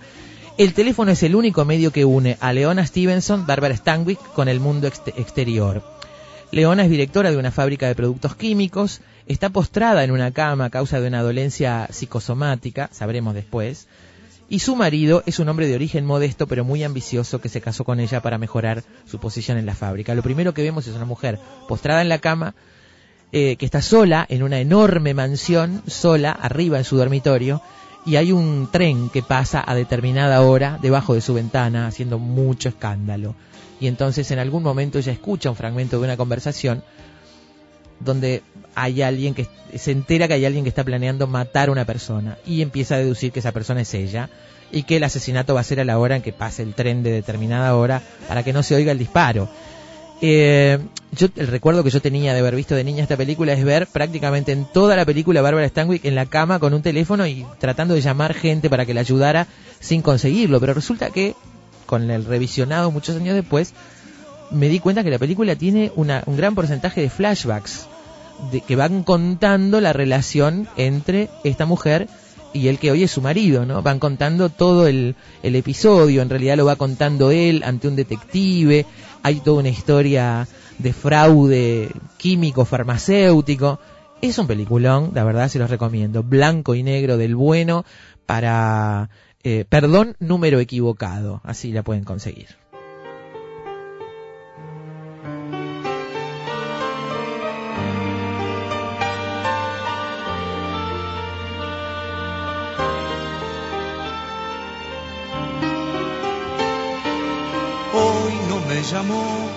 El 0.57 0.73
teléfono 0.73 1.11
es 1.11 1.22
el 1.23 1.35
único 1.35 1.65
medio 1.65 1.91
que 1.91 2.06
une 2.06 2.38
a 2.39 2.53
Leona 2.53 2.85
Stevenson, 2.85 3.45
Barbara 3.45 3.76
Stanwyck, 3.76 4.19
con 4.34 4.47
el 4.47 4.60
mundo 4.60 4.88
exte- 4.88 5.14
exterior. 5.18 5.84
Leona 6.52 6.84
es 6.85 6.89
directora 6.89 7.31
de 7.31 7.38
una 7.38 7.52
fábrica 7.52 7.88
de 7.88 7.95
productos 7.95 8.35
químicos, 8.35 9.02
está 9.27 9.49
postrada 9.49 10.03
en 10.03 10.11
una 10.11 10.31
cama 10.31 10.65
a 10.65 10.69
causa 10.69 10.99
de 11.02 11.07
una 11.07 11.22
dolencia 11.22 11.88
psicosomática, 11.91 12.89
sabremos 12.93 13.34
después, 13.34 13.88
y 14.50 14.60
su 14.60 14.76
marido 14.76 15.24
es 15.26 15.40
un 15.40 15.50
hombre 15.50 15.68
de 15.68 15.76
origen 15.76 16.06
modesto 16.06 16.48
pero 16.48 16.64
muy 16.64 16.84
ambicioso 16.84 17.42
que 17.42 17.50
se 17.50 17.62
casó 17.62 17.84
con 17.84 18.00
ella 18.00 18.22
para 18.22 18.38
mejorar 18.38 18.84
su 19.06 19.20
posición 19.20 19.58
en 19.58 19.66
la 19.66 19.76
fábrica. 19.76 20.16
Lo 20.16 20.24
primero 20.24 20.54
que 20.54 20.64
vemos 20.64 20.88
es 20.88 20.96
una 20.96 21.06
mujer 21.06 21.40
postrada 21.68 22.02
en 22.02 22.10
la 22.10 22.20
cama, 22.20 22.56
eh, 23.32 23.56
que 23.58 23.66
está 23.66 23.82
sola 23.82 24.26
en 24.30 24.44
una 24.44 24.60
enorme 24.60 25.14
mansión, 25.14 25.82
sola, 25.88 26.32
arriba 26.32 26.78
en 26.78 26.84
su 26.84 26.98
dormitorio, 26.98 27.62
y 28.06 28.18
hay 28.18 28.32
un 28.32 28.70
tren 28.72 29.10
que 29.10 29.24
pasa 29.24 29.64
a 29.66 29.74
determinada 29.74 30.42
hora 30.42 30.78
debajo 30.82 31.16
de 31.16 31.22
su 31.22 31.34
ventana 31.34 31.88
haciendo 31.88 32.20
mucho 32.20 32.70
escándalo. 32.70 33.36
Y 33.80 33.88
entonces 33.88 34.30
en 34.32 34.40
algún 34.40 34.64
momento 34.64 35.00
ella 35.00 35.12
escucha 35.12 35.50
un 35.50 35.56
fragmento 35.56 35.98
de 35.98 36.06
una 36.06 36.18
conversación 36.18 36.84
donde 38.00 38.44
hay 38.76 39.02
alguien 39.02 39.34
que 39.34 39.47
se 39.76 39.91
entera 39.91 40.27
que 40.27 40.34
hay 40.35 40.45
alguien 40.45 40.64
que 40.64 40.69
está 40.69 40.84
planeando 40.84 41.27
matar 41.27 41.69
a 41.69 41.72
una 41.72 41.85
persona 41.85 42.38
y 42.45 42.61
empieza 42.61 42.95
a 42.95 42.97
deducir 42.99 43.31
que 43.31 43.39
esa 43.39 43.52
persona 43.52 43.81
es 43.81 43.93
ella 43.93 44.30
y 44.72 44.84
que 44.84 44.97
el 44.97 45.03
asesinato 45.03 45.53
va 45.53 45.61
a 45.61 45.64
ser 45.64 45.80
a 45.80 45.85
la 45.85 45.97
hora 45.97 46.15
en 46.15 46.22
que 46.22 46.34
pase 46.34 46.64
el 46.64 46.73
tren 46.73 47.02
de 47.03 47.11
determinada 47.11 47.76
hora 47.76 48.02
para 48.27 48.43
que 48.43 48.52
no 48.53 48.64
se 48.64 48.76
oiga 48.76 48.91
el 48.91 48.97
disparo. 48.97 49.47
Eh, 50.22 50.80
yo 51.11 51.27
el 51.35 51.47
recuerdo 51.47 51.84
que 51.84 51.89
yo 51.89 52.02
tenía 52.02 52.34
de 52.34 52.39
haber 52.39 52.56
visto 52.56 52.73
de 52.73 52.84
niña 52.85 53.03
esta 53.03 53.18
película 53.18 53.52
es 53.53 53.64
ver 53.64 53.85
prácticamente 53.88 54.53
en 54.53 54.65
toda 54.65 54.95
la 54.95 55.06
película 55.06 55.41
a 55.41 55.43
Barbara 55.43 55.68
Stanwyck 55.68 56.06
en 56.06 56.15
la 56.15 56.26
cama 56.26 56.60
con 56.60 56.73
un 56.73 56.81
teléfono 56.81 57.27
y 57.27 57.45
tratando 57.60 57.93
de 57.93 58.02
llamar 58.02 58.34
gente 58.34 58.69
para 58.69 58.85
que 58.85 58.93
la 58.93 59.02
ayudara 59.02 59.47
sin 59.81 60.02
conseguirlo, 60.02 60.60
pero 60.61 60.73
resulta 60.73 61.10
que 61.10 61.35
con 61.85 62.10
el 62.10 62.26
revisionado 62.26 62.91
muchos 62.91 63.15
años 63.18 63.35
después 63.35 63.73
me 64.52 64.69
di 64.69 64.80
cuenta 64.80 65.03
que 65.03 65.10
la 65.11 65.19
película 65.19 65.56
tiene 65.56 65.91
una- 65.95 66.23
un 66.26 66.38
gran 66.38 66.56
porcentaje 66.56 67.02
de 67.02 67.10
flashbacks 67.10 67.88
de, 68.52 68.62
que 68.62 68.76
van 68.76 69.04
contando 69.04 69.82
la 69.82 69.94
relación 69.94 70.68
entre 70.78 71.30
esta 71.44 71.66
mujer 71.66 72.08
y 72.54 72.70
el 72.70 72.80
que 72.80 72.92
hoy 72.92 73.04
es 73.04 73.12
su 73.12 73.22
marido, 73.22 73.66
¿no? 73.66 73.82
Van 73.82 74.00
contando 74.00 74.50
todo 74.50 74.88
el, 74.88 75.16
el 75.44 75.56
episodio, 75.56 76.22
en 76.22 76.30
realidad 76.30 76.56
lo 76.56 76.66
va 76.66 76.78
contando 76.78 77.32
él 77.32 77.64
ante 77.66 77.88
un 77.88 77.98
detective, 77.98 78.86
hay 79.24 79.42
toda 79.42 79.60
una 79.60 79.70
historia 79.70 80.48
de 80.78 80.94
fraude 80.94 81.90
químico, 82.18 82.66
farmacéutico. 82.66 83.80
Es 84.22 84.38
un 84.38 84.48
peliculón, 84.48 85.12
la 85.14 85.24
verdad 85.24 85.50
se 85.50 85.60
los 85.60 85.70
recomiendo. 85.70 86.24
Blanco 86.24 86.76
y 86.76 86.84
negro 86.84 87.18
del 87.18 87.36
bueno 87.36 87.86
para, 88.26 89.10
eh, 89.44 89.66
perdón, 89.68 90.16
número 90.20 90.60
equivocado. 90.60 91.42
Así 91.44 91.72
la 91.72 91.84
pueden 91.84 92.04
conseguir. 92.04 92.48
Llamó. 108.91 109.49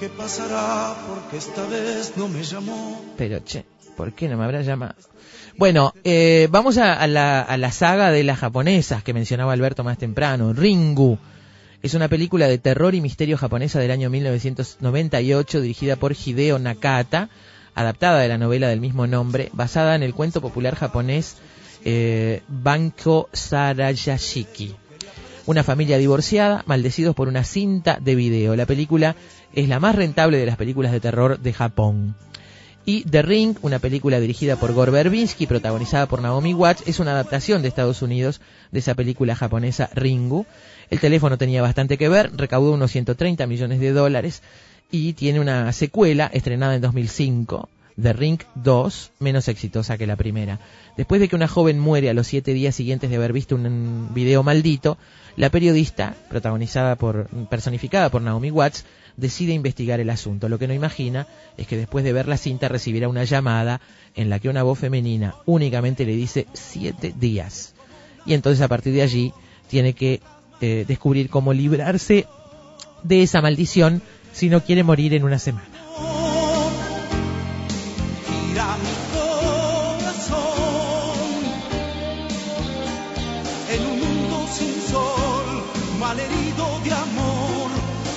¿Qué 0.00 0.08
pasará? 0.08 0.94
Porque 1.08 1.36
esta 1.38 1.64
vez 1.66 2.12
no 2.16 2.28
me 2.28 2.42
llamó. 2.42 3.00
Pero, 3.16 3.38
che, 3.40 3.64
¿por 3.96 4.12
qué 4.12 4.28
no 4.28 4.36
me 4.36 4.44
habrá 4.44 4.62
llamado? 4.62 4.94
Bueno, 5.56 5.94
eh, 6.04 6.48
vamos 6.50 6.76
a, 6.76 7.06
la, 7.06 7.40
a 7.40 7.56
la 7.56 7.72
saga 7.72 8.10
de 8.10 8.24
las 8.24 8.38
japonesas 8.38 9.02
que 9.02 9.14
mencionaba 9.14 9.52
Alberto 9.52 9.84
más 9.84 9.96
temprano. 9.96 10.52
Ringu. 10.52 11.18
Es 11.82 11.94
una 11.94 12.08
película 12.08 12.48
de 12.48 12.58
terror 12.58 12.94
y 12.94 13.00
misterio 13.00 13.38
japonesa 13.38 13.78
del 13.78 13.90
año 13.90 14.10
1998 14.10 15.60
dirigida 15.60 15.96
por 15.96 16.12
Hideo 16.12 16.58
Nakata, 16.58 17.30
adaptada 17.74 18.20
de 18.20 18.28
la 18.28 18.38
novela 18.38 18.68
del 18.68 18.80
mismo 18.80 19.06
nombre, 19.06 19.50
basada 19.52 19.94
en 19.94 20.02
el 20.02 20.14
cuento 20.14 20.40
popular 20.40 20.74
japonés 20.74 21.36
eh, 21.84 22.42
Banko 22.48 23.28
Sarayashiki. 23.32 24.74
Una 25.46 25.62
familia 25.62 25.96
divorciada, 25.96 26.64
maldecidos 26.66 27.14
por 27.14 27.28
una 27.28 27.44
cinta 27.44 28.00
de 28.02 28.16
video. 28.16 28.56
La 28.56 28.66
película 28.66 29.14
es 29.54 29.68
la 29.68 29.78
más 29.78 29.94
rentable 29.94 30.38
de 30.38 30.46
las 30.46 30.56
películas 30.56 30.90
de 30.90 30.98
terror 30.98 31.38
de 31.38 31.52
Japón. 31.52 32.16
Y 32.84 33.04
The 33.04 33.22
Ring, 33.22 33.56
una 33.62 33.78
película 33.78 34.18
dirigida 34.18 34.56
por 34.56 34.72
Gore 34.72 34.90
Verbinski, 34.90 35.46
protagonizada 35.46 36.06
por 36.06 36.20
Naomi 36.20 36.52
Watts, 36.52 36.82
es 36.86 36.98
una 36.98 37.12
adaptación 37.12 37.62
de 37.62 37.68
Estados 37.68 38.02
Unidos 38.02 38.40
de 38.72 38.80
esa 38.80 38.96
película 38.96 39.36
japonesa 39.36 39.88
Ringu. 39.94 40.46
El 40.90 40.98
teléfono 40.98 41.38
tenía 41.38 41.62
bastante 41.62 41.96
que 41.96 42.08
ver, 42.08 42.32
recaudó 42.36 42.72
unos 42.72 42.90
130 42.90 43.46
millones 43.46 43.78
de 43.78 43.92
dólares 43.92 44.42
y 44.90 45.12
tiene 45.12 45.38
una 45.38 45.72
secuela 45.72 46.28
estrenada 46.32 46.74
en 46.74 46.80
2005 46.80 47.68
The 48.00 48.12
Ring 48.12 48.40
2, 48.56 49.12
menos 49.20 49.48
exitosa 49.48 49.96
que 49.96 50.06
la 50.06 50.16
primera. 50.16 50.60
Después 50.96 51.20
de 51.20 51.28
que 51.28 51.36
una 51.36 51.48
joven 51.48 51.78
muere 51.78 52.10
a 52.10 52.14
los 52.14 52.26
siete 52.26 52.52
días 52.52 52.74
siguientes 52.74 53.08
de 53.08 53.16
haber 53.16 53.32
visto 53.32 53.54
un 53.54 54.10
video 54.12 54.42
maldito, 54.42 54.98
la 55.36 55.50
periodista, 55.50 56.14
protagonizada 56.28 56.96
por, 56.96 57.28
personificada 57.48 58.10
por 58.10 58.22
Naomi 58.22 58.50
Watts, 58.50 58.84
decide 59.16 59.52
investigar 59.52 60.00
el 60.00 60.10
asunto. 60.10 60.48
Lo 60.48 60.58
que 60.58 60.66
no 60.66 60.74
imagina 60.74 61.26
es 61.56 61.66
que 61.66 61.76
después 61.76 62.04
de 62.04 62.12
ver 62.12 62.28
la 62.28 62.36
cinta 62.36 62.68
recibirá 62.68 63.08
una 63.08 63.24
llamada 63.24 63.80
en 64.14 64.30
la 64.30 64.38
que 64.38 64.48
una 64.48 64.62
voz 64.62 64.78
femenina 64.78 65.34
únicamente 65.44 66.04
le 66.04 66.16
dice 66.16 66.46
siete 66.52 67.14
días. 67.18 67.74
Y 68.24 68.34
entonces 68.34 68.62
a 68.62 68.68
partir 68.68 68.94
de 68.94 69.02
allí 69.02 69.32
tiene 69.68 69.92
que 69.92 70.20
eh, 70.60 70.84
descubrir 70.88 71.28
cómo 71.28 71.52
librarse 71.52 72.26
de 73.02 73.22
esa 73.22 73.40
maldición 73.40 74.02
si 74.32 74.48
no 74.48 74.62
quiere 74.62 74.82
morir 74.82 75.14
en 75.14 75.24
una 75.24 75.38
semana. 75.38 75.68
Malherido 86.26 86.80
de 86.84 86.92
amor. 86.92 87.70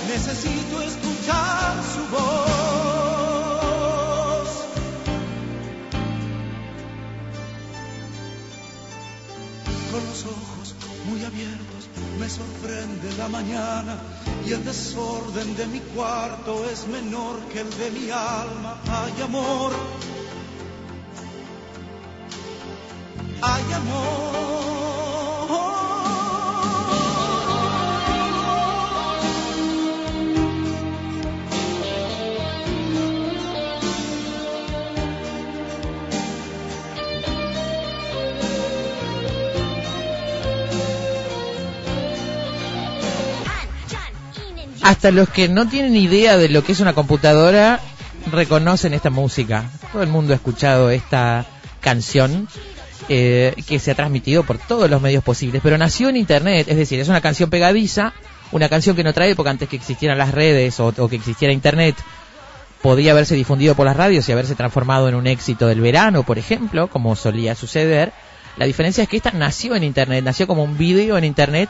Necesito 0.07 0.81
escuchar 0.81 1.76
su 1.94 2.02
voz. 2.11 2.19
Con 9.91 10.06
los 10.06 10.26
ojos 10.26 10.76
muy 11.10 11.23
abiertos 11.23 11.90
me 12.19 12.30
sorprende 12.30 13.14
la 13.18 13.27
mañana 13.27 13.98
y 14.45 14.53
el 14.53 14.64
desorden 14.64 15.56
de 15.56 15.68
mi 15.68 15.80
cuarto 15.80 16.69
es 16.69 16.88
menor 16.88 17.40
que 17.52 17.61
el 17.61 17.69
de 17.77 17.91
mi 17.91 18.11
alma. 18.11 18.77
Hay 18.88 19.22
amor. 19.22 19.72
Hay 23.41 23.73
Hasta 44.99 45.11
los 45.11 45.30
que 45.30 45.47
no 45.47 45.65
tienen 45.65 45.95
idea 45.95 46.35
de 46.35 46.49
lo 46.49 46.61
que 46.61 46.73
es 46.73 46.81
una 46.81 46.91
computadora 46.91 47.80
reconocen 48.34 48.93
esta 48.93 49.09
música. 49.09 49.71
Todo 49.93 50.03
el 50.03 50.09
mundo 50.09 50.34
ha 50.34 50.35
escuchado 50.35 50.89
esta 50.89 51.45
canción 51.80 52.49
eh, 53.07 53.53
que 53.65 53.80
se 53.80 53.91
ha 53.91 53.95
transmitido 53.95 54.43
por 54.43 54.57
todos 54.57 54.89
los 54.89 55.01
medios 55.01 55.23
posibles, 55.23 55.61
pero 55.63 55.77
nació 55.77 56.09
en 56.09 56.17
Internet, 56.17 56.67
es 56.67 56.76
decir, 56.76 56.99
es 56.99 57.07
una 57.07 57.21
canción 57.21 57.49
pegadiza, 57.49 58.11
una 58.51 58.67
canción 58.67 58.93
que 58.93 59.05
no 59.05 59.13
trae 59.13 59.38
porque 59.38 59.51
antes 59.51 59.69
que 59.69 59.77
existieran 59.77 60.17
las 60.17 60.34
redes 60.34 60.77
o, 60.81 60.88
o 60.88 61.07
que 61.07 61.15
existiera 61.15 61.53
Internet 61.53 61.95
podía 62.81 63.13
haberse 63.13 63.35
difundido 63.35 63.76
por 63.76 63.85
las 63.85 63.95
radios 63.95 64.27
y 64.27 64.34
haberse 64.34 64.55
transformado 64.55 65.07
en 65.07 65.15
un 65.15 65.27
éxito 65.27 65.67
del 65.67 65.80
verano, 65.80 66.23
por 66.23 66.38
ejemplo, 66.38 66.89
como 66.89 67.15
solía 67.15 67.55
suceder. 67.55 68.11
La 68.57 68.65
diferencia 68.65 69.03
es 69.03 69.07
que 69.07 69.15
esta 69.15 69.31
nació 69.31 69.77
en 69.77 69.85
Internet, 69.85 70.26
nació 70.26 70.45
como 70.45 70.61
un 70.61 70.77
video 70.77 71.17
en 71.17 71.23
Internet 71.23 71.69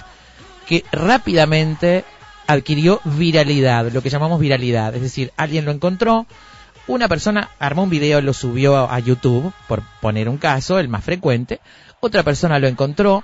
que 0.66 0.84
rápidamente 0.92 2.06
adquirió 2.50 3.00
viralidad, 3.06 3.92
lo 3.92 4.02
que 4.02 4.10
llamamos 4.10 4.40
viralidad. 4.40 4.96
Es 4.96 5.04
decir, 5.04 5.32
alguien 5.38 5.66
lo 5.66 5.72
encontró, 5.72 6.26
una 6.88 7.08
persona 7.08 7.52
armó 7.60 7.84
un 7.84 7.92
video, 7.92 8.22
lo 8.22 8.34
subió 8.34 8.90
a 8.90 8.98
YouTube, 8.98 9.54
por 9.68 9.84
poner 10.02 10.28
un 10.28 10.38
caso, 10.38 10.80
el 10.80 10.88
más 10.88 11.04
frecuente, 11.04 11.60
otra 12.00 12.24
persona 12.24 12.58
lo 12.58 12.68
encontró, 12.68 13.24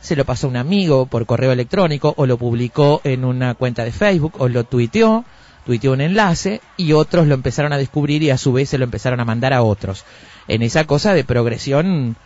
se 0.00 0.16
lo 0.16 0.24
pasó 0.24 0.46
a 0.46 0.50
un 0.50 0.56
amigo 0.56 1.04
por 1.04 1.26
correo 1.26 1.52
electrónico, 1.52 2.14
o 2.16 2.24
lo 2.24 2.38
publicó 2.38 3.02
en 3.04 3.26
una 3.26 3.52
cuenta 3.54 3.84
de 3.84 3.92
Facebook, 3.92 4.36
o 4.38 4.48
lo 4.48 4.64
tuiteó, 4.64 5.26
tuiteó 5.66 5.92
un 5.92 6.00
enlace, 6.00 6.62
y 6.78 6.94
otros 6.94 7.26
lo 7.26 7.34
empezaron 7.34 7.74
a 7.74 7.78
descubrir 7.78 8.22
y 8.22 8.30
a 8.30 8.38
su 8.38 8.54
vez 8.54 8.70
se 8.70 8.78
lo 8.78 8.84
empezaron 8.84 9.20
a 9.20 9.26
mandar 9.26 9.52
a 9.52 9.62
otros. 9.62 10.06
En 10.48 10.62
esa 10.62 10.84
cosa 10.84 11.12
de 11.12 11.24
progresión 11.24 12.16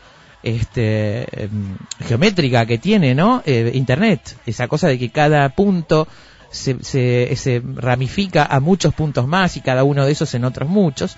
este 0.47 1.27
em, 1.43 1.77
geométrica 2.07 2.67
que 2.67 2.79
tiene, 2.79 3.17
¿no? 3.17 3.43
Eh, 3.45 3.73
Internet, 3.75 4.37
esa 4.47 4.69
cosa 4.69 4.87
de 4.87 4.97
que 4.97 5.11
cada 5.11 5.49
punto 5.49 6.07
se, 6.51 6.83
se, 6.83 7.63
ramifica 7.65 8.45
a 8.45 8.61
muchos 8.61 8.95
puntos 8.95 9.27
más 9.27 9.57
y 9.57 9.61
cada 9.61 9.85
uno 9.85 10.05
de 10.05 10.13
esos 10.13 10.35
en 10.35 10.45
otros 10.45 10.69
muchos. 10.69 11.17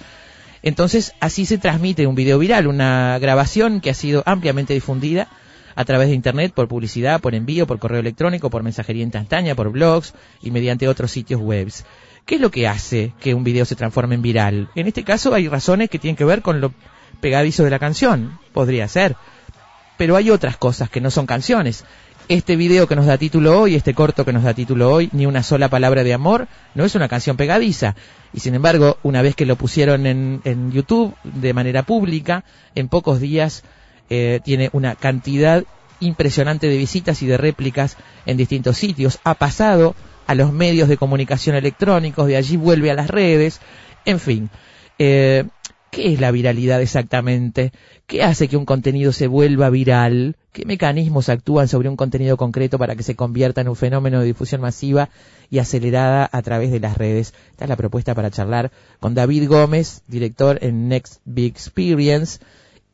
Entonces 0.62 1.14
así 1.20 1.46
se 1.46 1.58
transmite 1.58 2.06
un 2.06 2.14
video 2.14 2.38
viral, 2.38 2.66
una 2.66 3.18
grabación 3.20 3.80
que 3.80 3.90
ha 3.90 3.94
sido 3.94 4.22
ampliamente 4.26 4.74
difundida 4.74 5.28
a 5.76 5.84
través 5.84 6.08
de 6.08 6.14
Internet, 6.14 6.52
por 6.54 6.66
publicidad, 6.66 7.20
por 7.20 7.36
envío, 7.36 7.66
por 7.66 7.78
correo 7.78 8.00
electrónico, 8.00 8.50
por 8.50 8.64
mensajería 8.64 9.04
instantánea, 9.04 9.54
por 9.54 9.70
blogs 9.70 10.12
y 10.42 10.50
mediante 10.50 10.88
otros 10.88 11.12
sitios 11.12 11.40
web. 11.40 11.70
¿Qué 12.26 12.34
es 12.34 12.40
lo 12.40 12.50
que 12.50 12.66
hace 12.66 13.12
que 13.20 13.32
un 13.32 13.44
video 13.44 13.64
se 13.64 13.76
transforme 13.76 14.16
en 14.16 14.22
viral? 14.22 14.68
En 14.74 14.88
este 14.88 15.04
caso 15.04 15.32
hay 15.32 15.46
razones 15.46 15.88
que 15.88 16.00
tienen 16.00 16.16
que 16.16 16.24
ver 16.24 16.42
con 16.42 16.60
lo 16.60 16.74
pegadizo 17.20 17.64
de 17.64 17.70
la 17.70 17.78
canción, 17.78 18.38
podría 18.52 18.88
ser. 18.88 19.16
Pero 19.96 20.16
hay 20.16 20.30
otras 20.30 20.56
cosas 20.56 20.90
que 20.90 21.00
no 21.00 21.10
son 21.10 21.26
canciones. 21.26 21.84
Este 22.28 22.56
video 22.56 22.86
que 22.86 22.94
nos 22.94 23.06
da 23.06 23.16
título 23.16 23.58
hoy, 23.58 23.74
este 23.74 23.94
corto 23.94 24.26
que 24.26 24.34
nos 24.34 24.42
da 24.42 24.52
título 24.52 24.92
hoy, 24.92 25.08
ni 25.12 25.24
una 25.24 25.42
sola 25.42 25.70
palabra 25.70 26.04
de 26.04 26.12
amor, 26.12 26.46
no 26.74 26.84
es 26.84 26.94
una 26.94 27.08
canción 27.08 27.38
pegadiza. 27.38 27.94
Y 28.34 28.40
sin 28.40 28.54
embargo, 28.54 28.98
una 29.02 29.22
vez 29.22 29.34
que 29.34 29.46
lo 29.46 29.56
pusieron 29.56 30.06
en, 30.06 30.42
en 30.44 30.70
YouTube 30.70 31.14
de 31.24 31.54
manera 31.54 31.84
pública, 31.84 32.44
en 32.74 32.88
pocos 32.88 33.18
días 33.18 33.64
eh, 34.10 34.40
tiene 34.44 34.68
una 34.74 34.94
cantidad 34.94 35.64
impresionante 36.00 36.68
de 36.68 36.76
visitas 36.76 37.22
y 37.22 37.26
de 37.26 37.38
réplicas 37.38 37.96
en 38.26 38.36
distintos 38.36 38.76
sitios. 38.76 39.20
Ha 39.24 39.32
pasado 39.32 39.94
a 40.26 40.34
los 40.34 40.52
medios 40.52 40.90
de 40.90 40.98
comunicación 40.98 41.56
electrónicos, 41.56 42.26
de 42.26 42.36
allí 42.36 42.58
vuelve 42.58 42.90
a 42.90 42.94
las 42.94 43.08
redes, 43.08 43.62
en 44.04 44.20
fin. 44.20 44.50
Eh, 44.98 45.44
¿Qué 45.90 46.12
es 46.12 46.20
la 46.20 46.30
viralidad 46.30 46.82
exactamente? 46.82 47.72
¿Qué 48.06 48.22
hace 48.22 48.46
que 48.48 48.58
un 48.58 48.66
contenido 48.66 49.12
se 49.12 49.26
vuelva 49.26 49.70
viral? 49.70 50.36
¿Qué 50.52 50.66
mecanismos 50.66 51.30
actúan 51.30 51.66
sobre 51.66 51.88
un 51.88 51.96
contenido 51.96 52.36
concreto 52.36 52.78
para 52.78 52.94
que 52.94 53.02
se 53.02 53.16
convierta 53.16 53.62
en 53.62 53.68
un 53.68 53.76
fenómeno 53.76 54.20
de 54.20 54.26
difusión 54.26 54.60
masiva 54.60 55.08
y 55.50 55.60
acelerada 55.60 56.28
a 56.30 56.42
través 56.42 56.70
de 56.70 56.80
las 56.80 56.98
redes? 56.98 57.32
Esta 57.50 57.64
es 57.64 57.68
la 57.70 57.76
propuesta 57.76 58.14
para 58.14 58.30
charlar 58.30 58.70
con 59.00 59.14
David 59.14 59.48
Gómez, 59.48 60.02
director 60.08 60.58
en 60.60 60.88
Next 60.88 61.20
Big 61.24 61.52
Experience, 61.52 62.40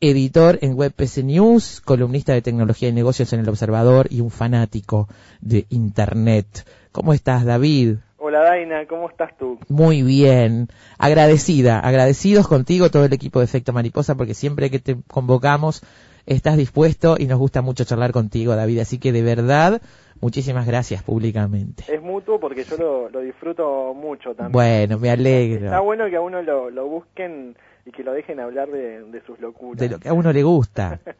editor 0.00 0.58
en 0.62 0.74
WebPC 0.74 1.24
News, 1.24 1.80
columnista 1.80 2.32
de 2.32 2.42
tecnología 2.42 2.90
y 2.90 2.92
negocios 2.92 3.32
en 3.32 3.40
El 3.40 3.48
Observador 3.48 4.06
y 4.10 4.20
un 4.20 4.30
fanático 4.30 5.08
de 5.40 5.66
Internet. 5.70 6.64
¿Cómo 6.92 7.12
estás, 7.12 7.44
David? 7.44 7.96
Hola 8.16 8.40
Daina, 8.40 8.86
¿cómo 8.86 9.08
estás 9.08 9.36
tú? 9.36 9.58
Muy 9.68 10.02
bien, 10.02 10.68
agradecida, 10.98 11.80
agradecidos 11.80 12.48
contigo 12.48 12.90
todo 12.90 13.04
el 13.04 13.12
equipo 13.12 13.40
de 13.40 13.44
Efecto 13.46 13.72
Mariposa 13.72 14.14
porque 14.14 14.34
siempre 14.34 14.70
que 14.70 14.78
te 14.78 14.96
convocamos 15.08 15.82
estás 16.26 16.56
dispuesto 16.56 17.16
y 17.18 17.26
nos 17.26 17.38
gusta 17.38 17.60
mucho 17.60 17.84
charlar 17.84 18.12
contigo, 18.12 18.56
David, 18.56 18.78
así 18.80 18.98
que 18.98 19.12
de 19.12 19.22
verdad, 19.22 19.82
muchísimas 20.20 20.66
gracias 20.66 21.02
públicamente. 21.02 21.84
Es 21.92 22.00
mutuo 22.00 22.40
porque 22.40 22.64
yo 22.64 22.76
lo, 22.78 23.10
lo 23.10 23.20
disfruto 23.20 23.92
mucho 23.94 24.30
también. 24.34 24.52
Bueno, 24.52 24.98
me 24.98 25.08
Está 25.08 25.20
alegro 25.20 25.84
bueno 25.84 26.08
que 26.08 26.16
a 26.16 26.20
uno 26.22 26.40
lo, 26.40 26.70
lo 26.70 26.86
busquen 26.86 27.56
y 27.84 27.90
que 27.90 28.02
lo 28.02 28.12
dejen 28.12 28.40
hablar 28.40 28.68
de, 28.70 29.02
de 29.02 29.22
sus 29.26 29.38
locuras. 29.40 29.80
de 29.80 29.90
lo 29.90 29.98
que 29.98 30.08
a 30.08 30.14
uno 30.14 30.32
le 30.32 30.42
gusta. 30.42 31.00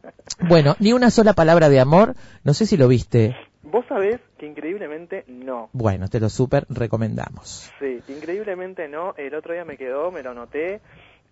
Bueno, 0.49 0.75
ni 0.79 0.91
una 0.91 1.11
sola 1.11 1.33
palabra 1.33 1.69
de 1.69 1.79
amor, 1.79 2.15
no 2.43 2.53
sé 2.53 2.65
si 2.65 2.75
lo 2.77 2.87
viste. 2.87 3.35
Vos 3.65 3.83
sabés 3.87 4.19
que 4.37 4.45
increíblemente 4.45 5.23
no. 5.27 5.69
Bueno, 5.73 6.07
te 6.07 6.19
lo 6.19 6.29
súper 6.29 6.65
recomendamos. 6.69 7.71
Sí, 7.79 7.99
increíblemente 8.07 8.87
no. 8.87 9.15
El 9.17 9.33
otro 9.33 9.53
día 9.53 9.65
me 9.65 9.75
quedó, 9.75 10.11
me 10.11 10.21
lo 10.21 10.35
noté, 10.35 10.81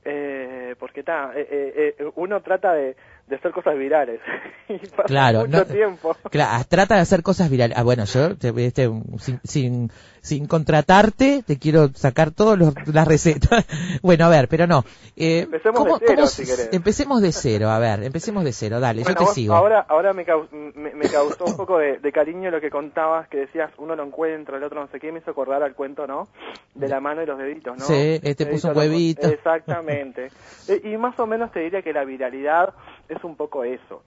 eh, 0.04 0.76
porque 0.80 1.02
está, 1.02 1.32
eh, 1.36 1.48
eh, 1.50 1.96
eh, 2.00 2.12
uno 2.16 2.42
trata 2.42 2.74
de, 2.74 2.96
de 3.34 3.40
hacer 3.40 3.52
cosas 3.52 3.76
virales 3.78 4.20
y 4.70 4.78
pasa 4.88 5.04
Claro, 5.04 5.40
mucho 5.46 5.58
no- 5.58 5.66
tiempo. 5.66 6.16
Claro, 6.30 6.64
trata 6.70 6.96
de 6.96 7.02
hacer 7.02 7.24
cosas 7.24 7.50
virales. 7.50 7.76
Ah, 7.78 7.84
bueno, 7.84 8.06
yo 8.06 8.38
te- 8.38 8.54
este, 8.66 8.90
sin, 9.20 9.40
sin, 9.44 9.92
sin 10.22 10.46
contratarte 10.48 11.44
te 11.46 11.58
quiero 11.58 11.90
sacar 11.94 12.32
todas 12.32 12.60
las 12.88 13.08
recetas. 13.08 13.66
bueno, 14.02 14.26
a 14.26 14.30
ver, 14.30 14.48
pero 14.48 14.68
no. 14.68 14.84
Eh, 15.16 15.42
Empecemos 15.42 15.80
¿cómo- 15.82 15.98
de 16.00 16.06
cero, 16.08 16.16
cómo 16.18 16.28
si 16.28 16.46
querés. 16.46 16.70
Empecemos 16.72 17.22
de 17.22 17.32
cero, 17.32 17.70
a 17.70 17.80
ver, 17.80 18.04
empecemos 18.04 18.44
de 18.44 18.54
cero, 18.54 18.80
dale, 18.80 19.04
Bueno, 19.04 19.20
yo 19.22 19.28
te 19.28 19.34
sigo. 19.34 19.54
Ahora, 19.56 19.86
ahora 19.90 20.14
me, 20.14 20.26
cau- 20.26 20.48
me, 20.52 20.94
me 20.94 21.10
causó 21.10 21.46
un 21.46 21.58
poco 21.58 21.78
de, 21.78 21.98
de 22.00 22.12
cariño 22.12 22.52
lo 22.52 22.62
que 22.62 22.70
contabas, 22.70 23.28
que 23.30 23.38
decías, 23.38 23.72
uno 23.78 23.96
lo 23.96 24.04
encuentra, 24.04 24.58
el 24.58 24.64
otro 24.64 24.80
no 24.82 24.88
sé 24.90 25.00
qué, 25.00 25.12
me 25.12 25.20
hizo 25.20 25.32
acordar 25.32 25.64
al 25.64 25.74
cuento, 25.74 26.08
¿no? 26.08 26.28
De 26.76 26.88
la 26.88 27.00
mano 27.00 27.22
y 27.22 27.26
los 27.26 27.38
deditos, 27.38 27.78
¿no? 27.78 27.86
Sí, 27.86 28.20
este 28.24 28.46
puso 28.46 28.70
un 28.70 28.78
huevito. 28.78 29.28
Exactamente. 29.34 30.30
Eh, 30.68 30.82
y 30.84 30.98
más 30.98 31.20
o 31.20 31.28
menos 31.28 31.52
te 31.52 31.60
diría 31.60 31.82
que 31.82 31.94
la 31.94 32.04
viralidad 32.06 32.74
es 33.10 33.24
un 33.24 33.36
poco 33.36 33.64
eso. 33.64 34.04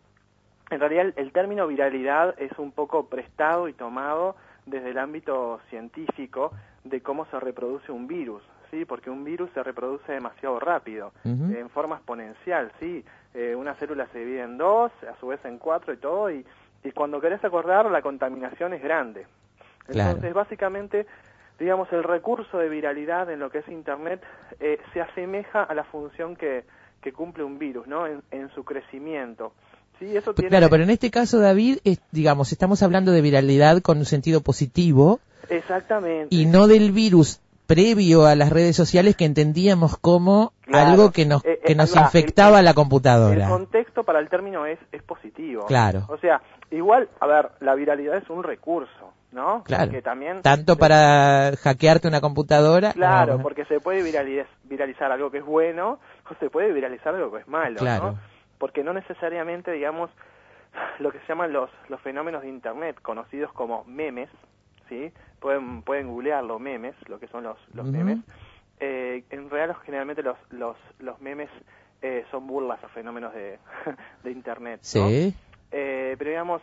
En 0.70 0.81
realidad 0.81 1.06
el, 1.06 1.14
el 1.16 1.32
término 1.32 1.66
viralidad 1.66 2.35
es 2.39 2.52
un 2.59 2.73
poco 2.73 3.06
prestado 3.06 3.68
y 3.68 3.73
tomado 3.73 4.36
desde 4.66 4.90
el 4.90 4.98
ámbito 4.98 5.60
científico 5.70 6.52
de 6.82 7.01
cómo 7.01 7.27
se 7.27 7.39
reproduce 7.39 7.93
un 7.93 8.06
virus, 8.06 8.43
¿sí? 8.70 8.85
Porque 8.85 9.10
un 9.10 9.24
virus 9.24 9.51
se 9.55 9.62
reproduce 9.62 10.12
demasiado 10.12 10.59
rápido, 10.59 11.12
en 11.24 11.68
forma 11.70 11.97
exponencial, 11.97 12.73
¿sí? 12.81 13.05
Eh, 13.35 13.55
una 13.55 13.74
célula 13.74 14.06
se 14.12 14.20
divide 14.20 14.43
en 14.43 14.59
dos, 14.59 14.90
a 15.09 15.18
su 15.20 15.28
vez 15.28 15.44
en 15.44 15.59
cuatro 15.59 15.93
y 15.93 15.98
todo, 15.98 16.31
y, 16.31 16.44
y 16.82 16.90
cuando 16.93 17.20
querés 17.20 17.44
acordar, 17.44 17.90
la 17.90 18.02
contaminación 18.02 18.73
es 18.73 18.82
grande. 18.82 19.27
Claro. 19.86 20.10
Entonces, 20.10 20.35
básicamente, 20.35 21.06
digamos, 21.59 21.93
el 21.93 22.02
recurso 22.02 22.59
de 22.59 22.68
viralidad 22.68 23.31
en 23.31 23.39
lo 23.39 23.51
que 23.51 23.59
es 23.59 23.68
Internet 23.68 24.24
eh, 24.59 24.81
se 24.93 25.01
asemeja 25.01 25.62
a 25.62 25.74
la 25.74 25.85
función 25.85 26.35
que, 26.35 26.64
que 27.01 27.12
cumple 27.12 27.44
un 27.44 27.59
virus, 27.59 27.86
¿no? 27.86 28.06
En, 28.06 28.23
en 28.31 28.48
su 28.55 28.64
crecimiento. 28.64 29.52
Sí, 29.98 30.16
eso 30.16 30.35
tiene... 30.35 30.51
Claro, 30.51 30.68
pero 30.68 30.82
en 30.85 30.90
este 30.90 31.10
caso, 31.10 31.39
David, 31.39 31.78
es- 31.85 32.01
digamos, 32.12 32.52
estamos 32.52 32.82
hablando 32.82 33.12
de 33.12 33.23
viralidad 33.23 33.81
con 33.81 33.98
un 33.98 34.05
sentido 34.05 34.40
positivo 34.43 35.20
Exactamente. 35.48 36.35
y 36.35 36.47
no 36.47 36.66
del 36.66 36.93
virus 36.93 37.40
previo 37.66 38.27
a 38.27 38.35
las 38.36 38.51
redes 38.51 38.77
sociales 38.77 39.16
que 39.16 39.24
entendíamos 39.24 39.97
como 39.98 40.52
Claro. 40.62 40.90
algo 40.90 41.10
que 41.12 41.27
nos, 41.27 41.44
Eh, 41.44 41.60
que 41.64 41.73
eh, 41.73 41.77
nos 41.77 41.94
ahí 41.94 42.01
va. 42.01 42.06
infectaba 42.06 42.59
El- 42.59 42.64
la 42.66 42.70
El 42.73 42.77
computadora. 42.77 43.48
contexto 43.48 44.05
para 44.05 44.18
el 44.20 44.28
término 44.28 44.66
es, 44.66 44.78
es 44.93 45.02
positivo. 45.02 45.64
Claro. 45.66 46.05
O 46.09 46.18
sea, 46.18 46.43
igual, 46.70 47.09
a 47.20 47.27
ver, 47.27 47.51
la 47.60 47.74
viralidad 47.74 48.16
es 48.18 48.28
un 48.31 48.43
recurso, 48.44 49.12
¿no? 49.32 49.64
Claro. 49.64 49.90
Que 49.90 50.02
también... 50.02 50.43
Tanto 50.43 50.77
para 50.77 51.52
hackearte 51.60 52.06
una 52.06 52.20
computadora. 52.20 52.93
Claro, 52.93 53.39
porque 53.43 53.64
se 53.64 53.81
puede 53.81 54.02
viraliz- 54.05 54.47
viralizar 54.64 55.10
algo 55.10 55.31
que 55.31 55.39
es 55.39 55.44
bueno 55.44 55.98
se 56.34 56.50
puede 56.50 56.72
viralizar 56.72 57.14
algo 57.14 57.32
que 57.32 57.38
es 57.40 57.48
malo, 57.48 57.76
Claro. 57.76 58.12
¿no? 58.12 58.18
Porque 58.58 58.82
no 58.82 58.92
necesariamente, 58.92 59.72
digamos, 59.72 60.10
lo 60.98 61.10
que 61.12 61.18
se 61.20 61.26
llaman 61.28 61.52
los, 61.52 61.70
los 61.88 62.00
fenómenos 62.00 62.42
de 62.42 62.48
Internet, 62.48 63.00
conocidos 63.02 63.52
como 63.52 63.84
memes, 63.84 64.30
¿sí? 64.88 65.12
Pueden, 65.40 65.82
pueden 65.82 66.08
googlearlo, 66.08 66.58
memes, 66.58 66.94
lo 67.08 67.18
que 67.20 67.28
son 67.28 67.44
los, 67.44 67.58
los 67.74 67.86
memes. 67.86 68.18
Eh, 68.80 69.24
en 69.30 69.48
realidad, 69.50 69.76
generalmente 69.84 70.22
los, 70.22 70.36
los, 70.50 70.76
los 70.98 71.20
memes 71.20 71.48
eh, 72.02 72.24
son 72.30 72.46
burlas 72.46 72.82
a 72.84 72.88
fenómenos 72.88 73.32
de, 73.34 73.58
de 74.22 74.30
Internet, 74.30 74.80
¿no? 74.94 75.08
Sí. 75.08 75.34
Eh, 75.72 76.14
pero 76.18 76.30
digamos, 76.30 76.62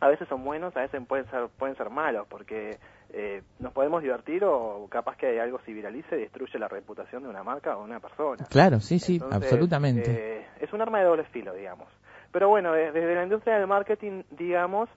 a 0.00 0.08
veces 0.08 0.26
son 0.28 0.44
buenos, 0.44 0.76
a 0.76 0.80
veces 0.80 1.00
pueden 1.06 1.28
ser, 1.30 1.48
pueden 1.58 1.76
ser 1.76 1.90
malos, 1.90 2.26
porque 2.28 2.78
eh, 3.12 3.42
nos 3.58 3.72
podemos 3.72 4.02
divertir 4.02 4.44
o 4.44 4.86
capaz 4.90 5.16
que 5.16 5.40
algo 5.40 5.60
se 5.64 5.72
viralice 5.72 6.16
y 6.16 6.20
destruye 6.22 6.58
la 6.58 6.68
reputación 6.68 7.22
de 7.22 7.28
una 7.28 7.42
marca 7.42 7.76
o 7.76 7.80
de 7.80 7.84
una 7.90 8.00
persona. 8.00 8.44
Claro, 8.50 8.80
sí, 8.80 8.98
sí, 8.98 9.14
Entonces, 9.16 9.36
absolutamente. 9.42 10.38
eh, 10.38 10.46
es 10.60 10.72
un 10.72 10.80
arma 10.80 10.98
de 11.00 11.04
doble 11.04 11.24
filo, 11.24 11.52
digamos. 11.54 11.88
Pero 12.32 12.48
bueno, 12.48 12.72
de- 12.72 12.92
desde 12.92 13.14
la 13.14 13.24
industria 13.24 13.56
del 13.58 13.66
marketing, 13.66 14.22
digamos, 14.30 14.88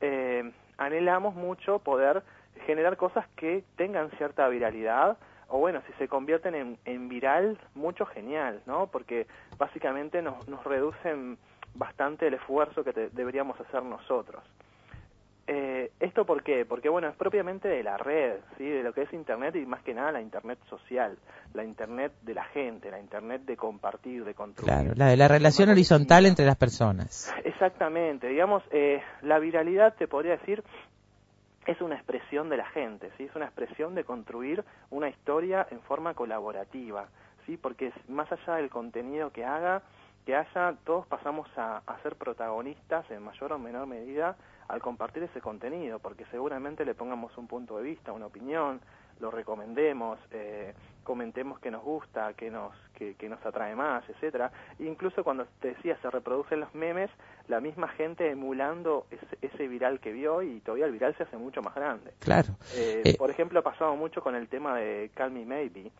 eh, 0.00 0.50
anhelamos 0.78 1.34
mucho 1.34 1.78
poder 1.78 2.22
generar 2.66 2.96
cosas 2.96 3.26
que 3.36 3.64
tengan 3.76 4.10
cierta 4.12 4.46
viralidad, 4.48 5.16
o 5.48 5.58
bueno, 5.58 5.82
si 5.86 5.92
se 5.94 6.08
convierten 6.08 6.54
en, 6.54 6.78
en 6.84 7.08
viral, 7.08 7.58
mucho 7.74 8.06
genial, 8.06 8.60
¿no? 8.66 8.86
Porque 8.88 9.26
básicamente 9.58 10.22
nos, 10.22 10.46
nos 10.48 10.62
reducen 10.64 11.38
bastante 11.74 12.26
el 12.26 12.34
esfuerzo 12.34 12.84
que 12.84 12.92
te- 12.92 13.10
deberíamos 13.10 13.58
hacer 13.60 13.82
nosotros. 13.82 14.42
Eh, 15.48 15.90
¿Esto 15.98 16.24
por 16.24 16.42
qué? 16.44 16.64
Porque, 16.64 16.88
bueno, 16.88 17.08
es 17.08 17.16
propiamente 17.16 17.66
de 17.68 17.82
la 17.82 17.96
red, 17.96 18.36
¿sí? 18.56 18.64
De 18.64 18.82
lo 18.84 18.92
que 18.92 19.02
es 19.02 19.12
Internet 19.12 19.56
y 19.56 19.66
más 19.66 19.82
que 19.82 19.92
nada 19.92 20.12
la 20.12 20.20
Internet 20.20 20.58
social, 20.70 21.18
la 21.52 21.64
Internet 21.64 22.12
de 22.22 22.34
la 22.34 22.44
gente, 22.44 22.90
la 22.92 23.00
Internet 23.00 23.42
de 23.42 23.56
compartir, 23.56 24.24
de 24.24 24.34
construir. 24.34 24.72
Claro, 24.72 24.92
la 24.94 25.08
de 25.08 25.16
la 25.16 25.26
relación 25.26 25.68
horizontal 25.68 26.26
entre 26.26 26.46
las 26.46 26.56
personas. 26.56 27.34
Exactamente, 27.44 28.28
digamos, 28.28 28.62
eh, 28.70 29.02
la 29.22 29.40
viralidad, 29.40 29.94
te 29.96 30.06
podría 30.06 30.36
decir, 30.36 30.62
es 31.66 31.80
una 31.80 31.96
expresión 31.96 32.48
de 32.48 32.56
la 32.58 32.66
gente, 32.66 33.10
¿sí? 33.18 33.24
Es 33.24 33.34
una 33.34 33.46
expresión 33.46 33.96
de 33.96 34.04
construir 34.04 34.64
una 34.90 35.08
historia 35.08 35.66
en 35.72 35.80
forma 35.80 36.14
colaborativa, 36.14 37.08
¿sí? 37.46 37.56
Porque 37.56 37.88
es- 37.88 38.08
más 38.08 38.30
allá 38.30 38.54
del 38.56 38.70
contenido 38.70 39.30
que 39.30 39.44
haga, 39.44 39.82
que 40.24 40.36
haya, 40.36 40.74
todos 40.84 41.06
pasamos 41.06 41.48
a, 41.56 41.82
a 41.86 41.98
ser 42.02 42.16
protagonistas 42.16 43.10
en 43.10 43.22
mayor 43.22 43.52
o 43.52 43.58
menor 43.58 43.86
medida 43.86 44.36
al 44.68 44.80
compartir 44.80 45.22
ese 45.24 45.40
contenido, 45.40 45.98
porque 45.98 46.24
seguramente 46.30 46.84
le 46.84 46.94
pongamos 46.94 47.36
un 47.36 47.46
punto 47.46 47.76
de 47.78 47.82
vista, 47.82 48.12
una 48.12 48.26
opinión, 48.26 48.80
lo 49.20 49.30
recomendemos, 49.30 50.18
eh, 50.30 50.72
comentemos 51.04 51.58
que 51.58 51.70
nos 51.70 51.82
gusta, 51.82 52.32
que 52.34 52.50
nos, 52.50 52.72
que, 52.94 53.14
que 53.14 53.28
nos 53.28 53.44
atrae 53.44 53.74
más, 53.74 54.08
etcétera. 54.08 54.50
Incluso 54.78 55.22
cuando 55.24 55.46
te 55.60 55.68
decía 55.68 55.96
se 56.00 56.10
reproducen 56.10 56.60
los 56.60 56.74
memes, 56.74 57.10
la 57.48 57.60
misma 57.60 57.88
gente 57.88 58.30
emulando 58.30 59.06
ese, 59.10 59.38
ese 59.42 59.68
viral 59.68 60.00
que 60.00 60.12
vio 60.12 60.42
y 60.42 60.60
todavía 60.60 60.86
el 60.86 60.92
viral 60.92 61.14
se 61.16 61.24
hace 61.24 61.36
mucho 61.36 61.60
más 61.62 61.74
grande. 61.74 62.12
Claro. 62.20 62.54
Eh, 62.74 63.02
Eh, 63.04 63.16
Por 63.18 63.30
ejemplo, 63.30 63.58
ha 63.60 63.62
pasado 63.62 63.94
mucho 63.96 64.22
con 64.22 64.34
el 64.34 64.48
tema 64.48 64.76
de 64.76 65.10
Call 65.14 65.32
Me 65.32 65.44
Maybe, 65.44 65.90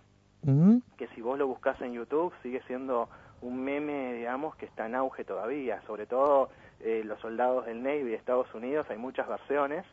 que 0.96 1.06
si 1.14 1.20
vos 1.20 1.38
lo 1.38 1.46
buscas 1.46 1.80
en 1.82 1.92
YouTube 1.92 2.32
sigue 2.42 2.62
siendo 2.66 3.08
un 3.42 3.62
meme, 3.62 4.14
digamos, 4.14 4.54
que 4.56 4.64
está 4.66 4.86
en 4.86 4.94
auge 4.94 5.24
todavía, 5.24 5.82
sobre 5.86 6.06
todo 6.06 6.48
eh, 6.80 7.02
los 7.04 7.20
soldados 7.20 7.66
del 7.66 7.82
Navy 7.82 8.04
de 8.04 8.14
Estados 8.14 8.46
Unidos, 8.54 8.86
hay 8.90 8.96
muchas 8.98 9.28
versiones. 9.28 9.84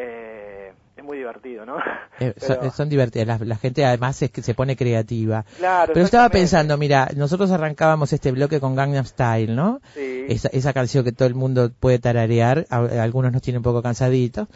Eh, 0.00 0.72
es 0.96 1.02
muy 1.04 1.18
divertido, 1.18 1.66
¿no? 1.66 1.76
Eh, 2.20 2.32
son, 2.36 2.56
Pero- 2.60 2.70
son 2.72 2.88
divertidas. 2.88 3.26
La, 3.26 3.38
la 3.44 3.56
gente 3.56 3.84
además 3.84 4.22
es 4.22 4.30
que 4.30 4.42
se 4.42 4.54
pone 4.54 4.76
creativa. 4.76 5.44
Claro, 5.58 5.92
Pero 5.92 6.04
estaba 6.04 6.28
pensando, 6.28 6.76
mira, 6.78 7.08
nosotros 7.16 7.50
arrancábamos 7.50 8.12
este 8.12 8.30
bloque 8.30 8.60
con 8.60 8.76
Gangnam 8.76 9.04
Style, 9.04 9.56
¿no? 9.56 9.80
Sí. 9.94 10.26
Esa, 10.28 10.48
esa 10.52 10.72
canción 10.72 11.02
que 11.04 11.10
todo 11.12 11.26
el 11.26 11.34
mundo 11.34 11.70
puede 11.80 11.98
tararear, 11.98 12.64
a- 12.70 13.02
algunos 13.02 13.32
nos 13.32 13.42
tienen 13.42 13.58
un 13.58 13.64
poco 13.64 13.82
cansaditos. 13.82 14.46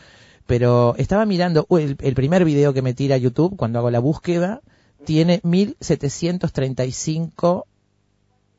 Pero 0.46 0.94
estaba 0.98 1.26
mirando, 1.26 1.66
uh, 1.68 1.78
el, 1.78 1.96
el 2.00 2.14
primer 2.14 2.44
video 2.44 2.72
que 2.72 2.82
me 2.82 2.94
tira 2.94 3.16
YouTube 3.16 3.56
cuando 3.56 3.78
hago 3.80 3.90
la 3.90 3.98
búsqueda 4.00 4.60
tiene 5.04 5.40
1735 5.42 7.66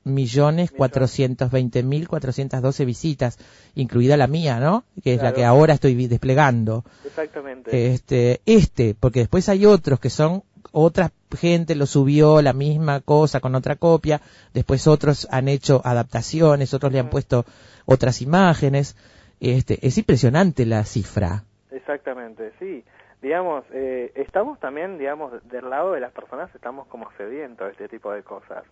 millones 0.03 0.71
cuatrocientos 0.71 1.51
veinte 1.51 1.83
mil 1.83 2.07
cuatrocientos 2.07 2.61
doce 2.61 2.85
visitas, 2.85 3.37
incluida 3.75 4.17
la 4.17 4.27
mía, 4.27 4.59
¿no? 4.59 4.83
Que 5.03 5.13
es 5.13 5.21
la 5.21 5.33
que 5.33 5.45
ahora 5.45 5.73
estoy 5.73 6.07
desplegando. 6.07 6.83
Exactamente. 7.05 7.93
Este, 7.93 8.41
este, 8.45 8.95
porque 8.99 9.19
después 9.19 9.47
hay 9.49 9.65
otros 9.65 9.99
que 9.99 10.09
son 10.09 10.43
otra 10.71 11.11
gente 11.37 11.75
lo 11.75 11.85
subió 11.85 12.41
la 12.41 12.53
misma 12.53 13.01
cosa 13.01 13.39
con 13.39 13.55
otra 13.55 13.75
copia, 13.75 14.21
después 14.53 14.87
otros 14.87 15.27
han 15.31 15.47
hecho 15.47 15.81
adaptaciones, 15.83 16.73
otros 16.73 16.91
le 16.91 16.99
han 16.99 17.09
puesto 17.09 17.45
otras 17.85 18.21
imágenes. 18.21 18.95
Este, 19.39 19.85
es 19.85 19.97
impresionante 19.97 20.65
la 20.65 20.83
cifra. 20.85 21.43
Exactamente, 21.69 22.53
sí. 22.59 22.83
Digamos, 23.21 23.63
eh, 23.71 24.11
estamos 24.15 24.59
también, 24.59 24.97
digamos, 24.97 25.31
del 25.49 25.69
lado 25.69 25.93
de 25.93 25.99
las 25.99 26.11
personas, 26.11 26.53
estamos 26.55 26.87
como 26.87 27.09
sedientos 27.17 27.67
de 27.67 27.71
este 27.71 27.87
tipo 27.89 28.11
de 28.11 28.23
cosas. 28.23 28.63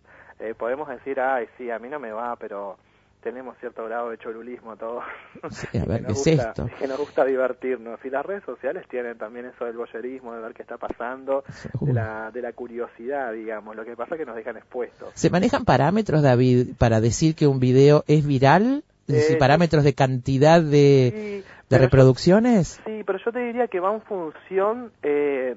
Eh, 0.42 0.54
podemos 0.58 0.88
decir, 0.90 1.20
ay, 1.20 1.46
sí, 1.58 1.70
a 1.70 1.78
mí 1.80 1.88
no 1.90 2.00
me 2.00 2.12
va, 2.12 2.36
pero 2.36 2.78
tenemos 3.22 3.56
cierto 3.60 3.86
grado 3.86 4.10
de 4.10 4.18
cholulismo 4.18 4.76
todos. 4.76 5.04
Sí, 5.52 5.78
a 5.78 5.86
ver, 5.88 6.04
¿qué 6.06 6.12
es 6.14 6.26
esto? 6.28 6.68
Que 6.80 6.88
nos 6.88 6.98
gusta 6.98 7.24
divertirnos. 7.24 8.00
Y 8.04 8.10
las 8.10 8.26
redes 8.26 8.44
sociales 8.44 8.88
tienen 8.90 9.18
también 9.20 9.46
eso 9.46 9.66
del 9.66 9.78
voyerismo, 9.78 10.34
de 10.34 10.42
ver 10.42 10.54
qué 10.56 10.64
está 10.64 10.78
pasando, 10.78 11.44
de 11.80 11.94
la, 11.94 12.32
de 12.32 12.42
la 12.42 12.54
curiosidad, 12.54 13.32
digamos. 13.34 13.76
Lo 13.76 13.86
que 13.86 13.96
pasa 13.96 14.16
es 14.16 14.20
que 14.20 14.26
nos 14.26 14.36
dejan 14.36 14.58
expuestos. 14.58 15.12
¿Se 15.14 15.30
manejan 15.30 15.64
parámetros, 15.66 16.24
David, 16.24 16.70
para 16.80 17.00
decir 17.00 17.36
que 17.36 17.46
un 17.46 17.60
video 17.60 18.04
es 18.08 18.26
viral? 18.26 18.84
Es 19.08 19.16
decir, 19.16 19.36
Eh, 19.36 19.40
parámetros 19.40 19.84
de 19.84 19.94
cantidad 19.94 20.60
de, 20.62 20.72
de 20.72 21.44
yo- 21.70 21.78
reproducciones. 21.78 22.82
Sí, 22.86 23.04
pero 23.06 23.20
yo 23.24 23.32
te 23.32 23.40
diría 23.40 23.68
que 23.68 23.80
va 23.80 23.94
en 23.94 24.02
función, 24.02 24.92
eh, 25.04 25.56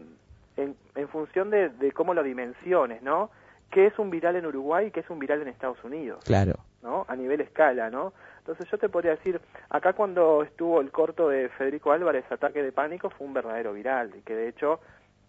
en, 0.58 0.74
en 0.96 1.08
función 1.08 1.48
de, 1.50 1.70
de 1.70 1.92
cómo 1.92 2.12
lo 2.12 2.22
dimensiones, 2.22 3.02
¿no? 3.02 3.30
¿Qué 3.74 3.86
es 3.86 3.98
un 3.98 4.08
viral 4.08 4.36
en 4.36 4.46
Uruguay 4.46 4.86
y 4.86 4.90
qué 4.92 5.00
es 5.00 5.10
un 5.10 5.18
viral 5.18 5.42
en 5.42 5.48
Estados 5.48 5.82
Unidos? 5.82 6.22
Claro. 6.24 6.54
¿no? 6.84 7.04
A 7.08 7.16
nivel 7.16 7.40
escala, 7.40 7.90
¿no? 7.90 8.12
Entonces 8.38 8.70
yo 8.70 8.78
te 8.78 8.88
podría 8.88 9.16
decir, 9.16 9.40
acá 9.68 9.94
cuando 9.94 10.44
estuvo 10.44 10.80
el 10.80 10.92
corto 10.92 11.28
de 11.28 11.48
Federico 11.48 11.90
Álvarez, 11.90 12.24
Ataque 12.30 12.62
de 12.62 12.70
Pánico, 12.70 13.10
fue 13.10 13.26
un 13.26 13.34
verdadero 13.34 13.72
viral 13.72 14.12
y 14.16 14.20
que 14.20 14.36
de 14.36 14.48
hecho 14.48 14.78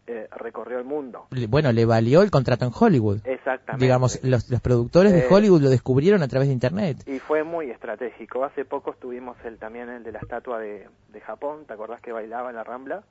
eh, 0.05 0.27
recorrió 0.37 0.77
el 0.77 0.83
mundo. 0.83 1.25
Bueno, 1.49 1.71
le 1.71 1.85
valió 1.85 2.21
el 2.21 2.29
contrato 2.29 2.65
en 2.65 2.71
Hollywood. 2.79 3.25
Exactamente. 3.25 3.83
Digamos, 3.83 4.23
los, 4.23 4.47
los 4.51 4.61
productores 4.61 5.11
de 5.11 5.21
Eh, 5.21 5.27
Hollywood 5.27 5.61
lo 5.63 5.69
descubrieron 5.71 6.21
a 6.21 6.27
través 6.27 6.47
de 6.47 6.53
Internet. 6.53 6.97
Y 7.07 7.17
fue 7.17 7.43
muy 7.43 7.71
estratégico. 7.71 8.43
Hace 8.43 8.63
poco 8.63 8.91
estuvimos 8.91 9.37
el, 9.43 9.57
también 9.57 9.89
el 9.89 10.03
de 10.03 10.11
la 10.11 10.19
estatua 10.19 10.59
de, 10.59 10.87
de 11.11 11.21
Japón, 11.21 11.65
¿te 11.65 11.73
acordás 11.73 11.99
que 11.99 12.11
bailaba 12.11 12.51
en 12.51 12.57
la 12.57 12.63
Rambla? 12.63 13.01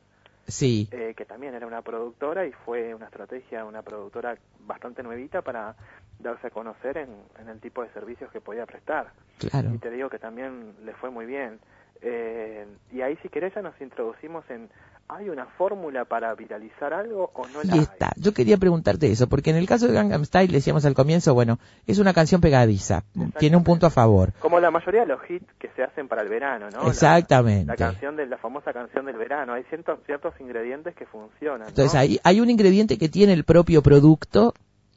Sí. 0.47 0.89
eh, 0.93 1.15
que 1.17 1.25
también 1.25 1.55
era 1.55 1.67
una 1.67 1.83
productora 1.83 2.47
y 2.47 2.53
fue 2.53 2.95
una 2.95 3.07
estrategia, 3.07 3.65
una 3.65 3.83
productora 3.83 4.37
bastante 4.61 5.03
nuevita 5.03 5.43
para 5.43 5.75
darse 6.19 6.47
a 6.49 6.51
conocer 6.51 6.99
en, 6.99 7.09
en 7.41 7.49
el 7.49 7.61
tipo 7.61 7.83
de 7.83 7.91
servicios 7.91 8.31
que 8.31 8.41
podía 8.41 8.67
prestar. 8.67 9.13
Claro. 9.39 9.73
Y 9.75 9.79
te 9.79 9.91
digo 9.91 10.09
que 10.11 10.19
también 10.19 10.75
le 10.85 10.93
fue 10.95 11.11
muy 11.11 11.27
bien. 11.27 11.59
Eh, 12.03 12.67
y 12.93 13.01
ahí 13.01 13.17
si 13.23 13.29
querés 13.29 13.55
ya 13.55 13.63
nos 13.63 13.81
introducimos 13.81 14.45
en 14.51 14.69
¿hay 15.09 15.29
una 15.29 15.47
fórmula 15.47 16.05
para 16.05 16.35
viralizar 16.35 16.93
algo 16.93 17.31
o 17.35 17.47
no 17.49 17.63
la 17.63 17.77
Y 17.77 17.79
hay? 17.79 17.85
está. 17.85 18.13
Yo 18.17 18.33
quería 18.33 18.57
preguntarte 18.57 19.11
eso, 19.11 19.29
porque 19.29 19.51
en 19.51 19.57
el 19.57 19.67
caso 19.67 19.87
de 19.87 19.95
Gangnam 19.95 20.25
Style 20.25 20.53
decíamos 20.53 20.85
al 20.85 20.95
comienzo, 20.95 21.35
bueno, 21.35 21.59
es 21.87 21.99
una 21.99 22.13
canción 22.13 22.41
pegadiza, 22.41 23.03
tiene 23.39 23.57
un 23.57 23.65
punto 23.65 23.87
a 23.87 23.91
favor. 23.91 24.33
Como 24.41 24.61
la 24.61 24.71
mayoría 24.71 25.03
de 25.03 25.07
los 25.07 25.21
hits 25.29 25.47
que 25.59 25.69
se 25.77 25.83
hacen 25.83 26.09
para 26.09 26.23
el 26.23 26.29
verano, 26.29 26.69
¿no? 26.71 26.89
Exactamente. 26.89 27.67
La, 27.67 27.77
canción 27.77 28.17
de 28.17 28.27
la 28.27 28.39
famosa 28.39 28.73
canción 28.73 29.07
del 29.07 29.17
verano. 29.17 29.53
Hay 29.55 29.65
ciertos, 29.65 29.99
ciertos 30.07 30.35
ingredientes 30.41 30.95
que 30.95 31.07
funcionan. 31.07 31.61
¿no? 31.61 31.69
Entonces 31.69 31.95
hay, 31.95 32.21
hay 32.25 32.41
un 32.41 32.51
ingrediente 32.51 32.99
que 32.99 33.09
tiene 33.09 33.33
el 33.33 33.45
propio 33.45 33.83
producto 33.83 34.55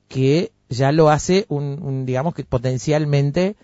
que 0.07 0.51
ya 0.69 0.91
lo 0.91 1.09
hace 1.09 1.45
un, 1.49 1.79
un, 1.81 2.05
digamos 2.05 2.33
que 2.33 2.43
potencialmente 2.43 3.55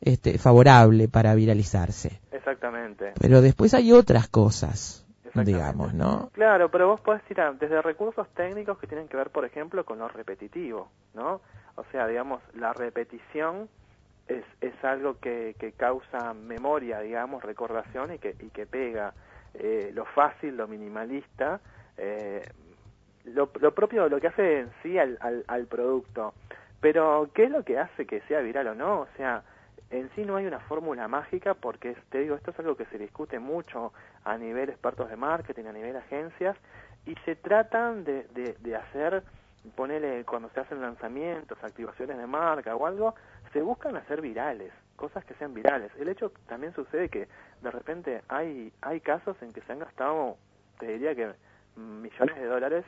este, 0.00 0.38
favorable 0.38 1.08
para 1.08 1.34
viralizarse. 1.34 2.20
Exactamente. 2.32 3.12
Pero 3.18 3.40
después 3.40 3.74
hay 3.74 3.92
otras 3.92 4.28
cosas, 4.28 5.03
digamos, 5.42 5.94
¿no? 5.94 6.30
Claro, 6.32 6.70
pero 6.70 6.88
vos 6.88 7.00
podés 7.00 7.22
ir 7.30 7.40
a- 7.40 7.52
desde 7.52 7.80
recursos 7.82 8.28
técnicos 8.34 8.78
que 8.78 8.86
tienen 8.86 9.08
que 9.08 9.16
ver, 9.16 9.30
por 9.30 9.44
ejemplo, 9.44 9.84
con 9.84 9.98
lo 9.98 10.08
repetitivo, 10.08 10.90
¿no? 11.14 11.40
O 11.76 11.84
sea, 11.90 12.06
digamos, 12.06 12.42
la 12.54 12.72
repetición 12.72 13.68
es, 14.28 14.44
es 14.60 14.72
algo 14.84 15.18
que, 15.18 15.56
que 15.58 15.72
causa 15.72 16.32
memoria, 16.34 17.00
digamos, 17.00 17.42
recordación 17.42 18.12
y 18.14 18.18
que, 18.18 18.36
y 18.40 18.50
que 18.50 18.66
pega. 18.66 19.14
Eh, 19.54 19.90
lo 19.94 20.04
fácil, 20.06 20.56
lo 20.56 20.66
minimalista, 20.66 21.60
eh, 21.96 22.44
lo, 23.24 23.50
lo 23.60 23.72
propio, 23.74 24.08
lo 24.08 24.20
que 24.20 24.28
hace 24.28 24.60
en 24.60 24.72
sí 24.82 24.98
al, 24.98 25.16
al, 25.20 25.44
al 25.48 25.66
producto. 25.66 26.34
Pero, 26.80 27.30
¿qué 27.34 27.44
es 27.44 27.50
lo 27.50 27.64
que 27.64 27.78
hace 27.78 28.06
que 28.06 28.20
sea 28.22 28.40
viral 28.40 28.68
o 28.68 28.74
no? 28.74 29.00
O 29.02 29.08
sea, 29.16 29.42
en 29.98 30.10
sí 30.14 30.24
no 30.24 30.36
hay 30.36 30.46
una 30.46 30.60
fórmula 30.60 31.06
mágica 31.06 31.54
porque, 31.54 31.96
te 32.10 32.18
digo, 32.18 32.34
esto 32.34 32.50
es 32.50 32.58
algo 32.58 32.76
que 32.76 32.84
se 32.86 32.98
discute 32.98 33.38
mucho 33.38 33.92
a 34.24 34.36
nivel 34.36 34.68
expertos 34.70 35.08
de 35.08 35.16
marketing, 35.16 35.66
a 35.66 35.72
nivel 35.72 35.96
agencias, 35.96 36.56
y 37.06 37.14
se 37.24 37.36
tratan 37.36 38.02
de, 38.04 38.24
de, 38.34 38.56
de 38.60 38.76
hacer, 38.76 39.22
ponele, 39.76 40.24
cuando 40.24 40.48
se 40.50 40.60
hacen 40.60 40.80
lanzamientos, 40.80 41.62
activaciones 41.62 42.18
de 42.18 42.26
marca 42.26 42.74
o 42.74 42.86
algo, 42.86 43.14
se 43.52 43.62
buscan 43.62 43.96
hacer 43.96 44.20
virales, 44.20 44.72
cosas 44.96 45.24
que 45.24 45.34
sean 45.34 45.54
virales. 45.54 45.92
El 45.98 46.08
hecho 46.08 46.32
también 46.48 46.74
sucede 46.74 47.08
que 47.08 47.28
de 47.62 47.70
repente 47.70 48.22
hay, 48.28 48.72
hay 48.80 49.00
casos 49.00 49.40
en 49.42 49.52
que 49.52 49.60
se 49.62 49.72
han 49.72 49.78
gastado, 49.78 50.36
te 50.80 50.86
diría 50.86 51.14
que 51.14 51.32
millones 51.76 52.36
de 52.36 52.46
dólares 52.46 52.84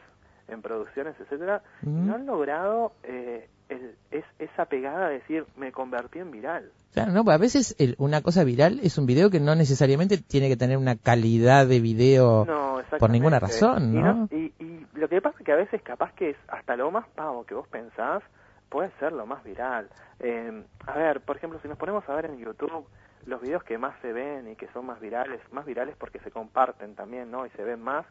en 0.48 0.60
producciones, 0.62 1.14
etcétera, 1.20 1.62
no 1.82 2.14
han 2.14 2.26
logrado 2.26 2.92
eh, 3.02 3.48
el- 3.68 3.94
es, 4.10 4.24
esa 4.38 4.66
pegada 4.66 5.08
de 5.08 5.14
decir, 5.14 5.44
me 5.56 5.72
convertí 5.72 6.18
en 6.18 6.30
viral. 6.30 6.70
Claro, 6.94 7.12
no, 7.12 7.30
a 7.30 7.36
veces 7.38 7.74
el- 7.78 7.94
una 7.98 8.22
cosa 8.22 8.44
viral 8.44 8.80
es 8.82 8.96
un 8.98 9.06
video 9.06 9.30
que 9.30 9.40
no 9.40 9.54
necesariamente 9.54 10.18
tiene 10.18 10.48
que 10.48 10.56
tener 10.56 10.78
una 10.78 10.96
calidad 10.96 11.66
de 11.66 11.80
video 11.80 12.44
No, 12.46 12.80
por 12.98 13.10
ninguna 13.10 13.38
razón, 13.38 13.92
Y 13.94 13.96
¿no? 13.98 14.28
Y, 14.30 14.52
y 14.58 14.86
lo 14.94 15.08
que 15.08 15.20
pasa 15.20 15.36
es 15.38 15.44
que 15.44 15.52
a 15.52 15.56
veces 15.56 15.82
capaz 15.82 16.12
que 16.14 16.30
es 16.30 16.36
hasta 16.48 16.76
lo 16.76 16.90
más 16.90 17.06
pavo 17.14 17.44
que 17.44 17.54
vos 17.54 17.68
pensás 17.68 18.22
puede 18.70 18.90
ser 18.98 19.12
lo 19.12 19.26
más 19.26 19.44
viral. 19.44 19.88
Eh, 20.20 20.62
a 20.86 20.96
ver, 20.96 21.20
por 21.20 21.36
ejemplo, 21.36 21.58
si 21.62 21.68
nos 21.68 21.76
ponemos 21.78 22.08
a 22.08 22.14
ver 22.14 22.26
en 22.26 22.38
YouTube 22.38 22.86
los 23.26 23.40
videos 23.42 23.62
que 23.64 23.76
más 23.76 23.94
se 24.00 24.12
ven 24.12 24.48
y 24.48 24.54
que 24.56 24.68
son 24.68 24.86
más 24.86 25.00
virales, 25.00 25.40
más 25.52 25.66
virales 25.66 25.96
porque 25.98 26.20
se 26.20 26.30
comparten 26.30 26.94
también, 26.94 27.30
¿no? 27.30 27.44
Y 27.44 27.50
se 27.50 27.64
ven 27.64 27.82
más, 27.82 28.06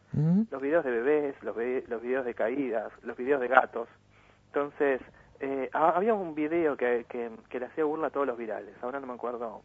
los 0.50 0.60
videos 0.62 0.84
de 0.84 0.90
bebés, 0.90 1.34
los, 1.42 1.56
los 1.88 2.02
videos 2.02 2.24
de 2.26 2.34
caídas, 2.34 2.92
los 3.02 3.16
videos 3.16 3.40
de 3.40 3.48
gatos. 3.48 3.88
Entonces, 4.48 5.00
eh, 5.40 5.70
ha- 5.72 5.90
había 5.90 6.14
un 6.14 6.34
video 6.34 6.76
que, 6.76 7.04
que, 7.08 7.30
que 7.48 7.60
le 7.60 7.66
hacía 7.66 7.84
burla 7.84 8.08
a 8.08 8.10
todos 8.10 8.26
los 8.26 8.36
virales, 8.38 8.74
ahora 8.82 9.00
no 9.00 9.06
me 9.06 9.14
acuerdo 9.14 9.62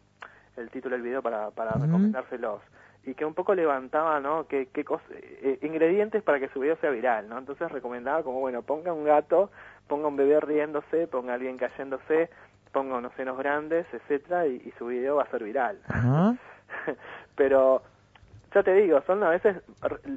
el 0.56 0.70
título 0.70 0.94
del 0.96 1.02
video 1.02 1.22
para, 1.22 1.50
para 1.50 1.76
Ujú. 1.76 1.84
recomendárselos, 1.84 2.60
y 3.04 3.14
que 3.14 3.24
un 3.24 3.34
poco 3.34 3.54
levantaba, 3.54 4.20
¿no?, 4.20 4.46
qué, 4.46 4.68
qué 4.72 4.84
cos- 4.84 5.00
eh, 5.10 5.58
ingredientes 5.62 6.22
para 6.22 6.38
que 6.38 6.48
su 6.48 6.60
video 6.60 6.76
sea 6.76 6.90
viral, 6.90 7.28
¿no? 7.28 7.38
Entonces 7.38 7.70
recomendaba 7.72 8.22
como, 8.22 8.40
bueno, 8.40 8.62
ponga 8.62 8.92
un 8.92 9.04
gato, 9.04 9.50
ponga 9.88 10.08
un 10.08 10.16
bebé 10.16 10.38
riéndose, 10.40 11.06
ponga 11.08 11.32
a 11.32 11.34
alguien 11.36 11.56
cayéndose, 11.56 12.30
ponga 12.70 12.96
unos 12.96 13.12
senos 13.14 13.36
grandes, 13.38 13.86
etcétera, 13.92 14.46
y, 14.46 14.56
y 14.64 14.72
su 14.78 14.86
video 14.86 15.16
va 15.16 15.24
a 15.24 15.30
ser 15.30 15.42
viral. 15.42 15.78
Pero 17.34 17.82
ya 18.54 18.62
te 18.62 18.74
digo, 18.74 19.00
son 19.06 19.22
a 19.24 19.30
veces 19.30 19.56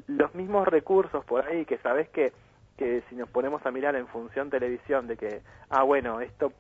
los 0.08 0.36
mismos 0.36 0.68
recursos 0.68 1.24
por 1.26 1.46
ahí 1.46 1.66
que 1.66 1.78
sabes 1.80 2.10
que 2.10 2.34
que 2.78 3.04
si 3.10 3.16
nos 3.16 3.30
ponemos 3.30 3.66
a 3.66 3.72
mirar 3.72 3.96
en 3.96 4.06
función 4.08 4.50
televisión 4.50 5.08
de 5.08 5.16
que, 5.16 5.42
ah, 5.70 5.84
bueno, 5.84 6.20
esto 6.20 6.52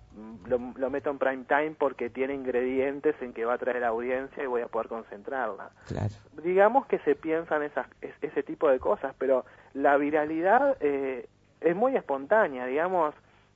lo, 0.48 0.60
lo 0.78 0.90
meto 0.90 1.10
en 1.10 1.18
prime 1.20 1.44
time 1.46 1.72
porque 1.78 2.10
tiene 2.10 2.34
ingredientes 2.34 3.16
en 3.22 3.34
que 3.34 3.44
va 3.44 3.56
a 3.56 3.58
traer 3.58 3.84
audiencia 3.84 4.42
y 4.42 4.48
voy 4.48 4.62
a 4.62 4.68
poder 4.68 4.88
concentrarla. 4.88 5.72
Claro. 5.88 6.14
Digamos 6.42 6.86
que 6.88 7.00
se 7.00 7.16
piensan 7.16 7.64
esas, 7.64 7.88
es- 8.02 8.16
ese 8.22 8.44
tipo 8.44 8.70
de 8.70 8.80
cosas, 8.80 9.14
pero 9.18 9.46
la 9.74 9.98
viralidad 9.98 10.78
eh, 10.80 11.28
es 11.60 11.76
muy 11.76 11.96
espontánea, 11.98 12.66
digamos, 12.66 13.14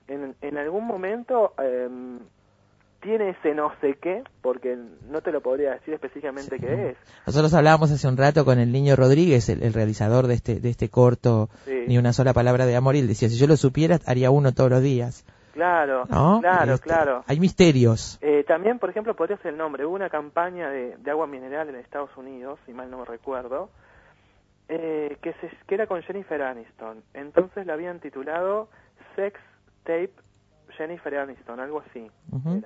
en, 0.09 0.35
en 0.41 0.57
algún 0.57 0.85
momento 0.85 1.53
em, 1.59 2.19
tiene 3.01 3.29
ese 3.29 3.53
no 3.55 3.71
sé 3.81 3.95
qué, 4.01 4.23
porque 4.41 4.77
no 5.09 5.21
te 5.21 5.31
lo 5.31 5.41
podría 5.41 5.71
decir 5.71 5.93
específicamente 5.93 6.57
qué 6.59 6.89
es. 6.89 6.97
Nosotros 7.25 7.53
hablábamos 7.53 7.91
hace 7.91 8.07
un 8.07 8.17
rato 8.17 8.43
con 8.45 8.59
el 8.59 8.71
niño 8.71 8.95
Rodríguez, 8.95 9.47
el, 9.49 9.63
el 9.63 9.73
realizador 9.73 10.27
de 10.27 10.33
este, 10.33 10.59
de 10.59 10.69
este 10.69 10.89
corto, 10.89 11.49
Sí. 11.65 11.85
ni 11.87 11.97
una 11.97 12.11
sola 12.13 12.33
palabra 12.33 12.65
de 12.65 12.75
amor, 12.75 12.95
y 12.95 12.99
él 12.99 13.07
decía, 13.07 13.29
si 13.29 13.37
yo 13.37 13.47
lo 13.47 13.55
supiera, 13.57 13.99
haría 14.05 14.31
uno 14.31 14.51
todos 14.53 14.69
los 14.69 14.81
días. 14.81 15.25
Claro, 15.53 16.05
¿No? 16.09 16.39
claro, 16.41 16.75
Este, 16.75 16.87
claro. 16.87 17.23
Hay 17.27 17.39
misterios. 17.39 18.17
Eh, 18.21 18.43
también, 18.47 18.79
por 18.79 18.89
ejemplo, 18.89 19.15
podría 19.15 19.37
ser 19.37 19.51
el 19.53 19.57
nombre. 19.57 19.85
Hubo 19.85 19.95
una 19.95 20.09
campaña 20.09 20.69
de, 20.69 20.95
de 20.97 21.11
agua 21.11 21.27
mineral 21.27 21.67
en 21.69 21.75
Estados 21.75 22.15
Unidos, 22.17 22.59
si 22.65 22.71
mal 22.73 22.89
no 22.89 23.03
recuerdo, 23.03 23.69
eh, 24.69 25.17
que, 25.21 25.33
se, 25.33 25.49
que 25.67 25.75
era 25.75 25.87
con 25.87 26.01
Jennifer 26.03 26.41
Aniston. 26.41 27.03
Entonces 27.13 27.65
la 27.65 27.73
habían 27.73 27.99
titulado 27.99 28.69
Sex 29.15 29.39
Tape 29.83 30.11
Jennifer 30.77 31.17
Aniston, 31.17 31.59
algo 31.59 31.83
así. 31.89 32.09
Ujú. 32.31 32.61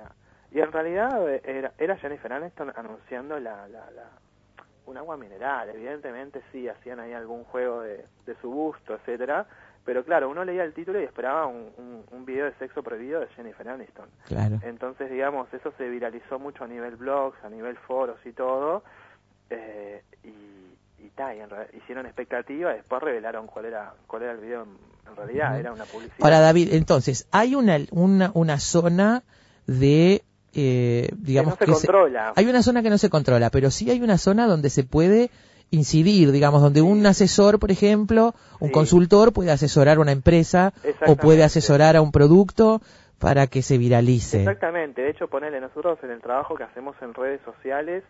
Y 0.54 0.60
en 0.60 0.72
realidad 0.72 1.28
eh, 1.28 1.42
era, 1.44 1.72
era 1.76 1.96
Jennifer 1.96 2.32
Aniston 2.32 2.72
anunciando 2.76 3.38
la, 3.40 3.68
la, 3.68 3.90
la, 3.90 4.08
un 4.86 4.96
agua 4.96 5.16
mineral. 5.16 5.68
Evidentemente 5.70 6.40
sí, 6.52 6.68
hacían 6.68 7.00
ahí 7.00 7.12
algún 7.12 7.44
juego 7.44 7.82
de, 7.82 8.06
de 8.24 8.36
su 8.40 8.48
gusto, 8.50 8.94
etcétera. 8.94 9.46
Pero 9.84 10.02
claro, 10.04 10.30
uno 10.30 10.44
leía 10.44 10.64
el 10.64 10.72
título 10.72 10.98
y 11.00 11.04
esperaba 11.04 11.46
un, 11.46 11.70
un, 11.76 12.04
un 12.10 12.24
video 12.24 12.46
de 12.46 12.54
sexo 12.54 12.82
prohibido 12.82 13.20
de 13.20 13.26
Jennifer 13.36 13.68
Aniston. 13.68 14.08
Claro. 14.26 14.58
Entonces, 14.62 15.10
digamos, 15.10 15.52
eso 15.52 15.72
se 15.76 15.88
viralizó 15.88 16.38
mucho 16.38 16.64
a 16.64 16.68
nivel 16.68 16.96
blogs, 16.96 17.36
a 17.44 17.50
nivel 17.50 17.76
foros 17.76 18.18
y 18.24 18.32
todo. 18.32 18.82
eh, 19.50 20.02
y, 20.22 21.04
y, 21.04 21.10
ta, 21.10 21.34
y 21.34 21.40
en 21.40 21.50
re- 21.50 21.68
hicieron 21.74 22.06
expectativa, 22.06 22.72
después 22.72 23.02
revelaron 23.02 23.46
cuál 23.46 23.66
era 23.66 23.92
cuál 24.06 24.22
era 24.22 24.32
el 24.32 24.38
video 24.38 24.62
en, 24.62 24.70
en 25.10 25.16
realidad, 25.16 25.58
era 25.60 25.72
una 25.72 25.84
publicidad. 25.84 26.22
Ahora, 26.22 26.40
David, 26.40 26.72
entonces, 26.72 27.28
hay 27.30 27.54
una, 27.54 27.76
una, 27.90 28.30
una 28.32 28.58
zona 28.58 29.22
de, 29.66 30.22
eh, 30.54 31.08
digamos 31.16 31.56
Que 31.56 31.66
no 31.66 31.74
se 31.74 31.86
controla. 31.86 32.32
hay 32.36 32.46
una 32.46 32.62
zona 32.62 32.82
que 32.82 32.90
no 32.90 32.98
se 32.98 33.10
controla, 33.10 33.50
pero 33.50 33.70
sí 33.70 33.90
hay 33.90 34.00
una 34.02 34.18
zona 34.18 34.46
donde 34.46 34.70
se 34.70 34.84
puede 34.84 35.30
incidir, 35.70 36.30
digamos, 36.30 36.62
donde 36.62 36.82
un 36.82 37.04
asesor, 37.06 37.58
por 37.58 37.70
ejemplo, 37.70 38.34
un 38.60 38.68
Sí. 38.68 38.72
consultor 38.72 39.32
puede 39.32 39.50
asesorar 39.50 39.96
a 39.96 40.00
una 40.00 40.12
empresa 40.12 40.72
o 41.06 41.16
puede 41.16 41.42
asesorar 41.42 41.96
a 41.96 42.02
un 42.02 42.12
producto 42.12 42.80
para 43.18 43.46
que 43.46 43.62
se 43.62 43.78
viralice. 43.78 44.40
Exactamente, 44.40 45.02
de 45.02 45.10
hecho, 45.10 45.28
ponele 45.28 45.60
nosotros 45.60 45.98
en 46.02 46.10
el 46.10 46.20
trabajo 46.20 46.54
que 46.54 46.62
hacemos 46.64 46.94
en 47.00 47.14
redes 47.14 47.40
sociales, 47.44 48.04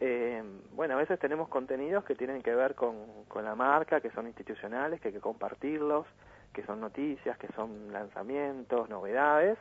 eh, 0.00 0.42
bueno, 0.74 0.94
a 0.94 0.96
veces 0.98 1.18
tenemos 1.18 1.48
contenidos 1.48 2.04
que 2.04 2.14
tienen 2.14 2.42
que 2.42 2.54
ver 2.54 2.74
con, 2.74 2.94
con 3.28 3.44
la 3.44 3.54
marca, 3.54 4.00
que 4.00 4.10
son 4.10 4.26
institucionales, 4.26 5.00
que 5.00 5.08
hay 5.08 5.14
que 5.14 5.20
compartirlos, 5.20 6.06
que 6.52 6.64
son 6.64 6.80
noticias, 6.80 7.36
que 7.38 7.48
son 7.56 7.92
lanzamientos, 7.92 8.88
novedades, 8.88 9.58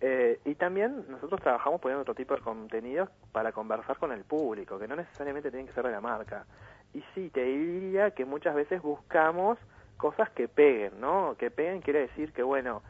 eh, 0.00 0.40
y 0.46 0.54
también 0.54 1.04
nosotros 1.08 1.40
trabajamos 1.40 1.80
poniendo 1.80 2.02
otro 2.02 2.14
tipo 2.14 2.34
de 2.34 2.40
contenidos 2.40 3.10
para 3.32 3.52
conversar 3.52 3.98
con 3.98 4.12
el 4.12 4.24
público, 4.24 4.78
que 4.78 4.88
no 4.88 4.96
necesariamente 4.96 5.50
tienen 5.50 5.66
que 5.66 5.74
ser 5.74 5.84
de 5.84 5.92
la 5.92 6.00
marca. 6.00 6.46
Y 6.94 7.04
sí, 7.14 7.30
te 7.30 7.44
diría 7.44 8.12
que 8.12 8.24
muchas 8.24 8.54
veces 8.54 8.80
buscamos 8.80 9.58
cosas 9.98 10.30
que 10.30 10.48
peguen, 10.48 11.00
¿no? 11.00 11.36
Que 11.38 11.50
peguen 11.50 11.82
quiere 11.82 12.00
decir 12.00 12.32
que, 12.32 12.42
bueno, 12.42 12.82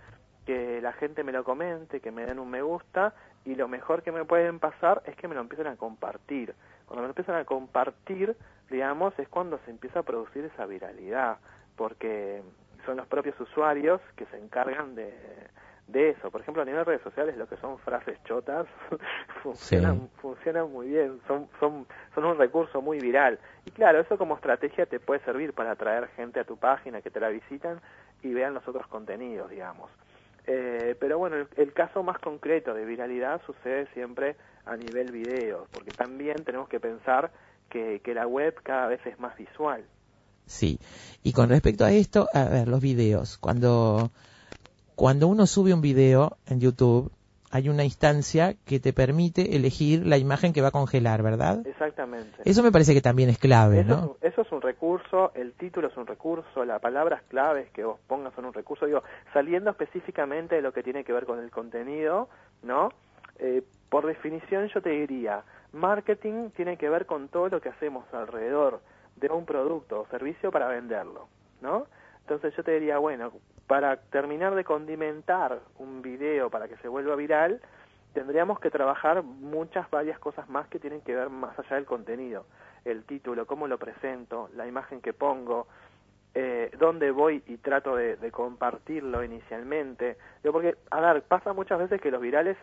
que 0.46 0.80
la 0.80 0.92
gente 0.92 1.24
me 1.24 1.32
lo 1.32 1.42
comente, 1.42 2.00
que 2.00 2.12
me 2.12 2.24
den 2.24 2.38
un 2.38 2.48
me 2.48 2.62
gusta, 2.62 3.12
y 3.44 3.56
lo 3.56 3.66
mejor 3.66 4.02
que 4.02 4.12
me 4.12 4.24
pueden 4.24 4.60
pasar 4.60 5.02
es 5.06 5.16
que 5.16 5.26
me 5.26 5.34
lo 5.34 5.40
empiecen 5.40 5.66
a 5.66 5.76
compartir. 5.76 6.54
Cuando 6.86 7.02
me 7.02 7.08
lo 7.08 7.10
empiezan 7.10 7.36
a 7.36 7.44
compartir, 7.44 8.36
digamos, 8.70 9.18
es 9.18 9.28
cuando 9.28 9.58
se 9.64 9.70
empieza 9.72 10.00
a 10.00 10.02
producir 10.04 10.44
esa 10.44 10.66
viralidad, 10.66 11.38
porque 11.76 12.42
son 12.86 12.96
los 12.96 13.06
propios 13.08 13.38
usuarios 13.40 14.00
que 14.16 14.26
se 14.26 14.38
encargan 14.38 14.94
de, 14.94 15.12
de 15.92 16.10
eso. 16.10 16.30
Por 16.30 16.40
ejemplo, 16.40 16.62
a 16.62 16.64
nivel 16.64 16.80
de 16.80 16.84
redes 16.84 17.02
sociales, 17.02 17.36
lo 17.36 17.48
que 17.48 17.56
son 17.56 17.78
frases 17.78 18.18
chotas 18.24 18.66
funcionan, 19.42 20.08
funcionan 20.20 20.70
muy 20.70 20.88
bien, 20.88 21.20
son, 21.26 21.48
son, 21.58 21.86
son 22.14 22.24
un 22.24 22.38
recurso 22.38 22.80
muy 22.80 22.98
viral. 22.98 23.38
Y 23.64 23.70
claro, 23.70 24.00
eso 24.00 24.16
como 24.18 24.34
estrategia 24.34 24.86
te 24.86 25.00
puede 25.00 25.20
servir 25.24 25.52
para 25.52 25.72
atraer 25.72 26.08
gente 26.16 26.40
a 26.40 26.44
tu 26.44 26.56
página 26.56 27.02
que 27.02 27.10
te 27.10 27.20
la 27.20 27.28
visitan 27.28 27.80
y 28.22 28.32
vean 28.32 28.54
los 28.54 28.66
otros 28.66 28.86
contenidos, 28.86 29.50
digamos. 29.50 29.90
Eh, 30.46 30.96
pero 30.98 31.18
bueno, 31.18 31.36
el, 31.36 31.48
el 31.56 31.72
caso 31.72 32.02
más 32.02 32.18
concreto 32.18 32.74
de 32.74 32.84
viralidad 32.84 33.40
sucede 33.46 33.86
siempre 33.94 34.36
a 34.64 34.76
nivel 34.76 35.12
video, 35.12 35.66
porque 35.72 35.90
también 35.90 36.44
tenemos 36.44 36.68
que 36.68 36.80
pensar 36.80 37.30
que, 37.68 38.00
que 38.00 38.14
la 38.14 38.26
web 38.26 38.54
cada 38.62 38.88
vez 38.88 39.04
es 39.06 39.18
más 39.18 39.36
visual. 39.36 39.84
Sí. 40.46 40.78
Y 41.22 41.32
con 41.32 41.48
respecto 41.48 41.84
a 41.84 41.92
esto, 41.92 42.28
a 42.34 42.44
ver, 42.44 42.68
los 42.68 42.80
videos. 42.80 43.38
Cuando, 43.38 44.10
cuando 44.94 45.28
uno 45.28 45.46
sube 45.46 45.72
un 45.72 45.80
video 45.80 46.36
en 46.46 46.60
YouTube, 46.60 47.10
hay 47.50 47.68
una 47.68 47.84
instancia 47.84 48.54
que 48.64 48.78
te 48.78 48.92
permite 48.92 49.56
elegir 49.56 50.06
la 50.06 50.18
imagen 50.18 50.52
que 50.52 50.62
va 50.62 50.68
a 50.68 50.70
congelar, 50.70 51.22
¿verdad? 51.22 51.66
Exactamente. 51.66 52.42
Eso 52.44 52.62
me 52.62 52.70
parece 52.70 52.94
que 52.94 53.00
también 53.00 53.28
es 53.28 53.38
clave, 53.38 53.80
Eso, 53.80 53.88
¿no? 53.88 53.94
es 53.94 54.02
un, 54.02 54.16
eso 54.22 54.42
es 54.42 54.52
un 54.52 54.62
recurso, 54.62 55.32
el 55.34 55.52
título 55.54 55.88
es 55.88 55.96
un 55.96 56.06
recurso, 56.06 56.64
las 56.64 56.80
palabras 56.80 57.22
claves 57.28 57.68
que 57.70 57.82
vos 57.82 57.98
pongas 58.06 58.32
son 58.34 58.44
un 58.44 58.52
recurso. 58.54 58.86
Digo, 58.86 59.02
saliendo 59.32 59.70
específicamente 59.70 60.54
de 60.54 60.62
lo 60.62 60.72
que 60.72 60.84
tiene 60.84 61.02
que 61.02 61.12
ver 61.12 61.26
con 61.26 61.40
el 61.40 61.50
contenido, 61.50 62.28
¿no? 62.62 62.90
Eh, 63.40 63.62
por 63.88 64.06
definición 64.06 64.68
yo 64.68 64.80
te 64.80 64.90
diría, 64.90 65.42
marketing 65.72 66.50
tiene 66.50 66.76
que 66.76 66.88
ver 66.88 67.06
con 67.06 67.28
todo 67.28 67.48
lo 67.48 67.60
que 67.60 67.70
hacemos 67.70 68.04
alrededor 68.14 68.80
de 69.16 69.28
un 69.28 69.44
producto 69.44 70.02
o 70.02 70.06
servicio 70.06 70.52
para 70.52 70.68
venderlo, 70.68 71.26
¿no? 71.60 71.86
Entonces 72.22 72.54
yo 72.56 72.62
te 72.62 72.72
diría, 72.72 72.98
bueno, 72.98 73.32
para 73.66 73.96
terminar 73.96 74.54
de 74.54 74.64
condimentar 74.64 75.60
un 75.78 76.02
video 76.02 76.50
para 76.50 76.68
que 76.68 76.76
se 76.78 76.88
vuelva 76.88 77.16
viral, 77.16 77.60
tendríamos 78.12 78.58
que 78.60 78.70
trabajar 78.70 79.22
muchas, 79.22 79.88
varias 79.90 80.18
cosas 80.18 80.48
más 80.48 80.68
que 80.68 80.78
tienen 80.78 81.00
que 81.02 81.14
ver 81.14 81.30
más 81.30 81.58
allá 81.58 81.76
del 81.76 81.86
contenido. 81.86 82.46
El 82.84 83.04
título, 83.04 83.46
cómo 83.46 83.68
lo 83.68 83.78
presento, 83.78 84.48
la 84.54 84.66
imagen 84.66 85.00
que 85.00 85.12
pongo, 85.12 85.66
eh, 86.34 86.70
dónde 86.78 87.10
voy 87.10 87.42
y 87.46 87.56
trato 87.56 87.96
de, 87.96 88.16
compartirlo 88.30 89.24
inicialmente. 89.24 90.16
Digo, 90.42 90.52
porque, 90.52 90.76
a 90.90 91.00
ver, 91.00 91.22
pasa 91.22 91.52
muchas 91.52 91.78
veces 91.78 92.00
que 92.00 92.10
los 92.10 92.20
virales 92.20 92.56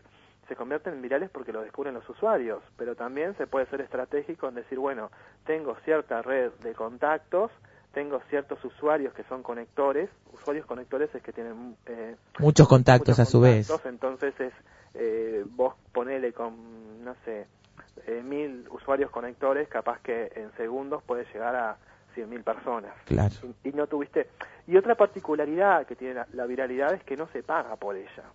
se 0.48 0.56
convierten 0.56 0.94
en 0.94 1.02
virales 1.02 1.30
porque 1.30 1.52
lo 1.52 1.62
descubren 1.62 1.94
los 1.94 2.10
usuarios, 2.10 2.64
pero 2.78 2.96
también 2.96 3.36
se 3.36 3.48
puede 3.48 3.66
ser 3.66 3.82
estratégico 3.82 4.48
en 4.48 4.56
decir, 4.56 4.80
bueno, 4.80 5.12
tengo 5.46 5.76
cierta 5.84 6.22
red 6.22 6.52
de 6.64 6.74
contactos, 6.74 7.52
tengo 7.98 8.22
ciertos 8.30 8.64
usuarios 8.64 9.12
que 9.16 9.24
son 9.24 9.42
conectores, 9.42 10.08
usuarios 10.32 10.68
conectores 10.68 11.10
es 11.16 11.24
que 11.24 11.34
tienen 11.34 11.76
eh, 11.88 12.16
Muchos 12.38 12.68
contactos 12.68 13.18
a 13.20 13.26
su 13.26 13.42
vez. 13.42 13.68
entonces 13.86 14.40
es 14.40 14.54
eh, 14.94 15.44
vos 15.50 15.74
ponele 15.92 16.32
con, 16.32 17.04
no 17.04 17.16
sé, 17.26 17.48
eh, 18.06 18.22
mil 18.24 18.68
usuarios 18.70 19.10
conectores, 19.10 19.68
capaz 19.68 20.00
que 20.02 20.32
en 20.36 20.52
segundos 20.58 21.02
puedes 21.08 21.28
llegar 21.34 21.56
a 21.56 21.78
cien 22.14 22.30
mil 22.30 22.44
personas. 22.44 22.94
Claro. 23.06 23.34
Y, 23.64 23.70
y 23.70 23.72
no 23.72 23.88
tuviste... 23.88 24.30
Y 24.68 24.78
otra 24.78 24.94
particularidad 24.94 25.88
que 25.88 25.96
tiene 25.96 26.14
la, 26.14 26.28
la 26.34 26.46
viralidad 26.46 26.94
es 26.94 27.04
que 27.04 27.18
no 27.18 27.28
se 27.30 27.42
paga 27.42 27.78
por 27.78 27.96
ella. 27.96 28.26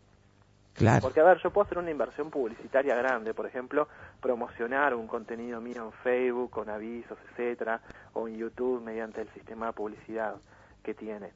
Claro. 0.74 1.00
Porque, 1.02 1.20
a 1.20 1.24
ver, 1.24 1.38
yo 1.42 1.50
puedo 1.50 1.66
hacer 1.66 1.78
una 1.78 1.90
inversión 1.90 2.30
publicitaria 2.30 2.94
grande, 2.96 3.34
por 3.34 3.46
ejemplo, 3.46 3.88
promocionar 4.20 4.94
un 4.94 5.06
contenido 5.06 5.60
mío 5.60 5.84
en 5.84 5.92
Facebook 5.92 6.50
con 6.50 6.70
avisos, 6.70 7.18
etcétera, 7.30 7.80
o 8.14 8.26
en 8.28 8.36
YouTube 8.36 8.82
mediante 8.82 9.20
el 9.20 9.28
sistema 9.34 9.66
de 9.66 9.72
publicidad 9.74 10.34
que 10.82 10.94
tiene. 10.94 11.32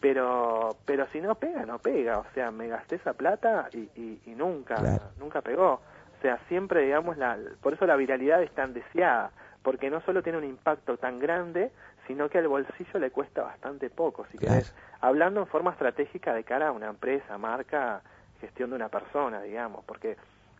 Pero, 0.00 0.76
pero 0.84 1.06
si 1.12 1.20
no 1.20 1.34
pega, 1.34 1.64
no 1.66 1.78
pega. 1.78 2.18
O 2.18 2.26
sea, 2.34 2.50
me 2.50 2.68
gasté 2.68 2.96
esa 2.96 3.14
plata 3.14 3.68
y, 3.72 3.78
y, 4.00 4.20
y 4.26 4.34
nunca, 4.34 4.76
Claro. 4.76 5.02
nunca 5.18 5.40
pegó. 5.40 5.72
O 6.18 6.22
sea, 6.22 6.38
siempre, 6.48 6.82
digamos, 6.82 7.16
la, 7.16 7.36
por 7.62 7.72
eso 7.74 7.86
la 7.86 7.96
viralidad 7.96 8.42
es 8.42 8.52
tan 8.52 8.72
deseada, 8.72 9.30
porque 9.62 9.90
no 9.90 10.00
solo 10.02 10.22
tiene 10.22 10.38
un 10.38 10.44
impacto 10.44 10.96
tan 10.96 11.18
grande, 11.18 11.72
sino 12.06 12.28
que 12.28 12.38
al 12.38 12.46
bolsillo 12.48 13.00
le 13.00 13.10
cuesta 13.10 13.42
bastante 13.42 13.90
poco, 13.90 14.26
si 14.30 14.38
Claro. 14.38 14.54
querés. 14.54 14.74
Hablando 15.00 15.40
en 15.40 15.46
forma 15.46 15.72
estratégica 15.72 16.32
de 16.34 16.44
cara 16.44 16.68
a 16.68 16.72
una 16.72 16.86
empresa, 16.88 17.36
marca, 17.38 18.02
gestión 18.40 18.70
de 18.70 18.76
una 18.76 18.88
persona, 18.88 19.42
digamos, 19.42 19.84
porque 19.84 20.16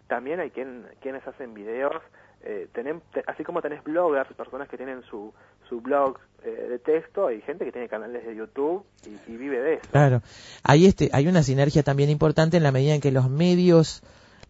también 0.08 0.40
hay 0.40 0.50
quien, 0.50 0.86
quienes 1.00 1.26
hacen 1.26 1.52
videos, 1.54 1.94
eh, 2.42 2.68
tenen- 2.74 3.00
te- 3.12 3.24
así 3.26 3.42
como 3.44 3.60
tenés 3.62 3.82
bloggers, 3.82 4.32
personas 4.34 4.68
que 4.68 4.76
tienen 4.76 5.02
su, 5.10 5.32
su 5.68 5.80
blog 5.80 6.18
eh, 6.44 6.50
de 6.68 6.78
texto, 6.78 7.26
hay 7.26 7.40
gente 7.40 7.64
que 7.64 7.72
tiene 7.72 7.88
canales 7.88 8.24
de 8.24 8.36
YouTube 8.36 8.84
y, 9.04 9.32
y 9.32 9.36
vive 9.36 9.60
de 9.60 9.74
eso. 9.74 9.88
Claro. 9.90 10.22
Hay 10.62 10.86
este, 10.86 11.10
hay 11.12 11.26
una 11.26 11.42
sinergia 11.42 11.82
también 11.82 12.08
importante 12.10 12.56
en 12.56 12.62
la 12.62 12.70
medida 12.72 12.94
en 12.94 13.00
que 13.00 13.10
los 13.10 13.28
medios 13.28 14.02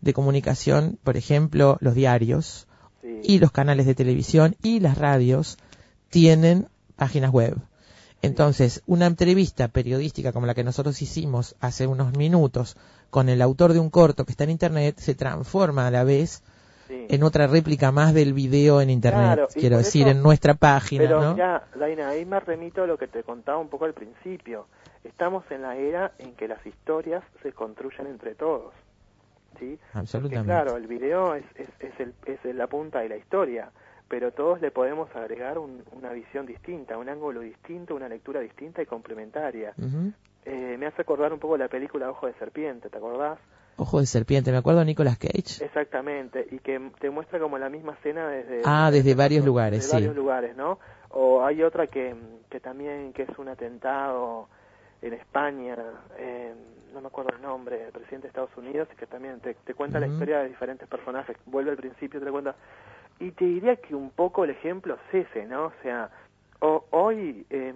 de 0.02 0.12
comunicación, 0.12 0.98
por 1.04 1.16
ejemplo, 1.16 1.78
los 1.80 1.94
diarios 1.94 2.68
Sí. 3.02 3.20
y 3.22 3.38
los 3.38 3.52
canales 3.52 3.86
de 3.86 3.94
televisión 3.94 4.56
y 4.62 4.80
las 4.80 4.98
radios 4.98 5.58
tienen 6.10 6.66
páginas 6.96 7.30
web. 7.30 7.56
Entonces, 8.22 8.82
una 8.86 9.06
entrevista 9.06 9.68
periodística 9.68 10.32
como 10.32 10.46
la 10.46 10.54
que 10.54 10.64
nosotros 10.64 11.00
hicimos 11.02 11.54
hace 11.60 11.86
unos 11.86 12.16
minutos 12.16 12.76
con 13.10 13.28
el 13.28 13.40
autor 13.42 13.72
de 13.72 13.78
un 13.78 13.90
corto 13.90 14.24
que 14.24 14.32
está 14.32 14.44
en 14.44 14.50
internet 14.50 14.96
se 14.98 15.14
transforma 15.14 15.86
a 15.86 15.90
la 15.90 16.04
vez 16.04 16.42
Sí. 16.88 17.06
en 17.08 17.24
otra 17.24 17.48
réplica 17.48 17.90
más 17.90 18.14
del 18.14 18.32
video 18.32 18.80
en 18.80 18.90
internet, 18.90 19.34
Claro, 19.34 19.48
quiero 19.52 19.78
decir, 19.78 20.02
eso- 20.06 20.16
en 20.16 20.22
nuestra 20.22 20.54
página, 20.54 21.02
Pero 21.04 21.20
¿no? 21.20 21.32
mirá, 21.34 21.66
Daina, 21.74 22.10
ahí 22.10 22.24
me 22.24 22.38
remito 22.38 22.84
a 22.84 22.86
lo 22.86 22.96
que 22.96 23.08
te 23.08 23.24
contaba 23.24 23.58
un 23.58 23.68
poco 23.68 23.86
al 23.86 23.92
principio. 23.94 24.66
Estamos 25.02 25.44
en 25.50 25.62
la 25.62 25.76
era 25.76 26.12
en 26.18 26.34
que 26.36 26.46
las 26.46 26.64
historias 26.64 27.24
se 27.42 27.52
construyen 27.52 28.06
entre 28.06 28.36
todos. 28.36 28.72
¿sí? 29.58 29.78
Porque, 29.80 29.98
Absolutamente. 29.98 30.46
claro, 30.46 30.76
el 30.76 30.86
video 30.86 31.34
es, 31.34 31.44
es, 31.56 31.68
es, 31.80 31.98
el, 31.98 32.14
es 32.26 32.54
la 32.54 32.66
punta 32.68 33.00
de 33.00 33.08
la 33.08 33.16
historia, 33.16 33.70
pero 34.08 34.32
todos 34.32 34.60
le 34.60 34.70
podemos 34.70 35.14
agregar 35.16 35.58
un- 35.58 35.82
una 35.92 36.12
visión 36.12 36.46
distinta, 36.46 36.96
un 36.98 37.08
ángulo 37.08 37.40
distinto, 37.40 37.94
una 37.94 38.08
lectura 38.08 38.40
distinta 38.40 38.82
y 38.82 38.86
complementaria. 38.86 39.74
Eh, 40.44 40.76
me 40.78 40.86
hace 40.86 41.02
acordar 41.02 41.32
un 41.32 41.40
poco 41.40 41.56
la 41.56 41.68
película 41.68 42.08
Ojo 42.10 42.26
de 42.26 42.34
Serpiente, 42.34 42.88
¿te 42.88 42.98
acordás? 42.98 43.38
Ojo 43.78 44.00
de 44.00 44.06
serpiente, 44.06 44.50
me 44.52 44.56
acuerdo 44.58 44.80
de 44.80 44.86
Nicolas 44.86 45.18
Cage. 45.18 45.62
Exactamente, 45.62 46.46
y 46.50 46.60
que 46.60 46.80
te 46.98 47.10
muestra 47.10 47.38
como 47.38 47.58
la 47.58 47.68
misma 47.68 47.92
escena 47.94 48.28
desde, 48.28 48.62
Ah, 48.64 48.90
desde 48.90 49.14
varios 49.14 49.40
desde 49.42 49.46
lugares, 49.46 49.84
sí. 49.86 49.92
varios 49.96 50.16
lugares, 50.16 50.56
¿no? 50.56 50.78
O 51.10 51.44
hay 51.44 51.62
otra 51.62 51.86
que, 51.88 52.14
que 52.48 52.58
también 52.60 53.12
que 53.12 53.22
es 53.24 53.38
un 53.38 53.48
atentado 53.48 54.48
en 55.02 55.12
España, 55.12 55.76
eh, 56.16 56.54
no 56.94 57.02
me 57.02 57.08
acuerdo 57.08 57.32
el 57.36 57.42
nombre, 57.42 57.84
el 57.84 57.92
presidente 57.92 58.22
de 58.22 58.28
Estados 58.28 58.56
Unidos, 58.56 58.88
que 58.96 59.06
también 59.06 59.40
te, 59.40 59.52
te 59.54 59.74
cuenta 59.74 60.00
la 60.00 60.06
historia 60.06 60.38
de 60.38 60.48
diferentes 60.48 60.88
personajes, 60.88 61.36
vuelve 61.44 61.72
al 61.72 61.76
principio, 61.76 62.18
te 62.18 62.24
lo 62.24 62.32
cuenta, 62.32 62.54
y 63.20 63.30
te 63.32 63.44
diría 63.44 63.76
que 63.76 63.94
un 63.94 64.10
poco 64.10 64.44
el 64.44 64.50
ejemplo 64.50 64.98
es 65.12 65.26
ese, 65.26 65.46
¿no? 65.46 65.66
O 65.66 65.72
sea, 65.82 66.10
o- 66.60 66.84
hoy 66.90 67.44
eh, 67.50 67.72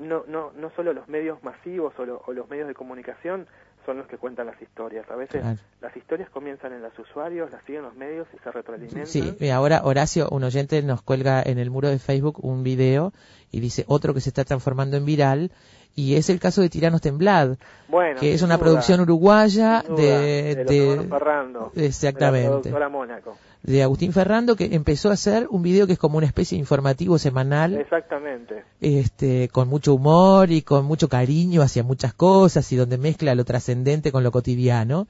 no, 0.00 0.24
no, 0.28 0.52
no 0.56 0.70
solo 0.76 0.92
los 0.92 1.08
medios 1.08 1.42
masivos 1.42 1.94
o, 1.98 2.04
lo- 2.04 2.22
o 2.26 2.32
los 2.32 2.48
medios 2.48 2.68
de 2.68 2.74
comunicación 2.74 3.46
son 3.84 3.98
los 3.98 4.06
que 4.08 4.18
cuentan 4.18 4.46
las 4.46 4.60
historias, 4.60 5.08
a 5.10 5.14
veces 5.14 5.42
Claro. 5.42 5.58
las 5.80 5.96
historias 5.96 6.28
comienzan 6.30 6.72
en 6.72 6.82
los 6.82 6.98
usuarios, 6.98 7.52
las 7.52 7.62
siguen 7.64 7.82
los 7.82 7.94
medios 7.94 8.26
y 8.34 8.38
se 8.38 8.50
retroalimentan. 8.50 9.06
Sí, 9.06 9.36
y 9.38 9.48
ahora 9.50 9.82
Horacio, 9.84 10.28
un 10.32 10.42
oyente, 10.42 10.82
nos 10.82 11.02
cuelga 11.02 11.40
en 11.40 11.58
el 11.58 11.70
muro 11.70 11.88
de 11.88 12.00
Facebook 12.00 12.44
un 12.44 12.64
video 12.64 13.12
y 13.52 13.60
dice 13.60 13.84
otro 13.86 14.12
que 14.12 14.20
se 14.20 14.30
está 14.30 14.44
transformando 14.44 14.96
en 14.96 15.04
viral 15.04 15.52
y 15.96 16.14
es 16.14 16.28
el 16.30 16.38
caso 16.38 16.60
de 16.60 16.68
Tiranos 16.68 17.00
Temblad, 17.00 17.56
Bueno, 17.88 18.20
que 18.20 18.34
es 18.34 18.42
una 18.42 18.56
duda, 18.56 18.64
producción 18.64 19.00
uruguaya 19.00 19.82
duda, 19.88 19.96
de, 19.96 20.54
de- 20.66 21.06
Ferrando, 21.08 21.72
de 21.74 21.80
la 21.80 21.86
exactamente, 21.88 22.70
Mónaco. 22.90 23.36
de 23.62 23.82
Agustín 23.82 24.12
Ferrando 24.12 24.54
que 24.56 24.66
empezó 24.74 25.08
a 25.10 25.14
hacer 25.14 25.46
un 25.50 25.62
video 25.62 25.86
que 25.86 25.94
es 25.94 25.98
como 25.98 26.18
una 26.18 26.26
especie 26.26 26.56
de 26.56 26.60
informativo 26.60 27.16
semanal 27.18 27.74
Exactamente. 27.78 28.62
este, 28.80 29.48
con 29.48 29.68
mucho 29.68 29.94
humor 29.94 30.50
y 30.52 30.60
con 30.62 30.84
mucho 30.84 31.08
cariño 31.08 31.62
hacia 31.62 31.82
muchas 31.82 32.12
cosas 32.14 32.70
y 32.72 32.76
donde 32.76 32.98
mezcla 32.98 33.34
lo 33.34 33.44
trascendente 33.46 34.12
con 34.12 34.22
lo 34.22 34.30
cotidiano 34.30 35.08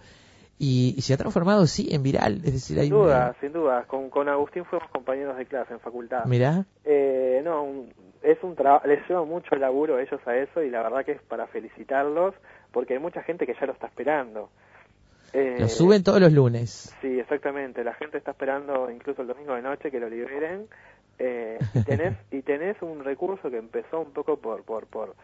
y, 0.58 0.94
y 0.96 1.02
se 1.02 1.12
ha 1.12 1.16
transformado 1.18 1.66
sí 1.66 1.88
en 1.90 2.02
viral, 2.02 2.40
es 2.44 2.52
decir, 2.54 2.78
hay 2.78 2.86
Sin 2.86 2.94
duda, 2.96 3.34
sin 3.40 3.52
duda. 3.52 3.84
Con, 3.88 4.08
con 4.08 4.26
Agustín 4.28 4.64
fuimos 4.64 4.88
compañeros 4.90 5.36
de 5.36 5.44
clase 5.44 5.74
en 5.74 5.80
facultad. 5.80 6.24
Mirá. 6.24 6.64
Eh, 6.84 7.42
no, 7.44 7.62
un- 7.62 7.92
es 8.22 8.43
un 8.43 8.55
trabajo, 8.56 8.86
les 8.86 9.06
lleva 9.09 9.24
mucho 9.24 9.55
laburo 9.56 9.97
a 9.97 10.02
ellos 10.02 10.20
a 10.26 10.36
eso 10.36 10.62
y 10.62 10.70
la 10.70 10.82
verdad 10.82 11.05
que 11.05 11.12
es 11.12 11.22
para 11.22 11.47
felicitarlos 11.47 12.34
porque 12.72 12.94
hay 12.94 12.98
mucha 13.01 13.22
gente 13.22 13.47
que 13.47 13.55
ya 13.55 13.66
lo 13.66 13.72
está 13.72 13.86
esperando. 13.86 14.51
Eh, 15.32 15.56
lo 15.60 15.68
suben 15.68 16.02
todos 16.05 16.20
los 16.20 16.32
lunes. 16.32 16.94
Sí, 17.01 17.18
exactamente. 17.18 17.82
La 17.84 17.94
gente 17.94 18.16
está 18.18 18.30
esperando 18.30 18.90
incluso 18.90 19.22
el 19.22 19.28
domingo 19.28 19.55
de 19.55 19.62
noche 19.62 19.90
que 19.90 20.01
lo 20.01 20.09
liberen. 20.09 20.66
Eh, 21.18 21.59
y 21.74 21.82
tenés 21.84 22.16
y 22.30 22.43
tenés 22.43 22.80
un 22.82 23.02
recurso 23.02 23.51
que 23.51 23.56
empezó 23.56 24.01
un 24.01 24.12
poco 24.12 24.36
por 24.36 24.62
por 24.64 24.86
por 24.86 25.14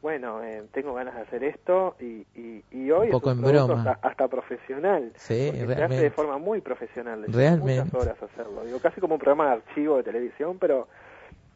bueno 0.00 0.42
eh, 0.42 0.62
tengo 0.72 0.94
ganas 0.94 1.14
de 1.14 1.20
hacer 1.20 1.44
esto 1.44 1.94
y 2.00 2.24
y, 2.34 2.64
y 2.70 2.90
hoy 2.90 3.08
Un 3.08 3.12
poco 3.12 3.30
es 3.32 3.36
un 3.38 3.44
en 3.44 3.52
broma. 3.52 3.90
hasta, 3.92 4.08
hasta 4.08 4.28
profesional 4.28 5.12
Sí, 5.16 5.48
porque 5.50 5.58
se 5.58 5.62
hace 5.64 5.74
realmente. 5.74 6.04
de 6.04 6.10
forma 6.10 6.38
muy 6.38 6.62
profesional 6.62 7.24
Realmente. 7.28 7.84
muchas 7.84 7.94
horas 7.94 8.22
hacerlo 8.22 8.64
digo 8.64 8.80
casi 8.80 8.98
como 8.98 9.16
un 9.16 9.20
programa 9.20 9.44
de 9.48 9.52
archivo 9.62 9.98
de 9.98 10.02
televisión 10.04 10.56
pero 10.58 10.88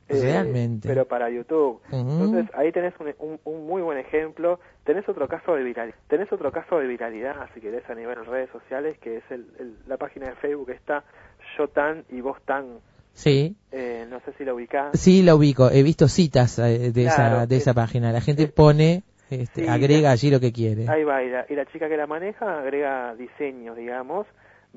eh, 0.08 0.20
Realmente. 0.20 0.88
pero 0.88 1.04
para 1.06 1.28
YouTube. 1.30 1.80
Entonces 1.90 2.46
ahí 2.54 2.70
tenés 2.72 2.94
un, 3.00 3.14
un, 3.18 3.40
un 3.44 3.66
muy 3.66 3.82
buen 3.82 3.98
ejemplo. 3.98 4.60
Tenés 4.84 5.08
otro 5.08 5.26
caso 5.28 5.54
de 5.54 5.64
viral 5.64 5.94
tenés 6.08 6.32
otro 6.32 6.52
caso 6.52 6.78
de 6.78 6.86
viralidad 6.86 7.34
si 7.54 7.60
querés 7.60 7.88
a 7.90 7.94
nivel 7.94 8.14
de 8.16 8.22
redes 8.24 8.50
sociales 8.50 8.96
que 8.98 9.16
es 9.18 9.24
el, 9.30 9.46
el- 9.58 9.76
la 9.88 9.96
página 9.96 10.26
de 10.28 10.36
Facebook 10.36 10.70
está 10.70 11.04
yo 11.58 11.68
tan 11.68 12.04
y 12.10 12.20
vos 12.20 12.38
tan. 12.44 12.78
Sí, 13.12 13.56
eh, 13.72 14.06
no 14.10 14.20
sé 14.20 14.32
si 14.36 14.44
la 14.44 14.52
ubicás. 14.54 14.98
Sí 15.00 15.22
la 15.22 15.34
ubico, 15.34 15.70
he 15.70 15.82
visto 15.82 16.06
citas 16.06 16.58
eh, 16.58 16.92
de 16.92 17.02
Claro, 17.04 17.36
esa 17.38 17.46
de 17.46 17.56
esa 17.56 17.70
es- 17.70 17.74
página, 17.76 18.12
la 18.12 18.20
gente 18.20 18.46
pone, 18.46 19.02
este, 19.30 19.62
Sí, 19.62 19.68
agrega 19.68 20.10
allí 20.10 20.30
lo 20.30 20.38
que 20.38 20.52
quiere. 20.52 20.86
ahí 20.88 21.02
va 21.02 21.22
y 21.24 21.30
la, 21.30 21.46
y 21.48 21.54
la 21.54 21.64
chica 21.66 21.88
que 21.88 21.96
la 21.96 22.06
maneja 22.06 22.60
agrega 22.60 23.14
diseños 23.16 23.76
digamos 23.76 24.26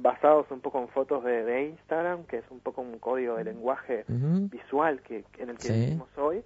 basados 0.02 0.50
un 0.52 0.60
poco 0.62 0.80
en 0.80 0.88
fotos 0.90 1.24
de, 1.24 1.44
de 1.44 1.68
Instagram 1.70 2.24
que 2.26 2.38
es 2.38 2.46
un 2.52 2.60
poco 2.60 2.82
un 2.82 3.00
código 3.00 3.36
de 3.36 3.44
lenguaje 3.44 4.06
visual 4.08 5.02
que 5.02 5.24
en 5.38 5.50
el 5.50 5.58
que 5.58 5.68
Sí. 5.68 5.74
vivimos 5.74 6.10
hoy 6.18 6.42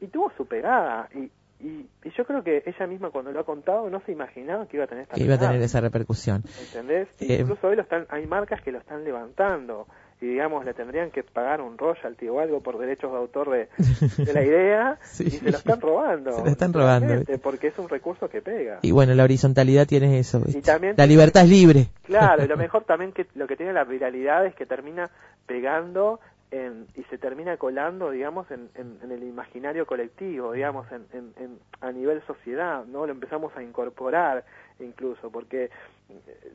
y 0.00 0.06
tuvo 0.08 0.30
su 0.36 0.46
pegada. 0.46 1.08
Y, 1.14 1.30
y, 1.64 1.86
y 2.04 2.10
yo 2.16 2.24
creo 2.24 2.42
que 2.42 2.62
ella 2.66 2.86
misma 2.86 3.10
cuando 3.10 3.30
lo 3.30 3.40
ha 3.40 3.44
contado 3.44 3.88
no 3.88 4.00
se 4.00 4.10
imaginaba 4.12 4.66
que 4.66 4.76
iba 4.76 4.84
a 4.84 4.88
tener 4.88 5.02
esta 5.04 5.14
Que 5.14 5.22
iba 5.22 5.34
a 5.34 5.38
tener 5.38 5.60
esa 5.62 5.80
repercusión. 5.80 6.42
¿Entendés? 6.60 7.08
Eh, 7.20 7.38
Incluso 7.40 7.68
hoy 7.68 7.76
lo 7.76 7.82
están, 7.82 8.06
hay 8.10 8.26
marcas 8.26 8.60
que 8.62 8.72
lo 8.72 8.78
están 8.78 9.04
levantando 9.04 9.86
y 10.22 10.26
digamos 10.28 10.64
le 10.64 10.72
tendrían 10.72 11.10
que 11.10 11.22
pagar 11.22 11.60
un 11.60 11.76
royalty 11.76 12.28
o 12.28 12.40
algo 12.40 12.60
por 12.62 12.78
derechos 12.78 13.10
de 13.12 13.18
autor 13.18 13.50
de, 13.50 13.68
de 14.24 14.32
la 14.32 14.42
idea 14.44 14.98
Sí. 15.02 15.24
y 15.26 15.30
se 15.32 15.50
lo 15.50 15.58
están 15.58 15.80
robando. 15.80 16.32
Se 16.32 16.42
lo 16.44 16.48
están 16.50 16.72
robando. 16.72 17.14
Porque 17.42 17.66
es 17.66 17.78
un 17.78 17.88
recurso 17.88 18.28
que 18.28 18.40
pega. 18.40 18.78
Y 18.82 18.92
bueno, 18.92 19.14
la 19.14 19.24
horizontalidad 19.24 19.86
tiene 19.86 20.18
eso. 20.18 20.38
¿viste? 20.40 20.58
Y 20.58 20.62
también- 20.62 20.94
la 20.96 21.06
libertad 21.06 21.42
es 21.44 21.50
libre. 21.50 21.86
Claro, 22.04 22.44
y 22.44 22.48
lo 22.48 22.56
mejor 22.68 22.84
también 22.84 23.12
que 23.12 23.26
lo 23.34 23.46
que 23.46 23.56
tiene 23.56 23.72
la 23.72 23.84
viralidad 23.84 24.46
es 24.46 24.54
que 24.54 24.64
termina 24.64 25.10
pegando 25.46 26.20
en- 26.50 26.86
y 26.94 27.02
se 27.04 27.18
termina 27.18 27.56
colando, 27.56 28.10
digamos, 28.10 28.50
en, 28.50 28.68
en- 28.74 28.98
en 29.02 29.10
el 29.10 29.22
imaginario 29.24 29.86
colectivo, 29.86 30.52
digamos, 30.52 30.86
en, 30.92 31.58
a 31.80 31.90
nivel 31.92 32.22
sociedad, 32.26 32.84
¿no? 32.84 33.06
Lo 33.06 33.12
empezamos 33.12 33.56
a 33.56 33.62
incorporar 33.62 34.44
incluso, 34.78 35.30
porque 35.30 35.70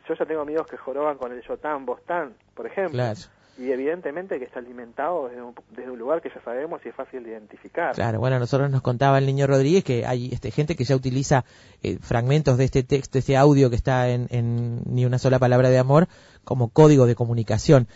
yo 0.08 0.14
ya 0.14 0.26
tengo 0.26 0.42
amigos 0.42 0.68
que 0.68 0.78
joroban 0.78 1.18
con 1.18 1.32
el 1.32 1.42
Yotan 1.42 1.86
Bostán, 1.86 2.34
por 2.56 2.68
ejemplo, 2.68 2.92
Claro. 2.94 3.20
Y 3.58 3.72
evidentemente 3.72 4.38
que 4.38 4.46
está 4.46 4.60
alimentado 4.60 5.30
desde 5.30 5.42
un, 5.42 5.56
desde 5.76 5.92
un 5.92 5.98
lugar 5.98 6.22
que 6.22 6.30
ya 6.30 6.42
sabemos 6.44 6.82
y 6.86 6.90
es 6.90 6.96
fácil 6.96 7.24
de 7.24 7.32
identificar. 7.32 7.96
Claro, 7.96 8.20
bueno, 8.20 8.38
nosotros 8.40 8.70
nos 8.70 8.82
contaba 8.82 9.18
el 9.18 9.26
niño 9.26 9.48
Rodríguez 9.48 9.84
que 9.84 10.06
hay 10.06 10.30
este, 10.32 10.52
gente 10.52 10.76
que 10.76 10.84
ya 10.84 10.96
utiliza 10.96 11.44
eh, 11.82 11.98
fragmentos 12.00 12.58
de 12.58 12.66
este 12.66 12.84
texto, 12.84 13.18
este 13.18 13.36
audio 13.36 13.70
que 13.70 13.76
está 13.76 14.10
en, 14.10 14.28
en 14.30 14.82
Ni 14.86 15.06
una 15.06 15.18
sola 15.18 15.40
palabra 15.40 15.70
de 15.70 15.80
amor 15.80 16.08
como 16.44 16.70
código 16.70 17.08
de 17.08 17.16
comunicación. 17.16 17.88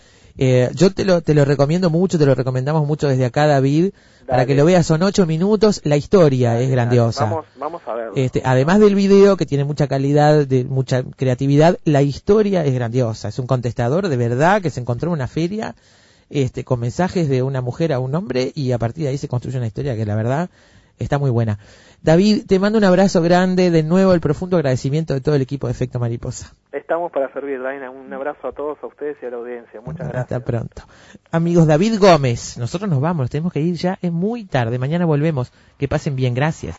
Eh, 0.44 0.72
yo 0.74 0.92
te 0.92 1.06
lo, 1.06 1.22
te 1.22 1.36
lo 1.36 1.46
recomiendo 1.46 1.92
mucho, 1.92 2.18
te 2.18 2.26
lo 2.26 2.34
recomendamos 2.34 2.88
mucho 2.88 3.08
desde 3.08 3.26
acá, 3.26 3.46
David, 3.46 3.92
para 4.26 4.48
que 4.48 4.56
lo 4.56 4.66
veas. 4.66 4.88
Son 4.88 5.04
ocho 5.04 5.28
minutos, 5.28 5.82
la 5.84 5.98
historia 5.98 6.60
es 6.60 6.72
grandiosa. 6.72 7.26
Vamos, 7.26 7.46
vamos 7.60 7.82
a 7.86 7.94
verlo. 7.94 8.14
Este, 8.16 8.42
además 8.44 8.80
del 8.80 8.96
video 8.96 9.38
que 9.38 9.46
tiene 9.46 9.66
mucha 9.66 9.86
calidad, 9.88 10.48
de 10.48 10.64
mucha 10.64 11.04
creatividad, 11.04 11.78
la 11.86 12.02
historia 12.02 12.66
es 12.66 12.74
grandiosa. 12.74 13.28
Es 13.28 13.38
un 13.38 13.46
contestador 13.46 14.08
de 14.08 14.18
verdad 14.18 14.64
que 14.64 14.72
se 14.72 14.80
encontró 14.80 15.10
en 15.10 15.14
una 15.14 15.28
feria 15.28 15.76
este, 16.32 16.64
con 16.64 16.80
mensajes 16.80 17.30
de 17.30 17.44
una 17.44 17.62
mujer 17.62 17.94
a 17.94 18.00
un 18.00 18.16
hombre 18.16 18.52
y 18.56 18.72
a 18.72 18.80
partir 18.80 19.04
de 19.04 19.12
ahí 19.12 19.20
se 19.20 19.28
construye 19.28 19.60
una 19.60 19.68
historia 19.68 19.96
que 19.96 20.08
la 20.08 20.16
verdad 20.16 20.50
está 20.98 21.20
muy 21.20 21.30
buena. 21.30 21.60
David, 22.04 22.46
te 22.48 22.58
mando 22.58 22.80
un 22.80 22.84
abrazo 22.84 23.22
grande, 23.22 23.70
de 23.70 23.84
nuevo 23.84 24.14
el 24.14 24.22
profundo 24.22 24.58
agradecimiento 24.58 25.14
de 25.14 25.22
todo 25.22 25.36
el 25.36 25.42
equipo 25.44 25.68
de 25.68 25.74
Efecto 25.74 26.00
Mariposa. 26.00 26.52
Estamos 26.72 27.12
para 27.12 27.32
servir, 27.32 27.62
Daina. 27.62 27.92
Un 27.92 28.12
abrazo 28.12 28.48
a 28.48 28.52
todos, 28.54 28.78
a 28.82 28.88
ustedes 28.88 29.18
y 29.22 29.26
a 29.28 29.30
la 29.30 29.38
audiencia. 29.38 29.82
Muchas 29.82 30.08
gracias. 30.08 30.24
Hasta 30.24 30.40
pronto. 30.40 30.82
Amigos, 31.32 31.68
David 31.68 32.00
Gómez, 32.00 32.58
nosotros 32.58 32.90
nos 32.90 33.02
vamos, 33.02 33.30
tenemos 33.30 33.54
que 33.54 33.60
ir 33.60 33.76
ya, 33.76 34.00
es 34.02 34.12
muy 34.12 34.46
tarde, 34.46 34.80
mañana 34.80 35.06
volvemos. 35.06 35.54
Que 35.78 35.88
pasen 35.88 36.16
bien, 36.16 36.34
gracias. 36.34 36.70